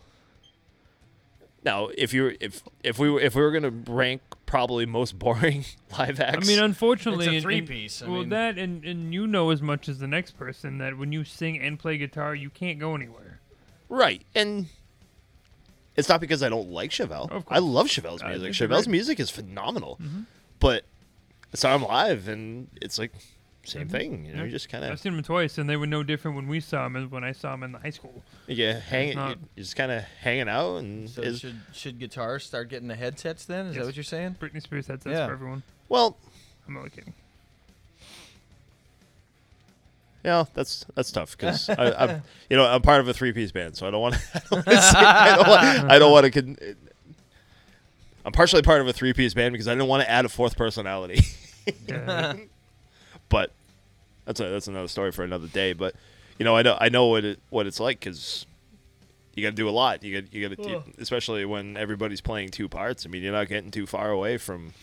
Now, 1.63 1.89
if 1.97 2.13
you 2.13 2.35
if 2.39 2.63
if 2.83 2.97
we 2.99 3.09
were 3.09 3.19
if 3.19 3.35
we 3.35 3.41
were 3.41 3.51
gonna 3.51 3.69
rank 3.87 4.21
probably 4.51 4.85
most 4.85 5.17
boring 5.23 5.63
live 5.97 6.19
act. 6.19 6.43
I 6.43 6.45
mean, 6.45 6.59
unfortunately, 6.59 7.25
It's 7.25 7.27
a 7.27 7.29
and- 7.29 7.35
and- 7.37 7.67
three-piece, 7.67 8.01
I 8.03 8.07
well, 8.07 8.19
mean- 8.19 8.29
that 8.29 8.57
and, 8.57 8.83
and 8.83 9.13
you 9.13 9.25
know 9.25 9.49
as 9.49 9.61
much 9.61 9.87
as 9.89 9.99
the 9.99 10.07
next 10.07 10.31
person 10.37 10.77
that 10.79 10.97
when 10.97 11.11
you 11.11 11.23
sing 11.23 11.57
and 11.59 11.79
play 11.79 11.97
guitar, 11.97 12.35
you 12.35 12.49
can't 12.49 12.77
go 12.77 12.93
anywhere. 12.93 13.39
right? 13.89 14.21
And 14.35 14.67
it's 15.95 16.07
not 16.09 16.21
because 16.21 16.41
I 16.43 16.49
don't 16.49 16.69
like 16.69 16.91
Chevelle. 16.91 17.29
Of 17.31 17.45
I 17.47 17.59
love 17.59 17.87
Chevelle's 17.87 18.21
music. 18.21 18.29
think 18.29 18.41
they're 18.41 18.51
Chevelle's 18.67 18.67
great. 18.67 18.81
Mm-hmm. 18.83 18.91
music 18.91 19.19
is 19.19 19.29
phenomenal, 19.29 19.99
but 20.59 20.83
I 21.53 21.57
saw 21.57 21.73
him 21.75 21.83
live 21.83 22.27
and 22.27 22.67
it's 22.81 22.97
like 22.99 23.11
same 23.63 23.83
mm-hmm. 23.83 23.91
thing. 23.91 24.25
You 24.25 24.33
know, 24.33 24.39
Yeah. 24.39 24.45
you 24.45 24.51
just 24.51 24.69
kind 24.69 24.83
of. 24.83 24.91
I've 24.91 24.99
seen 24.99 25.13
them 25.13 25.23
twice, 25.23 25.57
and 25.57 25.69
they 25.69 25.77
were 25.77 25.87
no 25.87 26.03
different 26.03 26.35
when 26.35 26.47
we 26.47 26.59
saw 26.59 26.83
them 26.83 26.95
as 26.95 27.09
when 27.09 27.23
I 27.23 27.31
saw 27.31 27.51
them 27.51 27.63
in 27.63 27.71
the 27.71 27.79
high 27.79 27.89
school. 27.91 28.23
Yeah, 28.47 28.79
hang, 28.79 29.09
It's 29.09 29.15
not- 29.15 29.37
just 29.55 29.75
kind 29.75 29.91
of 29.91 30.03
hanging 30.21 30.49
out, 30.49 30.77
and 30.77 31.09
So 31.09 31.21
is, 31.21 31.39
should 31.39 31.61
should 31.73 31.99
guitars 31.99 32.45
start 32.45 32.69
getting 32.69 32.87
the 32.87 32.95
headsets 32.95 33.45
then? 33.45 33.67
Is 33.67 33.75
that 33.75 33.85
what 33.85 33.95
you're 33.95 34.03
saying? 34.03 34.37
Britney 34.39 34.61
Spears 34.61 34.87
headsets 34.87 35.13
Yeah. 35.13 35.27
for 35.27 35.33
everyone. 35.33 35.63
well, 35.89 36.17
I'm 36.67 36.77
only 36.77 36.89
kidding. 36.89 37.13
yeah, 40.23 40.45
that's 40.53 40.85
that's 40.95 41.11
tough 41.11 41.35
because 41.37 41.69
I'm, 41.77 42.21
you 42.49 42.57
know, 42.57 42.65
I'm 42.65 42.81
part 42.81 43.01
of 43.01 43.07
a 43.07 43.13
three 43.13 43.33
piece 43.33 43.51
band, 43.51 43.75
so 43.75 43.87
I 43.87 43.91
don't 43.91 44.01
want 44.01 44.15
to. 44.15 44.21
I 44.51 44.55
don't 44.55 44.65
want 44.65 44.65
to. 44.65 44.97
I 44.97 45.35
don't 45.35 45.47
want, 45.47 45.91
I 45.91 45.99
don't 45.99 46.11
want 46.11 46.25
to. 46.25 46.31
Con- 46.41 46.57
I'm 48.23 48.31
partially 48.31 48.61
part 48.61 48.81
of 48.81 48.87
a 48.87 48.93
three 48.93 49.13
piece 49.13 49.33
band 49.33 49.53
because 49.53 49.67
I 49.67 49.73
didn't 49.73 49.87
want 49.87 50.03
to 50.03 50.09
add 50.09 50.25
a 50.25 50.29
fourth 50.29 50.55
personality, 50.55 51.23
Yeah. 51.87 52.35
But 53.31 53.51
that's 54.25 54.39
a 54.39 54.49
that's 54.49 54.67
another 54.67 54.87
story 54.87 55.11
for 55.11 55.23
another 55.23 55.47
day. 55.47 55.73
But 55.73 55.95
you 56.37 56.45
know, 56.45 56.55
I 56.55 56.61
know 56.61 56.77
I 56.79 56.89
know 56.89 57.07
what 57.07 57.25
it 57.25 57.39
what 57.49 57.65
it's 57.65 57.79
like 57.79 57.99
because. 57.99 58.45
You 59.33 59.43
got 59.43 59.51
to 59.51 59.55
do 59.55 59.69
a 59.69 59.71
lot. 59.71 60.03
You 60.03 60.19
got 60.19 60.33
you 60.33 60.49
got 60.49 60.61
to, 60.61 60.83
especially 60.99 61.45
when 61.45 61.77
everybody's 61.77 62.19
playing 62.19 62.49
two 62.49 62.67
parts. 62.67 63.05
I 63.05 63.09
mean, 63.09 63.23
you're 63.23 63.31
not 63.31 63.47
getting 63.47 63.71
too 63.71 63.87
far 63.87 64.11
away 64.11 64.35
from 64.35 64.73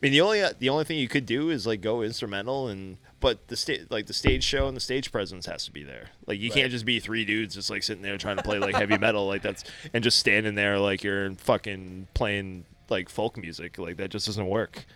I 0.00 0.06
mean, 0.06 0.12
the 0.12 0.22
only 0.22 0.42
the 0.58 0.70
only 0.70 0.84
thing 0.84 0.98
you 0.98 1.08
could 1.08 1.26
do 1.26 1.50
is 1.50 1.66
like 1.66 1.82
go 1.82 2.00
instrumental, 2.00 2.68
and 2.68 2.96
but 3.20 3.48
the 3.48 3.56
stage 3.56 3.86
like 3.90 4.06
the 4.06 4.14
stage 4.14 4.42
show 4.42 4.66
and 4.66 4.74
the 4.74 4.80
stage 4.80 5.12
presence 5.12 5.44
has 5.44 5.66
to 5.66 5.70
be 5.70 5.82
there. 5.82 6.08
Like 6.26 6.40
you 6.40 6.50
can't 6.50 6.70
just 6.70 6.86
be 6.86 7.00
three 7.00 7.26
dudes 7.26 7.54
just 7.54 7.68
like 7.68 7.82
sitting 7.82 8.02
there 8.02 8.16
trying 8.16 8.38
to 8.38 8.42
play 8.42 8.58
like 8.58 8.74
heavy 8.74 8.96
metal 8.96 9.26
like 9.26 9.42
that's 9.42 9.62
and 9.92 10.02
just 10.02 10.18
standing 10.18 10.54
there 10.54 10.78
like 10.78 11.04
you're 11.04 11.32
fucking 11.32 12.08
playing 12.14 12.64
like 12.88 13.10
folk 13.10 13.36
music 13.36 13.78
like 13.78 13.98
that 13.98 14.08
just 14.08 14.24
doesn't 14.24 14.46
work. 14.46 14.86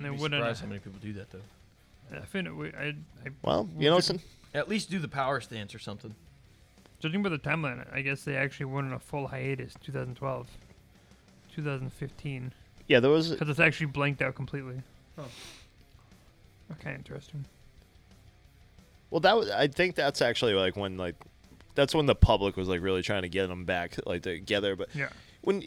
And 0.00 0.06
I'd 0.08 0.14
it 0.14 0.16
be 0.16 0.22
wouldn't. 0.22 0.40
surprised 0.40 0.60
how 0.62 0.66
many 0.66 0.80
people 0.80 0.98
do 1.00 1.12
that 1.12 1.30
though. 1.30 2.16
I 2.16 2.20
think 2.24 2.46
it 2.48 2.52
would- 2.56 2.74
I, 2.74 2.94
I, 3.24 3.30
Well, 3.42 3.68
you 3.78 3.88
know, 3.88 3.96
Would- 3.96 4.20
At 4.54 4.68
least 4.68 4.90
do 4.90 4.98
the 4.98 5.06
power 5.08 5.40
stance 5.40 5.74
or 5.74 5.78
something. 5.78 6.14
judging 6.98 7.22
by 7.22 7.28
the 7.28 7.38
timeline, 7.38 7.86
I 7.94 8.00
guess 8.02 8.24
they 8.24 8.34
actually 8.36 8.66
went 8.66 8.88
on 8.88 8.92
a 8.94 8.98
full 8.98 9.28
hiatus 9.28 9.74
2012, 9.84 10.48
2015, 11.54 12.52
yeah, 12.88 12.98
there 12.98 13.10
was 13.10 13.30
because 13.30 13.48
it's 13.48 13.60
actually 13.60 13.86
blanked 13.86 14.20
out 14.22 14.34
completely. 14.34 14.82
Oh. 15.16 15.24
Kind 16.80 16.94
of 16.94 17.00
interesting. 17.00 17.44
well 19.10 19.20
that 19.20 19.36
was 19.36 19.48
I 19.50 19.66
think 19.68 19.94
that's 19.96 20.20
actually 20.22 20.54
like 20.54 20.76
when 20.76 20.96
like 20.96 21.14
that's 21.76 21.94
when 21.94 22.06
the 22.06 22.14
public 22.16 22.56
was 22.56 22.68
like 22.68 22.80
really 22.82 23.02
trying 23.02 23.22
to 23.22 23.28
get 23.28 23.48
them 23.48 23.64
back 23.64 23.96
like 24.06 24.22
together, 24.22 24.74
but 24.76 24.88
Yeah. 24.94 25.08
when 25.42 25.62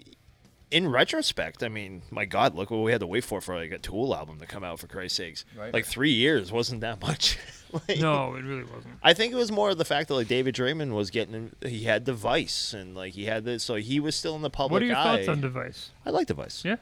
in 0.73 0.87
retrospect, 0.89 1.61
I 1.63 1.69
mean, 1.69 2.01
my 2.11 2.25
God, 2.25 2.55
look 2.55 2.71
what 2.71 2.77
we 2.79 2.91
had 2.91 3.01
to 3.01 3.07
wait 3.07 3.23
for 3.23 3.39
for 3.41 3.55
like 3.55 3.71
a 3.71 3.77
Tool 3.77 4.15
album 4.15 4.39
to 4.39 4.45
come 4.45 4.63
out. 4.63 4.79
For 4.79 4.87
Christ's 4.87 5.17
sakes, 5.17 5.45
Right. 5.57 5.73
like 5.73 5.85
three 5.85 6.11
years 6.11 6.51
wasn't 6.51 6.81
that 6.81 7.01
much. 7.01 7.37
Like, 7.87 7.99
No, 7.99 8.35
it 8.35 8.43
really 8.43 8.63
wasn't. 8.65 8.99
I 9.01 9.13
think 9.15 9.33
it 9.33 9.35
was 9.35 9.51
more 9.51 9.71
of 9.71 9.79
the 9.79 9.85
fact 9.85 10.07
that 10.09 10.13
like 10.13 10.27
David 10.27 10.53
Draiman 10.53 10.93
was 10.93 11.09
getting, 11.09 11.53
he 11.65 11.85
had 11.85 12.03
Device 12.03 12.71
and 12.71 12.93
like 12.95 13.13
he 13.13 13.25
had 13.25 13.45
this, 13.45 13.63
so 13.63 13.73
he 13.75 13.99
was 13.99 14.15
still 14.15 14.35
in 14.35 14.43
the 14.43 14.49
public 14.51 14.73
What 14.73 14.83
are 14.83 14.85
your 14.85 14.95
eye. 14.95 15.03
thoughts 15.17 15.27
on 15.27 15.41
Device? 15.41 15.89
I 16.05 16.11
like 16.11 16.27
Device. 16.27 16.63
Yeah, 16.63 16.75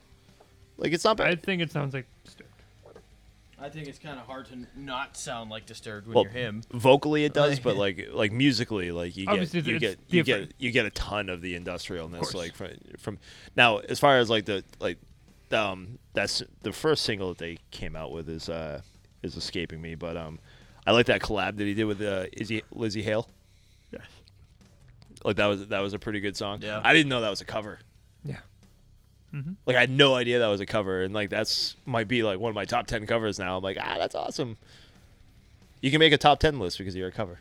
Like 0.77 0.91
it's 0.91 1.05
not 1.05 1.15
bad. 1.15 1.27
I 1.27 1.35
think 1.35 1.61
it 1.61 1.71
sounds 1.71 1.93
like 1.93 2.07
Disturbed. 2.25 2.50
I 3.61 3.69
think 3.69 3.87
it's 3.87 3.99
kind 3.99 4.19
of 4.19 4.25
hard 4.25 4.47
to 4.47 4.65
not 4.75 5.15
sound 5.15 5.49
like 5.51 5.65
Disturbed 5.65 6.07
when 6.07 6.15
Well, 6.15 6.23
you're 6.23 6.33
him. 6.33 6.63
vocally 6.71 7.25
it 7.25 7.33
does, 7.33 7.59
but 7.67 7.75
like 7.75 8.07
like 8.11 8.31
musically, 8.31 8.91
like 8.91 9.15
you 9.15 9.25
get 9.25 9.31
Obviously, 9.33 9.61
you 9.61 9.79
get 9.79 9.99
you 10.07 10.23
get 10.23 10.53
you 10.57 10.71
get 10.71 10.85
a 10.85 10.89
ton 10.91 11.29
of 11.29 11.41
the 11.41 11.57
industrialness, 11.59 12.19
course. 12.21 12.33
like 12.33 12.55
from 12.55 12.69
from 12.97 13.19
now 13.55 13.77
as 13.77 13.99
far 13.99 14.17
as 14.17 14.29
like 14.29 14.45
the 14.45 14.63
like 14.79 14.97
um 15.51 15.99
that's 16.13 16.41
the 16.63 16.71
first 16.71 17.03
single 17.03 17.29
that 17.29 17.37
they 17.37 17.57
came 17.71 17.95
out 17.95 18.11
with 18.11 18.29
is 18.29 18.49
uh 18.49 18.81
is 19.21 19.35
escaping 19.37 19.81
me, 19.81 19.95
but 19.95 20.17
um 20.17 20.39
I 20.87 20.91
like 20.91 21.05
that 21.05 21.21
collab 21.21 21.57
that 21.57 21.65
he 21.65 21.73
did 21.75 21.83
with 21.85 22.01
uh 22.01 22.25
Izzy 22.33 22.63
Lzzy 22.75 23.03
Hale. 23.03 23.29
Yes. 23.91 24.01
Like 25.23 25.35
that 25.35 25.45
was 25.45 25.67
that 25.67 25.79
was 25.81 25.93
a 25.93 25.99
pretty 25.99 26.19
good 26.19 26.35
song. 26.35 26.61
Yeah. 26.63 26.81
I 26.83 26.93
didn't 26.93 27.09
know 27.09 27.21
that 27.21 27.29
was 27.29 27.41
a 27.41 27.45
cover. 27.45 27.79
Yeah. 28.23 28.37
Like 29.65 29.77
I 29.77 29.79
had 29.79 29.89
no 29.89 30.15
idea 30.15 30.39
that 30.39 30.47
was 30.47 30.59
a 30.59 30.65
cover, 30.65 31.03
and 31.03 31.13
like 31.13 31.29
that's 31.29 31.75
might 31.85 32.07
be 32.07 32.21
like 32.21 32.39
one 32.39 32.49
of 32.49 32.55
my 32.55 32.65
top 32.65 32.87
ten 32.87 33.07
covers 33.07 33.39
now. 33.39 33.57
I'm 33.57 33.63
like, 33.63 33.77
ah, 33.79 33.95
that's 33.97 34.15
awesome. 34.15 34.57
You 35.79 35.89
can 35.89 35.99
make 35.99 36.11
a 36.13 36.17
top 36.17 36.39
ten 36.39 36.59
list 36.59 36.77
because 36.77 36.95
you're 36.95 37.07
a 37.07 37.13
cover. 37.13 37.39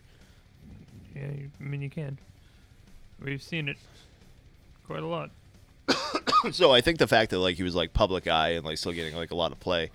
Yeah, 1.14 1.32
you, 1.36 1.50
I 1.60 1.64
mean 1.64 1.82
you 1.82 1.90
can. 1.90 2.18
We've 3.20 3.42
seen 3.42 3.68
it 3.68 3.76
quite 4.86 5.02
a 5.02 5.06
lot. 5.06 5.30
so 6.52 6.70
I 6.72 6.80
think 6.80 6.98
the 6.98 7.08
fact 7.08 7.30
that 7.30 7.38
like 7.38 7.56
he 7.56 7.64
was 7.64 7.74
like 7.74 7.92
public 7.92 8.28
eye 8.28 8.50
and 8.50 8.64
like 8.64 8.78
still 8.78 8.92
getting 8.92 9.16
like 9.16 9.32
a 9.32 9.36
lot 9.36 9.50
of 9.50 9.58
play, 9.58 9.90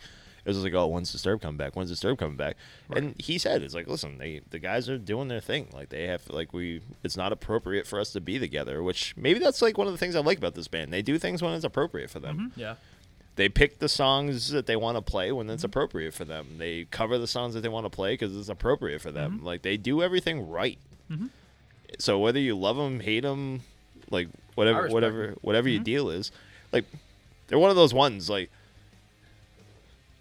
it 0.46 0.50
was 0.50 0.64
like, 0.64 0.74
oh, 0.74 0.88
when's 0.88 1.12
Disturb 1.12 1.42
coming 1.42 1.58
back? 1.58 1.76
When's 1.76 1.90
Disturb 1.90 2.20
coming 2.20 2.38
back? 2.38 2.56
And 2.96 3.16
he 3.18 3.38
said, 3.38 3.64
it's 3.64 3.74
like, 3.74 3.88
listen, 3.88 4.20
they 4.20 4.42
the 4.52 4.60
guys 4.60 4.88
are 4.90 4.98
doing 4.98 5.28
their 5.28 5.42
thing. 5.42 5.70
Like 5.74 5.90
they 5.90 6.08
have 6.08 6.30
like 6.30 6.54
we, 6.54 6.82
it's 7.04 7.18
not 7.18 7.32
appropriate 7.32 7.88
for 7.88 8.00
us 8.00 8.12
to 8.14 8.22
be 8.22 8.38
together. 8.40 8.84
Which 8.84 9.16
maybe 9.18 9.40
that's 9.40 9.62
like 9.62 9.78
one 9.78 9.88
of 9.88 9.94
the 9.94 9.98
things 9.98 10.16
I 10.16 10.20
like 10.20 10.38
about 10.38 10.56
this 10.56 10.68
band. 10.68 10.94
They 10.94 11.02
do 11.02 11.18
things 11.18 11.42
when 11.42 11.54
it's 11.54 11.66
appropriate 11.66 12.10
for 12.10 12.20
them. 12.20 12.54
Yeah. 12.56 12.76
They 13.38 13.50
pick 13.50 13.80
the 13.80 13.90
songs 13.90 14.52
that 14.52 14.66
they 14.66 14.78
want 14.78 14.98
to 14.98 15.02
play 15.02 15.32
when 15.32 15.50
it's 15.50 15.64
appropriate 15.66 16.14
for 16.14 16.24
them. 16.24 16.56
They 16.58 16.86
cover 16.86 17.18
the 17.18 17.28
songs 17.28 17.54
that 17.54 17.62
they 17.62 17.68
want 17.70 17.86
to 17.86 17.90
play 17.90 18.14
because 18.14 18.38
it's 18.38 18.48
appropriate 18.48 19.02
for 19.02 19.12
them. 19.12 19.44
Like 19.44 19.62
they 19.62 19.76
do 19.76 20.02
everything 20.02 20.48
right. 20.48 20.78
So 22.00 22.18
whether 22.20 22.40
you 22.40 22.56
love 22.56 22.78
them, 22.78 23.00
hate 23.02 23.22
them, 23.22 23.62
like 24.10 24.30
whatever, 24.56 24.88
whatever, 24.94 25.36
whatever, 25.42 25.68
your 25.68 25.84
deal 25.84 26.10
is, 26.10 26.32
like 26.72 26.86
they're 27.48 27.60
one 27.60 27.70
of 27.72 27.76
those 27.76 27.94
ones. 27.94 28.30
Like 28.30 28.50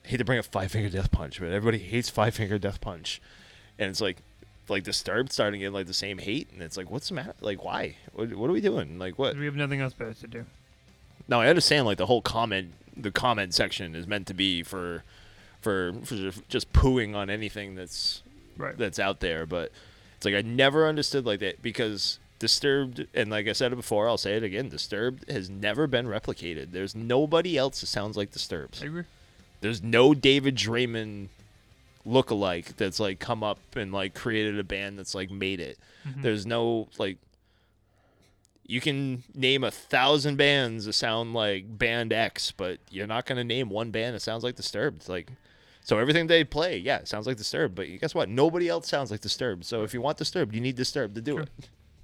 hate 0.05 0.19
to 0.19 0.25
bring 0.25 0.39
up 0.39 0.45
Five 0.47 0.71
Finger 0.73 0.89
Death 0.89 1.11
Punch, 1.11 1.41
but 1.41 1.49
everybody 1.51 1.79
hates 1.79 2.09
Five 2.11 2.35
Finger 2.35 2.59
Death 2.59 2.81
Punch, 2.81 3.21
and 3.79 3.91
it's 3.91 4.01
like, 4.01 4.19
like 4.69 4.83
Disturbed 4.85 5.33
starting 5.33 5.61
in 5.61 5.73
like 5.73 5.87
the 5.87 5.95
same 5.95 6.19
hate, 6.19 6.49
and 6.53 6.63
it's 6.63 6.77
like, 6.77 6.91
what's 6.91 7.09
the 7.09 7.15
matter? 7.15 7.35
Like, 7.41 7.65
why? 7.65 7.97
What, 8.13 8.33
what 8.35 8.49
are 8.51 8.53
we 8.53 8.61
doing? 8.61 8.99
Like, 8.99 9.19
what? 9.19 9.37
We 9.37 9.45
have 9.47 9.57
nothing 9.57 9.81
else 9.81 9.93
better 9.95 10.15
to 10.15 10.27
do. 10.27 10.45
No, 11.29 11.41
I 11.41 11.49
understand. 11.49 11.87
Like 11.87 11.99
the 11.99 12.07
whole 12.07 12.23
comment, 12.23 12.73
the 12.97 13.11
comment 13.11 13.55
section 13.55 13.95
is 13.95 14.07
meant 14.07 14.27
to 14.29 14.35
be 14.35 14.63
for, 14.63 15.03
for, 15.61 15.93
for 16.05 16.15
just- 16.17 16.49
just 16.49 16.73
pooing 16.73 17.15
on 17.15 17.31
anything 17.31 17.75
that's 17.75 18.23
Right. 18.57 18.77
that's 18.79 18.99
out 19.01 19.19
there. 19.21 19.47
But 19.47 19.73
it's 20.17 20.25
like 20.25 20.35
I 20.35 20.43
never 20.43 20.87
understood 20.87 21.25
like 21.27 21.41
that 21.41 21.61
because 21.63 22.19
Disturbed, 22.41 23.07
and 23.15 23.31
like 23.31 23.49
I 23.49 23.53
said 23.53 23.73
it 23.73 23.77
before, 23.77 24.07
I'll 24.09 24.19
say 24.19 24.35
it 24.37 24.43
again. 24.43 24.69
Disturbed 24.69 25.29
has 25.31 25.49
never 25.49 25.87
been 25.87 26.07
replicated. 26.07 26.73
There's 26.73 26.95
nobody 26.95 27.57
else 27.57 27.81
that 27.81 27.87
sounds 27.87 28.17
like 28.19 28.31
Disturbed. 28.33 28.81
I 28.83 28.87
agree. 28.87 29.05
There's 29.65 29.82
no 29.82 30.12
David 30.12 30.57
Draiman 30.57 31.28
lookalike 32.07 32.77
that's 32.77 33.01
like 33.01 33.19
come 33.19 33.43
up 33.43 33.59
and 33.77 33.93
like 33.93 34.12
created 34.15 34.59
a 34.59 34.62
band 34.62 34.99
that's 34.99 35.15
like 35.15 35.31
made 35.31 35.59
it. 35.59 35.78
Mm-hmm. 36.07 36.20
There's 36.20 36.45
no 36.45 36.89
like 36.99 37.16
you 38.66 38.81
can 38.82 39.23
name 39.35 39.65
a 39.65 39.70
thousand 39.70 40.36
bands 40.36 40.85
that 40.85 40.93
sound 40.93 41.32
like 41.32 41.78
band 41.78 42.12
X, 42.12 42.51
but 42.51 42.78
you're 42.91 43.07
not 43.07 43.24
gonna 43.24 43.43
name 43.43 43.70
one 43.70 43.91
band 43.91 44.15
that 44.15 44.20
sounds 44.20 44.45
like 44.45 44.55
Disturbed. 44.55 44.99
It's 44.99 45.09
Like 45.09 45.28
so 45.82 45.99
everything 45.99 46.27
they 46.27 46.45
play, 46.45 46.77
yeah, 46.77 46.99
it 46.99 47.09
sounds 47.09 47.27
like 47.27 47.39
Disturbed, 47.39 47.74
but 47.74 47.86
guess 48.01 48.15
what? 48.15 48.28
Nobody 48.28 48.69
else 48.69 48.86
sounds 48.86 49.11
like 49.11 49.23
Disturbed. 49.23 49.65
So 49.65 49.82
if 49.82 49.95
you 49.95 50.03
want 50.03 50.19
Disturbed, 50.19 50.55
you 50.55 50.61
need 50.61 50.77
Disturbed 50.77 51.15
to 51.15 51.23
do 51.23 51.32
Sure. 51.36 51.43
it. 51.43 51.51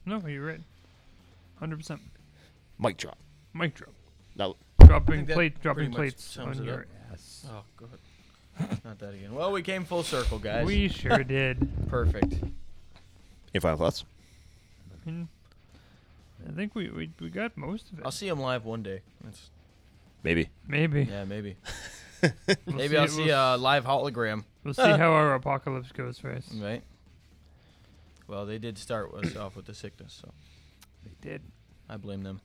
No, 0.06 0.26
you're 0.26 0.46
right. 0.46 0.60
Hundred 1.58 1.76
percent. 1.76 2.00
Mic 2.78 2.96
drop. 2.96 3.18
Mic 3.52 3.74
drop. 3.74 3.92
Now 4.34 4.56
Dropping 4.86 5.26
that 5.26 5.34
plate. 5.34 5.60
Dropping 5.60 5.92
plates 5.92 6.38
on 6.38 6.64
your 6.64 6.74
up. 6.74 6.80
ass. 6.80 6.86
Oh, 7.48 7.62
good. 7.76 7.88
Not 8.84 8.98
that 8.98 9.14
again. 9.14 9.34
Well, 9.34 9.52
we 9.52 9.62
came 9.62 9.84
full 9.84 10.02
circle, 10.02 10.38
guys. 10.38 10.66
We 10.66 10.88
sure 10.88 11.24
did. 11.24 11.68
Perfect. 11.88 12.34
any 13.54 13.60
final 13.60 13.78
thoughts? 13.78 14.04
I 15.06 15.10
mean, 15.10 15.28
I 16.48 16.52
think 16.52 16.74
we, 16.74 16.90
we 16.90 17.10
we 17.20 17.30
got 17.30 17.56
most 17.56 17.90
of 17.92 17.98
it. 17.98 18.04
I'll 18.04 18.10
see 18.10 18.28
him 18.28 18.40
live 18.40 18.64
one 18.64 18.82
day. 18.82 19.00
That's, 19.24 19.50
Maybe. 20.22 20.50
Maybe. 20.68 21.04
yeah, 21.04 21.24
maybe. 21.24 21.56
We'll 22.66 22.76
Maybe 22.76 22.98
I'll 22.98 23.08
see 23.08 23.24
we'll, 23.24 23.54
a 23.54 23.56
live 23.56 23.84
hologram. 23.86 24.44
we'll 24.62 24.74
see 24.74 24.82
how 24.82 25.10
our 25.12 25.32
apocalypse 25.36 25.90
goes 25.90 26.18
first. 26.18 26.52
Right. 26.60 26.82
Well, 28.28 28.44
they 28.44 28.58
did 28.58 28.76
start 28.76 29.10
us 29.14 29.34
off 29.36 29.56
with 29.56 29.64
the 29.64 29.72
sickness, 29.72 30.18
so 30.20 30.30
They 31.02 31.30
did. 31.30 31.40
I 31.88 31.96
blame 31.96 32.22
them. 32.22 32.42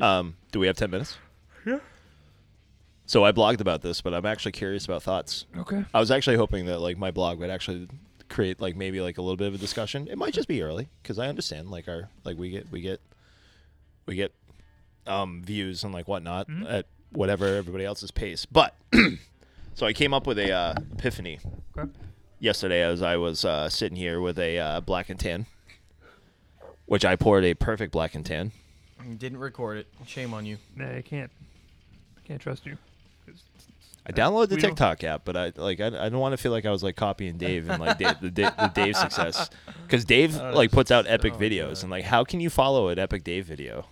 Um, 0.00 0.34
do 0.50 0.58
we 0.58 0.66
have 0.66 0.74
ten 0.76 0.90
minutes? 0.90 1.18
Yeah. 1.64 1.78
So 3.06 3.24
I 3.24 3.32
blogged 3.32 3.60
about 3.60 3.82
this, 3.82 4.00
but 4.00 4.12
I'm 4.14 4.26
actually 4.26 4.52
curious 4.52 4.84
about 4.84 5.02
thoughts. 5.02 5.46
Okay. 5.56 5.84
I 5.94 6.00
was 6.00 6.10
actually 6.10 6.36
hoping 6.36 6.66
that 6.66 6.80
like 6.80 6.98
my 6.98 7.10
blog 7.12 7.38
would 7.38 7.50
actually 7.50 7.88
create 8.28 8.60
like 8.60 8.74
maybe 8.76 9.00
like 9.00 9.18
a 9.18 9.22
little 9.22 9.36
bit 9.36 9.46
of 9.48 9.54
a 9.54 9.58
discussion. 9.58 10.08
It 10.10 10.18
might 10.18 10.34
just 10.34 10.48
be 10.48 10.60
early 10.62 10.88
because 11.02 11.18
I 11.18 11.28
understand 11.28 11.70
like 11.70 11.86
our 11.88 12.08
like 12.24 12.36
we 12.36 12.50
get 12.50 12.70
we 12.72 12.80
get 12.80 13.00
we 14.06 14.16
get 14.16 14.32
um 15.06 15.42
views 15.44 15.84
and 15.84 15.94
like 15.94 16.08
whatnot 16.08 16.48
at 16.68 16.86
whatever 17.12 17.46
everybody 17.56 17.84
else's 17.84 18.10
pace. 18.10 18.44
But 18.44 18.74
so 19.74 19.86
I 19.86 19.92
came 19.92 20.12
up 20.12 20.26
with 20.26 20.38
a 20.40 20.50
uh, 20.50 20.74
epiphany 20.98 21.38
Okay. 21.78 21.88
yesterday 22.40 22.82
as 22.82 23.02
I 23.02 23.16
was 23.16 23.44
uh, 23.44 23.68
sitting 23.68 23.96
here 23.96 24.20
with 24.20 24.38
a 24.40 24.58
uh, 24.58 24.80
black 24.80 25.08
and 25.10 25.20
tan, 25.20 25.46
which 26.86 27.04
I 27.04 27.14
poured 27.14 27.44
a 27.44 27.54
perfect 27.54 27.92
black 27.92 28.16
and 28.16 28.26
tan. 28.26 28.50
You 29.08 29.14
didn't 29.14 29.38
record 29.38 29.78
it. 29.78 29.86
Shame 30.06 30.34
on 30.34 30.44
you. 30.44 30.58
Nah, 30.74 30.96
I 30.96 31.02
can't. 31.02 31.30
Can't 32.24 32.40
trust 32.40 32.66
you. 32.66 32.76
'Cause 34.06 34.14
I 34.18 34.22
downloaded 34.22 34.48
the 34.50 34.54
we 34.56 34.60
don't- 34.60 34.70
TikTok 34.70 35.04
app, 35.04 35.24
but 35.24 35.36
I 35.36 35.52
like 35.56 35.80
I, 35.80 35.86
I 35.86 36.08
don't 36.08 36.18
want 36.20 36.32
to 36.32 36.36
feel 36.36 36.52
like 36.52 36.64
I 36.64 36.70
was 36.70 36.82
like 36.82 36.96
copying 36.96 37.36
Dave 37.38 37.68
and 37.68 37.80
like 37.80 37.98
Dave, 37.98 38.20
the, 38.20 38.30
Da- 38.30 38.50
the 38.50 38.68
Dave 38.74 38.96
success 38.96 39.50
because 39.82 40.04
Dave 40.04 40.36
like 40.36 40.70
puts 40.70 40.90
out 40.90 41.06
epic 41.08 41.34
oh, 41.36 41.38
videos 41.38 41.74
God. 41.74 41.82
and 41.82 41.90
like 41.90 42.04
how 42.04 42.22
can 42.24 42.40
you 42.40 42.48
follow 42.50 42.88
an 42.88 42.98
epic 42.98 43.24
Dave 43.24 43.46
video? 43.46 43.86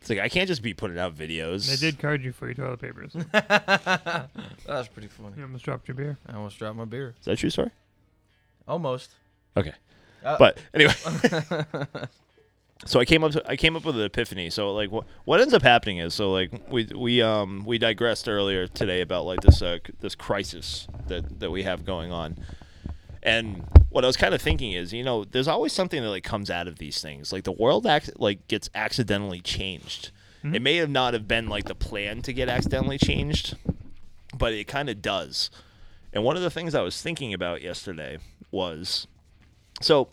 It's 0.00 0.10
like 0.10 0.18
I 0.18 0.28
can't 0.28 0.48
just 0.48 0.62
be 0.62 0.74
putting 0.74 0.98
out 0.98 1.14
videos. 1.16 1.72
I 1.72 1.76
did 1.76 1.98
card 1.98 2.22
you 2.22 2.32
for 2.32 2.46
your 2.46 2.54
toilet 2.54 2.80
papers. 2.80 3.12
you 3.14 3.24
That's 3.32 4.88
pretty 4.88 5.08
funny. 5.08 5.34
You 5.36 5.42
almost 5.44 5.64
dropped 5.64 5.88
your 5.88 5.94
beer. 5.94 6.18
I 6.26 6.34
almost 6.36 6.58
dropped 6.58 6.76
my 6.76 6.84
beer. 6.84 7.14
Is 7.18 7.24
that 7.26 7.38
true 7.38 7.50
story? 7.50 7.70
Almost. 8.68 9.10
Okay, 9.56 9.72
Uh, 10.24 10.36
but 10.38 10.58
anyway. 10.74 10.92
So 12.86 13.00
I 13.00 13.04
came 13.04 13.24
up 13.24 13.32
to, 13.32 13.50
I 13.50 13.56
came 13.56 13.76
up 13.76 13.84
with 13.84 13.96
an 13.96 14.02
epiphany. 14.02 14.50
So 14.50 14.72
like 14.72 14.90
what 14.90 15.06
what 15.24 15.40
ends 15.40 15.54
up 15.54 15.62
happening 15.62 15.98
is 15.98 16.12
so 16.14 16.32
like 16.32 16.50
we 16.68 16.84
we 16.94 17.22
um 17.22 17.64
we 17.64 17.78
digressed 17.78 18.28
earlier 18.28 18.66
today 18.66 19.00
about 19.00 19.24
like 19.24 19.40
this 19.40 19.62
uh, 19.62 19.78
this 20.00 20.14
crisis 20.14 20.86
that 21.06 21.40
that 21.40 21.50
we 21.50 21.62
have 21.62 21.84
going 21.84 22.12
on. 22.12 22.36
And 23.22 23.64
what 23.88 24.04
I 24.04 24.06
was 24.06 24.18
kind 24.18 24.34
of 24.34 24.42
thinking 24.42 24.72
is, 24.72 24.92
you 24.92 25.02
know, 25.02 25.24
there's 25.24 25.48
always 25.48 25.72
something 25.72 26.02
that 26.02 26.10
like 26.10 26.24
comes 26.24 26.50
out 26.50 26.68
of 26.68 26.78
these 26.78 27.00
things. 27.00 27.32
Like 27.32 27.44
the 27.44 27.52
world 27.52 27.86
act 27.86 28.10
like 28.20 28.46
gets 28.48 28.68
accidentally 28.74 29.40
changed. 29.40 30.10
It 30.52 30.60
may 30.60 30.76
have 30.76 30.90
not 30.90 31.14
have 31.14 31.26
been 31.26 31.48
like 31.48 31.64
the 31.64 31.74
plan 31.74 32.20
to 32.20 32.32
get 32.34 32.50
accidentally 32.50 32.98
changed, 32.98 33.56
but 34.36 34.52
it 34.52 34.64
kind 34.64 34.90
of 34.90 35.00
does. 35.00 35.48
And 36.12 36.22
one 36.22 36.36
of 36.36 36.42
the 36.42 36.50
things 36.50 36.74
I 36.74 36.82
was 36.82 37.00
thinking 37.00 37.32
about 37.32 37.62
yesterday 37.62 38.18
was 38.50 39.06
so 39.80 40.08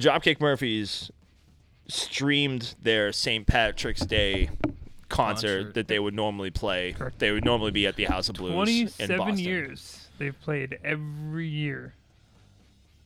the 0.00 0.08
Dropkick 0.08 0.40
Murphys 0.40 1.10
streamed 1.88 2.74
their 2.82 3.12
St. 3.12 3.46
Patrick's 3.46 4.04
Day 4.04 4.50
concert, 5.08 5.56
Concert. 5.58 5.74
that 5.74 5.88
they 5.88 5.98
would 5.98 6.14
normally 6.14 6.50
play. 6.50 6.92
Correct. 6.92 7.18
They 7.18 7.30
would 7.30 7.44
normally 7.44 7.70
be 7.70 7.86
at 7.86 7.96
the 7.96 8.04
House 8.04 8.28
of 8.28 8.34
Blues 8.36 8.50
in 8.50 8.56
Twenty-seven 8.56 9.16
Boston. 9.18 9.38
years 9.38 10.08
they've 10.18 10.38
played 10.40 10.78
every 10.84 11.46
year. 11.48 11.94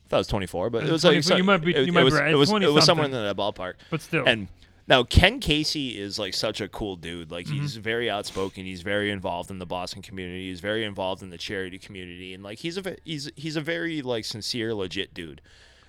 I 0.05 0.09
thought 0.09 0.17
it 0.17 0.19
was 0.19 0.27
24, 0.27 0.69
but 0.71 0.83
it 0.83 0.91
was 0.91 1.03
like 1.05 1.23
24 1.23 1.37
you 1.37 1.43
might 1.43 1.57
be- 1.57 1.71
it, 1.75 1.77
you 1.77 1.83
it 1.83 1.91
might 1.93 2.01
be 2.01 2.05
was, 2.05 2.13
right. 2.15 2.31
it 2.31 2.35
was, 2.35 2.51
it 2.51 2.73
was 2.73 2.85
somewhere 2.85 3.05
in 3.05 3.11
20-something. 3.11 3.23
that 3.23 3.37
ballpark. 3.37 3.73
But 3.89 4.01
still. 4.01 4.25
And 4.27 4.47
now 4.87 5.03
Ken 5.03 5.39
Casey 5.39 5.97
is 5.97 6.19
like 6.19 6.33
such 6.33 6.59
a 6.59 6.67
cool 6.67 6.95
dude. 6.97 7.31
Like 7.31 7.45
Mm-hmm. 7.45 7.61
he's 7.61 7.77
very 7.77 8.09
outspoken. 8.09 8.65
He's 8.65 8.81
very 8.81 9.09
involved 9.11 9.51
in 9.51 9.59
the 9.59 9.65
Boston 9.65 10.01
community. 10.01 10.49
He's 10.49 10.59
very 10.59 10.83
involved 10.83 11.21
in 11.23 11.29
the 11.29 11.37
charity 11.37 11.77
community, 11.79 12.33
and 12.33 12.43
like 12.43 12.59
he's 12.59 12.75
a 12.77 12.81
ve- 12.81 12.97
he's 13.05 13.31
he's 13.37 13.55
a 13.55 13.61
very 13.61 14.01
like 14.01 14.25
sincere, 14.25 14.73
legit 14.73 15.13
dude. 15.13 15.39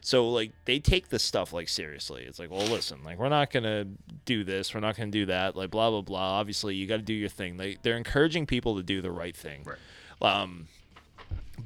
So 0.04 0.28
like 0.28 0.52
they 0.64 0.80
take 0.80 1.08
this 1.08 1.22
stuff 1.22 1.52
like 1.52 1.68
seriously. 1.68 2.24
It's 2.24 2.38
like, 2.38 2.50
well, 2.50 2.66
listen, 2.66 2.98
like 3.04 3.18
we're 3.18 3.28
not 3.28 3.50
gonna 3.50 3.86
do 4.24 4.42
this, 4.42 4.74
we're 4.74 4.80
not 4.80 4.96
gonna 4.96 5.12
do 5.12 5.26
that, 5.26 5.56
like 5.56 5.70
blah 5.70 5.90
blah 5.90 6.02
blah. 6.02 6.38
Obviously, 6.40 6.74
you 6.74 6.86
got 6.86 6.96
to 6.96 7.02
do 7.02 7.14
your 7.14 7.28
thing. 7.28 7.56
They 7.56 7.78
they're 7.82 7.96
encouraging 7.96 8.46
people 8.46 8.76
to 8.76 8.82
do 8.82 9.00
the 9.00 9.12
right 9.12 9.36
thing. 9.36 9.64
Right. 9.64 9.76
Um, 10.20 10.66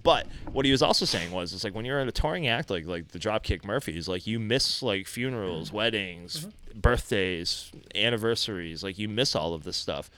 but 0.03 0.27
what 0.53 0.67
he 0.67 0.71
was 0.71 0.83
also 0.83 1.07
saying 1.07 1.31
was, 1.33 1.55
it's 1.55 1.65
like 1.65 1.75
when 1.75 1.87
you're 1.87 1.99
in 1.99 2.09
a 2.09 2.13
touring 2.13 2.47
act 2.47 2.69
like 2.69 2.87
like 2.87 3.09
the 3.09 3.19
Dropkick 3.19 3.65
Murphys, 3.65 4.07
like 4.07 4.27
you 4.27 4.39
miss 4.39 4.83
like 4.83 5.07
funerals, 5.07 5.73
weddings, 5.73 6.47
birthdays, 6.75 7.73
anniversaries, 7.95 8.83
like 8.83 8.99
you 8.99 9.09
miss 9.09 9.35
all 9.35 9.55
of 9.55 9.65
this 9.65 9.79
stuff. 9.79 10.11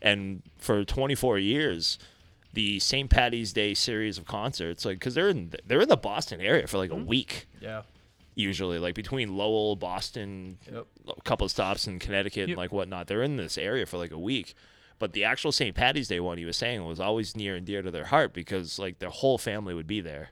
And 0.00 0.42
for 0.56 0.84
24 0.84 1.38
years, 1.38 1.98
the 2.58 2.80
St. 2.80 3.08
Patty's 3.08 3.52
Day 3.52 3.72
series 3.72 4.18
of 4.18 4.24
concerts, 4.26 4.84
like 4.84 4.98
because 4.98 5.14
they're 5.14 5.28
in 5.28 5.52
they're 5.64 5.80
in 5.80 5.88
the 5.88 5.96
Boston 5.96 6.40
area 6.40 6.66
for 6.66 6.76
like 6.76 6.90
a 6.90 6.96
week 6.96 7.46
Yeah. 7.60 7.82
usually, 8.34 8.80
like 8.80 8.96
between 8.96 9.36
Lowell, 9.36 9.76
Boston, 9.76 10.58
Yep. 10.72 10.86
a 11.16 11.20
couple 11.22 11.44
of 11.44 11.52
stops 11.52 11.86
in 11.86 12.00
Connecticut, 12.00 12.48
and 12.48 12.58
like 12.58 12.72
whatnot. 12.72 13.06
They're 13.06 13.22
in 13.22 13.36
this 13.36 13.56
area 13.58 13.86
for 13.86 13.96
like 13.96 14.10
a 14.10 14.18
week. 14.18 14.54
But 14.98 15.12
the 15.12 15.22
actual 15.22 15.52
St. 15.52 15.76
Patty's 15.76 16.08
Day 16.08 16.18
one 16.18 16.36
he 16.38 16.44
was 16.44 16.56
saying 16.56 16.84
was 16.84 16.98
always 16.98 17.36
near 17.36 17.54
and 17.54 17.64
dear 17.64 17.80
to 17.82 17.92
their 17.92 18.06
heart 18.06 18.32
because 18.34 18.76
like 18.80 18.98
their 18.98 19.10
whole 19.10 19.38
family 19.38 19.72
would 19.72 19.86
be 19.86 20.00
there. 20.00 20.30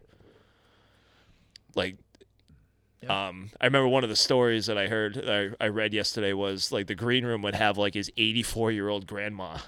Like, 1.77 1.97
um, 3.09 3.51
I 3.61 3.66
remember 3.66 3.86
one 3.86 4.03
of 4.03 4.11
the 4.11 4.16
stories 4.16 4.66
that 4.66 4.77
I 4.77 4.89
heard, 4.89 5.16
I, 5.28 5.51
I 5.65 5.69
read 5.69 5.94
yesterday 5.94 6.32
was 6.32 6.73
like 6.73 6.89
the 6.89 6.97
green 6.97 7.24
room 7.24 7.43
would 7.43 7.55
have 7.55 7.78
like 7.78 7.94
his 7.94 8.11
84 8.16 8.73
year 8.73 8.89
old 8.89 9.07
grandma. 9.07 9.59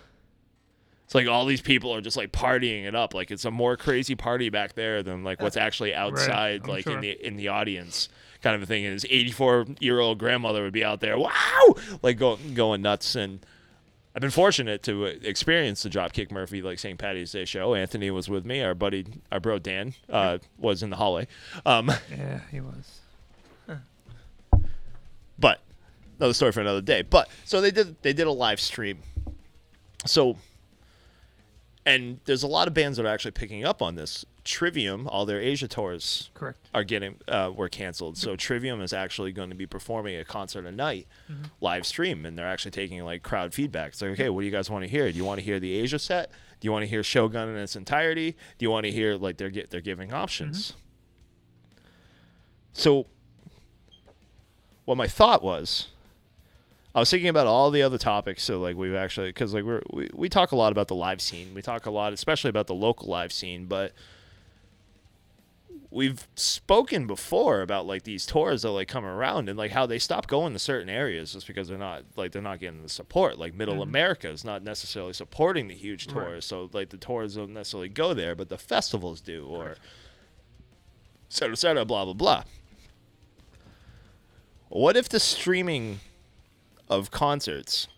It's 1.08 1.14
like 1.14 1.26
all 1.26 1.46
these 1.46 1.62
people 1.62 1.94
are 1.94 2.02
just 2.02 2.18
like 2.18 2.32
partying 2.32 2.84
it 2.84 2.94
up. 2.94 3.14
Like 3.14 3.30
it's 3.30 3.46
a 3.46 3.50
more 3.50 3.78
crazy 3.78 4.14
party 4.14 4.50
back 4.50 4.74
there 4.74 5.02
than 5.02 5.24
like 5.24 5.40
what's 5.40 5.56
actually 5.56 5.94
outside, 5.94 6.64
I'm 6.64 6.68
like 6.68 6.86
in 6.86 7.00
the 7.00 7.26
in 7.26 7.36
the 7.36 7.48
audience, 7.48 8.10
kind 8.42 8.54
of 8.54 8.60
a 8.60 8.66
thing. 8.66 8.84
And 8.84 8.92
his 8.92 9.06
84 9.06 9.68
year 9.80 10.00
old 10.00 10.18
grandmother 10.18 10.62
would 10.64 10.74
be 10.74 10.84
out 10.84 11.00
there, 11.00 11.16
wow, 11.18 11.74
like 12.02 12.18
going 12.18 12.52
going 12.52 12.82
nuts. 12.82 13.14
And 13.14 13.40
I've 14.14 14.20
been 14.20 14.30
fortunate 14.30 14.82
to 14.82 15.06
uh, 15.06 15.12
experience 15.22 15.82
the 15.82 15.88
Dropkick 15.88 16.30
Murphy 16.30 16.60
like 16.60 16.78
St. 16.78 16.98
Patty's 16.98 17.32
Day 17.32 17.46
show. 17.46 17.74
Anthony 17.74 18.10
was 18.10 18.28
with 18.28 18.44
me. 18.44 18.60
Our 18.60 18.74
buddy, 18.74 19.06
our 19.32 19.40
bro 19.40 19.58
Dan, 19.58 19.94
uh, 20.10 20.36
was 20.58 20.82
in 20.82 20.90
the 20.90 20.96
hallway. 20.96 21.26
Um, 21.64 21.90
yeah, 22.10 22.40
he 22.50 22.60
was. 22.60 23.00
but 25.38 25.60
another 26.18 26.34
story 26.34 26.52
for 26.52 26.60
another 26.60 26.82
day. 26.82 27.00
But 27.00 27.30
so 27.46 27.62
they 27.62 27.70
did 27.70 27.96
they 28.02 28.12
did 28.12 28.26
a 28.26 28.32
live 28.32 28.60
stream. 28.60 28.98
So 30.04 30.36
and 31.88 32.20
there's 32.26 32.42
a 32.42 32.46
lot 32.46 32.68
of 32.68 32.74
bands 32.74 32.98
that 32.98 33.06
are 33.06 33.08
actually 33.08 33.30
picking 33.30 33.64
up 33.64 33.80
on 33.80 33.94
this 33.94 34.26
Trivium, 34.44 35.08
all 35.08 35.24
their 35.24 35.40
Asia 35.40 35.68
tours 35.68 36.30
Correct. 36.34 36.58
are 36.74 36.84
getting 36.84 37.16
uh, 37.28 37.50
were 37.54 37.68
canceled. 37.68 38.18
So 38.18 38.36
Trivium 38.36 38.82
is 38.82 38.92
actually 38.92 39.32
going 39.32 39.48
to 39.48 39.54
be 39.54 39.66
performing 39.66 40.16
a 40.16 40.24
concert 40.24 40.66
a 40.66 40.72
night, 40.72 41.06
live 41.60 41.86
stream, 41.86 42.26
and 42.26 42.36
they're 42.36 42.46
actually 42.46 42.70
taking 42.72 43.02
like 43.04 43.22
crowd 43.22 43.54
feedback. 43.54 43.92
It's 43.92 44.02
like, 44.02 44.12
okay, 44.12 44.28
what 44.28 44.42
do 44.42 44.46
you 44.46 44.52
guys 44.52 44.70
want 44.70 44.84
to 44.84 44.90
hear? 44.90 45.10
Do 45.10 45.16
you 45.16 45.24
want 45.24 45.38
to 45.38 45.44
hear 45.44 45.58
the 45.58 45.72
Asia 45.74 45.98
set? 45.98 46.30
Do 46.60 46.66
you 46.66 46.72
want 46.72 46.82
to 46.82 46.86
hear 46.86 47.02
Shogun 47.02 47.48
in 47.48 47.56
its 47.56 47.74
entirety? 47.74 48.32
Do 48.58 48.64
you 48.64 48.70
want 48.70 48.84
to 48.84 48.92
hear 48.92 49.16
like 49.16 49.38
they're 49.38 49.50
get 49.50 49.70
they're 49.70 49.80
giving 49.80 50.12
options? 50.12 50.74
So, 52.74 53.06
what 54.84 54.96
my 54.96 55.08
thought 55.08 55.42
was, 55.42 55.88
I 56.94 57.00
was 57.00 57.10
thinking 57.10 57.28
about 57.28 57.46
all 57.46 57.70
the 57.70 57.82
other 57.82 57.98
topics. 57.98 58.42
So 58.42 58.60
like 58.60 58.76
we've 58.76 58.94
actually 58.94 59.28
because 59.28 59.54
like 59.54 59.64
we're, 59.64 59.82
we 59.92 60.10
we 60.12 60.28
talk 60.28 60.52
a 60.52 60.56
lot 60.56 60.72
about 60.72 60.88
the 60.88 60.94
live 60.94 61.20
scene. 61.20 61.54
We 61.54 61.62
talk 61.62 61.86
a 61.86 61.90
lot, 61.90 62.12
especially 62.12 62.50
about 62.50 62.66
the 62.66 62.74
local 62.74 63.08
live 63.08 63.32
scene, 63.32 63.66
but 63.66 63.92
we've 65.90 66.28
spoken 66.34 67.06
before 67.06 67.62
about 67.62 67.86
like 67.86 68.02
these 68.02 68.26
tours 68.26 68.62
that 68.62 68.70
like 68.70 68.88
come 68.88 69.04
around 69.04 69.48
and 69.48 69.58
like 69.58 69.70
how 69.70 69.86
they 69.86 69.98
stop 69.98 70.26
going 70.26 70.52
to 70.52 70.58
certain 70.58 70.88
areas 70.88 71.32
just 71.32 71.46
because 71.46 71.68
they're 71.68 71.78
not 71.78 72.02
like 72.16 72.30
they're 72.30 72.42
not 72.42 72.60
getting 72.60 72.82
the 72.82 72.88
support 72.88 73.38
like 73.38 73.54
middle 73.54 73.74
mm-hmm. 73.76 73.84
america 73.84 74.28
is 74.28 74.44
not 74.44 74.62
necessarily 74.62 75.14
supporting 75.14 75.68
the 75.68 75.74
huge 75.74 76.06
tours 76.06 76.26
Right. 76.26 76.42
so 76.42 76.68
like 76.74 76.90
the 76.90 76.98
tours 76.98 77.36
don't 77.36 77.54
necessarily 77.54 77.88
go 77.88 78.12
there 78.12 78.34
but 78.34 78.50
the 78.50 78.58
festivals 78.58 79.22
do 79.22 79.46
or 79.46 79.70
et 79.70 79.78
cetera, 81.30 81.52
et 81.52 81.58
cetera, 81.58 81.84
blah 81.86 82.04
blah 82.04 82.12
blah 82.12 82.42
what 84.68 84.94
if 84.94 85.08
the 85.08 85.20
streaming 85.20 86.00
of 86.88 87.10
concerts 87.10 87.88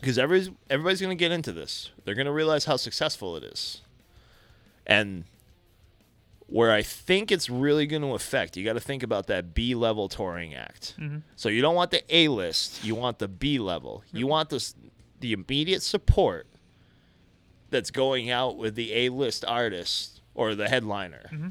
because 0.00 0.18
everybody's, 0.18 0.54
everybody's 0.68 1.00
going 1.00 1.16
to 1.16 1.20
get 1.20 1.32
into 1.32 1.52
this 1.52 1.90
they're 2.04 2.14
going 2.14 2.26
to 2.26 2.32
realize 2.32 2.64
how 2.64 2.76
successful 2.76 3.36
it 3.36 3.44
is 3.44 3.82
and 4.86 5.24
where 6.46 6.70
I 6.70 6.82
think 6.82 7.32
it's 7.32 7.50
really 7.50 7.86
going 7.86 8.02
to 8.02 8.14
affect, 8.14 8.56
you 8.56 8.64
got 8.64 8.74
to 8.74 8.80
think 8.80 9.02
about 9.02 9.26
that 9.26 9.52
B 9.52 9.74
level 9.74 10.08
touring 10.08 10.54
act. 10.54 10.94
Mm-hmm. 10.98 11.18
So 11.34 11.48
you 11.48 11.60
don't 11.60 11.74
want 11.74 11.90
the 11.90 12.02
A 12.14 12.28
list, 12.28 12.84
you 12.84 12.94
want 12.94 13.18
the 13.18 13.28
B 13.28 13.58
level. 13.58 14.04
You 14.12 14.20
mm-hmm. 14.20 14.30
want 14.30 14.50
this 14.50 14.74
the 15.18 15.32
immediate 15.32 15.82
support 15.82 16.46
that's 17.70 17.90
going 17.90 18.30
out 18.30 18.56
with 18.56 18.74
the 18.74 18.92
A 18.94 19.08
list 19.08 19.44
artist 19.46 20.20
or 20.34 20.54
the 20.54 20.68
headliner. 20.68 21.28
Mm-hmm. 21.32 21.48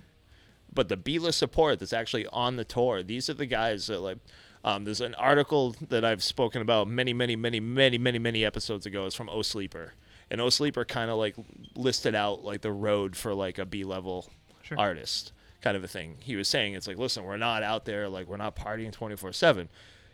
But 0.73 0.87
the 0.87 0.97
B 0.97 1.19
list 1.19 1.39
support 1.39 1.79
that's 1.79 1.93
actually 1.93 2.27
on 2.27 2.55
the 2.55 2.65
tour, 2.65 3.03
these 3.03 3.29
are 3.29 3.33
the 3.33 3.45
guys 3.45 3.87
that 3.87 3.99
like. 3.99 4.17
Um, 4.65 4.83
there's 4.83 4.99
an 4.99 5.13
article 5.13 5.75
that 5.89 6.03
I've 6.03 6.23
spoken 6.23 6.59
about 6.61 6.87
many, 6.87 7.13
many, 7.13 7.35
many, 7.35 7.59
many, 7.59 7.99
many, 7.99 8.17
many 8.17 8.43
episodes 8.43 8.87
ago. 8.87 9.05
It's 9.05 9.13
from 9.15 9.29
O 9.29 9.43
Sleeper, 9.43 9.93
and 10.31 10.41
O 10.41 10.49
Sleeper 10.49 10.83
kind 10.83 11.11
of 11.11 11.17
like 11.17 11.35
listed 11.75 12.15
out 12.15 12.43
like 12.43 12.61
the 12.61 12.71
road 12.71 13.15
for 13.15 13.33
like 13.35 13.59
a 13.59 13.65
B 13.65 13.83
level 13.83 14.29
Sure. 14.63 14.79
artist 14.79 15.31
kind 15.61 15.77
of 15.77 15.83
a 15.83 15.87
thing. 15.87 16.15
He 16.19 16.35
was 16.35 16.47
saying 16.47 16.73
it's 16.73 16.87
like, 16.87 16.97
listen, 16.97 17.23
we're 17.23 17.37
not 17.37 17.61
out 17.61 17.85
there 17.85 18.09
like 18.09 18.27
we're 18.27 18.37
not 18.37 18.55
partying 18.55 18.91
24/7. 18.91 19.67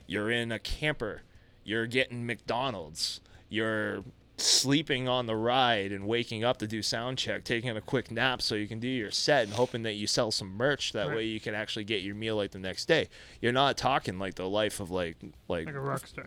You're 0.05 0.29
in 0.29 0.51
a 0.51 0.59
camper. 0.59 1.21
You're 1.63 1.87
getting 1.87 2.25
McDonald's. 2.25 3.21
You're 3.47 4.03
sleeping 4.41 5.07
on 5.07 5.25
the 5.27 5.35
ride 5.35 5.91
and 5.91 6.07
waking 6.07 6.43
up 6.43 6.57
to 6.57 6.67
do 6.67 6.81
sound 6.81 7.17
check, 7.17 7.43
taking 7.43 7.69
a 7.75 7.81
quick 7.81 8.09
nap 8.11 8.41
so 8.41 8.55
you 8.55 8.67
can 8.67 8.79
do 8.79 8.87
your 8.87 9.11
set 9.11 9.43
and 9.45 9.53
hoping 9.53 9.83
that 9.83 9.93
you 9.93 10.07
sell 10.07 10.31
some 10.31 10.55
merch 10.57 10.91
that 10.93 11.07
Right. 11.07 11.17
way 11.17 11.25
you 11.25 11.39
can 11.39 11.53
actually 11.55 11.83
get 11.85 12.01
your 12.01 12.15
meal 12.15 12.35
like 12.35 12.51
the 12.51 12.59
next 12.59 12.85
day. 12.87 13.07
You're 13.41 13.51
not 13.51 13.77
talking 13.77 14.17
like 14.19 14.35
the 14.35 14.47
life 14.49 14.79
of 14.79 14.89
like 14.91 15.17
like 15.47 15.65
Like 15.67 15.75
a 15.75 15.79
rock 15.79 16.07
star. 16.07 16.25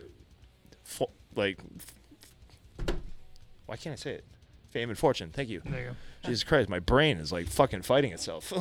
fo- 0.83 1.11
like 1.35 1.59
why 3.65 3.75
can't 3.77 3.93
I 3.93 3.97
say 3.97 4.11
it? 4.11 4.25
Fame 4.69 4.89
and 4.89 4.97
fortune. 4.97 5.31
Thank 5.33 5.49
you. 5.49 5.61
There 5.65 5.79
you 5.79 5.85
go. 5.89 5.95
Jesus 6.25 6.43
Christ, 6.43 6.69
my 6.69 6.79
brain 6.79 7.17
is 7.17 7.31
like 7.31 7.47
fucking 7.47 7.81
fighting 7.83 8.11
itself. 8.11 8.51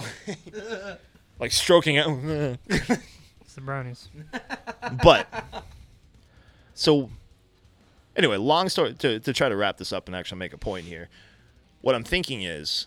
like 1.40 1.52
stroking 1.52 1.98
out. 1.98 2.08
It's 3.46 3.54
the 3.56 3.60
brownies. 3.60 4.08
but 5.04 5.28
so 6.74 7.08
anyway, 8.16 8.36
long 8.36 8.68
story 8.68 8.94
to, 8.94 9.20
to 9.20 9.32
try 9.32 9.48
to 9.48 9.56
wrap 9.56 9.78
this 9.78 9.92
up 9.92 10.06
and 10.06 10.16
actually 10.16 10.38
make 10.38 10.52
a 10.52 10.58
point 10.58 10.86
here. 10.86 11.08
What 11.80 11.94
I'm 11.94 12.04
thinking 12.04 12.42
is 12.42 12.86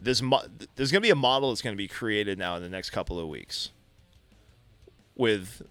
this 0.00 0.22
mo- 0.22 0.44
there's 0.76 0.92
going 0.92 1.02
to 1.02 1.06
be 1.06 1.10
a 1.10 1.16
model 1.16 1.50
that's 1.50 1.62
going 1.62 1.74
to 1.74 1.78
be 1.78 1.88
created 1.88 2.38
now 2.38 2.56
in 2.56 2.62
the 2.62 2.68
next 2.68 2.90
couple 2.90 3.18
of 3.18 3.28
weeks 3.28 3.70
with 5.16 5.62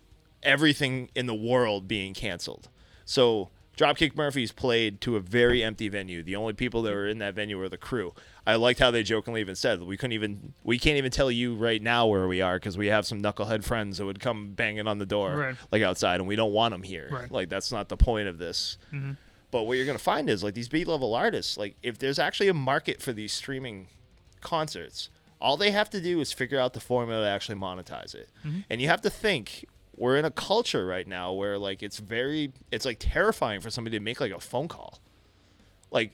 everything 0.41 1.09
in 1.15 1.25
the 1.25 1.35
world 1.35 1.87
being 1.87 2.13
canceled. 2.13 2.69
So 3.05 3.49
Dropkick 3.77 4.15
Murphys 4.15 4.51
played 4.51 5.01
to 5.01 5.15
a 5.15 5.19
very 5.19 5.63
empty 5.63 5.89
venue. 5.89 6.23
The 6.23 6.35
only 6.35 6.53
people 6.53 6.81
that 6.83 6.93
were 6.93 7.07
in 7.07 7.19
that 7.19 7.33
venue 7.33 7.57
were 7.57 7.69
the 7.69 7.77
crew. 7.77 8.13
I 8.45 8.55
liked 8.55 8.79
how 8.79 8.91
they 8.91 9.03
jokingly 9.03 9.39
even 9.41 9.55
said 9.55 9.81
we 9.81 9.95
couldn't 9.95 10.11
even 10.13 10.53
we 10.63 10.77
can't 10.77 10.97
even 10.97 11.11
tell 11.11 11.31
you 11.31 11.55
right 11.55 11.81
now 11.81 12.07
where 12.07 12.27
we 12.27 12.41
are 12.41 12.55
because 12.57 12.77
we 12.77 12.87
have 12.87 13.05
some 13.05 13.21
knucklehead 13.21 13.63
friends 13.63 13.97
that 13.99 14.05
would 14.05 14.19
come 14.19 14.51
banging 14.53 14.87
on 14.87 14.97
the 14.97 15.05
door 15.05 15.35
Right. 15.35 15.55
like 15.71 15.81
outside 15.81 16.19
and 16.19 16.27
we 16.27 16.35
don't 16.35 16.51
want 16.51 16.73
them 16.73 16.83
here. 16.83 17.07
Right. 17.11 17.31
Like 17.31 17.49
that's 17.49 17.71
not 17.71 17.87
the 17.89 17.97
point 17.97 18.27
of 18.27 18.37
this. 18.39 18.77
Mm-hmm. 18.93 19.11
But 19.51 19.63
what 19.63 19.77
you're 19.77 19.85
gonna 19.85 19.97
find 19.99 20.29
is 20.29 20.43
like 20.43 20.55
these 20.55 20.67
B 20.67 20.83
level 20.83 21.13
artists, 21.15 21.57
like 21.57 21.75
if 21.83 21.99
there's 21.99 22.19
actually 22.19 22.49
a 22.49 22.53
market 22.53 23.01
for 23.01 23.13
these 23.13 23.31
streaming 23.31 23.87
concerts, 24.41 25.09
all 25.39 25.57
they 25.57 25.71
have 25.71 25.89
to 25.91 26.01
do 26.01 26.19
is 26.21 26.33
figure 26.33 26.59
out 26.59 26.73
the 26.73 26.79
formula 26.79 27.23
to 27.23 27.29
actually 27.29 27.57
monetize 27.59 28.13
it. 28.15 28.29
Mm-hmm. 28.45 28.59
And 28.69 28.81
you 28.81 28.87
have 28.87 29.01
to 29.01 29.09
think 29.09 29.65
we're 29.95 30.17
in 30.17 30.25
a 30.25 30.31
culture 30.31 30.85
right 30.85 31.07
now 31.07 31.31
where 31.33 31.57
like 31.57 31.83
it's 31.83 31.97
very 31.99 32.51
it's 32.71 32.83
like 32.85 32.97
terrifying 32.99 33.61
for 33.61 33.69
somebody 33.69 33.97
to 33.97 34.03
make 34.03 34.19
like 34.19 34.31
a 34.31 34.39
phone 34.39 34.67
call. 34.67 34.99
Like 35.91 36.11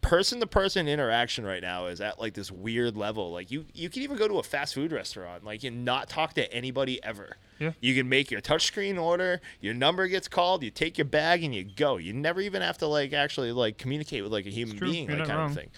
person 0.00 0.40
to 0.40 0.46
person 0.46 0.86
interaction 0.88 1.44
right 1.44 1.60
now 1.62 1.86
is 1.86 2.00
at 2.00 2.20
like 2.20 2.34
this 2.34 2.50
weird 2.50 2.96
level. 2.96 3.32
Like 3.32 3.50
you 3.50 3.66
you 3.74 3.88
can 3.90 4.02
even 4.02 4.16
go 4.16 4.28
to 4.28 4.38
a 4.38 4.42
fast 4.42 4.74
food 4.74 4.92
restaurant 4.92 5.44
like 5.44 5.64
and 5.64 5.84
not 5.84 6.08
talk 6.08 6.34
to 6.34 6.52
anybody 6.52 7.02
ever. 7.02 7.36
Yeah. 7.58 7.72
You 7.80 7.94
can 7.94 8.08
make 8.08 8.30
your 8.30 8.40
touchscreen 8.40 9.00
order, 9.00 9.40
your 9.60 9.74
number 9.74 10.06
gets 10.06 10.28
called, 10.28 10.62
you 10.62 10.70
take 10.70 10.96
your 10.98 11.04
bag 11.06 11.42
and 11.42 11.54
you 11.54 11.64
go. 11.64 11.96
You 11.96 12.12
never 12.12 12.40
even 12.40 12.62
have 12.62 12.78
to 12.78 12.86
like 12.86 13.12
actually 13.12 13.50
like 13.52 13.78
communicate 13.78 14.22
with 14.22 14.32
like 14.32 14.46
a 14.46 14.50
human 14.50 14.78
being 14.78 15.08
You're 15.08 15.18
like 15.18 15.26
kind 15.26 15.38
wrong. 15.40 15.50
of 15.50 15.56
thing. 15.56 15.70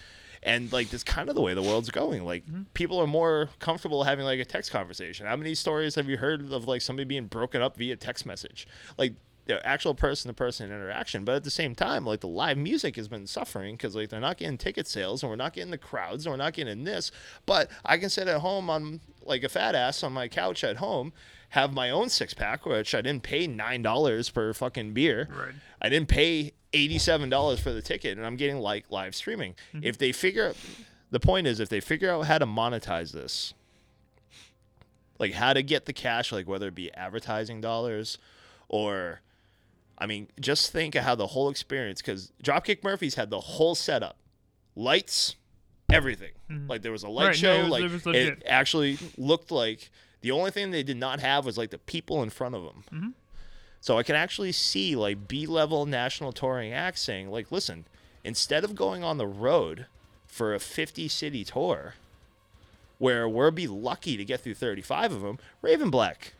And 0.42 0.72
like 0.72 0.88
that's 0.90 1.04
kind 1.04 1.28
of 1.28 1.34
the 1.34 1.40
way 1.42 1.52
the 1.54 1.62
world's 1.62 1.90
going. 1.90 2.24
Like 2.24 2.44
Mm-hmm. 2.46 2.62
people 2.74 2.98
are 3.00 3.06
more 3.06 3.48
comfortable 3.58 4.04
having 4.04 4.24
like 4.24 4.40
a 4.40 4.44
text 4.44 4.70
conversation. 4.70 5.26
How 5.26 5.36
many 5.36 5.54
stories 5.54 5.94
have 5.96 6.08
you 6.08 6.16
heard 6.18 6.52
of 6.52 6.66
like 6.68 6.82
somebody 6.82 7.04
being 7.04 7.26
broken 7.26 7.60
up 7.62 7.76
via 7.76 7.96
text 7.96 8.24
message? 8.26 8.66
Like 8.98 9.14
the 9.50 9.66
actual 9.66 9.94
person 9.94 10.28
to 10.28 10.34
person 10.34 10.66
interaction. 10.66 11.24
But 11.24 11.36
at 11.36 11.44
the 11.44 11.50
same 11.50 11.74
time, 11.74 12.04
like 12.04 12.20
the 12.20 12.28
live 12.28 12.56
music 12.56 12.96
has 12.96 13.08
been 13.08 13.26
suffering 13.26 13.74
because 13.74 13.94
like 13.94 14.08
they're 14.08 14.20
not 14.20 14.38
getting 14.38 14.58
ticket 14.58 14.86
sales 14.86 15.22
and 15.22 15.30
we're 15.30 15.36
not 15.36 15.52
getting 15.52 15.70
the 15.70 15.78
crowds 15.78 16.26
and 16.26 16.32
we're 16.32 16.36
not 16.36 16.52
getting 16.52 16.84
this. 16.84 17.10
But 17.46 17.70
I 17.84 17.98
can 17.98 18.10
sit 18.10 18.28
at 18.28 18.40
home 18.40 18.70
on 18.70 19.00
like 19.22 19.44
a 19.44 19.48
fat 19.48 19.74
ass 19.74 20.02
on 20.02 20.12
my 20.12 20.28
couch 20.28 20.64
at 20.64 20.76
home, 20.76 21.12
have 21.50 21.72
my 21.72 21.90
own 21.90 22.08
six 22.08 22.32
pack, 22.34 22.64
which 22.64 22.94
I 22.94 23.00
didn't 23.00 23.22
pay 23.22 23.46
nine 23.46 23.82
dollars 23.82 24.30
per 24.30 24.52
fucking 24.52 24.92
beer. 24.92 25.28
Right. 25.30 25.54
I 25.82 25.88
didn't 25.88 26.08
pay 26.08 26.52
eighty-seven 26.72 27.28
dollars 27.28 27.58
for 27.60 27.72
the 27.72 27.82
ticket, 27.82 28.16
and 28.16 28.26
I'm 28.26 28.36
getting 28.36 28.58
like 28.58 28.86
live 28.90 29.14
streaming. 29.14 29.54
Mm-hmm. 29.74 29.84
If 29.84 29.98
they 29.98 30.12
figure, 30.12 30.54
the 31.10 31.20
point 31.20 31.46
is, 31.46 31.58
if 31.58 31.68
they 31.68 31.80
figure 31.80 32.10
out 32.10 32.26
how 32.26 32.38
to 32.38 32.46
monetize 32.46 33.12
this, 33.12 33.54
like 35.18 35.32
how 35.32 35.52
to 35.52 35.62
get 35.62 35.86
the 35.86 35.92
cash, 35.92 36.30
like 36.30 36.46
whether 36.46 36.68
it 36.68 36.74
be 36.74 36.92
advertising 36.94 37.60
dollars, 37.60 38.18
or, 38.68 39.20
I 40.00 40.06
mean, 40.06 40.28
just 40.40 40.72
think 40.72 40.94
of 40.94 41.04
how 41.04 41.14
the 41.14 41.26
whole 41.28 41.50
experience, 41.50 42.00
because 42.00 42.32
Dropkick 42.42 42.82
Murphys 42.82 43.16
had 43.16 43.28
the 43.30 43.40
whole 43.40 43.74
setup, 43.74 44.16
lights, 44.74 45.36
everything. 45.92 46.30
Like 46.68 46.82
there 46.82 46.92
was 46.92 47.02
a 47.02 47.08
light 47.08 47.26
Right, 47.26 47.42
no, 47.42 47.54
show, 47.54 47.54
it 47.54 47.62
was- 47.92 48.06
like 48.06 48.14
it 48.14 48.28
it 48.38 48.42
actually 48.46 48.98
looked 49.18 49.50
like 49.50 49.90
the 50.22 50.30
only 50.30 50.50
thing 50.50 50.70
they 50.70 50.82
did 50.82 50.96
not 50.96 51.20
have 51.20 51.44
was 51.46 51.56
like 51.58 51.70
the 51.70 51.78
people 51.78 52.22
in 52.22 52.30
front 52.30 52.54
of 52.54 52.62
them. 52.64 52.84
Mm-hmm. 52.92 53.08
So 53.82 53.96
I 53.98 54.02
can 54.02 54.14
actually 54.16 54.52
see 54.52 54.94
like 54.96 55.28
B 55.28 55.46
level 55.46 55.86
national 55.86 56.32
touring 56.32 56.72
acts 56.72 57.00
saying, 57.02 57.30
like, 57.30 57.50
listen, 57.52 57.86
instead 58.24 58.64
of 58.64 58.74
going 58.74 59.02
on 59.04 59.16
the 59.18 59.26
road 59.26 59.86
for 60.26 60.54
a 60.54 60.60
50 60.60 61.08
city 61.08 61.44
tour, 61.44 61.94
where 62.98 63.28
we'll 63.28 63.50
be 63.50 63.66
lucky 63.66 64.16
to 64.16 64.24
get 64.24 64.40
through 64.40 64.54
35 64.54 65.12
of 65.12 65.22
them, 65.22 65.38
Raven 65.62 65.90
Black 65.90 66.34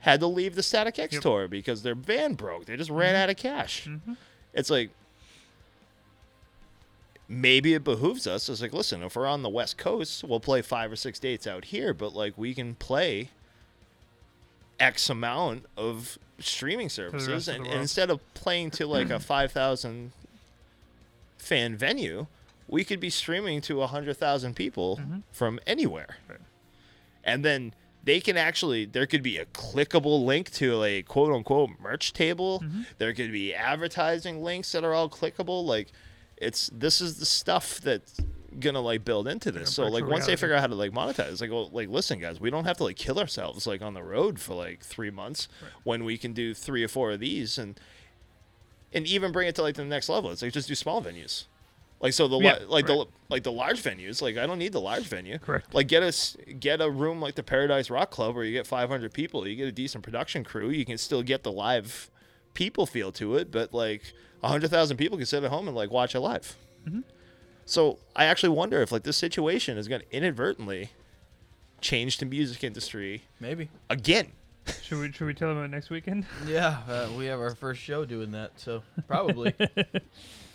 had 0.00 0.20
to 0.20 0.26
leave 0.26 0.54
the 0.54 0.62
Static 0.62 0.98
X 0.98 1.14
Yep. 1.14 1.22
tour 1.22 1.48
because 1.48 1.82
their 1.82 1.94
van 1.94 2.34
broke. 2.34 2.66
They 2.66 2.76
just 2.76 2.90
ran 2.90 3.14
out 3.16 3.30
of 3.30 3.36
cash. 3.36 3.88
It's 4.54 4.70
like 4.70 4.90
maybe 7.28 7.74
it 7.74 7.84
behooves 7.84 8.26
us. 8.26 8.48
It's 8.48 8.62
like, 8.62 8.72
listen, 8.72 9.02
if 9.02 9.16
we're 9.16 9.26
on 9.26 9.42
the 9.42 9.48
West 9.48 9.76
Coast, 9.78 10.24
we'll 10.24 10.40
play 10.40 10.62
five 10.62 10.90
or 10.92 10.96
six 10.96 11.18
dates 11.18 11.46
out 11.46 11.66
here, 11.66 11.92
but 11.92 12.14
like 12.14 12.34
we 12.36 12.54
can 12.54 12.74
play 12.74 13.30
X 14.80 15.10
amount 15.10 15.66
of 15.76 16.18
streaming 16.38 16.88
services, 16.88 17.48
and, 17.48 17.66
and 17.66 17.80
instead 17.80 18.10
of 18.10 18.20
playing 18.34 18.70
to 18.72 18.86
like 18.86 19.10
a 19.10 19.18
five 19.32 19.50
thousand 19.52 20.12
fan 21.36 21.76
venue, 21.76 22.26
we 22.68 22.84
could 22.84 23.00
be 23.00 23.10
streaming 23.10 23.60
to 23.62 23.82
a 23.82 23.88
hundred 23.88 24.16
thousand 24.16 24.54
people 24.54 25.00
from 25.32 25.58
anywhere, 25.66 26.16
Right. 26.28 26.38
and 27.24 27.44
then 27.44 27.74
they 28.08 28.20
can 28.20 28.38
actually 28.38 28.86
there 28.86 29.06
could 29.06 29.22
be 29.22 29.36
a 29.36 29.44
clickable 29.44 30.24
link 30.24 30.50
to 30.52 30.82
a 30.82 31.02
quote 31.02 31.30
unquote 31.30 31.68
merch 31.78 32.14
table. 32.14 32.64
There 32.96 33.12
could 33.12 33.30
be 33.32 33.52
advertising 33.54 34.42
links 34.42 34.72
that 34.72 34.82
are 34.82 34.94
all 34.94 35.10
clickable. 35.10 35.62
Like 35.66 35.92
it's 36.38 36.70
this 36.72 37.02
is 37.02 37.18
the 37.18 37.26
stuff 37.26 37.80
that's 37.82 38.18
gonna 38.58 38.80
like 38.80 39.04
build 39.04 39.28
into 39.28 39.52
this. 39.52 39.74
So 39.74 39.84
like 39.88 40.06
once 40.06 40.24
they 40.24 40.36
figure 40.36 40.54
out 40.56 40.62
how 40.62 40.68
to 40.68 40.74
like 40.74 40.92
monetize, 40.92 41.42
like 41.42 41.50
well, 41.50 41.68
like 41.70 41.90
listen, 41.90 42.18
guys, 42.18 42.40
we 42.40 42.48
don't 42.48 42.64
have 42.64 42.78
to 42.78 42.84
like 42.84 42.96
kill 42.96 43.18
ourselves 43.18 43.66
like 43.66 43.82
on 43.82 43.92
the 43.92 44.02
road 44.02 44.40
for 44.40 44.54
like 44.54 44.80
three 44.80 45.10
months 45.10 45.46
when 45.84 46.02
we 46.04 46.16
can 46.16 46.32
do 46.32 46.54
three 46.54 46.82
or 46.82 46.88
four 46.88 47.10
of 47.10 47.20
these 47.20 47.58
and 47.58 47.78
and 48.90 49.06
even 49.06 49.32
bring 49.32 49.48
it 49.48 49.54
to 49.56 49.62
like 49.62 49.74
the 49.74 49.84
next 49.84 50.08
level. 50.08 50.30
It's 50.30 50.40
like 50.40 50.54
just 50.54 50.68
do 50.68 50.74
small 50.74 51.02
venues. 51.02 51.44
Like 52.00 52.12
so 52.12 52.28
the 52.28 52.38
Yeah, 52.38 52.58
li- 52.60 52.64
like 52.66 52.88
right. 52.88 52.98
the 52.98 53.06
like 53.28 53.42
the 53.42 53.52
large 53.52 53.82
venues. 53.82 54.22
Like 54.22 54.36
I 54.36 54.46
don't 54.46 54.58
need 54.58 54.72
the 54.72 54.80
large 54.80 55.04
venue. 55.04 55.38
Correct. 55.38 55.74
Like 55.74 55.88
get 55.88 56.02
us 56.02 56.36
get 56.60 56.80
a 56.80 56.88
room 56.90 57.20
like 57.20 57.34
the 57.34 57.42
Paradise 57.42 57.90
Rock 57.90 58.10
Club 58.10 58.34
where 58.36 58.44
you 58.44 58.52
get 58.52 58.66
500 58.66 59.12
people. 59.12 59.46
You 59.48 59.56
get 59.56 59.66
a 59.68 59.72
decent 59.72 60.04
production 60.04 60.44
crew. 60.44 60.70
You 60.70 60.84
can 60.84 60.96
still 60.98 61.22
get 61.22 61.42
the 61.42 61.50
live 61.52 62.10
people 62.54 62.86
feel 62.86 63.10
to 63.12 63.34
it, 63.36 63.50
but 63.50 63.74
like 63.74 64.12
100,000 64.40 64.96
people 64.96 65.16
can 65.18 65.26
sit 65.26 65.42
at 65.42 65.50
home 65.50 65.66
and 65.66 65.76
like 65.76 65.90
watch 65.90 66.14
it 66.14 66.20
live. 66.20 66.56
Mm-hmm. 66.88 67.00
So 67.66 67.98
I 68.16 68.26
actually 68.26 68.50
wonder 68.50 68.80
if 68.80 68.92
like 68.92 69.02
this 69.02 69.16
situation 69.16 69.76
is 69.76 69.88
going 69.88 70.00
to 70.02 70.16
inadvertently 70.16 70.90
change 71.80 72.18
the 72.18 72.26
music 72.26 72.62
industry 72.64 73.22
Maybe. 73.40 73.70
again. 73.90 74.32
Should 74.82 74.98
we 75.00 75.10
should 75.12 75.26
we 75.26 75.34
tell 75.34 75.48
them 75.48 75.58
about 75.58 75.70
next 75.70 75.88
weekend? 75.90 76.26
Yeah, 76.46 76.78
uh, 76.88 77.08
we 77.16 77.26
have 77.26 77.40
our 77.40 77.54
first 77.54 77.80
show 77.80 78.04
doing 78.04 78.30
that, 78.32 78.52
so 78.60 78.82
probably. 79.06 79.54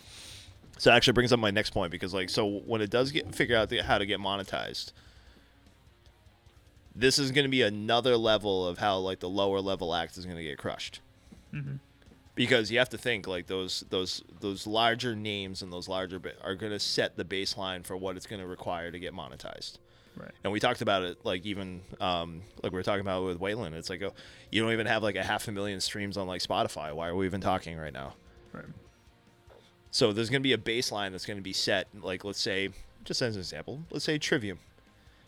So 0.77 0.91
actually 0.91 1.13
brings 1.13 1.31
up 1.31 1.39
my 1.39 1.51
next 1.51 1.69
point 1.69 1.91
because 1.91 2.13
like 2.13 2.29
so 2.29 2.45
when 2.45 2.81
it 2.81 2.89
does 2.89 3.11
get 3.11 3.33
figure 3.33 3.55
out 3.55 3.69
the, 3.69 3.79
how 3.79 3.97
to 3.97 4.05
get 4.05 4.19
monetized, 4.19 4.91
this 6.95 7.17
is 7.19 7.31
going 7.31 7.45
to 7.45 7.49
be 7.49 7.61
another 7.61 8.17
level 8.17 8.67
of 8.67 8.77
how 8.77 8.97
like 8.97 9.19
the 9.19 9.29
lower 9.29 9.61
level 9.61 9.93
act 9.93 10.17
is 10.17 10.25
going 10.25 10.37
to 10.37 10.43
get 10.43 10.57
crushed. 10.57 10.99
Because 12.35 12.71
you 12.71 12.79
have 12.79 12.89
to 12.89 12.97
think 12.97 13.27
like 13.27 13.45
those 13.47 13.83
those 13.89 14.23
those 14.39 14.65
larger 14.65 15.15
names 15.15 15.61
and 15.61 15.71
those 15.71 15.87
larger 15.87 16.17
bit 16.17 16.39
are 16.43 16.55
going 16.55 16.71
to 16.71 16.79
set 16.79 17.15
the 17.15 17.23
baseline 17.23 17.85
for 17.85 17.95
what 17.95 18.17
it's 18.17 18.25
going 18.25 18.41
to 18.41 18.47
require 18.47 18.91
to 18.91 18.97
get 18.97 19.13
monetized. 19.13 19.77
Right. 20.15 20.31
And 20.43 20.51
we 20.51 20.59
talked 20.59 20.81
about 20.81 21.03
it 21.03 21.19
like 21.23 21.45
even 21.45 21.81
um, 21.99 22.41
like 22.61 22.71
we 22.71 22.77
were 22.77 22.83
talking 22.83 23.01
about 23.01 23.25
with 23.25 23.39
Wayland. 23.39 23.75
It's 23.75 23.89
like 23.89 24.01
oh, 24.01 24.13
you 24.51 24.63
don't 24.63 24.71
even 24.71 24.87
have 24.87 25.03
like 25.03 25.15
a 25.15 25.23
half 25.23 25.47
a 25.47 25.51
million 25.51 25.79
streams 25.79 26.17
on 26.17 26.27
like 26.27 26.41
Spotify. 26.41 26.93
Why 26.93 27.07
are 27.07 27.15
we 27.15 27.25
even 27.27 27.41
talking 27.41 27.77
right 27.77 27.93
now? 27.93 28.13
Right. 28.51 28.65
So 29.93 30.11
there's 30.11 30.31
going 30.31 30.41
to 30.41 30.43
be 30.43 30.53
a 30.53 30.57
baseline 30.57 31.11
that's 31.11 31.27
going 31.27 31.37
to 31.37 31.43
be 31.43 31.53
set. 31.53 31.87
Like, 32.01 32.25
let's 32.25 32.41
say, 32.41 32.69
just 33.03 33.21
as 33.21 33.35
an 33.35 33.41
example, 33.41 33.83
let's 33.91 34.03
say 34.03 34.17
Trivium. 34.17 34.57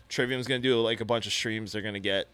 Trivium's 0.08 0.48
going 0.48 0.60
to 0.60 0.68
do 0.68 0.80
like 0.80 1.00
a 1.00 1.04
bunch 1.04 1.24
of 1.24 1.32
streams. 1.32 1.70
They're 1.70 1.82
going 1.82 1.94
to 1.94 2.00
get 2.00 2.26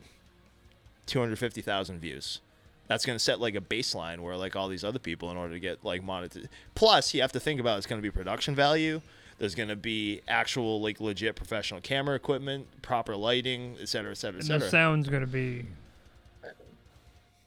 250,000 1.06 2.00
views. 2.00 2.40
That's 2.88 3.04
going 3.04 3.16
to 3.16 3.22
set 3.22 3.38
like 3.38 3.54
a 3.54 3.60
baseline 3.60 4.20
where 4.20 4.34
like 4.34 4.56
all 4.56 4.68
these 4.68 4.82
other 4.82 4.98
people, 4.98 5.30
in 5.30 5.36
order 5.36 5.52
to 5.52 5.60
get 5.60 5.84
like 5.84 6.02
monetized. 6.02 6.48
Plus, 6.74 7.12
you 7.12 7.20
have 7.20 7.32
to 7.32 7.40
think 7.40 7.60
about 7.60 7.76
it's 7.76 7.86
going 7.86 8.00
to 8.00 8.02
be 8.02 8.10
production 8.10 8.54
value. 8.54 9.02
There's 9.38 9.54
going 9.54 9.68
to 9.68 9.76
be 9.76 10.22
actual 10.26 10.80
like 10.80 11.00
legit 11.00 11.36
professional 11.36 11.82
camera 11.82 12.14
equipment, 12.14 12.66
proper 12.80 13.14
lighting, 13.14 13.76
et 13.78 13.90
cetera, 13.90 14.12
et 14.12 14.16
cetera, 14.16 14.40
et 14.40 14.48
And 14.48 14.62
the 14.62 14.70
sound's 14.70 15.08
gonna 15.10 15.26
be 15.26 15.66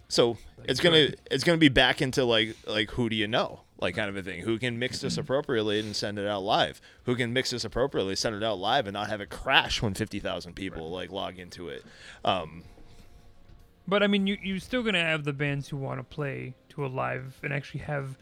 So 0.10 0.38
it's 0.66 0.80
gonna 0.80 1.10
it's 1.32 1.44
gonna 1.44 1.58
be 1.58 1.70
back 1.70 2.04
into 2.04 2.24
like 2.24 2.56
like 2.68 2.92
who 2.92 3.10
do 3.10 3.16
you 3.16 3.28
know 3.28 3.62
like 3.80 3.96
kind 3.96 4.10
of 4.10 4.16
a 4.16 4.24
thing. 4.24 4.42
Who 4.42 4.58
can 4.58 4.80
mix 4.80 5.00
this 5.02 5.18
appropriately 5.18 5.80
and 5.80 5.96
send 5.96 6.18
it 6.18 6.28
out 6.28 6.44
live? 6.44 6.80
Who 7.04 7.16
can 7.16 7.34
mix 7.34 7.52
this 7.52 7.66
appropriately, 7.66 8.16
send 8.16 8.36
it 8.36 8.44
out 8.44 8.58
live, 8.58 8.88
and 8.88 8.94
not 8.94 9.10
have 9.10 9.22
it 9.22 9.30
crash 9.30 9.82
when 9.82 9.94
fifty 9.94 10.20
thousand 10.20 10.54
people 10.54 10.90
like 10.90 11.12
log 11.12 11.38
into 11.38 11.70
it? 11.70 11.84
Um, 12.24 12.64
But 13.88 14.02
I 14.04 14.08
mean, 14.08 14.28
you 14.28 14.38
you're 14.42 14.60
still 14.60 14.84
gonna 14.84 15.04
have 15.04 15.24
the 15.26 15.34
bands 15.34 15.68
who 15.70 15.78
want 15.78 16.00
to 16.00 16.04
play 16.04 16.56
to 16.70 16.86
a 16.86 16.88
live 16.88 17.40
and 17.44 17.52
actually 17.54 17.82
have 17.82 18.18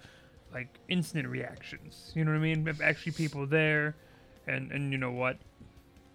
like 0.53 0.79
instant 0.89 1.27
reactions. 1.27 2.11
You 2.15 2.25
know 2.25 2.31
what 2.31 2.37
I 2.37 2.41
mean? 2.41 2.65
Have 2.65 2.81
Actually, 2.81 3.13
people 3.13 3.45
there, 3.47 3.95
and 4.47 4.71
and 4.71 4.91
you 4.91 4.97
know 4.97 5.11
what? 5.11 5.37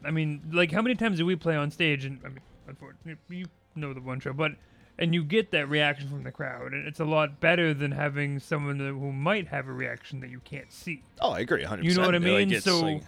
I 0.04 0.10
mean, 0.10 0.42
like 0.52 0.70
how 0.72 0.82
many 0.82 0.94
times 0.94 1.18
do 1.18 1.26
we 1.26 1.36
play 1.36 1.56
on 1.56 1.70
stage? 1.70 2.04
And 2.04 2.20
I 2.24 2.28
mean, 2.28 2.40
unfortunately, 2.66 3.36
you 3.36 3.46
know 3.74 3.94
the 3.94 4.00
one 4.00 4.20
show, 4.20 4.32
but 4.32 4.52
and 4.98 5.14
you 5.14 5.22
get 5.22 5.52
that 5.52 5.68
reaction 5.68 6.08
from 6.08 6.24
the 6.24 6.32
crowd, 6.32 6.72
and 6.72 6.86
it's 6.86 7.00
a 7.00 7.04
lot 7.04 7.40
better 7.40 7.72
than 7.72 7.92
having 7.92 8.40
someone 8.40 8.78
that, 8.78 8.84
who 8.86 9.12
might 9.12 9.48
have 9.48 9.68
a 9.68 9.72
reaction 9.72 10.20
that 10.20 10.30
you 10.30 10.40
can't 10.40 10.72
see. 10.72 11.02
oh, 11.20 11.30
I 11.30 11.40
agree, 11.40 11.62
hundred 11.62 11.84
You 11.84 11.94
know 11.94 12.04
what 12.04 12.14
I 12.14 12.18
mean? 12.18 12.50
Like, 12.50 12.62
so 12.62 12.80
like- 12.80 13.02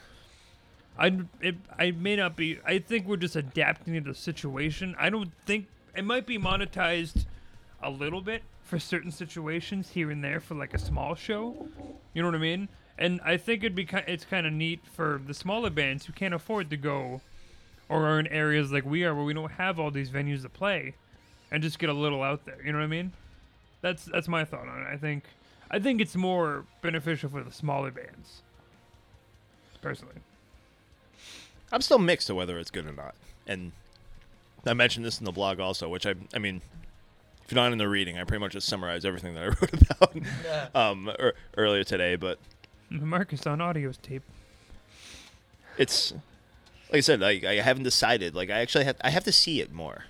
I 0.99 1.19
it, 1.41 1.57
I 1.79 1.93
may 1.93 2.17
not 2.17 2.37
be. 2.37 2.59
I 2.65 2.79
think 2.79 3.07
we're 3.07 3.17
just 3.17 3.37
adapting 3.37 3.95
to 3.95 4.01
the 4.01 4.15
situation. 4.15 4.95
I 4.99 5.11
don't 5.11 5.33
think 5.47 5.67
it 5.97 6.05
might 6.05 6.27
be 6.27 6.39
monetized 6.39 7.25
a 7.83 7.91
little 7.91 8.21
bit 8.21 8.43
for 8.63 8.79
certain 8.79 9.11
situations 9.11 9.91
here 9.91 10.11
and 10.11 10.23
there 10.23 10.41
for 10.41 10.55
like 10.55 10.75
a 10.75 10.79
small 10.79 11.15
show. 11.15 11.69
You 12.13 12.23
know 12.23 12.29
what 12.29 12.35
I 12.35 12.39
mean? 12.39 12.69
And 12.99 13.21
I 13.25 13.39
think 13.39 13.65
it'd 13.65 13.75
be 13.75 13.89
it's 14.07 14.27
kind 14.27 14.47
of 14.47 14.53
neat 14.53 14.81
for 14.87 15.21
the 15.27 15.33
smaller 15.33 15.71
bands 15.71 16.05
who 16.05 16.13
can't 16.13 16.35
afford 16.35 16.69
to 16.71 16.77
go 16.77 17.23
or 17.89 18.07
are 18.07 18.21
in 18.21 18.27
areas 18.27 18.71
like 18.71 18.85
we 18.85 19.03
are 19.05 19.15
where 19.15 19.25
we 19.25 19.33
don't 19.33 19.53
have 19.53 19.81
all 19.81 19.91
these 19.91 20.11
venues 20.11 20.43
to 20.43 20.49
play 20.51 20.95
and 21.51 21.63
just 21.63 21.79
get 21.79 21.91
a 21.91 21.95
little 21.95 22.23
out 22.23 22.45
there. 22.45 22.59
You 22.65 22.73
know 22.73 22.79
what 22.79 22.85
I 22.85 22.89
mean? 22.89 23.13
That's 23.83 24.05
that's 24.05 24.29
my 24.29 24.45
thought 24.45 24.69
on 24.69 24.83
it. 24.83 24.87
I 24.93 24.97
think 24.97 25.25
I 25.71 25.79
think 25.79 26.01
it's 26.01 26.17
more 26.17 26.65
beneficial 26.83 27.31
for 27.31 27.43
the 27.43 27.53
smaller 27.53 27.91
bands. 27.91 28.43
Personally. 29.81 30.17
I'm 31.73 31.81
still 31.81 31.99
mixed 31.99 32.27
to 32.27 32.35
whether 32.35 32.59
it's 32.59 32.71
good 32.71 32.87
or 32.87 32.93
not. 32.93 33.15
And 33.47 33.73
I 34.67 34.75
mentioned 34.75 35.07
this 35.07 35.19
in 35.19 35.25
the 35.25 35.33
blog 35.33 35.61
also, 35.61 35.89
which 35.89 36.07
I 36.07 36.15
I 36.35 36.39
mean, 36.39 36.61
if 37.45 37.53
you're 37.53 37.63
not 37.63 37.73
in 37.73 37.79
the 37.79 37.89
reading, 37.89 38.19
I 38.19 38.25
pretty 38.25 38.41
much 38.41 38.53
just 38.53 38.69
summarized 38.69 39.07
everything 39.07 39.35
that 39.35 39.43
I 39.43 39.47
wrote 39.47 40.23
about 40.71 40.77
um, 40.77 41.11
er, 41.19 41.35
earlier 41.57 41.85
today. 41.85 42.17
But 42.17 42.39
Marcus 42.91 43.47
on 43.47 43.61
audio's 43.61 43.97
tape. 43.97 44.23
it's 45.79 46.13
like 46.91 46.99
I 46.99 47.01
said, 47.01 47.23
I, 47.23 47.41
I 47.47 47.55
haven't 47.57 47.85
decided. 47.85 48.35
Like 48.35 48.51
I 48.51 48.59
actually 48.61 48.85
have 48.85 48.97
I 49.03 49.11
have 49.11 49.25
to 49.25 49.33
see 49.33 49.61
it 49.61 49.73
more. 49.73 50.05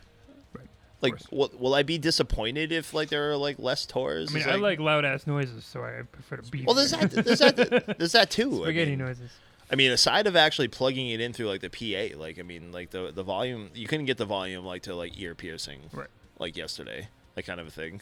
Right. 1.03 1.13
Like, 1.13 1.21
will, 1.31 1.51
will 1.59 1.75
I 1.75 1.83
be 1.83 1.99
disappointed 1.99 2.73
if 2.73 2.93
like 2.93 3.09
there 3.09 3.31
are 3.31 3.37
like 3.37 3.59
less 3.59 3.87
tours? 3.87 4.31
I 4.31 4.35
mean, 4.35 4.43
It's 4.43 4.53
I 4.53 4.57
like 4.57 4.81
loud 4.81 5.05
ass 5.05 5.27
noises, 5.27 5.65
so 5.65 5.83
I 5.83 6.03
prefer 6.11 6.37
to 6.37 6.51
beat. 6.51 6.67
Well, 6.67 6.75
there's 6.75 6.91
that. 6.91 7.11
There's 7.11 7.39
that. 7.39 7.95
There's 7.99 8.13
that 8.13 8.31
too. 8.31 8.61
I 8.63 8.65
spaghetti 8.65 8.91
mean, 8.91 8.99
noises. 9.01 9.31
I 9.73 9.77
mean, 9.77 9.93
aside 9.93 10.27
of 10.27 10.35
actually 10.35 10.69
plugging 10.69 11.09
it 11.11 11.21
in 11.21 11.33
through 11.33 11.47
like 11.49 11.61
the 11.61 11.71
PA, 11.71 12.19
like 12.19 12.39
I 12.39 12.43
mean, 12.43 12.73
like 12.73 12.91
the 12.91 13.13
the 13.15 13.23
volume, 13.23 13.71
you 13.75 13.87
couldn't 13.87 14.07
get 14.07 14.19
the 14.19 14.25
volume 14.25 14.65
like 14.65 14.83
to 14.83 14.95
like 14.95 15.19
ear 15.19 15.35
piercing, 15.35 15.81
Right. 15.93 16.09
Like 16.39 16.57
yesterday, 16.57 17.09
like 17.37 17.47
kind 17.47 17.61
of 17.61 17.67
a 17.67 17.71
thing. 17.71 18.01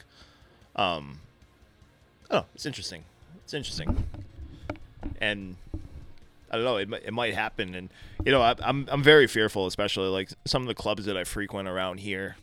Um, 0.77 1.20
oh, 2.31 2.45
it's 2.55 2.66
interesting. 2.66 3.05
It's 3.45 3.53
interesting, 3.55 4.05
and 5.20 5.57
I 6.51 6.57
don't 6.57 6.65
know. 6.65 6.77
It 6.77 6.89
might, 6.89 7.03
it 7.05 7.12
might 7.12 7.35
happen, 7.35 7.75
and 7.75 7.91
you 8.25 8.33
know, 8.33 8.41
I, 8.43 8.55
I'm 8.62 8.89
I'm 8.91 9.03
very 9.03 9.27
fearful, 9.27 9.66
especially 9.66 10.09
like 10.09 10.31
some 10.47 10.62
of 10.62 10.69
the 10.69 10.75
clubs 10.75 11.05
that 11.07 11.16
I 11.16 11.25
frequent 11.25 11.69
around 11.69 11.99
here, 12.01 12.37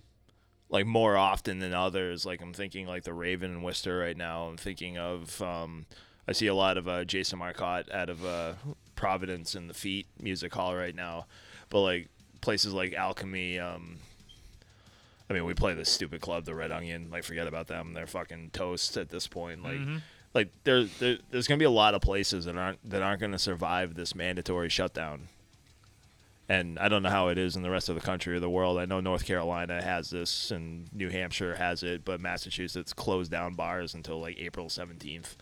like 0.69 0.85
more 0.85 1.15
often 1.15 1.59
than 1.59 1.73
others. 1.73 2.25
Like 2.25 2.41
I'm 2.41 2.53
thinking 2.53 2.87
like 2.87 3.03
the 3.03 3.13
Raven 3.13 3.51
and 3.51 3.63
Worcester 3.63 3.97
right 3.97 4.17
now. 4.17 4.43
I'm 4.47 4.57
thinking 4.57 4.97
of 4.97 5.41
um, 5.41 5.85
I 6.27 6.31
see 6.31 6.47
a 6.47 6.55
lot 6.55 6.77
of 6.77 6.87
uh, 6.87 7.05
Jason 7.05 7.39
Marcotte 7.39 7.91
out 7.91 8.09
of 8.09 8.25
uh, 8.25 8.53
Providence 8.95 9.55
and 9.55 9.69
the 9.69 9.73
Fete 9.73 10.07
Music 10.19 10.53
Hall 10.53 10.75
right 10.75 10.95
now, 10.95 11.27
but 11.69 11.81
like 11.81 12.09
places 12.41 12.73
like 12.73 12.93
Alchemy. 12.93 13.59
Um, 13.59 13.97
I 15.29 15.33
mean, 15.33 15.45
we 15.45 15.55
play 15.55 15.73
this 15.73 15.89
stupid 15.89 16.21
club, 16.21 16.45
the 16.45 16.53
Red 16.53 16.71
Onion. 16.71 17.09
Like, 17.11 17.23
forget 17.23 17.47
about 17.47 17.65
them. 17.65 17.93
They're 17.93 18.05
fucking 18.05 18.51
toast 18.53 18.95
at 18.95 19.09
this 19.09 19.27
point. 19.27 19.63
Like, 19.63 19.79
like 20.35 20.49
there, 20.63 20.83
there, 20.83 21.17
there's 21.31 21.47
gonna 21.47 21.57
be 21.57 21.65
a 21.65 21.69
lot 21.71 21.95
of 21.95 22.01
places 22.01 22.45
that 22.45 22.55
aren't 22.55 22.89
that 22.89 23.01
aren't 23.01 23.21
gonna 23.21 23.39
survive 23.39 23.95
this 23.95 24.13
mandatory 24.13 24.69
shutdown. 24.69 25.29
And 26.47 26.77
I 26.77 26.89
don't 26.89 27.01
know 27.01 27.09
how 27.09 27.29
it 27.29 27.39
is 27.39 27.55
in 27.55 27.63
the 27.63 27.71
rest 27.71 27.89
of 27.89 27.95
the 27.95 28.01
country 28.01 28.35
or 28.35 28.39
the 28.39 28.49
world. 28.49 28.77
I 28.77 28.85
know 28.85 28.99
North 28.99 29.25
Carolina 29.25 29.81
has 29.81 30.11
this, 30.11 30.51
and 30.51 30.87
New 30.93 31.09
Hampshire 31.09 31.55
has 31.55 31.81
it, 31.81 32.05
but 32.05 32.21
Massachusetts 32.21 32.93
closed 32.93 33.31
down 33.31 33.55
bars 33.55 33.95
until 33.95 34.19
like 34.19 34.37
April 34.37 34.67
17th 34.67 35.35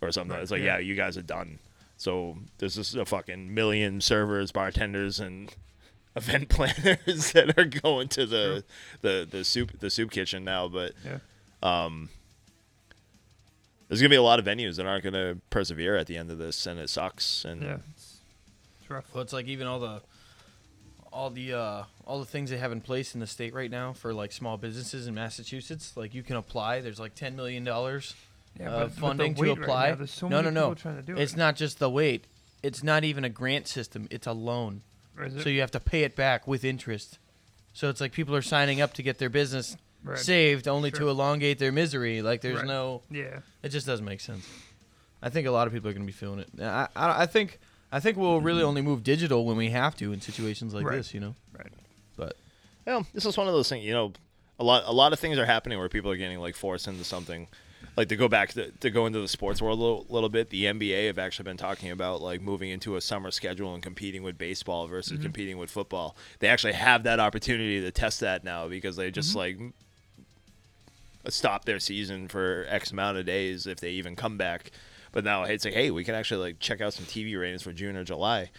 or 0.00 0.12
something. 0.12 0.38
it's 0.38 0.52
like, 0.52 0.62
yeah. 0.62 0.76
yeah. 0.76 0.78
you 0.78 0.94
guys 0.94 1.16
are 1.16 1.22
done. 1.22 1.58
So 1.96 2.36
there's 2.58 2.76
just 2.76 2.94
a 2.94 3.04
fucking 3.04 3.52
million 3.52 4.00
servers, 4.00 4.52
bartenders, 4.52 5.18
and 5.18 5.54
event 6.16 6.48
planners 6.48 7.32
that 7.32 7.58
are 7.58 7.64
going 7.64 8.08
to 8.08 8.26
the 8.26 8.64
the 9.02 9.26
the 9.28 9.44
soup 9.44 9.78
the 9.80 9.90
soup 9.90 10.10
kitchen 10.10 10.44
now. 10.44 10.68
But 10.68 10.92
Yeah. 11.04 11.18
Um, 11.62 12.10
there's 13.88 14.00
gonna 14.00 14.10
be 14.10 14.16
a 14.16 14.22
lot 14.22 14.38
of 14.38 14.44
venues 14.44 14.76
that 14.76 14.86
aren't 14.86 15.04
gonna 15.04 15.38
persevere 15.50 15.96
at 15.96 16.06
the 16.06 16.16
end 16.16 16.30
of 16.30 16.38
this, 16.38 16.66
and 16.66 16.78
it 16.78 16.90
sucks. 16.90 17.44
And 17.44 17.62
Yeah. 17.62 17.76
It's, 18.86 18.90
rough. 18.90 19.04
Well, 19.14 19.22
it's 19.22 19.32
like 19.32 19.46
even 19.46 19.66
all 19.66 19.78
the 19.80 20.00
all 21.12 21.30
the 21.30 21.52
uh, 21.54 21.84
all 22.06 22.18
the 22.18 22.24
things 22.26 22.50
they 22.50 22.58
have 22.58 22.72
in 22.72 22.80
place 22.80 23.14
in 23.14 23.20
the 23.20 23.26
state 23.26 23.54
right 23.54 23.70
now 23.70 23.92
for 23.92 24.12
like 24.12 24.32
small 24.32 24.56
businesses 24.56 25.06
in 25.06 25.14
Massachusetts. 25.14 25.96
Like 25.96 26.14
you 26.14 26.22
can 26.22 26.36
apply. 26.36 26.80
There's 26.80 27.00
like 27.00 27.14
ten 27.14 27.36
million 27.36 27.64
dollars 27.64 28.14
Yeah, 28.58 28.70
uh, 28.70 28.70
but- 28.70 28.78
but 28.86 28.94
the 28.94 29.00
funding 29.00 29.34
to 29.34 29.40
wait 29.42 29.48
right 29.50 29.58
apply. 29.58 29.90
now, 29.98 30.04
so 30.06 30.28
no, 30.28 30.40
no, 30.40 30.50
no. 30.50 30.60
people 30.70 30.74
trying 30.76 30.96
to 30.96 31.02
do 31.02 31.16
it's 31.16 31.32
it. 31.34 31.36
not 31.38 31.56
just 31.56 31.78
the 31.78 31.90
wait. 31.90 32.24
It's 32.62 32.82
not 32.82 33.04
even 33.04 33.24
a 33.24 33.28
grant 33.28 33.68
system. 33.68 34.08
It's 34.10 34.26
a 34.26 34.32
loan. 34.32 34.82
It? 35.20 35.42
So 35.42 35.48
you 35.48 35.60
have 35.60 35.70
to 35.72 35.80
pay 35.80 36.02
it 36.02 36.16
back 36.16 36.46
with 36.46 36.64
interest. 36.64 37.18
So 37.72 37.88
it's 37.88 38.00
like 38.00 38.12
people 38.12 38.34
are 38.34 38.42
signing 38.42 38.80
up 38.80 38.92
to 38.94 39.02
get 39.02 39.18
their 39.18 39.30
business 39.30 39.76
Right. 40.04 40.18
saved 40.18 40.68
only 40.68 40.92
to 40.92 41.08
elongate 41.08 41.58
their 41.58 41.72
misery. 41.72 42.22
Like 42.22 42.40
there's 42.40 42.58
Right. 42.58 42.66
no 42.66 43.02
yeah. 43.10 43.40
it 43.64 43.70
just 43.70 43.86
doesn't 43.86 44.04
make 44.04 44.20
sense. 44.20 44.46
I 45.20 45.30
think 45.30 45.46
a 45.48 45.50
lot 45.50 45.66
of 45.66 45.72
people 45.72 45.88
are 45.90 45.92
going 45.92 46.02
to 46.02 46.06
be 46.06 46.12
feeling 46.12 46.40
it. 46.40 46.48
I, 46.62 46.86
I, 46.94 47.22
I 47.22 47.26
think 47.26 47.58
I 47.92 48.00
think 48.00 48.16
we'll 48.16 48.40
really 48.40 48.60
mm-hmm. 48.60 48.68
only 48.68 48.82
move 48.82 49.04
digital 49.04 49.44
when 49.44 49.56
we 49.56 49.70
have 49.70 49.96
to 49.96 50.12
in 50.12 50.20
situations 50.20 50.74
like 50.74 50.84
Right. 50.84 50.96
this, 50.96 51.14
you 51.14 51.20
know. 51.20 51.34
Right. 51.56 51.72
But 52.16 52.36
Well, 52.84 53.06
this 53.14 53.24
is 53.24 53.36
one 53.36 53.46
of 53.46 53.54
those 53.54 53.68
things. 53.68 53.84
You 53.84 53.92
know, 53.92 54.12
a 54.58 54.64
lot 54.64 54.84
a 54.86 54.92
lot 54.92 55.12
of 55.12 55.18
things 55.18 55.38
are 55.38 55.46
happening 55.46 55.78
where 55.78 55.88
people 55.88 56.10
are 56.10 56.16
getting 56.16 56.38
like 56.38 56.56
forced 56.56 56.88
into 56.88 57.04
something. 57.04 57.48
Like 57.96 58.08
to 58.08 58.16
go 58.16 58.28
back 58.28 58.52
to, 58.54 58.70
to 58.70 58.90
go 58.90 59.06
into 59.06 59.20
the 59.20 59.28
sports 59.28 59.62
world 59.62 59.78
a 59.78 59.82
little, 59.82 60.06
little 60.10 60.28
bit, 60.28 60.50
the 60.50 60.64
NBA 60.64 61.06
have 61.06 61.18
actually 61.18 61.44
been 61.44 61.56
talking 61.56 61.90
about 61.90 62.20
like 62.20 62.42
moving 62.42 62.68
into 62.68 62.96
a 62.96 63.00
summer 63.00 63.30
schedule 63.30 63.72
and 63.72 63.82
competing 63.82 64.22
with 64.22 64.36
baseball 64.36 64.86
versus 64.86 65.14
mm-hmm. 65.14 65.22
competing 65.22 65.56
with 65.56 65.70
football. 65.70 66.14
They 66.40 66.48
actually 66.48 66.74
have 66.74 67.04
that 67.04 67.20
opportunity 67.20 67.80
to 67.80 67.90
test 67.90 68.20
that 68.20 68.44
now 68.44 68.68
because 68.68 68.96
they 68.96 69.10
just 69.10 69.34
mm-hmm. 69.34 69.64
like 69.64 69.72
stop 71.28 71.64
their 71.64 71.78
season 71.78 72.28
for 72.28 72.66
X 72.68 72.90
amount 72.90 73.18
of 73.18 73.26
days 73.26 73.66
if 73.66 73.80
they 73.80 73.90
even 73.92 74.14
come 74.14 74.36
back. 74.36 74.72
But 75.12 75.24
now 75.24 75.44
it's 75.44 75.64
like, 75.64 75.74
hey, 75.74 75.90
we 75.90 76.04
can 76.04 76.14
actually 76.14 76.40
like 76.48 76.60
check 76.60 76.80
out 76.80 76.92
some 76.94 77.04
TV 77.06 77.38
ratings 77.40 77.62
for 77.62 77.72
June 77.72 77.96
or 77.96 78.04
July. 78.04 78.50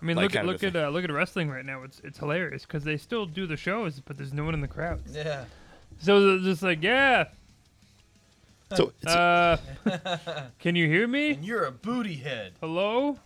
I 0.00 0.04
mean, 0.04 0.16
Like 0.16 0.24
look 0.32 0.36
at 0.36 0.46
look 0.46 0.62
at 0.62 0.76
uh, 0.76 0.88
look 0.90 1.04
at 1.04 1.10
wrestling 1.12 1.50
right 1.50 1.64
now. 1.64 1.82
It's 1.82 2.00
it's 2.04 2.18
hilarious 2.18 2.62
because 2.62 2.84
they 2.84 2.96
still 2.96 3.26
do 3.26 3.46
the 3.46 3.56
shows, 3.56 4.00
but 4.00 4.16
there's 4.16 4.32
no 4.32 4.44
one 4.44 4.54
in 4.54 4.60
the 4.60 4.68
crowd. 4.68 5.00
yeah. 5.10 5.44
So 6.00 6.26
they're 6.26 6.38
just 6.40 6.62
like, 6.62 6.82
yeah, 6.82 7.26
So 8.74 8.92
it's, 9.00 9.12
uh, 9.14 9.58
can 10.58 10.74
you 10.74 10.88
hear 10.88 11.06
me? 11.06 11.30
And 11.34 11.44
you're 11.44 11.64
a 11.64 11.70
booty 11.70 12.16
head. 12.16 12.54
Hello. 12.60 13.18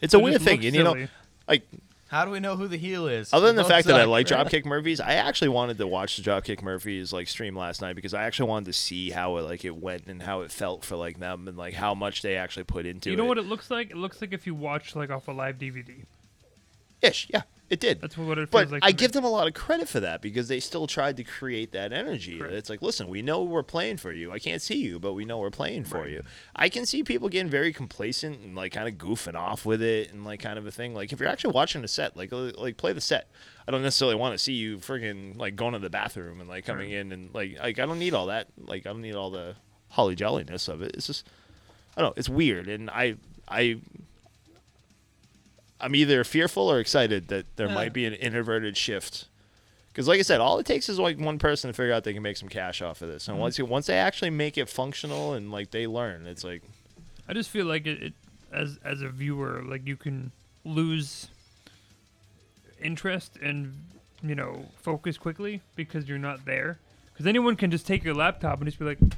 it's 0.00 0.12
a 0.12 0.18
It 0.18 0.22
weird 0.22 0.42
thing, 0.42 0.56
looks 0.62 0.66
and 0.66 0.74
you 0.76 0.82
know, 0.82 1.06
like 1.48 1.62
How 2.12 2.26
do 2.26 2.30
we 2.30 2.40
know 2.40 2.56
who 2.56 2.68
the 2.68 2.76
heel 2.76 3.06
is? 3.08 3.32
Other 3.32 3.46
than 3.46 3.56
the 3.56 3.62
Don't 3.62 3.70
fact 3.70 3.86
that 3.86 3.96
I 3.96 4.00
suck. 4.02 4.08
like 4.10 4.26
Dropkick 4.28 4.66
Murphys, 4.66 5.00
I 5.00 5.14
actually 5.14 5.48
wanted 5.48 5.78
to 5.78 5.86
watch 5.86 6.18
the 6.18 6.22
Dropkick 6.22 6.60
Murphys 6.60 7.10
like 7.10 7.26
stream 7.26 7.56
last 7.56 7.80
night 7.80 7.96
because 7.96 8.12
I 8.12 8.24
actually 8.24 8.50
wanted 8.50 8.66
to 8.66 8.74
see 8.74 9.08
how 9.08 9.38
it 9.38 9.42
like 9.44 9.64
it 9.64 9.74
went 9.74 10.06
and 10.08 10.22
how 10.22 10.42
it 10.42 10.52
felt 10.52 10.84
for 10.84 10.94
like 10.96 11.18
them 11.20 11.48
and 11.48 11.56
like 11.56 11.72
how 11.72 11.94
much 11.94 12.20
they 12.20 12.36
actually 12.36 12.64
put 12.64 12.84
into 12.84 13.08
it. 13.08 13.12
you 13.12 13.14
it. 13.14 13.16
know 13.16 13.24
what 13.24 13.38
it 13.38 13.46
looks 13.46 13.70
like? 13.70 13.90
It 13.90 13.96
looks 13.96 14.20
like 14.20 14.34
if 14.34 14.46
you 14.46 14.54
watch 14.54 14.94
like 14.94 15.08
off 15.08 15.26
a 15.26 15.32
live 15.32 15.56
DVD. 15.56 16.04
Ish, 17.00 17.28
yeah, 17.32 17.44
it 17.72 17.80
did. 17.80 18.02
That's 18.02 18.18
what 18.18 18.36
it 18.36 18.50
feels 18.50 18.66
but 18.66 18.70
like. 18.70 18.84
I 18.84 18.88
me. 18.88 18.92
give 18.92 19.12
them 19.12 19.24
a 19.24 19.30
lot 19.30 19.46
of 19.46 19.54
credit 19.54 19.88
for 19.88 19.98
that 20.00 20.20
because 20.20 20.46
they 20.46 20.60
still 20.60 20.86
tried 20.86 21.16
to 21.16 21.24
create 21.24 21.72
that 21.72 21.90
energy. 21.90 22.38
Correct. 22.38 22.52
It's 22.52 22.68
like, 22.68 22.82
listen, 22.82 23.08
we 23.08 23.22
know 23.22 23.42
we're 23.44 23.62
playing 23.62 23.96
for 23.96 24.12
you. 24.12 24.30
I 24.30 24.38
can't 24.38 24.60
see 24.60 24.76
you, 24.76 25.00
but 25.00 25.14
we 25.14 25.24
know 25.24 25.38
we're 25.38 25.48
playing 25.48 25.84
for 25.84 26.06
you. 26.06 26.22
I 26.54 26.68
can 26.68 26.84
see 26.84 27.02
people 27.02 27.30
getting 27.30 27.50
very 27.50 27.72
complacent 27.72 28.40
and 28.40 28.54
like 28.54 28.72
kind 28.72 28.88
of 28.88 28.96
goofing 28.96 29.36
off 29.36 29.64
with 29.64 29.80
it 29.80 30.12
and 30.12 30.22
like 30.22 30.40
kind 30.40 30.58
of 30.58 30.66
a 30.66 30.70
thing. 30.70 30.94
Like 30.94 31.14
if 31.14 31.18
you're 31.18 31.30
actually 31.30 31.54
watching 31.54 31.82
a 31.82 31.88
set, 31.88 32.14
like 32.14 32.30
uh, 32.30 32.52
like 32.58 32.76
play 32.76 32.92
the 32.92 33.00
set. 33.00 33.30
I 33.66 33.70
don't 33.70 33.82
necessarily 33.82 34.16
want 34.16 34.34
to 34.34 34.38
see 34.38 34.52
you 34.52 34.76
friggin' 34.76 35.38
like 35.38 35.56
going 35.56 35.72
to 35.72 35.78
the 35.78 35.88
bathroom 35.88 36.40
and 36.40 36.50
like 36.50 36.66
coming 36.66 36.90
in 36.90 37.10
and 37.10 37.32
like 37.32 37.58
like 37.58 37.78
I 37.78 37.86
don't 37.86 37.98
need 37.98 38.12
all 38.12 38.26
that. 38.26 38.48
Like 38.58 38.86
I 38.86 38.90
don't 38.90 39.00
need 39.00 39.14
all 39.14 39.30
the 39.30 39.56
holly 39.88 40.14
jolliness 40.14 40.68
of 40.68 40.82
it. 40.82 40.94
It's 40.94 41.06
just 41.06 41.26
I 41.96 42.02
don't 42.02 42.10
know. 42.10 42.14
It's 42.18 42.28
weird, 42.28 42.68
and 42.68 42.90
I 42.90 43.14
I 43.48 43.80
I'm 45.82 45.94
either 45.96 46.22
fearful 46.24 46.70
or 46.70 46.78
excited 46.78 47.28
that 47.28 47.56
there 47.56 47.68
might 47.68 47.92
be 47.92 48.06
an 48.06 48.14
introverted 48.14 48.76
shift. 48.76 49.26
Because, 49.88 50.08
like 50.08 50.20
I 50.20 50.22
said, 50.22 50.40
all 50.40 50.58
it 50.58 50.64
takes 50.64 50.88
is 50.88 50.98
like 50.98 51.18
one 51.18 51.38
person 51.38 51.68
to 51.68 51.74
figure 51.74 51.92
out 51.92 52.04
they 52.04 52.14
can 52.14 52.22
make 52.22 52.38
some 52.38 52.48
cash 52.48 52.80
off 52.80 53.02
of 53.02 53.08
this, 53.08 53.28
and 53.28 53.34
mm-hmm. 53.34 53.42
once 53.42 53.58
you, 53.58 53.66
once 53.66 53.86
they 53.86 53.98
actually 53.98 54.30
make 54.30 54.56
it 54.56 54.68
functional 54.70 55.34
and 55.34 55.52
like 55.52 55.70
they 55.70 55.86
learn, 55.86 56.26
it's 56.26 56.44
like 56.44 56.62
I 57.28 57.34
just 57.34 57.50
feel 57.50 57.66
like 57.66 57.86
it, 57.86 58.02
it 58.02 58.12
as 58.52 58.78
as 58.84 59.02
a 59.02 59.08
viewer, 59.08 59.62
like 59.66 59.86
you 59.86 59.96
can 59.96 60.32
lose 60.64 61.28
interest 62.80 63.36
and 63.42 63.74
you 64.22 64.34
know 64.34 64.66
focus 64.76 65.18
quickly 65.18 65.60
because 65.76 66.08
you're 66.08 66.18
not 66.18 66.44
there. 66.44 66.78
Because 67.12 67.26
anyone 67.26 67.56
can 67.56 67.70
just 67.70 67.86
take 67.86 68.02
your 68.02 68.14
laptop 68.14 68.58
and 68.58 68.66
just 68.66 68.78
be 68.78 68.86
like, 68.86 69.00
and 69.00 69.14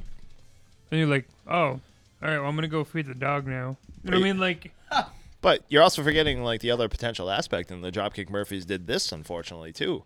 you're 0.91 1.07
like, 1.07 1.29
oh, 1.47 1.53
all 1.53 1.81
right, 2.21 2.39
well 2.39 2.49
I'm 2.49 2.57
gonna 2.57 2.69
go 2.69 2.83
feed 2.83 3.07
the 3.07 3.15
dog 3.15 3.47
now. 3.47 3.77
You 4.03 4.11
know 4.11 4.19
what 4.19 4.27
I 4.27 4.33
mean? 4.33 4.39
Like, 4.39 4.73
But 5.45 5.63
you're 5.69 5.83
also 5.83 6.03
forgetting 6.03 6.43
like 6.43 6.63
the 6.63 6.71
other 6.71 6.89
potential 6.89 7.29
aspect, 7.31 7.71
and 7.71 7.85
the 7.85 7.93
Dropkick 7.93 8.31
Murphys 8.31 8.65
did 8.65 8.87
this 8.87 9.13
unfortunately 9.13 9.73
too. 9.75 10.03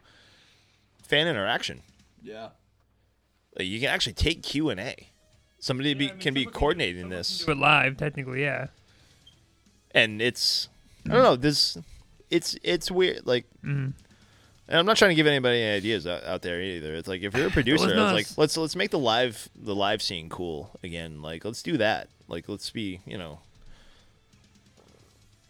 Fan 1.05 1.29
interaction. 1.29 1.83
Yeah. 2.21 2.49
Like, 3.57 3.69
you 3.69 3.79
can 3.79 3.89
actually 3.89 4.15
take 4.15 4.43
Q 4.43 4.69
and 4.69 4.81
A. 4.81 4.97
Somebody 5.61 5.95
be, 5.95 6.09
I 6.09 6.11
mean, 6.11 6.19
can 6.21 6.35
be 6.35 6.41
someone 6.41 6.53
can- 6.53 6.59
coordinating 6.61 7.09
this, 7.09 7.45
do 7.45 7.53
it 7.53 7.57
live, 7.59 7.97
technically, 7.97 8.43
yeah. 8.43 8.67
and 9.93 10.21
it's 10.21 10.69
I 11.07 11.13
don't 11.15 11.23
know 11.23 11.37
this. 11.37 11.79
It's 12.31 12.57
it's 12.65 12.91
weird. 12.91 13.25
Like, 13.25 13.47
Mhm. 13.65 13.93
and 14.69 14.79
I'm 14.79 14.87
not 14.87 14.97
trying 14.97 15.11
to 15.11 15.15
give 15.15 15.29
anybody 15.29 15.63
any 15.63 15.77
ideas 15.77 16.05
out, 16.05 16.25
out 16.25 16.43
there 16.43 16.61
either. 16.61 16.95
It's 16.97 17.07
like 17.07 17.23
if 17.23 17.33
you're 17.37 17.47
a 17.47 17.51
producer, 17.51 17.87
was 17.87 17.95
I 17.95 17.97
like, 18.07 18.15
nice. 18.27 18.37
let's 18.39 18.57
let's 18.57 18.75
make 18.75 18.91
the 18.91 18.99
live 18.99 19.49
the 19.55 19.75
live 19.75 20.03
scene 20.03 20.29
cool 20.29 20.77
again. 20.83 21.23
Like, 21.23 21.45
let's 21.45 21.63
do 21.63 21.77
that. 21.77 22.09
Like, 22.27 22.49
let's 22.49 22.71
be 22.71 23.01
you 23.07 23.17
know. 23.17 23.39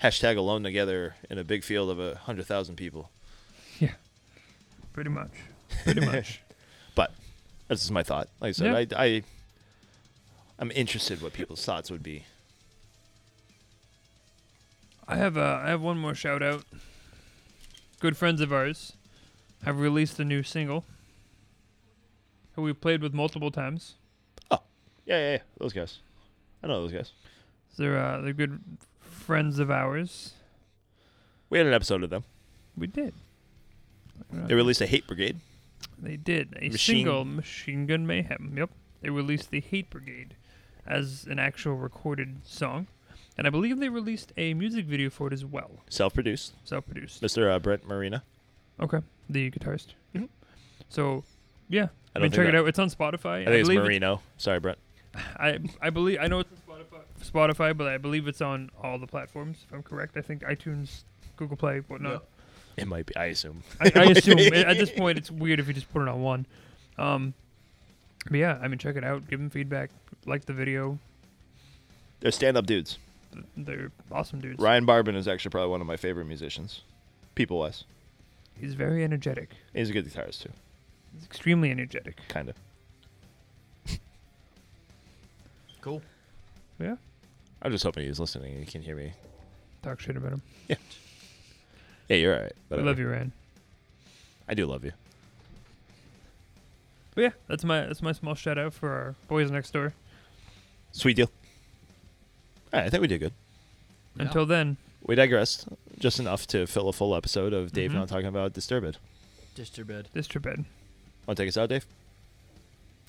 Hashtag 0.03 0.37
alone 0.37 0.62
together 0.62 1.16
in 1.29 1.39
a 1.39 1.45
big 1.45 1.65
field 1.65 1.91
of 1.91 1.99
a 1.99 2.16
hundred 2.16 2.47
thousand 2.47 2.77
people. 2.77 3.11
Yeah. 3.81 3.93
Pretty 4.93 5.11
much. 5.11 5.31
Pretty 5.85 6.01
much. 6.05 6.41
But 6.97 7.12
this 7.69 7.85
is 7.85 7.93
my 7.93 8.03
thought. 8.03 8.29
Like 8.41 8.49
I 8.49 8.53
said, 8.53 8.91
Yeah. 8.91 8.99
I, 8.99 9.05
I 9.05 9.23
I'm 10.59 10.73
interested 10.73 11.23
what 11.23 11.33
people's 11.33 11.65
thoughts 11.65 11.89
would 11.89 12.03
be. 12.03 12.25
I 15.07 15.16
have 15.16 15.37
uh, 15.39 15.61
I 15.65 15.69
have 15.69 15.81
one 15.81 15.97
more 15.99 16.15
shout 16.15 16.43
out. 16.43 16.65
Good 18.01 18.16
friends 18.16 18.41
of 18.41 18.53
ours 18.53 18.93
have 19.65 19.79
released 19.79 20.19
a 20.20 20.25
new 20.25 20.43
single 20.43 20.85
who 22.55 22.62
we've 22.62 22.81
played 22.81 23.01
with 23.03 23.15
multiple 23.15 23.51
times. 23.53 23.95
Oh, 24.51 24.59
yeah, 25.07 25.19
yeah, 25.19 25.33
yeah. 25.35 25.39
Those 25.59 25.73
guys. 25.73 25.99
I 26.62 26.66
know 26.66 26.83
those 26.83 26.93
guys. 26.93 27.12
They're 27.77 27.97
uh, 27.99 28.20
they're 28.23 28.33
good 28.33 28.61
friends 29.29 29.59
of 29.59 29.71
ours. 29.71 30.33
We 31.51 31.59
had 31.59 31.67
an 31.67 31.75
episode 31.75 32.03
of 32.03 32.09
them. 32.09 32.25
We 32.79 32.87
did. 32.87 33.13
They 34.33 34.55
released 34.55 34.81
a 34.81 34.87
Hate 34.87 35.07
Brigade. 35.07 35.37
They 35.99 36.17
did 36.17 36.57
a 36.59 36.71
Machine- 36.71 36.97
single, 37.05 37.27
Machine 37.27 37.87
Gun 37.87 38.07
Mayhem. 38.07 38.55
Yep, 38.57 38.71
they 39.03 39.11
released 39.11 39.51
the 39.51 39.61
Hate 39.61 39.91
Brigade 39.91 40.35
as 40.87 41.27
an 41.29 41.39
actual 41.39 41.75
recorded 41.75 42.37
song, 42.47 42.87
and 43.37 43.47
I 43.47 43.51
believe 43.51 43.79
they 43.81 43.91
released 43.91 44.33
a 44.39 44.55
music 44.55 44.87
video 44.87 45.11
for 45.11 45.27
it 45.27 45.35
as 45.35 45.45
well, 45.45 45.83
Self-produced. 45.91 46.55
self-produced. 46.65 47.21
Mr. 47.23 47.55
Uh, 47.55 47.59
Brent 47.59 47.87
Marina. 47.87 48.23
Okay, 48.81 49.01
the 49.29 49.51
guitarist. 49.51 49.89
Mhm. 50.15 50.31
So, 50.89 51.23
yeah, 51.69 51.83
I 51.83 51.85
I, 51.85 51.89
don't 51.89 52.23
mean, 52.23 52.31
think 52.31 52.35
check 52.35 52.49
it 52.49 52.53
that- 52.53 52.59
out. 52.61 52.69
It's 52.69 52.79
on 52.79 52.89
Spotify. 52.89 53.43
I 53.43 53.45
think 53.45 53.57
it's 53.57 53.69
believe 53.69 53.83
Marino. 53.85 54.23
Sorry, 54.39 54.59
Brent. 54.59 54.79
I 55.37 55.59
I 55.83 55.91
believe 55.91 56.19
I 56.19 56.29
know 56.29 56.41
it's 56.41 56.57
Spotify, 57.20 57.55
Spotify, 57.55 57.77
but 57.77 57.87
I 57.89 57.99
believe 57.99 58.29
it's 58.29 58.41
on 58.41 58.70
all 58.83 58.99
the 58.99 59.07
platforms. 59.07 59.59
If 59.66 59.75
I'm 59.75 59.83
correct, 59.83 60.16
I 60.16 60.20
think 60.23 60.43
iTunes, 60.43 61.03
Google 61.37 61.57
Play, 61.57 61.79
whatnot. 61.89 62.25
It 62.77 62.87
might 62.87 63.07
be. 63.07 63.16
I 63.16 63.27
assume. 63.27 63.62
I, 63.81 63.91
I 63.95 64.03
assume 64.11 64.39
at 64.39 64.79
this 64.79 64.91
point 64.91 65.19
it's 65.19 65.31
weird 65.31 65.59
if 65.61 65.66
you 65.69 65.75
just 65.75 65.93
put 65.93 66.03
it 66.03 66.09
on 66.09 66.23
one. 66.23 66.47
Um, 66.97 67.35
but 68.31 68.37
yeah, 68.39 68.59
I 68.62 68.69
mean, 68.69 68.79
check 68.79 68.97
it 68.97 69.05
out. 69.05 69.29
Give 69.29 69.39
them 69.41 69.51
feedback. 69.51 69.91
Like 70.27 70.45
the 70.45 70.53
video. 70.53 70.99
They're 72.20 72.31
stand-up 72.31 72.66
dudes. 72.66 72.99
They're 73.57 73.91
awesome 74.11 74.41
dudes. 74.41 74.59
Ryan 74.61 74.85
Barbin 74.85 75.15
is 75.15 75.29
actually 75.29 75.51
probably 75.51 75.70
one 75.70 75.81
of 75.81 75.87
my 75.87 75.97
favorite 75.97 76.25
musicians, 76.25 76.83
people-wise. 77.35 77.85
He's 78.61 78.75
very 78.75 79.05
energetic. 79.05 79.51
He's 79.73 79.91
a 79.91 79.93
good 79.93 80.07
guitarist 80.07 80.43
too, 80.43 80.51
He's 81.15 81.25
extremely 81.25 81.70
energetic. 81.70 82.19
kind 82.29 82.49
of. 82.49 82.57
Cool. 85.81 86.03
Yeah. 86.79 86.97
I'm 87.63 87.73
just 87.73 87.85
hoping 87.85 88.05
he's 88.07 88.21
listening 88.21 88.53
and 88.55 88.65
he 88.65 88.71
can 88.71 88.83
hear 88.83 88.95
me. 88.97 89.13
Talk 89.83 90.01
shit 90.01 90.17
about 90.17 90.33
him. 90.33 90.43
Yeah, 90.69 90.77
Yeah, 92.09 92.17
you're 92.17 92.35
all 92.37 92.43
right. 92.43 92.53
I 92.73 92.75
love 92.77 92.99
you, 92.99 93.09
Ryan. 93.09 93.33
I 94.49 94.55
do 94.55 94.67
love 94.67 94.85
you. 94.85 94.93
But 97.15 97.23
yeah, 97.23 97.31
that's 97.49 97.65
my 97.65 97.81
that's 97.83 98.03
my 98.03 98.13
small 98.13 98.35
shout 98.35 98.59
out 98.59 98.73
for 98.75 98.91
our 98.91 99.15
boys 99.27 99.51
next 99.51 99.73
door. 99.73 99.93
Sweet 100.93 101.15
deal. 101.15 101.31
All 102.73 102.79
right, 102.81 102.87
I 102.87 102.91
think 102.91 103.01
we 103.01 103.09
did 103.09 103.19
good. 103.19 103.33
Yeah. 104.17 104.23
Until 104.25 104.47
then, 104.47 104.77
We 105.05 105.15
digressed 105.15 105.69
just 105.99 106.19
enough 106.21 106.47
to 106.49 106.67
fill 106.67 106.89
a 106.89 106.93
full 106.93 107.15
episode 107.15 107.53
of 107.53 107.73
Dave 107.73 107.91
Mhm. 107.91 107.95
not 107.95 108.09
talking 108.09 108.27
about 108.27 108.53
Disturbed. 108.53 108.99
Disturbed. 109.55 110.13
Disturbed. 110.15 110.65
Want 111.27 111.37
to 111.37 111.43
take 111.43 111.49
us 111.49 111.57
out, 111.57 111.69
Dave? 111.69 111.87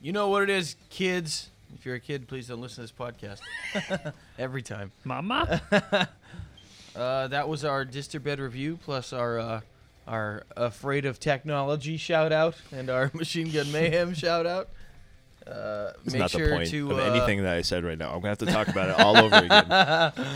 You 0.01 0.11
know 0.11 0.27
what 0.29 0.43
it 0.43 0.49
is, 0.49 0.75
kids. 0.89 1.49
If 1.75 1.85
you're 1.85 1.95
a 1.95 1.99
kid, 1.99 2.27
please 2.27 2.47
don't 2.47 2.61
listen 2.61 2.85
to 2.85 2.91
this 2.91 2.91
podcast. 2.91 4.13
Every 4.39 4.61
time. 4.61 4.91
Mama. 5.03 5.61
Uh, 6.95 7.27
that 7.27 7.47
was 7.47 7.63
our 7.63 7.85
Disturbed 7.85 8.39
review, 8.39 8.77
plus 8.83 9.13
our 9.13 9.39
uh, 9.39 9.61
our 10.07 10.43
Afraid 10.57 11.05
of 11.05 11.19
Technology 11.19 11.95
shout 11.97 12.33
out 12.33 12.55
and 12.71 12.89
our 12.89 13.11
Machine 13.13 13.51
Gun 13.51 13.71
Mayhem 13.71 14.13
shout 14.15 14.45
out. 14.47 14.69
Uh, 15.47 15.91
It's 16.03 16.13
make 16.13 16.19
not 16.19 16.31
sure 16.31 16.49
the 16.49 16.55
point 16.55 16.69
to 16.71 16.91
of 16.91 16.97
uh, 16.97 17.03
anything 17.03 17.43
that 17.43 17.55
I 17.55 17.61
said 17.61 17.85
right 17.85 17.97
now. 17.97 18.07
I'm 18.09 18.15
gonna 18.19 18.29
have 18.29 18.39
to 18.39 18.47
talk 18.47 18.67
about 18.67 18.89
it 18.89 18.99
all 18.99 19.15
over 19.17 19.35
again. 19.35 19.65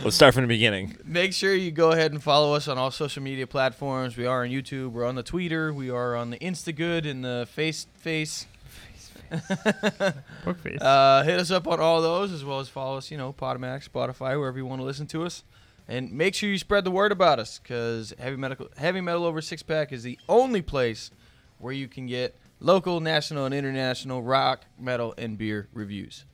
Let's 0.03 0.15
start 0.15 0.35
from 0.35 0.43
the 0.43 0.47
beginning. 0.47 0.95
Make 1.03 1.33
sure 1.33 1.53
you 1.53 1.71
go 1.71 1.91
ahead 1.91 2.11
and 2.13 2.21
follow 2.23 2.53
us 2.53 2.67
on 2.67 2.77
all 2.77 2.91
social 2.91 3.23
media 3.23 3.47
platforms. 3.47 4.15
We 4.15 4.27
are 4.27 4.43
on 4.43 4.49
YouTube. 4.49 4.91
We're 4.91 5.05
on 5.05 5.15
the 5.15 5.23
Twitter. 5.23 5.73
We 5.73 5.89
are 5.89 6.15
on 6.15 6.29
the 6.29 6.37
Instagood 6.37 7.09
and 7.09 7.25
the 7.25 7.47
Face 7.51 7.87
Face. 7.97 8.45
Bookface. 10.45 10.81
Uh, 10.81 11.23
hit 11.23 11.39
us 11.39 11.51
up 11.51 11.67
on 11.67 11.79
all 11.79 12.01
those 12.01 12.31
as 12.31 12.45
well 12.45 12.59
as 12.59 12.69
follow 12.69 12.97
us. 12.97 13.09
You 13.09 13.17
know, 13.17 13.33
Podomatic, 13.33 13.87
Spotify, 13.89 14.39
wherever 14.39 14.57
you 14.57 14.65
want 14.65 14.81
to 14.81 14.85
listen 14.85 15.07
to 15.07 15.23
us. 15.23 15.43
And 15.87 16.11
make 16.11 16.33
sure 16.35 16.49
you 16.49 16.57
spread 16.57 16.85
the 16.85 16.91
word 16.91 17.11
about 17.11 17.39
us 17.39 17.59
because 17.59 18.13
Heavy 18.17 18.37
Metal, 18.37 18.69
Heavy 18.77 19.01
Metal 19.01 19.25
Over 19.25 19.41
Six 19.41 19.63
Pack 19.63 19.91
is 19.91 20.03
the 20.03 20.17
only 20.29 20.61
place 20.61 21.11
where 21.57 21.73
you 21.73 21.87
can 21.87 22.05
get 22.07 22.35
local, 22.59 22.99
national, 22.99 23.45
and 23.45 23.53
international 23.53 24.21
rock, 24.21 24.65
metal, 24.79 25.13
and 25.17 25.37
beer 25.37 25.67
reviews. 25.73 26.25